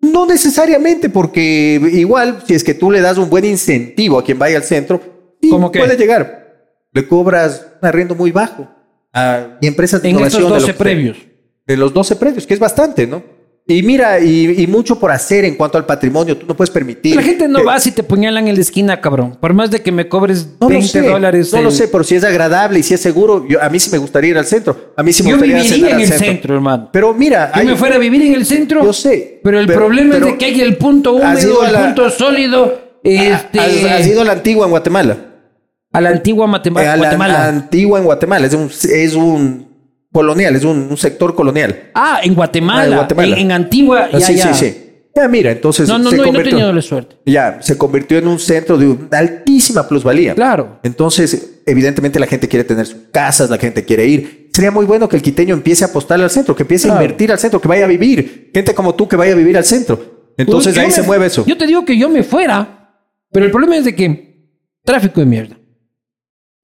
No 0.02 0.26
necesariamente, 0.26 1.10
porque 1.10 1.80
igual, 1.93 2.41
si 2.47 2.54
es 2.54 2.64
que 2.64 2.74
tú 2.74 2.89
le 2.91 3.02
das 3.02 3.18
un 3.18 3.30
buen 3.30 3.43
incentivo 3.45 4.18
a 4.20 4.24
quien 4.24 4.39
vaya 4.39 4.58
al 4.58 4.64
centro, 4.64 5.02
sí, 5.41 5.50
¿Cómo 5.50 5.72
qué? 5.72 5.80
puede 5.80 5.97
llegar. 5.97 6.47
Le 6.93 7.08
cobras 7.08 7.68
un 7.82 7.88
arriendo 7.88 8.16
muy 8.16 8.32
bajo. 8.32 8.68
a- 9.12 9.58
y 9.60 9.66
empresas 9.68 10.02
de 10.04 10.10
En 10.10 10.16
innovación. 10.16 10.43
de 10.43 10.50
lo 10.50 10.54
12 10.56 10.66
que 10.68 10.72
sea. 10.74 10.78
previos. 10.78 11.18
De 11.66 11.76
los 11.78 11.91
12 11.93 12.16
predios, 12.16 12.45
que 12.45 12.54
es 12.54 12.60
bastante, 12.60 13.08
¿no? 13.08 13.24
Y 13.72 13.84
mira, 13.84 14.20
y, 14.20 14.63
y 14.63 14.65
mucho 14.65 14.97
por 14.99 15.11
hacer 15.11 15.45
en 15.45 15.53
cuanto 15.53 15.78
al 15.78 15.86
patrimonio. 15.86 16.36
Tú 16.36 16.47
no 16.47 16.55
puedes 16.57 16.72
permitir. 16.72 17.15
La 17.15 17.22
gente 17.22 17.47
no 17.47 17.59
que- 17.59 17.65
va 17.65 17.80
si 17.80 17.91
te 17.91 18.01
puñalan 18.01 18.47
en 18.47 18.55
la 18.55 18.61
esquina, 18.61 18.99
cabrón. 18.99 19.38
Por 19.39 19.53
más 19.53 19.70
de 19.70 19.80
que 19.84 19.91
me 19.91 20.09
cobres 20.09 20.47
No 20.59 20.67
20 20.70 20.86
lo 20.86 21.03
sé, 21.05 21.07
dólares. 21.07 21.53
No 21.53 21.61
lo 21.61 21.70
sé, 21.70 21.88
pero 21.88 22.03
si 22.03 22.15
es 22.15 22.24
agradable 22.24 22.80
y 22.80 22.84
si 22.84 22.95
es 22.95 22.99
seguro, 22.99 23.45
yo, 23.47 23.61
a 23.61 23.70
mí 23.70 23.80
sí 23.80 23.91
me 23.91 23.99
gustaría 23.99 24.32
ir 24.32 24.38
al 24.39 24.45
centro. 24.47 24.91
A 24.97 25.03
mí 25.03 25.13
sí 25.13 25.22
me 25.22 25.30
Yo 25.30 25.36
gustaría 25.38 25.57
viviría 25.61 25.76
cenar 25.78 25.89
en 25.91 25.95
al 25.97 26.01
el 26.01 26.07
centro. 26.09 26.26
centro, 26.28 26.55
hermano. 26.55 26.89
Pero 26.91 27.13
mira, 27.13 27.51
Yo 27.53 27.61
hay- 27.61 27.67
me 27.67 27.76
fuera 27.76 27.95
a 27.97 27.99
vivir 27.99 28.24
en 28.24 28.34
el 28.34 28.45
centro. 28.47 28.84
Yo 28.84 28.91
sé, 28.91 29.39
Pero 29.43 29.59
el 29.59 29.67
pero- 29.67 29.80
problema 29.82 30.15
pero- 30.15 30.26
es 30.26 30.32
de 30.34 30.38
que 30.39 30.45
hay 30.45 30.61
el 30.61 30.76
punto 30.78 31.17
¿Has 31.24 31.43
ido 31.43 31.59
húmedo, 31.59 31.67
el 31.67 31.74
la- 31.74 31.86
punto 31.86 32.09
sólido. 32.09 32.89
Este, 33.03 33.59
has, 33.59 33.84
has 33.99 34.07
ido 34.07 34.22
a 34.22 34.26
la 34.26 34.32
antigua 34.34 34.65
en 34.65 34.72
Guatemala. 34.72 35.17
a 35.93 36.01
la 36.01 36.09
antigua 36.09 36.47
Matema- 36.47 36.82
Eh, 36.84 36.88
a 36.88 36.91
la, 36.91 36.97
Guatemala. 36.97 37.34
la 37.34 37.47
antigua 37.49 37.99
en 37.99 38.05
Guatemala. 38.05 38.47
Es 38.47 38.53
un, 38.55 38.70
es 38.91 39.13
un 39.15 39.68
colonial, 40.12 40.55
es 40.55 40.64
un, 40.64 40.88
un 40.89 40.97
sector 40.97 41.36
colonial. 41.36 41.91
Ah, 41.93 42.20
en 42.24 42.34
Guatemala. 42.36 42.82
Ah, 42.82 42.88
en 42.88 42.95
Guatemala. 42.95 43.36
En, 43.36 43.41
en 43.41 43.51
Antigua. 43.51 44.10
Ah, 44.12 44.18
ya, 44.20 44.26
sí, 44.26 44.36
ya. 44.36 44.53
sí, 44.53 44.66
sí. 44.66 44.86
Ya, 45.16 45.28
mira, 45.28 45.51
entonces 45.51 45.89
No, 45.89 45.97
no, 45.97 46.12
se 46.12 46.18
no, 46.18 46.32
no 46.32 46.39
he 46.39 46.43
tenido 46.43 46.72
la 46.72 46.82
suerte. 46.84 47.18
ya, 47.26 47.57
se 47.62 47.78
convirtió 47.78 48.20
en 48.20 48.28
un 48.28 48.39
centro 48.39 48.78
de 48.78 48.88
una 48.88 49.18
altísima 49.18 49.88
plusvalía. 49.88 50.36
Claro. 50.36 50.80
Entonces, 50.84 51.62
evidentemente 51.66 52.20
la 52.20 52.28
gente 52.28 52.47
quiere 52.47 52.64
tener 52.64 52.86
sus 52.86 52.99
casas, 53.12 53.49
la 53.49 53.57
gente 53.57 53.84
quiere 53.84 54.05
ir. 54.05 54.49
Sería 54.53 54.72
muy 54.72 54.86
bueno 54.86 55.10
que 55.10 55.16
el 55.16 55.22
quiteño 55.22 55.53
empiece 55.55 55.84
a 55.84 55.88
apostarle 55.88 56.26
al 56.26 56.30
centro, 56.30 56.55
que 56.55 56.64
empiece 56.64 56.88
Claro. 56.88 56.99
a 56.99 57.03
invertir 57.03 57.32
al 57.32 57.39
centro, 57.39 57.60
que 57.60 57.68
vaya 57.68 57.86
a 57.86 57.88
vivir. 57.88 58.51
Gente 58.53 58.74
como 58.76 58.93
tú 58.95 59.07
que 59.07 59.16
vaya 59.16 59.34
a 59.34 59.36
vivir 59.36 59.57
al 59.57 59.66
centro. 59.66 60.32
Entonces 60.38 60.78
ahí 60.78 60.88
me- 60.88 60.93
se 60.93 61.01
mueve 61.01 61.26
eso. 61.26 61.43
Yo 61.45 61.57
te 61.57 61.66
digo 61.68 61.84
que 61.84 61.97
yo 61.97 62.07
me 62.07 62.24
fuera, 62.24 62.93
pero 63.32 63.45
el 63.45 63.51
problema 63.51 63.78
es 63.78 63.86
de 63.86 63.95
que 63.95 64.47
tráfico 64.86 65.20
de 65.20 65.26
mierda. 65.26 65.57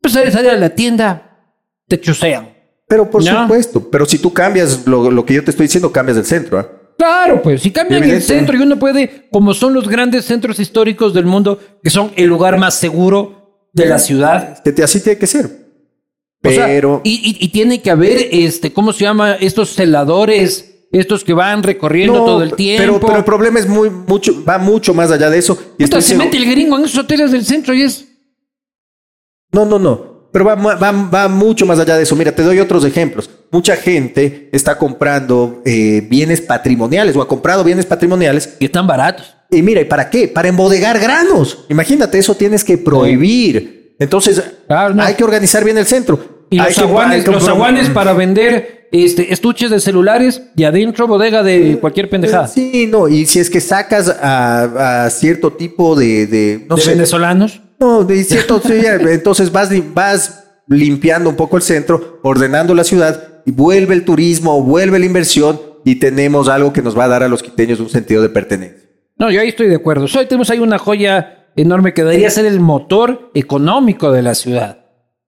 Pues 0.02 0.14
sales 0.14 0.34
salir 0.34 0.52
a 0.52 0.56
la 0.58 0.70
tienda, 0.70 1.39
te 1.88 2.00
chusean. 2.00 2.50
Pero 2.88 3.10
por 3.10 3.24
supuesto, 3.24 3.90
pero 3.90 4.06
si 4.06 4.20
tú 4.20 4.32
cambias 4.32 4.86
lo, 4.86 5.10
lo 5.10 5.26
que 5.26 5.34
yo 5.34 5.44
te 5.44 5.50
estoy 5.52 5.66
diciendo, 5.66 5.92
cambias 5.92 6.18
el 6.18 6.26
centro. 6.26 6.60
¿ah? 6.60 6.68
Claro, 6.98 7.42
pues 7.42 7.62
si 7.62 7.72
cambian 7.72 8.04
el 8.04 8.22
centro 8.22 8.56
y 8.58 8.62
uno 8.62 8.78
puede, 8.78 9.28
como 9.32 9.54
son 9.54 9.74
los 9.74 9.88
grandes 9.88 10.26
centros 10.26 10.60
históricos 10.60 11.14
del 11.14 11.26
mundo, 11.26 11.60
que 11.84 11.90
son 11.90 12.12
el 12.16 12.28
lugar 12.28 12.58
más 12.58 12.76
seguro 12.76 13.68
de 13.74 13.88
la 13.88 14.00
ciudad. 14.00 14.62
Que 14.64 14.72
te- 14.72 14.84
así 14.84 15.02
tiene 15.02 15.18
que 15.20 15.28
ser. 15.28 15.66
O 16.44 16.50
sea, 16.52 16.68
Pero 16.68 17.02
y, 17.04 17.10
y- 17.40 17.44
y 17.46 17.50
tiene 17.50 17.82
que 17.82 17.90
haber, 17.90 18.28
este, 18.32 18.72
¿cómo 18.72 18.94
se 18.94 19.04
llama? 19.04 19.34
Estos 19.34 19.72
celadores, 19.74 20.86
estos 20.92 21.24
que 21.24 21.34
van 21.34 21.64
recorriendo 21.64 22.20
No, 22.20 22.26
todo 22.26 22.44
el 22.44 22.54
tiempo. 22.54 22.84
Pero, 22.84 23.00
pero 23.00 23.18
el 23.18 23.26
problema 23.26 23.58
es 23.60 23.68
muy 23.68 23.90
mucho, 23.90 24.46
va 24.46 24.60
mucho 24.60 24.94
más 24.94 25.10
allá 25.12 25.32
de 25.32 25.40
eso. 25.40 25.58
Y 25.80 25.86
estoy 25.86 26.04
se 26.04 26.16
mete 26.16 26.38
el 26.38 26.46
gringo 26.50 26.78
en 26.78 26.86
esos 26.86 27.00
hoteles 27.00 27.32
del 27.32 27.44
centro 27.44 27.74
y 27.74 27.82
es... 27.82 28.08
No, 29.52 29.66
no, 29.66 29.80
no. 29.80 30.14
Pero 30.36 30.44
va, 30.44 30.56
va, 30.56 30.92
va 30.92 31.28
mucho 31.30 31.66
más 31.66 31.80
allá 31.80 31.96
de 31.96 32.04
eso. 32.04 32.14
Mira, 32.14 32.34
te 32.34 32.44
doy 32.44 32.60
otros 32.60 32.84
ejemplos. 32.84 33.30
Mucha 33.52 33.78
gente 33.78 34.50
está 34.52 34.78
comprando 34.78 35.62
eh, 35.64 36.06
bienes 36.10 36.42
patrimoniales 36.42 37.16
o 37.16 37.22
ha 37.22 37.28
comprado 37.30 37.64
bienes 37.64 37.86
patrimoniales. 37.86 38.58
Y 38.60 38.66
están 38.66 38.86
baratos. 38.86 39.34
Y 39.50 39.62
mira, 39.62 39.80
¿y 39.80 39.86
para 39.86 40.10
qué? 40.10 40.28
Para 40.28 40.50
embodegar 40.50 41.00
granos. 41.00 41.60
Imagínate, 41.70 42.18
eso 42.18 42.36
tienes 42.36 42.66
que 42.66 42.78
prohibir. 42.78 43.96
Entonces, 43.98 44.44
Claro, 44.68 44.94
no. 44.94 45.04
hay 45.04 45.14
que 45.14 45.24
organizar 45.24 45.64
bien 45.64 45.78
el 45.78 45.86
centro. 45.86 46.20
Y 46.50 46.58
los 46.58 46.78
aguanes, 46.80 47.26
los 47.26 47.48
aguanes 47.48 47.90
para 47.92 48.12
vender 48.12 48.90
este, 48.92 49.32
estuches 49.32 49.72
de 49.72 49.80
celulares 49.80 50.42
y 50.58 50.66
adentro 50.66 51.08
bodega 51.08 51.44
de 51.44 51.78
cualquier 51.80 52.10
pendejada. 52.10 52.50
Sí, 52.50 52.90
no. 52.92 53.08
Y 53.08 53.26
si 53.26 53.40
es 53.40 53.50
que 53.50 53.62
sacas 53.62 54.10
a, 54.10 55.06
a 55.06 55.10
cierto 55.12 55.54
tipo 55.54 55.96
de, 55.96 56.28
de 56.28 56.66
no 56.68 56.76
de 56.76 56.82
sé, 56.82 56.90
venezolanos. 56.92 57.62
No, 57.80 58.04
de 58.04 58.24
cierto, 58.24 58.62
sí, 58.66 58.74
entonces 58.86 59.52
vas, 59.52 59.70
vas 59.94 60.44
limpiando 60.68 61.30
un 61.30 61.36
poco 61.36 61.58
el 61.58 61.64
centro, 61.64 62.20
ordenando 62.24 62.74
la 62.74 62.84
ciudad 62.84 63.42
y 63.46 63.52
vuelve 63.52 63.94
el 63.94 64.06
turismo, 64.06 64.62
vuelve 64.64 64.98
la 65.00 65.06
inversión 65.06 65.60
y 65.84 65.96
tenemos 65.96 66.48
algo 66.50 66.74
que 66.74 66.82
nos 66.82 66.98
va 66.98 67.04
a 67.06 67.08
dar 67.10 67.24
a 67.24 67.28
los 67.28 67.44
quiteños 67.44 67.80
un 67.80 67.90
sentido 67.90 68.22
de 68.22 68.30
pertenencia. 68.30 68.90
No, 69.18 69.30
yo 69.30 69.40
ahí 69.42 69.50
estoy 69.50 69.68
de 69.68 69.76
acuerdo. 69.76 70.06
Hoy 70.06 70.26
tenemos 70.26 70.50
ahí 70.50 70.60
una 70.60 70.78
joya 70.80 71.48
enorme 71.56 71.94
que 71.94 72.04
debería 72.04 72.30
ser 72.30 72.46
el 72.46 72.60
motor 72.60 73.32
económico 73.34 74.12
de 74.12 74.22
la 74.22 74.36
ciudad. 74.36 74.80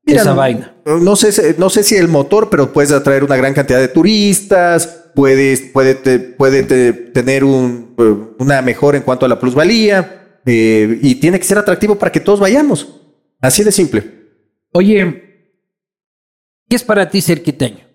Mira, 0.04 0.22
Esa 0.22 0.32
no- 0.32 0.38
vaina. 0.38 0.74
No 0.86 1.16
sé, 1.16 1.32
si- 1.32 1.42
no 1.58 1.70
sé 1.70 1.84
si 1.84 1.96
el 1.96 2.08
motor, 2.08 2.50
pero 2.50 2.72
puedes 2.74 2.92
atraer 2.92 3.24
una 3.24 3.36
gran 3.36 3.54
cantidad 3.54 3.80
de 3.80 3.88
turistas, 3.90 5.10
puedes, 5.14 5.62
puede, 5.62 5.96
te- 5.96 6.20
puede 6.20 6.64
te- 6.64 6.94
tener 6.94 7.44
un, 7.44 7.94
eh, 7.98 8.16
una 8.40 8.62
mejora 8.62 8.98
en 8.98 9.04
cuanto 9.04 9.26
a 9.26 9.30
la 9.30 9.40
plusvalía 9.40 10.17
eh, 10.48 11.00
y 11.04 11.16
tiene 11.16 11.38
que 11.40 11.46
ser 11.46 11.58
atractivo 11.60 11.96
para 12.00 12.12
que 12.12 12.20
todos 12.20 12.40
vayamos. 12.40 13.02
Así 13.40 13.64
de 13.64 13.72
simple. 13.72 14.04
Oye, 14.72 15.52
¿qué 16.70 16.76
es 16.76 16.84
para 16.84 17.10
ti 17.10 17.22
ser 17.22 17.44
quiteño? 17.44 17.86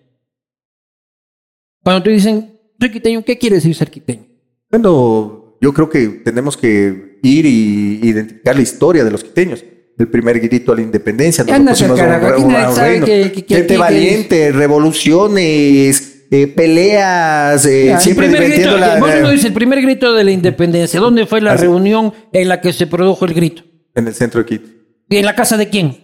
Cuando 1.83 2.03
te 2.03 2.11
dicen, 2.11 2.59
soy 2.79 2.91
quiteño, 2.91 3.23
¿qué 3.25 3.37
quiere 3.37 3.57
decir 3.57 3.75
ser 3.75 3.91
quiteño? 3.91 4.25
Bueno, 4.69 5.57
yo 5.61 5.73
creo 5.73 5.89
que 5.89 6.07
tenemos 6.23 6.55
que 6.55 7.19
ir 7.23 7.45
y 7.45 7.99
identificar 8.03 8.55
la 8.55 8.61
historia 8.61 9.03
de 9.03 9.11
los 9.11 9.23
quiteños. 9.23 9.63
El 9.97 10.07
primer 10.07 10.39
grito 10.39 10.71
a 10.71 10.75
la 10.75 10.81
independencia. 10.81 11.43
Anda, 11.47 11.71
pusimos 11.71 11.99
un- 11.99 12.05
un- 12.07 12.55
un 12.55 12.75
reino. 12.75 13.05
que- 13.05 13.29
Gente 13.47 13.67
que- 13.67 13.77
valiente, 13.77 14.51
revoluciones, 14.51 16.12
eh, 16.31 16.47
peleas, 16.47 17.65
eh, 17.65 17.95
siempre 17.99 18.27
grito, 18.27 18.77
la... 18.77 18.97
dice 19.31 19.47
el 19.47 19.53
primer 19.53 19.81
grito 19.81 20.13
de 20.13 20.23
la 20.23 20.31
independencia. 20.31 20.99
¿Dónde 20.99 21.25
fue 21.25 21.41
la 21.41 21.53
Así. 21.53 21.63
reunión 21.63 22.13
en 22.31 22.47
la 22.49 22.59
que 22.61 22.73
se 22.73 22.87
produjo 22.87 23.25
el 23.25 23.33
grito? 23.33 23.63
En 23.95 24.07
el 24.07 24.13
centro 24.13 24.39
de 24.41 24.45
Quito. 24.47 24.67
¿Y 25.09 25.17
en 25.17 25.25
la 25.25 25.35
casa 25.35 25.57
de 25.57 25.69
quién? 25.69 25.97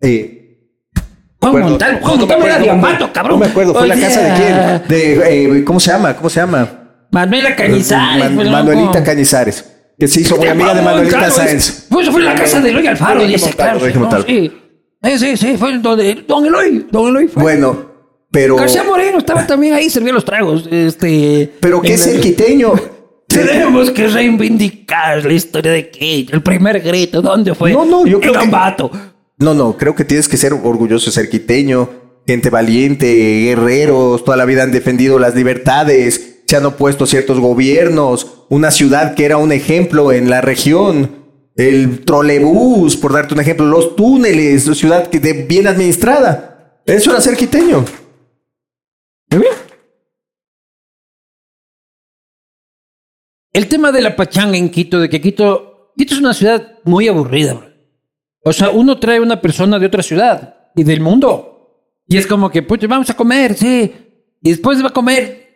Eh, 0.00 0.58
Juan 1.40 1.50
acuerdo. 1.50 1.68
Montalvo. 1.70 1.98
Juan 2.06 2.18
Montalvo 2.18 2.46
era 2.46 2.58
Diambato, 2.58 3.12
cabrón. 3.12 3.38
No 3.38 3.44
me 3.46 3.50
acuerdo, 3.50 3.74
fue 3.74 3.86
la 3.86 3.94
Oye, 3.94 4.02
casa 4.02 4.20
de 4.22 4.34
quién. 4.34 4.88
De, 4.88 5.58
eh, 5.60 5.64
¿Cómo 5.64 5.78
se 5.80 5.90
llama? 5.92 6.16
¿Cómo 6.16 6.28
se 6.28 6.40
llama? 6.40 7.06
Manuela 7.12 7.54
Cañizares. 7.56 8.24
Man- 8.24 8.34
pues. 8.36 8.50
Manuelita 8.50 9.02
Cañizares. 9.04 9.64
Que 9.98 10.08
se 10.08 10.22
hizo 10.22 10.36
muy 10.36 10.48
amiga 10.48 10.74
de 10.74 10.82
Manuelita 10.82 11.18
Claro, 11.18 11.32
Sáenz. 11.34 11.52
es- 11.68 11.86
Pues 11.90 12.08
fue 12.08 12.22
la 12.22 12.34
casa 12.34 12.60
de 12.60 12.70
Eloy 12.70 12.86
Alfaro, 12.86 13.24
dice, 13.26 13.46
Montalvo, 13.46 13.80
claro. 13.80 14.00
No, 14.00 14.22
sí. 14.22 14.52
Sí, 15.18 15.36
sí, 15.36 15.56
fue 15.58 15.70
el 15.72 15.82
don, 15.82 15.98
de- 15.98 16.24
don 16.26 16.46
Eloy. 16.46 16.86
Don 16.90 17.08
Eloy 17.08 17.28
fue. 17.28 17.42
Bueno, 17.42 17.89
pero... 18.30 18.56
García 18.56 18.84
Moreno 18.84 19.18
estaba 19.18 19.46
también 19.46 19.74
ahí, 19.74 19.90
servía 19.90 20.12
los 20.12 20.24
tragos. 20.24 20.66
Este, 20.70 21.52
Pero 21.60 21.80
¿qué 21.82 21.88
en 21.88 21.94
es 21.94 22.06
el 22.06 22.20
quiteño? 22.20 22.72
Tenemos 23.26 23.90
que 23.90 24.08
reivindicar 24.08 25.24
la 25.24 25.32
historia 25.32 25.70
de 25.72 25.88
Quito. 25.90 26.34
El 26.34 26.42
primer 26.42 26.80
grito, 26.80 27.22
¿dónde 27.22 27.54
fue? 27.54 27.72
No, 27.72 27.84
no, 27.84 28.04
yo 28.06 28.20
creo 28.20 28.32
que- 28.32 28.38
Ambato. 28.38 28.90
No, 29.38 29.54
no, 29.54 29.76
creo 29.76 29.94
que 29.94 30.04
tienes 30.04 30.28
que 30.28 30.36
ser 30.36 30.52
orgulloso 30.52 31.06
de 31.06 31.12
ser 31.12 31.30
quiteño, 31.30 31.88
gente 32.26 32.50
valiente, 32.50 33.06
guerreros, 33.44 34.22
toda 34.24 34.36
la 34.36 34.44
vida 34.44 34.62
han 34.64 34.72
defendido 34.72 35.18
las 35.18 35.34
libertades, 35.34 36.40
se 36.46 36.56
han 36.56 36.66
opuesto 36.66 37.04
a 37.04 37.06
ciertos 37.06 37.38
gobiernos, 37.40 38.44
una 38.50 38.70
ciudad 38.70 39.14
que 39.14 39.24
era 39.24 39.38
un 39.38 39.52
ejemplo 39.52 40.12
en 40.12 40.28
la 40.28 40.40
región, 40.42 41.20
el 41.56 42.04
trolebús, 42.04 42.96
por 42.96 43.12
darte 43.14 43.32
un 43.34 43.40
ejemplo, 43.40 43.64
los 43.66 43.96
túneles, 43.96 44.66
una 44.66 44.74
ciudad 44.74 45.06
que 45.08 45.20
de- 45.20 45.44
bien 45.44 45.66
administrada. 45.66 46.80
Eso 46.84 47.10
era 47.12 47.20
ser 47.20 47.36
quiteño. 47.36 47.84
El 53.52 53.68
tema 53.68 53.90
de 53.92 54.00
la 54.00 54.16
pachanga 54.16 54.56
en 54.56 54.70
Quito, 54.70 55.00
de 55.00 55.08
que 55.08 55.20
Quito, 55.20 55.92
Quito 55.96 56.14
es 56.14 56.20
una 56.20 56.34
ciudad 56.34 56.78
muy 56.84 57.08
aburrida. 57.08 57.54
bro. 57.54 57.70
O 58.44 58.52
sea, 58.52 58.70
uno 58.70 58.98
trae 58.98 59.20
una 59.20 59.40
persona 59.40 59.78
de 59.78 59.86
otra 59.86 60.02
ciudad 60.02 60.70
y 60.74 60.84
del 60.84 61.00
mundo. 61.00 61.96
Y 62.06 62.16
es 62.16 62.26
como 62.26 62.50
que, 62.50 62.62
pues, 62.62 62.80
vamos 62.88 63.10
a 63.10 63.16
comer, 63.16 63.54
sí. 63.54 63.92
Y 64.42 64.50
después 64.50 64.82
va 64.82 64.88
a 64.88 64.92
comer. 64.92 65.48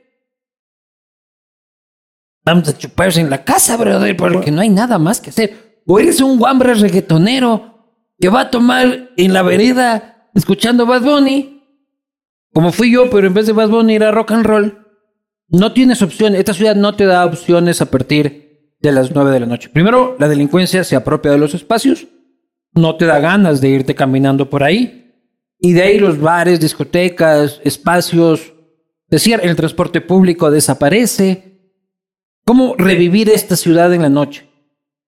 Vamos 2.45 2.69
a 2.69 2.77
chuparse 2.77 3.21
en 3.21 3.31
la 3.31 3.43
casa, 3.43 3.77
brother, 3.77 4.17
porque 4.17 4.51
no 4.51 4.61
hay 4.61 4.69
nada 4.69 4.99
más 4.99 5.21
que 5.21 5.31
hacer. 5.31 5.83
O 5.87 5.99
eres 5.99 6.21
un 6.21 6.39
guambra 6.39 6.75
reggaetonero 6.75 7.75
que 8.19 8.29
va 8.29 8.43
a 8.43 8.51
tomar 8.51 9.11
en 9.17 9.33
la 9.33 9.43
vereda 9.43 10.31
escuchando 10.35 10.85
Bad 10.85 11.03
Bunny, 11.03 11.64
como 12.55 12.73
fui 12.73 12.93
yo, 12.93 13.11
pero 13.11 13.27
en 13.27 13.35
vez 13.35 13.47
de 13.47 13.53
Bad 13.53 13.69
Bunny 13.69 13.97
ir 13.97 14.05
a 14.05 14.13
rock 14.13 14.31
and 14.33 14.47
roll. 14.47 14.79
No 15.49 15.73
tienes 15.73 16.01
opciones. 16.03 16.39
Esta 16.39 16.55
ciudad 16.55 16.77
no 16.77 16.95
te 16.95 17.05
da 17.05 17.27
opciones 17.27 17.83
a 17.83 17.91
partir 17.91 18.77
de 18.81 18.93
las 18.93 19.15
9 19.15 19.31
de 19.33 19.41
la 19.41 19.47
noche. 19.47 19.69
Primero, 19.69 20.17
la 20.19 20.29
delincuencia 20.29 20.85
se 20.85 20.97
apropia 20.97 21.33
de 21.33 21.39
los 21.39 21.55
espacios. 21.55 22.07
No 22.73 22.97
te 22.97 23.07
da 23.07 23.19
ganas 23.19 23.61
de 23.61 23.69
irte 23.69 23.95
caminando 23.95 24.49
por 24.49 24.63
ahí. 24.63 25.01
Y 25.59 25.73
de 25.73 25.83
ahí 25.83 25.99
los 25.99 26.21
bares, 26.21 26.61
discotecas, 26.61 27.61
espacios. 27.65 28.53
Decir, 29.09 29.41
el 29.43 29.57
transporte 29.57 30.01
público 30.01 30.51
desaparece. 30.51 31.61
¿Cómo 32.45 32.75
revivir 32.77 33.31
esta 33.31 33.57
ciudad 33.57 33.93
en 33.93 34.03
la 34.03 34.11
noche? 34.11 34.49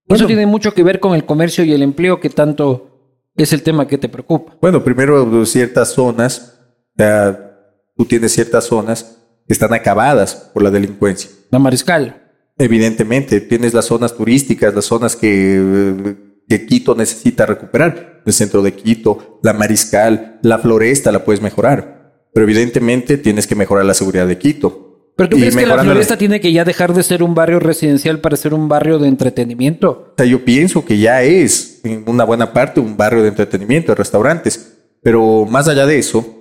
Eso 0.09 0.27
tiene 0.27 0.47
mucho 0.47 0.73
que 0.73 0.83
ver 0.83 1.01
con 1.01 1.15
el 1.15 1.25
comercio 1.25 1.65
y 1.65 1.73
el 1.73 1.83
empleo, 1.83 2.21
que 2.21 2.31
tanto 2.31 3.31
es 3.37 3.53
el 3.53 3.63
tema 3.63 3.87
que 3.87 3.99
te 3.99 4.09
preocupa. 4.09 4.57
Bueno, 4.61 4.83
primero 4.83 5.45
ciertas 5.45 5.93
zonas, 5.93 6.56
sea, 6.97 7.57
tú 7.97 8.05
tienes 8.05 8.33
ciertas 8.33 8.65
zonas 8.65 9.19
que 9.47 9.53
están 9.53 9.73
acabadas 9.73 10.51
por 10.53 10.63
la 10.63 10.71
delincuencia. 10.71 11.31
La 11.51 11.59
mariscal. 11.59 12.23
Evidentemente, 12.59 13.41
tienes 13.41 13.75
las 13.75 13.85
zonas 13.85 14.17
turísticas, 14.17 14.75
las 14.75 14.87
zonas 14.87 15.15
que, 15.15 15.61
eh, 15.61 16.17
que 16.49 16.67
Quito 16.67 16.95
necesita 16.95 17.47
recuperar. 17.47 18.23
El 18.25 18.33
centro 18.33 18.63
de 18.63 18.75
Quito, 18.75 19.39
la 19.43 19.53
mariscal, 19.53 20.39
la 20.43 20.59
floresta 20.59 21.13
la 21.13 21.25
puedes 21.25 21.41
mejorar. 21.41 22.27
Pero 22.33 22.45
evidentemente 22.45 23.19
tienes 23.19 23.47
que 23.47 23.55
mejorar 23.55 23.85
la 23.85 23.95
seguridad 23.95 24.27
de 24.27 24.39
Quito. 24.39 24.87
¿Pero 25.17 25.31
tú 25.31 25.39
crees 25.39 25.57
que 25.57 25.67
la 25.67 25.79
floresta 25.79 26.19
tiene 26.19 26.41
que 26.41 26.53
ya 26.53 26.65
dejar 26.65 26.93
de 26.93 27.03
ser 27.03 27.23
un 27.23 27.35
barrio 27.35 27.59
residencial 27.59 28.21
para 28.21 28.37
ser 28.37 28.53
un 28.53 28.69
barrio 28.69 28.99
de 28.99 29.09
entretenimiento? 29.09 30.13
O 30.13 30.15
sea, 30.15 30.27
yo 30.27 30.45
pienso 30.45 30.85
que 30.85 30.99
ya 30.99 31.23
es 31.23 31.81
en 31.85 32.05
una 32.07 32.25
buena 32.25 32.53
parte 32.53 32.81
un 32.81 32.99
barrio 32.99 33.23
de 33.23 33.29
entretenimiento, 33.29 33.93
de 33.93 33.97
restaurantes. 33.97 34.75
Pero 35.03 35.47
más 35.47 35.69
allá 35.69 35.87
de 35.87 35.99
eso, 35.99 36.36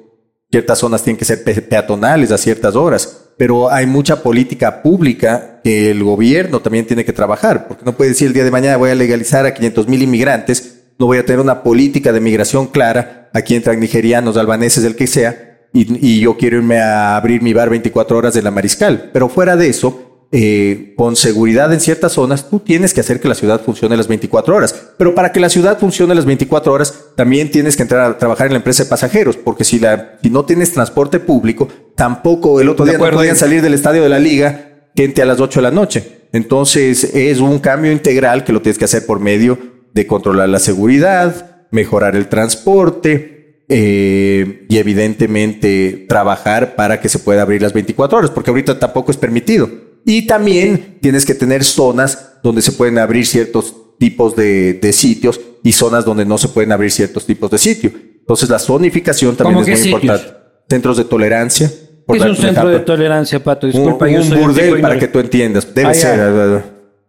ciertas 0.52 0.80
zonas 0.80 1.04
tienen 1.04 1.18
que 1.18 1.26
ser 1.26 1.43
pe- 1.43 1.62
peatonales 1.62 2.32
a 2.32 2.38
ciertas 2.38 2.76
horas. 2.76 3.22
Pero 3.38 3.70
hay 3.70 3.86
mucha 3.86 4.24
política 4.24 4.82
pública 4.82 5.60
que 5.64 5.91
el 5.91 6.04
gobierno 6.04 6.62
también 6.62 6.88
tiene 6.88 7.04
que 7.04 7.12
trabajar. 7.14 7.68
Porque 7.68 7.84
no 7.84 7.96
puede 7.98 8.12
decir 8.12 8.28
el 8.28 8.34
día 8.34 8.46
de 8.46 8.52
mañana 8.52 8.78
voy 8.78 8.91
a 8.91 8.96
legalizar 8.96 9.46
a 9.46 9.54
500 9.54 9.88
mil 9.89 10.02
inmigrantes. 10.02 10.84
No 10.98 11.08
voy 11.08 11.18
a 11.18 11.26
tener 11.26 11.41
una 11.41 11.62
política 11.62 12.14
de 12.14 12.22
migración 12.22 12.68
clara. 12.68 13.30
Aquí 13.34 13.56
entran 13.56 13.80
nigerianos, 13.82 14.38
albaneses, 14.38 14.86
el 14.86 14.96
que 14.96 15.08
sea. 15.08 15.68
Y, 15.74 16.08
y 16.08 16.22
yo 16.22 16.38
quiero 16.38 16.56
irme 16.58 16.80
a 16.80 17.18
abrir 17.18 17.41
mi 17.41 17.52
bar 17.52 17.70
24 17.70 18.18
horas 18.18 18.34
de 18.34 18.41
la 18.41 18.52
mariscal. 18.52 19.10
Pero 19.12 19.28
fuera 19.28 19.58
de 19.58 19.68
eso, 19.68 20.05
eh, 20.38 20.94
con 20.98 21.16
seguridad 21.16 21.72
en 21.72 21.80
ciertas 21.80 22.12
zonas, 22.12 22.50
tú 22.50 22.60
tienes 22.60 22.94
que 22.94 23.00
hacer 23.00 23.22
que 23.22 23.30
la 23.30 23.36
ciudad 23.36 23.62
funcione 23.62 23.96
las 23.96 24.10
24 24.10 24.54
horas. 24.54 24.76
Pero 24.98 25.16
para 25.16 25.32
que 25.32 25.40
la 25.40 25.48
ciudad 25.48 25.80
funcione 25.80 26.14
las 26.14 26.26
24 26.26 26.74
horas, 26.74 26.94
también 27.16 27.50
tienes 27.50 27.78
que 27.78 27.84
entrar 27.84 28.12
a 28.12 28.18
trabajar 28.18 28.48
en 28.48 28.52
la 28.52 28.58
empresa 28.58 28.84
de 28.84 28.90
pasajeros, 28.90 29.38
porque 29.38 29.64
si, 29.64 29.80
la, 29.80 30.18
si 30.22 30.30
no 30.30 30.44
tienes 30.44 30.74
transporte 30.74 31.22
público, 31.22 31.70
tampoco 31.96 32.60
el 32.60 32.68
otro 32.68 32.84
De 32.84 32.92
día 32.92 32.98
no 32.98 33.16
podían 33.16 33.38
salir 33.38 33.62
del 33.62 33.76
estadio 33.76 34.04
de 34.04 34.10
la 34.10 34.20
liga 34.20 34.90
gente 34.94 35.22
a 35.22 35.26
las 35.26 35.40
8 35.40 35.62
de 35.62 35.64
la 35.64 35.72
noche. 35.72 36.28
Entonces 36.34 37.16
es 37.16 37.40
un 37.40 37.60
cambio 37.60 37.94
integral 37.94 38.44
que 38.44 38.52
lo 38.52 38.62
tienes 38.62 38.78
que 38.78 38.84
hacer 38.84 39.06
por 39.06 39.22
medio 39.22 39.58
de 39.94 40.06
controlar 40.06 40.50
la 40.50 40.60
seguridad, 40.60 41.66
mejorar 41.72 42.18
el 42.18 42.28
transporte 42.28 43.64
eh, 43.70 44.66
y 44.68 44.78
evidentemente 44.80 46.06
trabajar 46.10 46.76
para 46.76 47.00
que 47.00 47.08
se 47.08 47.20
pueda 47.20 47.44
abrir 47.44 47.62
las 47.62 47.72
24 47.72 48.18
horas, 48.18 48.32
porque 48.32 48.50
ahorita 48.50 48.80
tampoco 48.80 49.12
es 49.12 49.18
permitido. 49.18 49.85
Y 50.06 50.28
también 50.28 50.99
tienes 51.01 51.26
que 51.26 51.34
tener 51.34 51.64
zonas 51.64 52.34
donde 52.43 52.62
se 52.62 52.72
pueden 52.72 52.97
abrir 52.99 53.26
ciertos 53.26 53.74
tipos 53.97 54.36
de, 54.36 54.74
de 54.76 54.93
sitios 54.93 55.39
y 55.64 55.72
zonas 55.72 56.06
donde 56.06 56.26
no 56.26 56.38
se 56.38 56.47
pueden 56.49 56.72
abrir 56.72 56.91
ciertos 56.91 57.26
tipos 57.26 57.49
de 57.49 57.58
sitios. 57.58 57.93
Entonces 58.20 58.49
la 58.49 58.60
zonificación 58.60 59.36
también 59.36 59.56
¿Cómo 59.56 59.64
es 59.64 59.70
muy 59.70 59.78
sitios? 59.78 60.03
importante. 60.03 60.38
Centros 60.70 60.97
de 60.97 61.03
tolerancia. 61.06 61.72
por 62.06 62.18
Es 62.18 62.24
un 62.24 62.36
centro 62.36 62.70
de 62.70 62.80
tolerancia, 62.80 63.43
Pato. 63.43 63.68
Un, 63.68 63.74
Disculpa, 63.74 64.08
yo 64.08 64.18
un 64.20 64.24
soy 64.26 64.38
un 64.38 64.43
burdel 64.43 64.82
para 64.82 64.99
que 64.99 65.08
tú 65.08 65.20
entiendas. 65.20 65.74
Debe 65.74 65.89
Ah, 65.89 65.93
ser. 65.93 66.20
eh, 66.20 66.62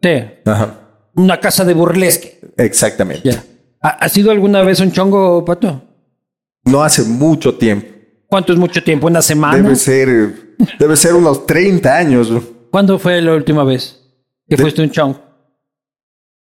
Sí. 0.03 0.51
Ajá. 0.51 0.81
Una 1.15 1.41
casa 1.41 1.65
de 1.65 1.75
burlesque. 1.75 2.41
Exactamente. 2.57 3.31
Ya. 3.31 3.43
¿Ha, 3.83 3.89
¿Ha 3.91 4.09
sido 4.09 4.31
alguna 4.31 4.63
vez 4.63 4.81
un 4.81 4.93
chongo, 4.93 5.45
Pato? 5.45 5.83
No 6.65 6.83
hace 6.83 7.03
mucho 7.03 7.55
tiempo. 7.55 7.87
¿Cuánto 8.29 8.53
es 8.53 8.59
mucho 8.59 8.83
tiempo? 8.83 9.07
¿Una 9.07 9.23
semana? 9.23 9.57
Debe 9.63 9.77
ser, 9.77 10.55
debe 10.79 10.97
ser 10.97 11.15
unos 11.15 11.47
30 11.47 11.97
años. 11.97 12.31
¿Cuándo 12.71 12.99
fue 12.99 13.21
la 13.23 13.35
última 13.35 13.65
vez 13.65 14.01
que 14.49 14.57
fuiste 14.57 14.83
un 14.83 14.91
chongo? 14.91 15.21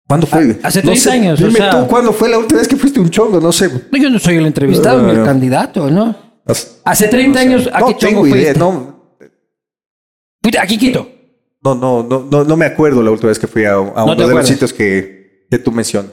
¿Cuándo 0.08 0.26
fue? 0.28 0.58
hace 0.64 0.80
No 0.80 0.92
30 0.92 0.96
sé. 0.96 1.12
años, 1.12 1.42
o 1.42 1.46
Dime 1.48 1.58
sea- 1.60 1.72
tú, 1.72 1.88
¿cuándo 1.88 2.14
fue 2.14 2.30
la 2.30 2.38
última 2.38 2.60
vez 2.60 2.68
que 2.68 2.78
fuiste 2.78 3.00
un 3.00 3.10
chongo? 3.10 3.40
No 3.42 3.52
sé. 3.52 3.70
No, 3.92 3.98
yo 3.98 4.10
no 4.10 4.20
soy 4.20 4.36
el 4.38 4.46
entrevistado 4.46 5.02
ni 5.04 5.12
el 5.12 5.22
Ah. 5.22 5.26
candidato, 5.26 5.90
¿no? 5.90 6.16
As- 6.46 6.80
Hace 6.86 7.08
30 7.10 7.40
años, 7.42 7.70
¿a 7.74 7.80
no 7.82 7.88
qué 7.88 7.94
chongo 7.98 8.24
tengo 8.24 8.28
idea. 8.28 8.54
fuiste? 8.54 8.60
No, 8.60 8.98
Aquí 10.62 10.78
Quito. 10.78 11.10
no, 11.62 11.76
no, 11.76 12.04
no, 12.04 12.26
no, 12.32 12.44
no 12.46 12.56
me 12.58 12.66
acuerdo 12.66 13.04
la 13.04 13.12
última 13.12 13.28
vez 13.30 13.38
que 13.40 13.48
fui 13.48 13.66
a, 13.66 13.74
a 13.74 14.04
uno 14.06 14.16
de 14.28 14.34
los 14.34 14.48
sitios 14.48 14.72
que, 14.72 15.46
que 15.52 15.60
tú 15.60 15.72
mencionas. 15.74 16.12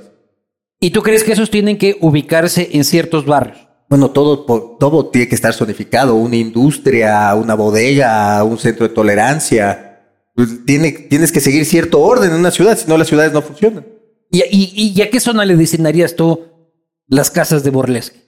¿Y 0.80 0.90
tú 0.90 1.02
crees 1.02 1.22
que 1.22 1.32
esos 1.32 1.50
tienen 1.50 1.78
que 1.78 1.96
ubicarse 2.00 2.70
en 2.72 2.82
ciertos 2.84 3.24
barrios? 3.26 3.68
Bueno, 3.88 4.10
todo, 4.10 4.40
todo 4.40 5.06
tiene 5.10 5.28
que 5.28 5.36
estar 5.36 5.54
zonificado. 5.54 6.16
Una 6.16 6.34
industria, 6.36 7.32
una 7.36 7.54
bodega, 7.54 8.42
un 8.42 8.58
centro 8.58 8.88
de 8.88 8.92
tolerancia. 8.94 9.93
Pues 10.34 10.64
Tiene, 10.66 10.90
tienes 10.92 11.30
que 11.32 11.40
seguir 11.40 11.64
cierto 11.64 12.00
orden 12.00 12.30
en 12.30 12.36
una 12.38 12.50
ciudad, 12.50 12.76
si 12.78 12.88
no 12.88 12.98
las 12.98 13.08
ciudades 13.08 13.32
no 13.32 13.42
funcionan. 13.42 13.86
¿Y, 14.30 14.42
y, 14.50 14.92
y 14.96 15.02
a 15.02 15.10
qué 15.10 15.20
zona 15.20 15.44
le 15.44 15.56
designarías 15.56 16.16
tú 16.16 16.44
las 17.06 17.30
casas 17.30 17.62
de 17.62 17.70
burlesque? 17.70 18.18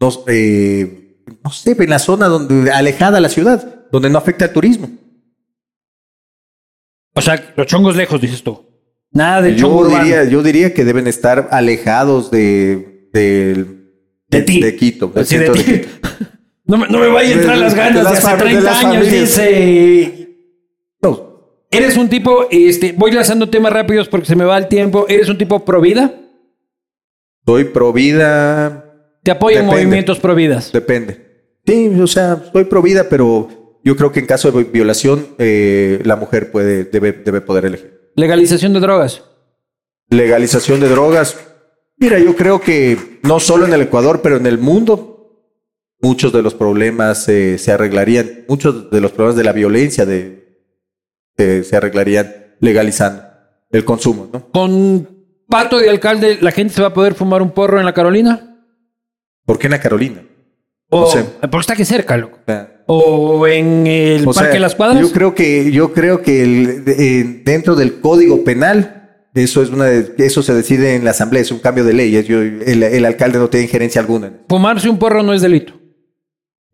No, 0.00 0.10
eh, 0.28 1.18
no 1.44 1.50
sé, 1.50 1.76
en 1.78 1.90
la 1.90 1.98
zona 1.98 2.26
donde 2.28 2.70
alejada 2.72 3.20
la 3.20 3.28
ciudad, 3.28 3.86
donde 3.92 4.08
no 4.10 4.18
afecta 4.18 4.46
al 4.46 4.52
turismo. 4.52 4.90
O 7.14 7.20
sea, 7.20 7.52
los 7.56 7.66
chongos 7.66 7.96
lejos, 7.96 8.20
dices 8.20 8.42
tú. 8.42 8.66
Nada 9.10 9.42
de 9.42 9.50
Yo 9.54 9.66
chongo 9.66 9.80
urbano. 9.80 10.04
diría, 10.04 10.24
yo 10.24 10.42
diría 10.42 10.72
que 10.72 10.84
deben 10.84 11.06
estar 11.06 11.48
alejados 11.50 12.30
de, 12.30 13.08
De 13.12 13.66
de 14.30 14.76
Quito, 14.76 15.12
Sí, 15.24 15.36
de. 15.36 15.52
Quito. 15.52 15.88
No 16.64 16.78
me, 16.78 16.88
no 16.88 16.98
me 17.00 17.08
vaya 17.08 17.28
a 17.30 17.32
entrar 17.32 17.58
las 17.58 17.74
ganas 17.74 18.04
de, 18.04 18.08
hace 18.16 18.26
fam- 18.26 18.36
de 18.36 18.42
30 18.44 18.62
las 18.62 18.84
años, 18.84 19.10
dice. 19.10 20.28
No, 21.02 21.31
Eres 21.72 21.96
un 21.96 22.08
tipo, 22.08 22.46
este, 22.50 22.92
voy 22.92 23.12
lanzando 23.12 23.48
temas 23.48 23.72
rápidos 23.72 24.08
porque 24.08 24.26
se 24.26 24.36
me 24.36 24.44
va 24.44 24.58
el 24.58 24.68
tiempo. 24.68 25.06
¿Eres 25.08 25.28
un 25.28 25.38
tipo 25.38 25.64
pro 25.64 25.80
vida? 25.80 26.14
soy 27.44 27.64
pro 27.64 27.92
vida, 27.92 28.84
¿Te 29.22 29.30
apoyan 29.30 29.66
movimientos 29.66 30.20
pro 30.20 30.34
vidas? 30.34 30.70
depende. 30.72 31.32
Sí, 31.66 31.88
o 32.00 32.06
sea, 32.06 32.42
soy 32.52 32.64
pro 32.64 32.82
vida, 32.82 33.06
pero 33.08 33.78
yo 33.84 33.96
creo 33.96 34.12
que 34.12 34.20
en 34.20 34.26
caso 34.26 34.50
de 34.50 34.64
violación, 34.64 35.28
eh, 35.38 36.00
la 36.04 36.16
mujer 36.16 36.50
puede, 36.50 36.84
debe, 36.84 37.12
debe 37.12 37.40
poder 37.40 37.64
elegir. 37.64 38.10
Legalización 38.16 38.72
de 38.72 38.80
drogas. 38.80 39.22
Legalización 40.08 40.80
de 40.80 40.88
drogas. 40.88 41.38
Mira, 41.96 42.18
yo 42.18 42.36
creo 42.36 42.60
que 42.60 43.18
no 43.22 43.40
solo 43.40 43.64
en 43.64 43.72
el 43.72 43.82
Ecuador, 43.82 44.20
pero 44.22 44.36
en 44.36 44.46
el 44.46 44.58
mundo, 44.58 45.48
muchos 46.00 46.32
de 46.32 46.42
los 46.42 46.54
problemas 46.54 47.28
eh, 47.28 47.58
se 47.58 47.72
arreglarían, 47.72 48.44
muchos 48.48 48.90
de 48.90 49.00
los 49.00 49.12
problemas 49.12 49.36
de 49.36 49.44
la 49.44 49.52
violencia 49.52 50.04
de, 50.04 50.41
se 51.64 51.76
arreglarían 51.76 52.32
legalizando 52.60 53.22
el 53.70 53.84
consumo, 53.84 54.28
¿no? 54.32 54.48
Con 54.50 55.08
pato 55.48 55.78
de 55.78 55.88
alcalde, 55.90 56.38
¿la 56.40 56.50
gente 56.52 56.74
se 56.74 56.82
va 56.82 56.88
a 56.88 56.94
poder 56.94 57.14
fumar 57.14 57.42
un 57.42 57.50
porro 57.50 57.78
en 57.78 57.84
la 57.86 57.92
Carolina? 57.94 58.58
¿Por 59.44 59.58
qué 59.58 59.66
en 59.66 59.72
la 59.72 59.80
Carolina? 59.80 60.22
O, 60.90 61.00
No 61.02 61.06
sé. 61.06 61.24
Porque 61.40 61.58
está 61.60 61.72
aquí 61.72 61.84
cerca, 61.84 62.16
loco. 62.16 62.38
O 62.86 63.46
en 63.46 63.86
el 63.86 64.22
o 64.22 64.32
Parque 64.32 64.40
sea, 64.40 64.52
de 64.54 64.60
las 64.60 64.74
Cuadras. 64.74 65.00
Yo 65.00 65.10
creo 65.12 65.34
que, 65.34 65.70
yo 65.72 65.92
creo 65.92 66.22
que 66.22 66.42
el- 66.42 66.84
eh, 66.86 67.42
dentro 67.44 67.74
del 67.74 68.00
código 68.00 68.44
penal, 68.44 69.26
eso 69.34 69.62
es 69.62 69.70
una, 69.70 69.84
de- 69.86 70.14
eso 70.18 70.42
se 70.42 70.52
decide 70.52 70.94
en 70.96 71.04
la 71.04 71.12
asamblea, 71.12 71.40
es 71.42 71.50
un 71.50 71.60
cambio 71.60 71.84
de 71.84 71.94
ley. 71.94 72.14
es- 72.16 72.26
yo- 72.26 72.42
el, 72.42 72.82
el 72.82 73.04
alcalde 73.06 73.38
no 73.38 73.48
tiene 73.48 73.64
injerencia 73.64 74.00
alguna. 74.00 74.32
Fumarse 74.48 74.88
un 74.90 74.98
porro 74.98 75.22
no 75.22 75.32
es 75.32 75.40
delito. 75.42 75.74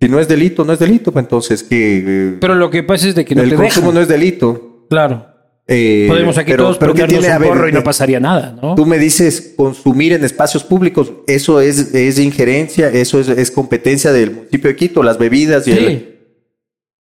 Si 0.00 0.08
no 0.08 0.20
es 0.20 0.28
delito, 0.28 0.64
no 0.64 0.72
es 0.72 0.78
delito, 0.78 1.10
pues 1.12 1.24
entonces 1.24 1.62
que 1.64 2.04
eh, 2.06 2.36
Pero 2.40 2.54
lo 2.54 2.70
que 2.70 2.82
pasa 2.84 3.08
es 3.08 3.14
de 3.14 3.24
que 3.24 3.34
no 3.34 3.42
el 3.42 3.50
te 3.50 3.56
consumo 3.56 3.86
dejan. 3.88 3.94
no 3.94 4.00
es 4.00 4.08
delito. 4.08 4.86
Claro. 4.88 5.26
Eh, 5.66 6.06
Podemos 6.08 6.38
aquí 6.38 6.52
pero- 6.52 6.64
todos 6.64 6.78
pero 6.78 6.92
¿qué 6.94 6.98
prendernos 7.02 7.20
tiene? 7.24 7.34
A 7.34 7.38
ver, 7.38 7.48
porro 7.48 7.68
y 7.68 7.72
no 7.72 7.80
eh, 7.80 7.82
pasaría 7.82 8.18
nada, 8.20 8.56
¿no? 8.62 8.74
Tú 8.74 8.86
me 8.86 8.98
dices 8.98 9.52
consumir 9.56 10.14
en 10.14 10.24
espacios 10.24 10.64
públicos, 10.64 11.12
eso 11.26 11.60
es, 11.60 11.94
es 11.94 12.18
injerencia, 12.18 12.88
eso 12.88 13.20
es, 13.20 13.28
es 13.28 13.50
competencia 13.50 14.10
del 14.12 14.30
municipio 14.30 14.70
de 14.70 14.76
Quito, 14.76 15.02
las 15.02 15.18
bebidas 15.18 15.66
y 15.68 15.72
el- 15.72 15.78
Sí. 15.86 16.08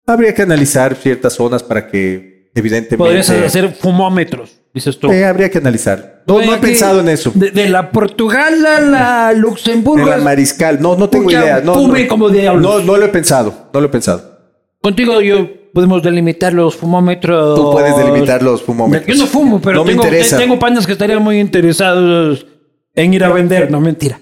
habría 0.06 0.34
que 0.34 0.42
analizar 0.42 0.96
ciertas 0.96 1.34
zonas 1.34 1.62
para 1.62 1.86
que 1.88 2.35
evidentemente 2.56 2.96
Podrías 2.96 3.30
hacer 3.30 3.72
fumómetros, 3.74 4.58
dices 4.74 4.98
tú. 4.98 5.10
Eh, 5.12 5.24
habría 5.24 5.50
que 5.50 5.58
analizar. 5.58 6.24
No, 6.26 6.40
no 6.40 6.54
he 6.54 6.58
pensado 6.58 7.00
en 7.00 7.08
eso. 7.08 7.30
De, 7.34 7.50
de 7.52 7.68
la 7.68 7.90
Portugal 7.92 8.66
a 8.66 8.80
la 8.80 9.32
Luxemburgo. 9.32 10.04
En 10.04 10.10
la 10.10 10.16
mariscal, 10.18 10.80
no, 10.80 10.96
no 10.96 11.08
tengo 11.08 11.30
idea. 11.30 11.60
No, 11.60 11.86
no, 11.86 12.08
como 12.08 12.28
diablos. 12.30 12.62
no, 12.62 12.84
no 12.84 12.96
lo 12.98 13.04
he 13.06 13.08
pensado, 13.10 13.68
no 13.72 13.80
lo 13.80 13.86
he 13.86 13.90
pensado. 13.90 14.36
Contigo 14.80 15.20
yo 15.20 15.48
podemos 15.72 16.02
delimitar 16.02 16.52
los 16.52 16.74
fumómetros. 16.74 17.54
Tú 17.56 17.70
puedes 17.70 17.96
delimitar 17.96 18.42
los 18.42 18.62
fumómetros. 18.62 19.14
Yo 19.16 19.22
no 19.22 19.28
fumo, 19.28 19.60
pero 19.60 19.76
No 19.76 19.84
me 19.84 19.90
tengo, 19.90 20.04
interesa. 20.04 20.38
tengo 20.38 20.58
panas 20.58 20.86
que 20.86 20.92
estarían 20.92 21.22
muy 21.22 21.38
interesados 21.38 22.46
en 22.94 23.12
ir 23.14 23.22
a 23.22 23.28
vender, 23.28 23.70
no 23.70 23.80
mentira. 23.80 24.18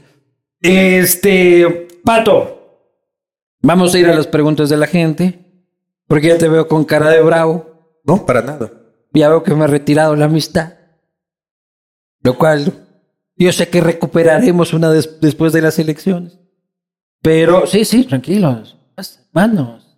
Este, 0.61 1.87
Pato, 2.05 2.81
vamos 3.63 3.95
a 3.95 3.99
ir 3.99 4.07
a 4.09 4.15
las 4.15 4.27
preguntas 4.27 4.69
de 4.69 4.77
la 4.77 4.87
gente, 4.87 5.39
porque 6.09 6.29
ya 6.29 6.39
te 6.39 6.49
veo 6.49 6.67
con 6.67 6.85
cara 6.85 7.11
de 7.11 7.21
bravo, 7.21 7.74
No, 8.05 8.25
para 8.27 8.43
nada. 8.43 8.71
ya 9.13 9.29
veo 9.29 9.43
que 9.43 9.55
me 9.55 9.65
ha 9.65 9.69
retirado 9.69 10.15
la 10.17 10.27
amistad, 10.27 10.75
lo 12.23 12.37
cual 12.37 12.73
yo 13.37 13.53
sé 13.53 13.69
que 13.69 13.81
recuperaremos 13.81 14.73
una 14.75 14.91
des- 14.91 15.21
después 15.21 15.53
de 15.53 15.63
las 15.63 15.79
elecciones. 15.79 16.39
Pero 17.23 17.67
sí, 17.67 17.85
sí, 17.85 18.05
tranquilos, 18.05 18.77
manos. 19.33 19.97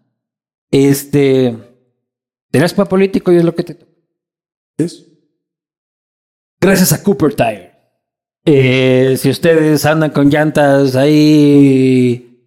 Este, 0.71 1.57
serás 2.53 2.75
para 2.75 2.89
político 2.89 3.33
y 3.33 3.37
es 3.37 3.45
lo 3.45 3.55
que 3.55 3.63
te 3.65 3.75
toca. 3.75 3.93
¿Es? 4.79 5.07
Gracias 6.61 6.93
a 6.93 7.03
Cooper 7.03 7.35
Tire. 7.35 7.73
Eh, 8.45 9.17
si 9.19 9.31
ustedes 9.31 9.85
andan 9.87 10.11
con 10.11 10.31
llantas 10.31 10.95
ahí 10.95 12.41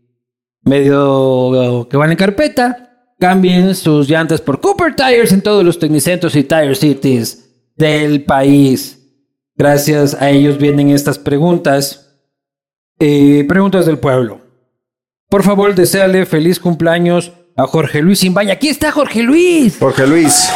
medio 0.62 1.88
que 1.90 1.98
van 1.98 2.12
en 2.12 2.18
carpeta, 2.18 2.89
cambien 3.20 3.76
sus 3.76 4.10
llantas 4.10 4.42
por 4.42 4.62
Cooper 4.62 4.96
Tires 4.96 5.32
en 5.34 5.42
todos 5.42 5.64
los 5.64 5.78
tecnicentros 5.78 6.36
y 6.36 6.44
Tire 6.44 6.74
Cities 6.74 7.50
del 7.76 8.24
país. 8.24 9.00
Gracias 9.56 10.16
a 10.20 10.30
ellos 10.30 10.58
vienen 10.58 10.90
estas 10.90 11.20
preguntas. 11.20 12.06
Eh, 12.98 13.46
preguntas 13.48 13.86
del 13.86 14.00
pueblo. 14.00 14.42
Por 15.30 15.44
favor, 15.44 15.76
deseale 15.76 16.26
feliz 16.26 16.60
cumpleaños 16.60 17.34
a 17.56 17.68
Jorge 17.68 18.02
Luis 18.02 18.24
Imbaya. 18.24 18.54
Aquí 18.54 18.70
está 18.70 18.92
Jorge 18.92 19.22
Luis. 19.22 19.78
Jorge 19.80 20.08
Luis. 20.08 20.50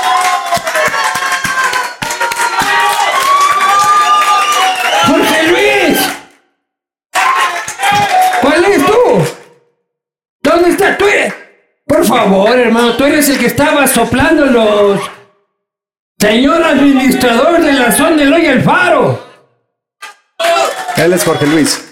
¡Jorge 5.05 5.43
Luis! 5.49 5.99
¿Cuál 8.41 8.65
es 8.65 8.85
tú? 8.85 8.93
¿Dónde 10.41 10.69
estás? 10.69 10.97
Tú 10.97 11.05
eres... 11.05 11.33
Por 11.85 12.02
favor, 12.15 12.57
hermano, 12.59 12.93
tú 12.95 13.03
eres 13.05 13.29
el 13.29 13.37
que 13.39 13.47
estaba 13.47 13.87
soplando 13.87 14.45
los... 14.45 14.99
Señor 16.19 16.63
administrador 16.63 17.61
de 17.61 17.73
la 17.73 17.91
zona 17.91 18.15
del 18.17 18.31
Hoy 18.33 18.45
Alfaro. 18.47 19.19
Él 20.95 21.11
es 21.13 21.23
Jorge 21.23 21.45
Luis. 21.47 21.89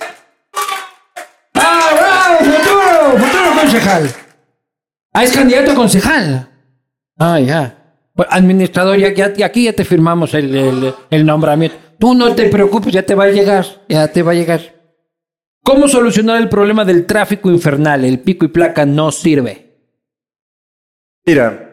¡Ah, 1.55 1.89
bravo! 1.93 2.39
¡Futuro! 2.39 3.17
¡Futuro 3.25 3.61
concejal! 3.61 4.09
Ah, 5.13 5.23
es 5.23 5.33
candidato 5.33 5.71
a 5.71 5.75
concejal. 5.75 6.49
Ah, 7.19 7.39
ya. 7.39 7.77
Administrador, 8.29 8.97
ya, 8.97 9.13
ya- 9.13 9.45
aquí 9.45 9.63
ya 9.65 9.73
te 9.73 9.83
firmamos 9.83 10.33
el, 10.33 10.55
el- 10.55 10.93
el 11.09 11.25
nombramiento. 11.25 11.75
Tú 11.99 12.13
no 12.13 12.33
te 12.33 12.45
preocupes, 12.49 12.93
ya 12.93 13.03
te 13.03 13.15
va 13.15 13.25
a 13.25 13.29
llegar, 13.29 13.65
ya 13.89 14.07
te 14.07 14.23
va 14.23 14.31
a 14.31 14.35
llegar. 14.35 14.61
¿Cómo 15.63 15.87
solucionar 15.87 16.37
el 16.37 16.49
problema 16.49 16.85
del 16.85 17.05
tráfico 17.05 17.51
infernal? 17.51 18.05
El 18.05 18.19
pico 18.19 18.45
y 18.45 18.47
placa 18.47 18.85
no 18.85 19.11
sirve. 19.11 19.70
Mira, 21.25 21.71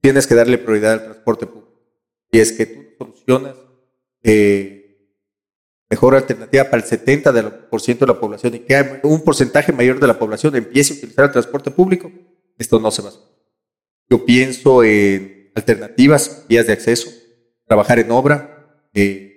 tienes 0.00 0.26
que 0.26 0.34
darle 0.34 0.58
prioridad 0.58 0.94
al 0.94 1.04
transporte 1.04 1.46
público. 1.46 1.64
Y 2.30 2.38
es 2.38 2.52
que 2.52 2.66
tú 2.66 2.84
solucionas 2.98 3.56
eh, 4.22 4.84
mejor 5.90 6.14
alternativa 6.14 6.64
para 6.64 6.82
el 6.82 6.88
70% 6.88 7.98
de 7.98 8.06
la, 8.06 8.18
población 8.20 8.54
y 8.54 8.60
que 8.60 9.00
un 9.04 9.22
porcentaje 9.22 9.72
mayor 9.72 10.00
de 10.00 10.06
la 10.06 10.18
población 10.18 10.56
empiece 10.56 10.94
a 10.94 10.96
utilizar 10.96 11.26
el 11.26 11.32
transporte 11.32 11.70
público, 11.70 12.10
esto 12.58 12.80
no 12.80 12.90
se 12.90 13.02
va 13.02 13.08
a 13.08 13.12
hacer. 13.12 13.22
Yo 14.10 14.24
pienso 14.24 14.82
en 14.82 15.52
alternativas, 15.54 16.46
vías 16.48 16.66
de 16.66 16.72
acceso, 16.72 17.10
trabajar 17.66 17.98
en 17.98 18.10
obra. 18.10 18.50
eh, 18.94 19.33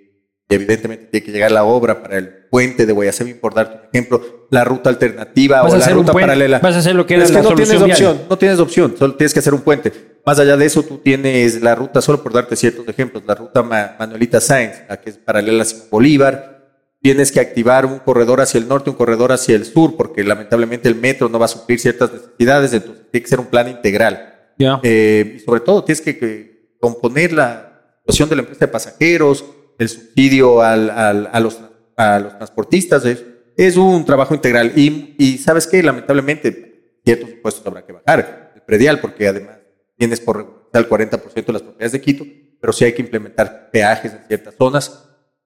y 0.50 0.54
evidentemente 0.54 1.06
tiene 1.06 1.26
que 1.26 1.32
llegar 1.32 1.50
la 1.52 1.64
obra 1.64 2.02
para 2.02 2.16
el 2.16 2.28
puente 2.50 2.86
de 2.86 2.92
Guayacemi, 2.94 3.34
por 3.34 3.52
darte 3.54 3.74
un 3.82 3.88
ejemplo, 3.92 4.46
la 4.50 4.64
ruta 4.64 4.88
alternativa 4.88 5.60
Vas 5.62 5.74
o 5.74 5.76
la 5.76 5.88
ruta 5.88 6.12
paralela. 6.12 6.58
vas 6.60 6.74
a 6.74 6.78
hacer 6.78 6.94
lo 6.94 7.06
que 7.06 7.16
es 7.16 7.30
que 7.30 7.42
no 7.42 7.54
tienes 7.54 7.70
vial. 7.76 7.90
opción, 7.90 8.20
no 8.30 8.38
tienes 8.38 8.58
opción, 8.58 8.94
solo 8.98 9.14
tienes 9.14 9.34
que 9.34 9.40
hacer 9.40 9.52
un 9.52 9.60
puente. 9.60 9.92
Más 10.24 10.38
allá 10.38 10.56
de 10.56 10.64
eso, 10.64 10.82
tú 10.82 10.98
tienes 10.98 11.60
la 11.62 11.74
ruta, 11.74 12.00
solo 12.00 12.22
por 12.22 12.32
darte 12.32 12.56
ciertos 12.56 12.88
ejemplos, 12.88 13.22
la 13.26 13.34
ruta 13.34 13.62
Ma- 13.62 13.96
Manuelita 13.98 14.40
Sáenz, 14.40 14.82
la 14.88 14.98
que 15.00 15.10
es 15.10 15.18
paralela 15.18 15.62
a 15.64 15.66
Bolívar. 15.90 16.56
Tienes 17.00 17.30
que 17.30 17.40
activar 17.40 17.86
un 17.86 17.98
corredor 18.00 18.40
hacia 18.40 18.58
el 18.58 18.66
norte, 18.68 18.90
un 18.90 18.96
corredor 18.96 19.30
hacia 19.32 19.54
el 19.54 19.64
sur, 19.66 19.96
porque 19.96 20.24
lamentablemente 20.24 20.88
el 20.88 20.96
metro 20.96 21.28
no 21.28 21.38
va 21.38 21.44
a 21.44 21.48
suplir 21.48 21.78
ciertas 21.78 22.10
necesidades, 22.12 22.72
entonces 22.72 23.04
tiene 23.12 23.22
que 23.22 23.28
ser 23.28 23.38
un 23.40 23.46
plan 23.46 23.68
integral. 23.68 24.34
Eh, 24.82 25.34
y 25.36 25.38
sobre 25.40 25.60
todo, 25.60 25.84
tienes 25.84 26.00
que, 26.00 26.18
que 26.18 26.74
componer 26.80 27.32
la 27.34 27.92
situación 28.00 28.28
de 28.30 28.36
la 28.36 28.40
empresa 28.42 28.66
de 28.66 28.72
pasajeros, 28.72 29.44
el 29.78 29.88
subsidio 29.88 30.60
al- 30.62 30.90
al- 30.90 31.30
a, 31.32 31.40
los, 31.40 31.58
a 31.96 32.18
los 32.18 32.36
transportistas. 32.36 33.04
Es, 33.04 33.24
es 33.56 33.76
un 33.76 34.04
trabajo 34.04 34.34
integral. 34.34 34.72
Y, 34.76 35.14
y 35.18 35.38
sabes 35.38 35.66
que, 35.66 35.82
lamentablemente, 35.82 37.00
ciertos 37.04 37.30
impuestos 37.30 37.66
habrá 37.66 37.84
que 37.84 37.92
bajar. 37.92 38.52
El 38.54 38.62
predial, 38.62 39.00
porque 39.00 39.26
además 39.28 39.56
tienes 39.96 40.20
por 40.20 40.68
el 40.72 40.88
40% 40.88 41.44
de 41.46 41.52
las 41.52 41.62
propiedades 41.62 41.92
de 41.92 42.00
Quito, 42.00 42.24
pero 42.60 42.72
sí 42.72 42.84
hay 42.84 42.92
que 42.92 43.02
implementar 43.02 43.70
peajes 43.70 44.12
en 44.12 44.20
ciertas 44.28 44.54
zonas. 44.56 45.04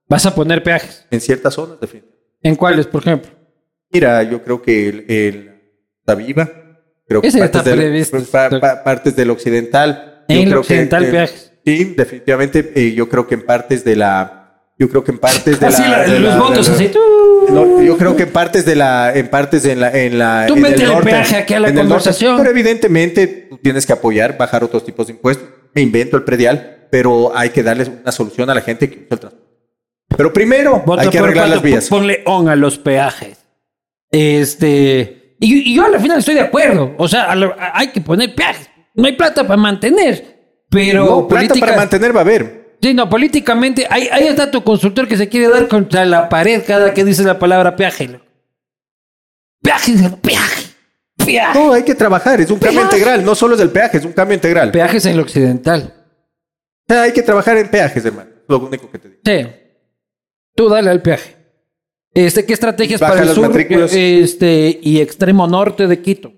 Vas 0.09 0.27
a 0.27 0.35
poner 0.35 0.63
peajes. 0.63 1.07
En 1.11 1.21
ciertas 1.21 1.55
zonas, 1.55 1.79
definitivamente. 1.81 2.23
¿En 2.43 2.57
cuáles, 2.57 2.87
por 2.87 3.03
ejemplo? 3.03 3.31
Mira, 3.91 4.23
yo 4.25 4.43
creo 4.43 4.61
que 4.63 4.89
el, 4.89 5.05
el 5.09 5.49
la 6.05 6.15
Viva, 6.17 6.51
creo 7.07 7.21
que 7.21 7.29
partes, 7.39 7.45
está 7.45 7.71
del, 7.71 8.61
partes 8.83 9.15
del 9.17 9.31
occidental. 9.31 10.25
En 10.29 10.49
el 10.49 10.57
occidental, 10.57 11.07
peajes. 11.11 11.52
Sí, 11.65 11.95
definitivamente. 11.97 12.73
eh, 12.75 12.93
yo 12.95 13.09
creo 13.09 13.27
que 13.27 13.35
en 13.35 13.47
partes 13.47 13.85
de 13.85 13.97
la, 13.97 14.61
yo 14.79 14.89
creo 14.89 15.05
que 15.05 15.13
en 15.13 15.19
partes 15.19 15.61
de 15.61 15.67
Así 15.69 15.83
la, 15.83 15.89
la- 15.99 16.05
de 16.13 16.21
los 16.21 16.35
la- 16.35 16.41
votos 16.41 16.67
de 16.67 16.75
así. 16.75 16.89
tú. 16.93 16.99
no, 17.51 17.83
yo 17.83 17.97
creo 17.97 18.17
que 18.17 18.25
en 18.25 18.31
partes 18.33 18.65
de 18.65 18.75
la, 18.77 19.13
en 19.15 19.29
partes 19.29 19.65
en 19.65 19.81
la, 19.81 19.91
en 19.91 20.19
la. 20.19 20.45
Tú 20.49 20.55
en 20.57 20.67
el 20.67 20.85
norte, 20.85 21.11
peaje 21.11 21.37
aquí 21.37 21.55
a 21.55 21.61
la 21.61 21.69
norte. 21.69 21.81
conversación. 21.83 22.37
pero 22.39 22.51
evidentemente 22.51 23.27
tú 23.51 23.59
tienes 23.59 23.87
que 23.87 23.93
apoyar, 23.93 24.37
bajar 24.37 24.65
otros 24.65 24.85
tipos 24.85 25.07
de 25.07 25.13
impuestos. 25.15 25.49
Me 25.75 25.81
invento 25.83 26.17
el 26.17 26.25
predial, 26.25 26.87
pero 26.91 27.33
hay 27.37 27.51
que 27.51 27.63
darles 27.63 27.89
una 27.89 28.13
solución 28.13 28.51
a 28.51 28.55
la 28.55 28.61
gente 28.61 28.89
que 28.91 28.97
usa 28.97 29.07
el 29.11 29.19
transporte. 29.21 29.47
Pero 30.17 30.33
primero 30.33 30.83
Vota 30.85 31.03
hay 31.03 31.09
que 31.09 31.19
arreglar 31.19 31.49
las 31.49 31.63
vías. 31.63 31.89
Ponle 31.89 32.23
on 32.27 32.49
a 32.49 32.57
los 32.57 32.79
peajes. 32.79 33.39
Este. 34.11 35.37
Y, 35.41 35.73
y 35.73 35.75
yo 35.77 35.85
al 35.85 35.99
final 36.01 36.19
estoy 36.19 36.35
de 36.35 36.41
acuerdo. 36.43 36.95
O 36.99 37.09
sea, 37.09 37.33
hay 37.75 37.89
que 37.89 38.01
poner 38.01 38.35
peajes. 38.35 38.69
No 38.95 39.07
hay 39.07 39.13
plata 39.17 39.43
para 39.47 39.57
mantener. 39.57 40.32
Pero 40.73 41.05
No, 41.05 41.29
plata 41.29 41.47
política- 41.49 41.67
para 41.67 41.77
mantener 41.79 42.17
va 42.17 42.21
a 42.21 42.23
haber. 42.23 42.77
Sí, 42.81 42.95
no, 42.95 43.09
políticamente. 43.09 43.87
Ahí, 43.89 44.09
ahí 44.11 44.27
está 44.27 44.51
tu 44.51 44.65
consultor 44.65 45.07
que 45.07 45.17
se 45.17 45.29
quiere 45.29 45.49
dar 45.49 45.69
contra 45.69 46.05
la 46.05 46.29
pared 46.29 46.63
cada 46.67 46.93
que 46.93 47.05
dice 47.05 47.23
la 47.23 47.39
palabra 47.39 47.77
peaje. 47.77 48.21
Peaje, 49.63 49.93
peaje, 50.21 50.69
peaje. 51.25 51.59
No, 51.59 51.73
hay 51.73 51.85
que 51.85 51.95
trabajar, 51.95 52.41
es 52.41 52.51
un 52.51 52.59
cambio 52.59 52.83
integral, 52.83 53.25
no 53.25 53.35
solo 53.37 53.55
es 53.55 53.61
del 53.61 53.71
peaje, 53.71 53.99
es 53.99 54.05
un 54.05 54.13
cambio 54.13 54.35
integral. 54.35 54.73
Peajes 54.73 55.07
en 55.07 55.13
el 55.13 55.21
occidental. 55.21 55.95
O 56.89 56.93
sea, 56.93 57.03
hay 57.03 57.13
que 57.13 57.23
trabajar 57.23 57.57
en 57.59 57.71
peajes, 57.71 58.05
hermano. 58.05 58.31
Lo 58.49 58.59
único 58.59 58.91
que 58.91 58.99
te 58.99 59.09
digo. 59.11 59.21
Sí. 59.25 59.47
Tú 60.57 60.69
dale 60.69 60.91
al 60.91 61.03
peaje. 61.03 61.37
Este, 62.15 62.45
¿qué 62.45 62.53
estrategias 62.53 63.01
Baja 63.01 63.15
para 63.15 63.25
el 63.27 63.35
sur 63.35 63.57
este, 63.57 64.81
y 64.83 65.01
extremo 65.01 65.47
norte 65.47 65.87
de 65.87 66.03
Quito? 66.03 66.33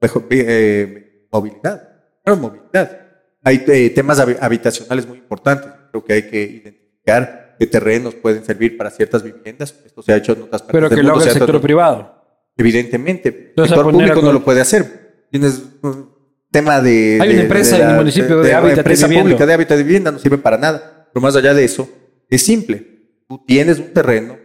Mejor, 0.00 0.26
eh, 0.30 1.26
movilidad. 1.30 1.89
Claro, 2.24 2.40
movilidad. 2.40 2.98
Hay 3.42 3.64
eh, 3.68 3.90
temas 3.90 4.18
habi- 4.20 4.36
habitacionales 4.40 5.06
muy 5.06 5.18
importantes. 5.18 5.70
Creo 5.90 6.04
que 6.04 6.12
hay 6.12 6.22
que 6.28 6.42
identificar 6.42 7.56
qué 7.58 7.66
terrenos 7.66 8.14
pueden 8.14 8.44
servir 8.44 8.76
para 8.76 8.90
ciertas 8.90 9.22
viviendas. 9.22 9.74
Esto 9.84 10.02
se 10.02 10.12
ha 10.12 10.16
hecho 10.16 10.32
en 10.32 10.42
otras 10.42 10.62
partes 10.62 10.72
Pero 10.72 10.88
del 10.88 10.98
que 10.98 11.02
lo 11.02 11.14
haga 11.16 11.24
el 11.24 11.30
sector 11.30 11.60
privado. 11.60 12.16
Evidentemente. 12.56 13.52
El 13.56 13.66
sector 13.68 13.90
público 13.90 14.20
no 14.22 14.32
lo 14.32 14.44
puede 14.44 14.60
hacer. 14.60 15.26
Tienes 15.30 15.62
un 15.82 16.10
tema 16.50 16.80
de... 16.80 17.18
Hay 17.20 17.28
una 17.28 17.36
de- 17.38 17.42
empresa 17.42 17.76
de 17.76 17.82
en 17.84 17.90
el 17.90 17.96
municipio 17.96 18.40
de 18.42 18.54
hábitat 18.54 18.76
y 18.76 18.80
empresa 18.80 19.06
vivienda. 19.06 19.24
pública 19.30 19.46
de 19.46 19.52
hábitat 19.54 19.76
de 19.78 19.84
vivienda 19.84 20.10
no 20.12 20.18
sirve 20.18 20.38
para 20.38 20.58
nada. 20.58 21.08
Pero 21.12 21.22
más 21.22 21.34
allá 21.36 21.54
de 21.54 21.64
eso, 21.64 21.88
es 22.28 22.42
simple. 22.42 22.86
Tú 23.28 23.42
tienes 23.46 23.78
un 23.78 23.92
terreno 23.92 24.36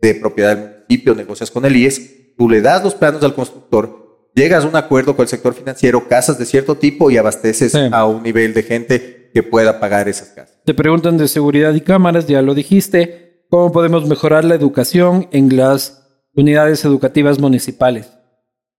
de 0.00 0.14
propiedad 0.14 0.56
del 0.56 0.68
municipio, 0.88 1.14
negocias 1.14 1.50
con 1.50 1.64
el 1.64 1.76
IES, 1.76 2.34
tú 2.36 2.48
le 2.48 2.60
das 2.60 2.82
los 2.82 2.94
planos 2.94 3.22
al 3.22 3.34
constructor, 3.34 4.01
llegas 4.34 4.64
a 4.64 4.68
un 4.68 4.76
acuerdo 4.76 5.14
con 5.16 5.24
el 5.24 5.28
sector 5.28 5.54
financiero, 5.54 6.08
casas 6.08 6.38
de 6.38 6.44
cierto 6.46 6.76
tipo 6.76 7.10
y 7.10 7.16
abasteces 7.16 7.72
Sí. 7.72 7.80
a 7.92 8.06
un 8.06 8.22
nivel 8.22 8.54
de 8.54 8.62
gente 8.62 9.30
que 9.34 9.42
pueda 9.42 9.80
pagar 9.80 10.08
esas 10.08 10.28
casas. 10.28 10.58
Te 10.64 10.74
preguntan 10.74 11.16
de 11.18 11.28
seguridad 11.28 11.72
y 11.74 11.80
cámaras, 11.80 12.26
ya 12.26 12.42
lo 12.42 12.54
dijiste. 12.54 13.46
¿Cómo 13.50 13.72
podemos 13.72 14.06
mejorar 14.08 14.44
la 14.44 14.54
educación 14.54 15.28
en 15.32 15.56
las 15.56 16.08
unidades 16.34 16.84
educativas 16.84 17.38
municipales? 17.38 18.10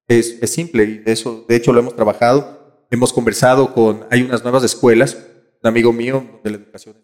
Es, 0.07 0.37
es 0.41 0.49
simple 0.51 0.83
y 0.83 0.97
de 0.99 1.11
eso, 1.11 1.45
de 1.47 1.55
hecho, 1.55 1.71
lo 1.73 1.79
hemos 1.79 1.95
trabajado. 1.95 2.85
Hemos 2.91 3.13
conversado 3.13 3.73
con, 3.73 4.05
hay 4.11 4.21
unas 4.21 4.43
nuevas 4.43 4.63
escuelas, 4.63 5.17
un 5.63 5.67
amigo 5.67 5.93
mío 5.93 6.39
de 6.43 6.51
la 6.51 6.57
educación 6.57 6.95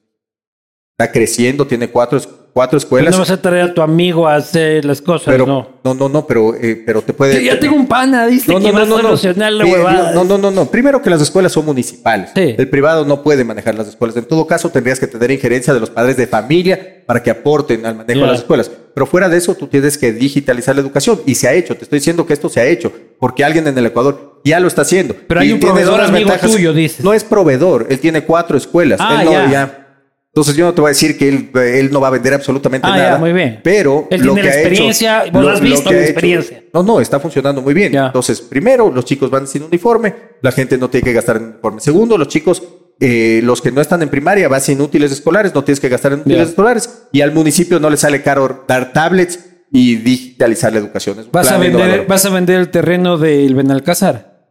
está 1.00 1.14
creciendo, 1.14 1.66
tiene 1.66 1.90
cuatro, 1.90 2.20
cuatro 2.54 2.78
Pues 2.78 2.84
escuelas. 2.84 3.14
no 3.14 3.20
vas 3.20 3.32
a 3.32 3.42
traer 3.42 3.64
a 3.64 3.74
tu 3.74 3.82
amigo 3.82 4.28
a 4.28 4.36
hacer 4.36 4.84
las 4.86 5.02
cosas, 5.02 5.26
pero, 5.28 5.46
no. 5.46 5.68
no, 5.84 5.94
no, 5.94 6.10
no, 6.10 6.26
pero, 6.28 6.54
eh, 6.56 6.82
pero 6.86 7.02
te 7.02 7.14
puede. 7.14 7.44
Ya 7.44 7.60
tengo 7.60 7.76
un 7.76 7.88
pana, 7.88 8.26
dice 8.28 8.52
No, 8.52 8.60
que 8.60 8.72
no, 8.72 8.80
va 8.80 8.80
no, 8.82 8.86
no, 8.86 8.96
a 8.98 9.02
no. 9.02 9.08
solucionar 9.10 9.54
la 9.54 9.66
huevada. 9.66 10.12
No, 10.14 10.24
no, 10.24 10.38
no, 10.38 10.52
no. 10.52 10.66
Primero 10.66 11.02
que 11.02 11.10
las 11.10 11.22
escuelas 11.22 11.52
son 11.52 11.66
municipales. 11.66 12.32
Sí. 12.36 12.56
El 12.58 12.70
privado 12.70 13.06
no 13.06 13.22
puede 13.24 13.44
manejar 13.44 13.76
las 13.76 13.88
escuelas. 13.88 14.18
En 14.18 14.26
todo 14.26 14.46
caso, 14.48 14.70
tendrías 14.70 15.00
que 15.00 15.08
tener 15.08 15.32
injerencia 15.32 15.74
de 15.74 15.80
los 15.80 15.90
padres 15.90 16.18
de 16.18 16.28
familia 16.28 17.04
para 17.06 17.24
que 17.24 17.30
aporten 17.32 17.86
al 17.86 17.96
manejo 17.96 18.22
de 18.22 18.28
las 18.28 18.40
escuelas. 18.40 18.70
Pero 18.94 19.06
fuera 19.06 19.30
de 19.30 19.38
eso, 19.38 19.56
tú 19.56 19.68
tienes 19.68 19.98
que 19.98 20.12
digitalizar 20.12 20.76
la 20.76 20.82
educación. 20.82 21.22
Y 21.26 21.36
se 21.36 21.48
ha 21.48 21.54
hecho. 21.54 21.76
Te 21.76 21.84
estoy 21.84 22.00
diciendo 22.00 22.26
que 22.26 22.34
esto 22.34 22.50
se 22.50 22.60
ha 22.60 22.66
hecho. 22.66 22.92
Porque 23.20 23.44
alguien 23.44 23.68
en 23.68 23.78
el 23.78 23.86
Ecuador 23.86 24.42
ya 24.44 24.60
lo 24.60 24.68
está 24.68 24.82
haciendo. 24.82 25.16
Pero 25.28 25.40
hay 25.42 25.50
Y 25.50 25.54
un 25.54 25.60
proveedor 25.60 26.02
amigo 26.02 26.32
tuyo, 26.42 26.74
dices. 26.74 27.04
No 27.04 27.14
es 27.14 27.24
proveedor. 27.24 27.88
Él 27.90 28.00
tiene 28.00 28.24
cuatro 28.26 28.58
escuelas. 28.58 29.00
Ah, 29.02 29.20
Él 29.22 29.26
no, 29.26 29.32
ya. 29.32 29.50
ya. 29.52 29.89
Entonces 30.32 30.56
yo 30.56 30.66
no 30.66 30.74
te 30.74 30.82
voy 30.82 30.90
a 30.90 30.94
decir 30.94 31.18
que 31.18 31.28
él, 31.28 31.50
él 31.56 31.90
no 31.92 32.00
va 32.00 32.10
a 32.10 32.12
vender 32.12 32.34
absolutamente 32.36 32.88
Ah, 32.90 32.96
ya, 32.98 33.04
nada. 33.04 33.18
muy 33.18 33.34
bien. 33.34 33.62
Pero 33.64 34.08
Él 34.12 34.22
lo 34.22 34.34
tiene 34.36 34.42
que 34.42 34.48
la 34.48 34.54
ha 34.54 34.60
hecho- 34.60 34.68
experiencia, 34.70 35.24
vos 35.34 35.44
lo- 35.44 35.50
has 35.50 35.60
visto 35.62 35.90
la 35.92 35.98
hecho- 35.98 36.06
experiencia. 36.12 36.64
no, 36.72 36.84
no, 36.84 37.02
está 37.02 37.20
funcionando 37.20 37.62
muy 37.64 37.74
bien. 37.74 37.92
Ya. 37.92 38.06
Entonces, 38.08 38.40
primero, 38.40 38.92
los 38.92 39.06
chicos 39.06 39.32
van 39.32 39.48
sin 39.48 39.64
uniforme, 39.64 40.14
la 40.42 40.52
gente 40.52 40.78
no 40.78 40.88
tiene 40.90 41.04
que 41.06 41.14
gastar 41.14 41.38
en 41.38 41.44
uniforme. 41.46 41.82
Segundo, 41.82 42.16
los 42.16 42.28
chicos, 42.28 42.62
eh, 43.00 43.42
los 43.44 43.60
que 43.62 43.72
no 43.72 43.82
están 43.82 44.04
en 44.04 44.10
primaria, 44.10 44.48
van 44.48 44.62
sin 44.62 44.80
útiles 44.82 45.12
escolares, 45.12 45.54
no 45.56 45.64
tienes 45.64 45.80
que 45.80 45.90
gastar 45.90 46.14
en 46.14 46.20
útiles 46.20 46.38
Ya. 46.38 46.44
escolares. 46.44 47.08
Y 47.12 47.22
al 47.22 47.32
municipio 47.34 47.80
no 47.80 47.90
le 47.90 47.98
sale 47.98 48.22
caro 48.22 48.66
dar 48.68 48.94
tablets 48.94 49.40
y 49.72 49.96
digitalizar 49.96 50.72
la 50.74 50.80
educación. 50.80 51.28
¿Vas 51.32 51.52
a, 51.52 51.58
vender. 51.58 52.06
¿Vas 52.08 52.26
a 52.26 52.30
vender 52.30 52.60
el 52.60 52.70
terreno 52.70 53.18
del 53.18 53.56
Benalcázar? 53.56 54.46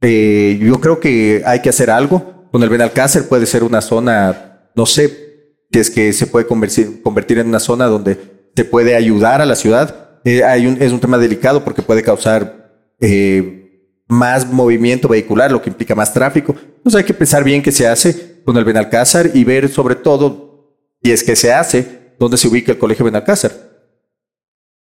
Eh, 0.00 0.58
yo 0.62 0.80
creo 0.80 1.00
que 1.00 1.42
hay 1.44 1.60
que 1.62 1.68
hacer 1.70 1.90
algo. 1.90 2.48
Con 2.52 2.62
el 2.62 2.68
Benalcácer 2.68 3.28
puede 3.28 3.44
ser 3.46 3.62
una 3.64 3.80
zona, 3.80 4.47
no 4.78 4.86
sé, 4.86 5.66
si 5.72 5.78
es 5.80 5.90
que 5.90 6.12
se 6.12 6.28
puede 6.28 6.46
convertir, 6.46 7.02
convertir 7.02 7.38
en 7.38 7.48
una 7.48 7.58
zona 7.58 7.86
donde 7.86 8.16
se 8.54 8.64
puede 8.64 8.94
ayudar 8.94 9.40
a 9.40 9.44
la 9.44 9.56
ciudad. 9.56 10.20
Eh, 10.24 10.44
hay 10.44 10.68
un, 10.68 10.80
es 10.80 10.92
un 10.92 11.00
tema 11.00 11.18
delicado 11.18 11.64
porque 11.64 11.82
puede 11.82 12.04
causar 12.04 12.94
eh, 13.00 14.04
más 14.06 14.46
movimiento 14.46 15.08
vehicular, 15.08 15.50
lo 15.50 15.60
que 15.60 15.70
implica 15.70 15.96
más 15.96 16.14
tráfico. 16.14 16.54
Entonces 16.76 17.00
hay 17.00 17.04
que 17.04 17.12
pensar 17.12 17.42
bien 17.42 17.60
qué 17.60 17.72
se 17.72 17.88
hace 17.88 18.40
con 18.44 18.56
el 18.56 18.64
Benalcázar 18.64 19.32
y 19.34 19.42
ver 19.42 19.68
sobre 19.68 19.96
todo, 19.96 20.76
si 21.02 21.10
es 21.10 21.24
que 21.24 21.34
se 21.34 21.52
hace, 21.52 22.14
dónde 22.20 22.36
se 22.36 22.46
ubica 22.46 22.70
el 22.70 22.78
Colegio 22.78 23.04
Benalcázar, 23.04 23.50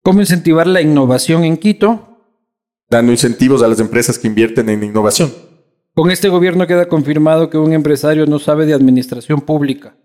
¿Cómo 0.04 0.22
incentivar 0.22 0.68
la 0.68 0.80
innovación 0.80 1.44
en 1.44 1.58
Quito? 1.58 2.08
dando 2.90 3.12
incentivos 3.12 3.62
a 3.62 3.68
las 3.68 3.80
empresas 3.80 4.18
que 4.18 4.28
invierten 4.28 4.70
en 4.70 4.84
innovación. 4.84 5.34
Con 5.98 6.12
este 6.12 6.30
gobierno 6.30 6.68
queda 6.68 6.88
confirmado 6.88 7.50
que 7.50 7.58
un 7.58 7.74
empresario 7.74 8.28
no 8.28 8.38
sabe 8.38 8.68
de 8.68 8.76
administración 8.76 9.42
pública. 9.42 9.98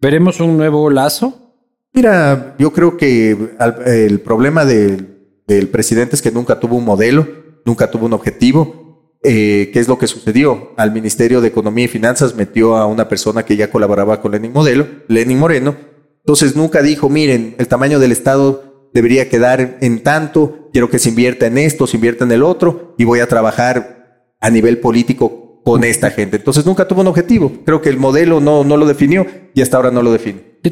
¿Veremos 0.00 0.40
un 0.40 0.56
nuevo 0.56 0.88
lazo? 0.88 1.54
Mira, 1.92 2.56
yo 2.58 2.72
creo 2.72 2.96
que 2.96 3.36
el 3.84 4.20
problema 4.20 4.64
del, 4.64 5.42
del 5.46 5.68
presidente 5.68 6.16
es 6.16 6.22
que 6.22 6.30
nunca 6.30 6.58
tuvo 6.58 6.76
un 6.76 6.86
modelo, 6.86 7.28
nunca 7.66 7.90
tuvo 7.90 8.06
un 8.06 8.14
objetivo 8.14 9.18
eh, 9.22 9.68
¿qué 9.70 9.80
es 9.80 9.88
lo 9.88 9.98
que 9.98 10.06
sucedió? 10.06 10.72
Al 10.78 10.92
Ministerio 10.92 11.42
de 11.42 11.48
Economía 11.48 11.84
y 11.84 11.88
Finanzas 11.88 12.34
metió 12.34 12.78
a 12.78 12.86
una 12.86 13.06
persona 13.08 13.44
que 13.44 13.56
ya 13.56 13.70
colaboraba 13.70 14.22
con 14.22 14.32
Lenin 14.32 14.54
Modelo, 14.54 14.86
Lenin 15.08 15.38
Moreno. 15.38 15.76
Entonces 16.20 16.56
nunca 16.56 16.80
dijo, 16.80 17.10
miren, 17.10 17.54
el 17.58 17.68
tamaño 17.68 17.98
del 17.98 18.12
Estado 18.12 18.88
debería 18.94 19.28
quedar 19.28 19.76
en 19.82 20.02
tanto, 20.02 20.70
quiero 20.72 20.88
que 20.88 20.98
se 20.98 21.10
invierta 21.10 21.46
en 21.46 21.58
esto, 21.58 21.86
se 21.86 21.98
invierta 21.98 22.24
en 22.24 22.32
el 22.32 22.42
otro, 22.42 22.94
y 22.96 23.04
voy 23.04 23.20
a 23.20 23.28
trabajar 23.28 23.97
a 24.40 24.50
nivel 24.50 24.78
político 24.78 25.60
con 25.64 25.84
esta 25.84 26.10
gente. 26.10 26.36
Entonces 26.36 26.64
nunca 26.64 26.88
tuvo 26.88 27.02
un 27.02 27.08
objetivo. 27.08 27.52
Creo 27.64 27.82
que 27.82 27.90
el 27.90 27.98
modelo 27.98 28.40
no, 28.40 28.64
no 28.64 28.76
lo 28.76 28.86
definió 28.86 29.26
y 29.54 29.60
hasta 29.60 29.76
ahora 29.76 29.90
no 29.90 30.02
lo 30.02 30.12
define. 30.12 30.48
Si, 30.62 30.70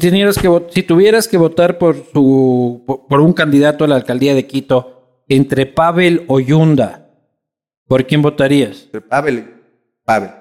que, 0.73 0.83
tuvieras 0.83 1.27
que 1.27 1.37
votar 1.37 1.77
por, 1.77 1.95
su, 2.11 2.83
por 3.07 3.21
un 3.21 3.33
candidato 3.33 3.83
a 3.83 3.87
la 3.87 3.95
alcaldía 3.95 4.33
de 4.35 4.45
Quito 4.45 5.23
entre 5.29 5.65
Pavel 5.65 6.23
o 6.27 6.39
Yunda, 6.39 7.09
¿por 7.87 8.05
quién 8.05 8.21
votarías? 8.21 8.83
Entre 8.85 9.01
Pavel, 9.01 9.53
Pavel. 10.03 10.31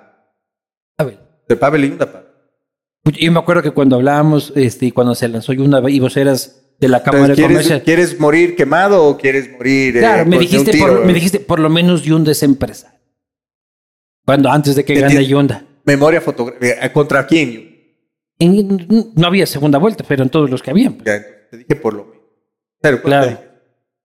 Pavel. 0.97 1.19
Entre 1.43 1.57
Pavel 1.57 1.85
y 1.85 1.89
Yunda, 1.91 2.11
Pavel. 2.11 2.27
Yo 3.21 3.33
me 3.33 3.39
acuerdo 3.39 3.63
que 3.63 3.71
cuando 3.71 3.97
hablábamos, 3.97 4.53
este, 4.57 4.87
y 4.87 4.91
cuando 4.91 5.15
se 5.15 5.29
lanzó 5.29 5.53
Yunda 5.53 5.83
y 5.89 6.01
vos 6.01 6.17
eras 6.17 6.63
de 6.81 6.89
la 6.89 7.03
Cámara 7.03 7.29
de 7.29 7.33
Entonces, 7.35 7.47
¿quieres, 7.47 7.67
Comercio. 7.67 7.85
¿Quieres 7.85 8.21
morir 8.21 8.57
quemado 8.57 9.05
o 9.05 9.17
quieres 9.17 9.51
morir? 9.53 9.97
eh, 9.97 10.01
Claro, 10.01 10.27
me 10.27 10.39
dijiste, 10.39 10.77
por, 10.77 11.05
me 11.05 11.13
dijiste, 11.15 11.41
por 11.41 11.61
lo 11.61 11.71
menos 11.71 12.03
Yunda 12.03 12.33
es 12.33 12.43
empresario. 12.43 12.96
Cuando 14.27 14.51
antes 14.51 14.75
de 14.75 14.85
que 14.85 14.95
gane 15.01 15.25
Yunda. 15.25 15.65
Memoria 15.85 16.21
fotográfica. 16.21 16.93
¿Contra 16.93 17.27
quién? 17.27 17.95
En- 18.39 19.13
no 19.15 19.27
había 19.27 19.47
segunda 19.47 19.79
vuelta, 19.79 20.05
pero 20.07 20.25
en 20.25 20.29
todos 20.29 20.51
los 20.51 20.61
que 20.63 20.71
habían. 20.73 20.99
Ya, 21.05 21.23
te 21.49 21.59
dije 21.59 21.77
por 21.77 21.95
lo 21.95 22.05
menos. 22.07 22.23
Claro, 22.81 23.03
¿cuál 23.03 23.21
te 23.23 23.29
Claro. 23.35 23.53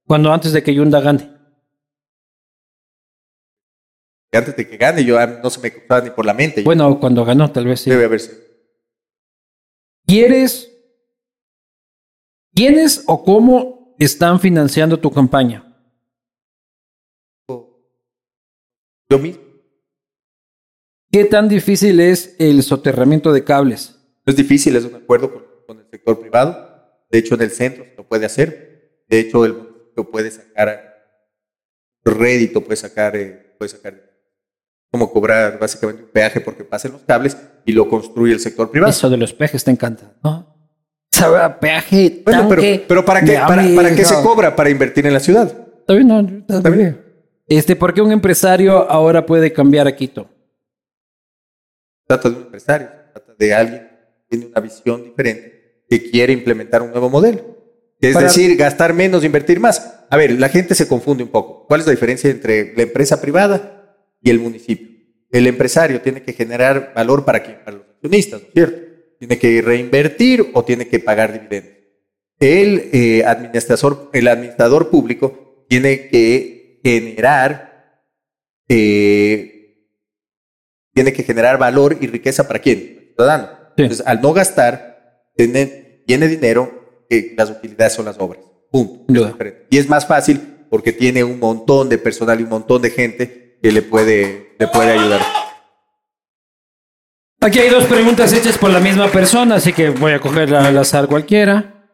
Cuando 0.06 0.32
antes 0.32 0.54
de 0.54 0.62
que 0.62 0.74
Yunda 0.76 1.02
gane. 1.02 1.30
Antes 4.32 4.56
de 4.56 4.68
que 4.70 4.78
gane, 4.78 5.04
yo 5.04 5.20
ah, 5.20 5.26
no 5.26 5.50
se 5.50 5.60
me 5.60 5.74
cruzaba 5.74 6.02
ni 6.02 6.12
por 6.12 6.26
la 6.26 6.34
mente. 6.34 6.62
Bueno, 6.64 7.00
cuando 7.00 7.26
ganó, 7.26 7.52
tal 7.52 7.66
vez 7.66 7.82
sí. 7.82 7.90
Debe 7.90 8.06
haber 8.06 8.20
sido. 8.20 8.38
¿Quieres? 10.06 10.72
¿Quiénes 12.54 13.04
o 13.08 13.24
cómo 13.24 13.96
están 13.98 14.40
financiando 14.40 15.00
tu 15.00 15.10
campaña? 15.12 15.68
Yo 19.10 19.20
mismo. 19.20 19.51
¿Qué 21.12 21.26
tan 21.26 21.50
difícil 21.50 22.00
es 22.00 22.36
el 22.40 22.64
soterramiento 22.64 23.34
de 23.34 23.44
cables? 23.44 23.98
No 24.26 24.32
es 24.32 24.38
difícil, 24.38 24.76
es 24.76 24.86
un 24.86 24.96
acuerdo 24.96 25.34
con, 25.34 25.44
con 25.68 25.80
el 25.80 25.86
sector 25.90 26.20
privado. 26.20 26.72
De 27.10 27.20
hecho, 27.20 27.36
en 27.36 27.42
el 27.42 27.52
centro 27.52 27.84
se 27.84 27.96
lo 27.98 28.08
puede 28.08 28.26
hacer. 28.26 29.04
De 29.10 29.20
hecho, 29.20 29.44
el 29.46 29.54
municipio 29.54 30.10
puede 30.10 30.32
sacar 30.32 30.92
rédito, 32.04 32.62
puede 32.62 32.78
sacar, 32.78 33.16
eh, 33.16 33.56
puede 33.58 33.70
sacar 33.70 34.12
como 34.90 35.12
cobrar 35.12 35.58
básicamente 35.60 36.04
un 36.04 36.10
peaje 36.10 36.42
porque 36.42 36.64
pasen 36.64 36.94
los 36.94 37.02
cables 37.02 37.38
y 37.66 37.72
lo 37.72 37.88
construye 37.88 38.34
el 38.34 38.40
sector 38.40 38.72
privado. 38.72 38.90
Eso 38.90 39.10
de 39.10 39.18
los 39.18 39.34
peajes 39.34 39.64
te 39.64 39.72
encanta, 39.72 40.14
¿no? 40.24 40.48
Sabe, 41.12 41.56
peaje, 41.60 42.22
Bueno, 42.26 42.48
pero, 42.50 42.62
tanque 42.62 42.86
pero 42.88 43.06
¿para 43.06 43.22
qué, 43.22 43.34
para, 43.34 43.64
para 43.76 43.96
qué 43.96 44.06
se 44.06 44.16
cobra? 44.24 44.56
Para 44.56 44.70
invertir 44.70 45.06
en 45.06 45.14
la 45.14 45.20
ciudad. 45.20 45.68
Está 45.80 45.94
bien, 45.94 46.08
no, 46.08 46.20
está 46.56 46.70
bien. 46.70 47.02
Este, 47.48 47.76
¿por 47.76 47.94
qué 47.94 48.02
un 48.02 48.12
empresario 48.12 48.90
ahora 48.90 49.26
puede 49.26 49.52
cambiar 49.52 49.88
a 49.88 49.96
Quito? 49.96 50.30
Trata 52.12 52.30
de 52.30 52.36
un 52.36 52.42
empresario, 52.44 52.90
trata 53.14 53.34
de 53.38 53.54
alguien 53.54 53.82
que 53.82 54.26
tiene 54.38 54.46
una 54.48 54.60
visión 54.60 55.04
diferente, 55.04 55.84
que 55.90 56.10
quiere 56.12 56.34
implementar 56.34 56.82
un 56.82 56.92
nuevo 56.92 57.10
modelo. 57.10 57.58
Es 58.02 58.14
Para- 58.14 58.28
decir, 58.28 58.58
gastar 58.58 58.94
menos, 58.94 59.24
invertir 59.24 59.60
más. 59.60 60.06
A 60.10 60.18
ver, 60.18 60.32
la 60.40 60.50
gente 60.50 60.76
se 60.76 60.88
confunde 60.88 61.24
un 61.24 61.30
poco. 61.30 61.66
¿Cuál 61.68 61.80
es 61.82 61.86
la 61.86 61.92
diferencia 61.92 62.30
entre 62.30 62.74
la 62.76 62.84
empresa 62.84 63.22
privada 63.22 63.96
y 64.22 64.30
el 64.30 64.40
municipio? 64.40 64.90
El 65.32 65.48
empresario 65.48 66.02
tiene 66.02 66.22
que 66.24 66.34
generar 66.34 66.92
valor 66.94 67.24
para 67.24 67.42
quién? 67.44 67.60
Para 67.64 67.78
los 67.78 67.86
accionistas, 67.88 68.42
¿no 68.42 68.48
es 68.48 68.54
cierto? 68.54 68.82
Tiene 69.20 69.38
que 69.38 69.62
reinvertir 69.62 70.50
o 70.54 70.66
tiene 70.66 70.88
que 70.88 71.00
pagar 71.00 71.32
dividendos. 71.32 71.74
El, 72.40 72.90
eh, 72.92 73.24
administrador, 73.26 74.10
el 74.12 74.28
administrador 74.28 74.90
público 74.90 75.66
tiene 75.70 76.10
que 76.10 76.80
generar 76.84 78.02
eh, 78.68 79.61
tiene 80.94 81.14
que 81.14 81.24
generar 81.24 81.58
valor 81.58 81.98
y 82.00 82.08
riqueza 82.08 82.48
para 82.48 82.60
quién? 82.60 82.78
Para 82.78 83.02
el 83.02 83.16
ciudadano. 83.16 83.48
Sí. 83.78 83.84
Entonces, 83.84 84.08
al 84.08 84.22
no 84.22 84.34
gastar, 84.34 85.24
tiene, 85.36 86.04
tiene 86.06 86.28
dinero, 86.28 87.06
eh, 87.10 87.34
las 87.38 87.50
utilidades 87.50 87.94
son 87.94 88.06
las 88.06 88.18
obras. 88.20 88.44
Punto. 88.72 89.38
Y 89.70 89.78
es 89.78 89.90
más 89.90 90.06
fácil 90.08 90.40
porque 90.70 90.94
tiene 90.94 91.24
un 91.24 91.40
montón 91.40 91.90
de 91.90 91.98
personal 91.98 92.40
y 92.40 92.44
un 92.44 92.50
montón 92.50 92.82
de 92.82 92.90
gente 92.90 93.60
que 93.62 93.72
le 93.72 93.82
puede, 93.82 94.56
le 94.58 94.68
puede 94.68 94.92
ayudar. 94.92 95.22
Aquí 97.42 97.60
hay 97.60 97.70
dos 97.70 97.86
preguntas 97.86 98.32
hechas 98.34 98.58
por 98.58 98.70
la 98.70 98.80
misma 98.80 99.12
persona, 99.12 99.56
así 99.56 99.74
que 99.74 99.90
voy 99.90 100.14
a 100.14 100.20
coger 100.20 100.54
al 100.56 100.78
azar 100.78 101.08
cualquiera. 101.08 101.88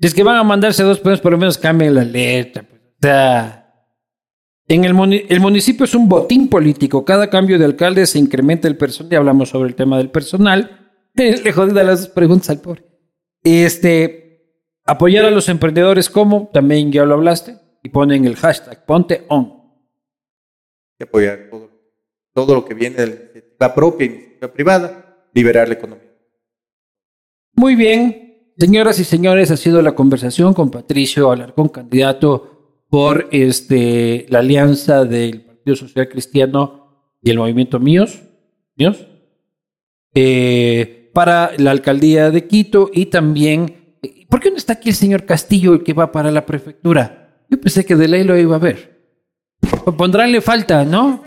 Si 0.00 0.08
es 0.08 0.14
que 0.14 0.22
van 0.22 0.36
a 0.36 0.42
mandarse 0.42 0.82
dos 0.82 0.98
preguntas, 0.98 1.20
por 1.20 1.32
lo 1.32 1.38
menos 1.38 1.58
cambien 1.58 1.94
la 1.94 2.04
letra. 2.04 2.62
pues. 2.62 2.80
O 2.80 2.96
sea, 3.02 3.63
en 4.68 4.84
el, 4.84 4.94
muni- 4.94 5.24
el 5.28 5.40
municipio 5.40 5.84
es 5.84 5.94
un 5.94 6.08
botín 6.08 6.48
político. 6.48 7.04
Cada 7.04 7.28
cambio 7.30 7.58
de 7.58 7.64
alcalde 7.64 8.06
se 8.06 8.18
incrementa 8.18 8.66
el 8.68 8.76
personal. 8.76 9.10
Ya 9.10 9.18
hablamos 9.18 9.50
sobre 9.50 9.68
el 9.68 9.74
tema 9.74 9.98
del 9.98 10.10
personal. 10.10 10.90
Le 11.14 11.52
jodí 11.52 11.72
de 11.72 11.84
las 11.84 12.08
preguntas 12.08 12.50
al 12.50 12.60
pobre. 12.60 12.84
Este, 13.42 14.56
apoyar 14.84 15.26
a 15.26 15.30
los 15.30 15.48
emprendedores, 15.48 16.08
¿cómo? 16.10 16.50
También 16.52 16.90
ya 16.90 17.04
lo 17.04 17.14
hablaste. 17.14 17.56
Y 17.82 17.90
ponen 17.90 18.24
el 18.24 18.36
hashtag, 18.36 18.86
ponte 18.86 19.26
on. 19.28 19.62
Que 20.98 21.04
apoyar 21.04 21.48
todo, 21.50 21.70
todo 22.32 22.54
lo 22.54 22.64
que 22.64 22.72
viene 22.72 22.96
de 22.96 23.06
la 23.06 23.12
iniciativa 23.14 23.74
propia 23.74 24.06
y 24.06 24.08
iniciativa 24.10 24.52
privada, 24.52 25.28
liberar 25.34 25.68
la 25.68 25.74
economía. 25.74 26.10
Muy 27.56 27.74
bien, 27.76 28.52
señoras 28.56 28.98
y 28.98 29.04
señores, 29.04 29.50
ha 29.50 29.56
sido 29.58 29.82
la 29.82 29.94
conversación 29.94 30.54
con 30.54 30.70
Patricio 30.70 31.30
Alarcón, 31.30 31.68
candidato 31.68 32.53
por 32.94 33.26
este, 33.32 34.24
la 34.28 34.38
alianza 34.38 35.04
del 35.04 35.40
Partido 35.40 35.74
Social 35.74 36.08
Cristiano 36.08 37.16
y 37.20 37.30
el 37.30 37.38
Movimiento 37.38 37.80
Míos, 37.80 38.22
Míos 38.76 39.08
eh, 40.14 41.10
para 41.12 41.50
la 41.58 41.72
alcaldía 41.72 42.30
de 42.30 42.46
Quito 42.46 42.92
y 42.94 43.06
también, 43.06 43.96
eh, 44.00 44.26
¿por 44.30 44.38
qué 44.38 44.52
no 44.52 44.58
está 44.58 44.74
aquí 44.74 44.90
el 44.90 44.94
señor 44.94 45.26
Castillo 45.26 45.72
el 45.72 45.82
que 45.82 45.92
va 45.92 46.12
para 46.12 46.30
la 46.30 46.46
prefectura? 46.46 47.42
Yo 47.50 47.60
pensé 47.60 47.84
que 47.84 47.96
de 47.96 48.06
ley 48.06 48.22
lo 48.22 48.38
iba 48.38 48.54
a 48.54 48.60
ver. 48.60 49.18
Pondránle 49.98 50.40
falta, 50.40 50.84
¿no? 50.84 51.20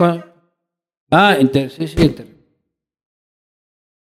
Ah, 1.12 1.36
enter, 1.38 1.70
sí, 1.70 1.86
sí, 1.86 1.96
enter. 1.98 2.28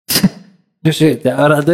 Yo 0.82 1.32
ahora. 1.34 1.64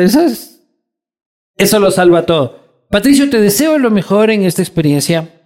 Eso 1.56 1.80
lo 1.80 1.90
salva 1.90 2.24
todo. 2.24 2.86
Patricio, 2.90 3.28
te 3.28 3.40
deseo 3.40 3.76
lo 3.76 3.90
mejor 3.90 4.30
en 4.30 4.44
esta 4.44 4.62
experiencia. 4.62 5.40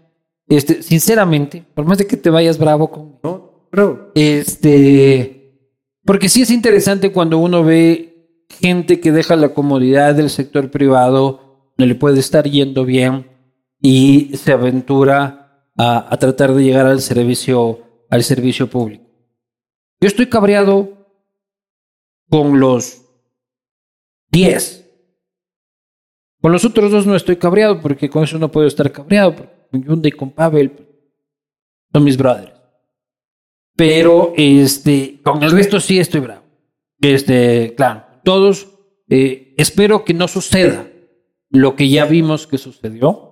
Este, 0.49 0.83
sinceramente, 0.83 1.65
por 1.75 1.85
más 1.85 1.99
de 1.99 2.07
que 2.07 2.16
te 2.16 2.31
vayas 2.31 2.59
bravo 2.59 2.91
conmigo. 2.91 3.20
¿No? 3.23 3.69
Pero, 3.70 4.12
Este, 4.15 5.69
porque 6.05 6.29
sí 6.29 6.43
es 6.43 6.51
interesante 6.51 7.12
cuando 7.12 7.39
uno 7.39 7.62
ve 7.65 8.45
gente 8.49 8.99
que 9.01 9.12
deja 9.12 9.37
la 9.37 9.51
comodidad 9.51 10.15
del 10.15 10.31
sector 10.31 10.70
privado, 10.70 11.73
no 11.77 11.85
le 11.85 11.95
puede 11.95 12.20
estar 12.20 12.49
yendo 12.49 12.85
bien 12.85 13.27
y 13.81 14.37
se 14.37 14.53
aventura 14.53 15.66
a, 15.77 16.12
a 16.12 16.16
tratar 16.16 16.55
de 16.55 16.65
llegar 16.65 16.87
al 16.87 17.03
servicio, 17.03 18.07
al 18.09 18.25
servicio 18.25 18.70
público. 18.70 19.05
Yo 20.01 20.09
estoy 20.09 20.27
cabreado 20.27 21.09
con 22.31 22.59
los 22.59 23.03
10. 24.31 24.87
Con 26.41 26.53
los 26.53 26.65
otros 26.65 26.91
dos 26.91 27.07
no 27.07 27.16
estoy 27.16 27.37
cabreado 27.37 27.81
porque 27.81 28.09
con 28.09 28.25
eso 28.25 28.39
no 28.39 28.51
puedo 28.51 28.66
estar 28.66 28.91
cabreado. 28.93 29.57
Con 29.70 29.82
Hyundai 29.82 30.12
con 30.12 30.31
Pavel 30.31 30.73
son 31.93 32.05
mis 32.05 32.16
brothers. 32.16 32.53
Pero 33.77 34.32
este, 34.36 35.20
con 35.23 35.43
el 35.43 35.51
resto 35.53 35.78
sí 35.81 35.99
estoy 35.99 36.20
bravo. 36.20 36.43
Este, 37.01 37.74
claro, 37.77 38.05
todos 38.24 38.69
eh, 39.09 39.55
espero 39.57 40.05
que 40.05 40.15
no 40.15 40.27
suceda 40.28 40.90
lo 41.51 41.77
que 41.77 41.89
ya 41.89 42.05
vimos 42.05 42.47
que 42.47 42.59
sucedió. 42.59 43.24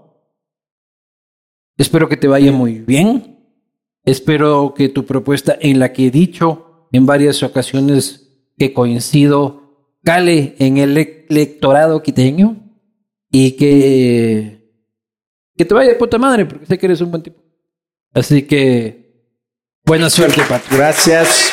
Espero 1.76 2.08
que 2.08 2.16
te 2.16 2.28
vaya 2.28 2.52
muy 2.52 2.78
bien. 2.80 3.32
Espero 4.04 4.72
que 4.74 4.88
tu 4.88 5.04
propuesta, 5.04 5.56
en 5.60 5.78
la 5.80 5.92
que 5.92 6.06
he 6.06 6.10
dicho 6.10 6.88
en 6.92 7.06
varias 7.06 7.42
ocasiones 7.42 8.22
que 8.56 8.72
coincido, 8.72 9.98
cale 10.04 10.54
en 10.58 10.78
el 10.78 10.96
e- 10.96 11.26
electorado 11.28 12.02
quiteño 12.02 12.56
y 13.30 13.52
que, 13.56 14.55
que 15.56 15.64
te 15.64 15.74
vaya 15.74 15.90
de 15.90 15.96
puta 15.96 16.18
madre, 16.18 16.46
porque 16.46 16.66
sé 16.66 16.78
que 16.78 16.86
eres 16.86 17.00
un 17.00 17.10
buen 17.10 17.22
tipo. 17.22 17.42
Así 18.14 18.42
que, 18.42 19.24
buena 19.84 20.08
suerte, 20.10 20.42
Patrick. 20.48 20.76
gracias. 20.76 21.52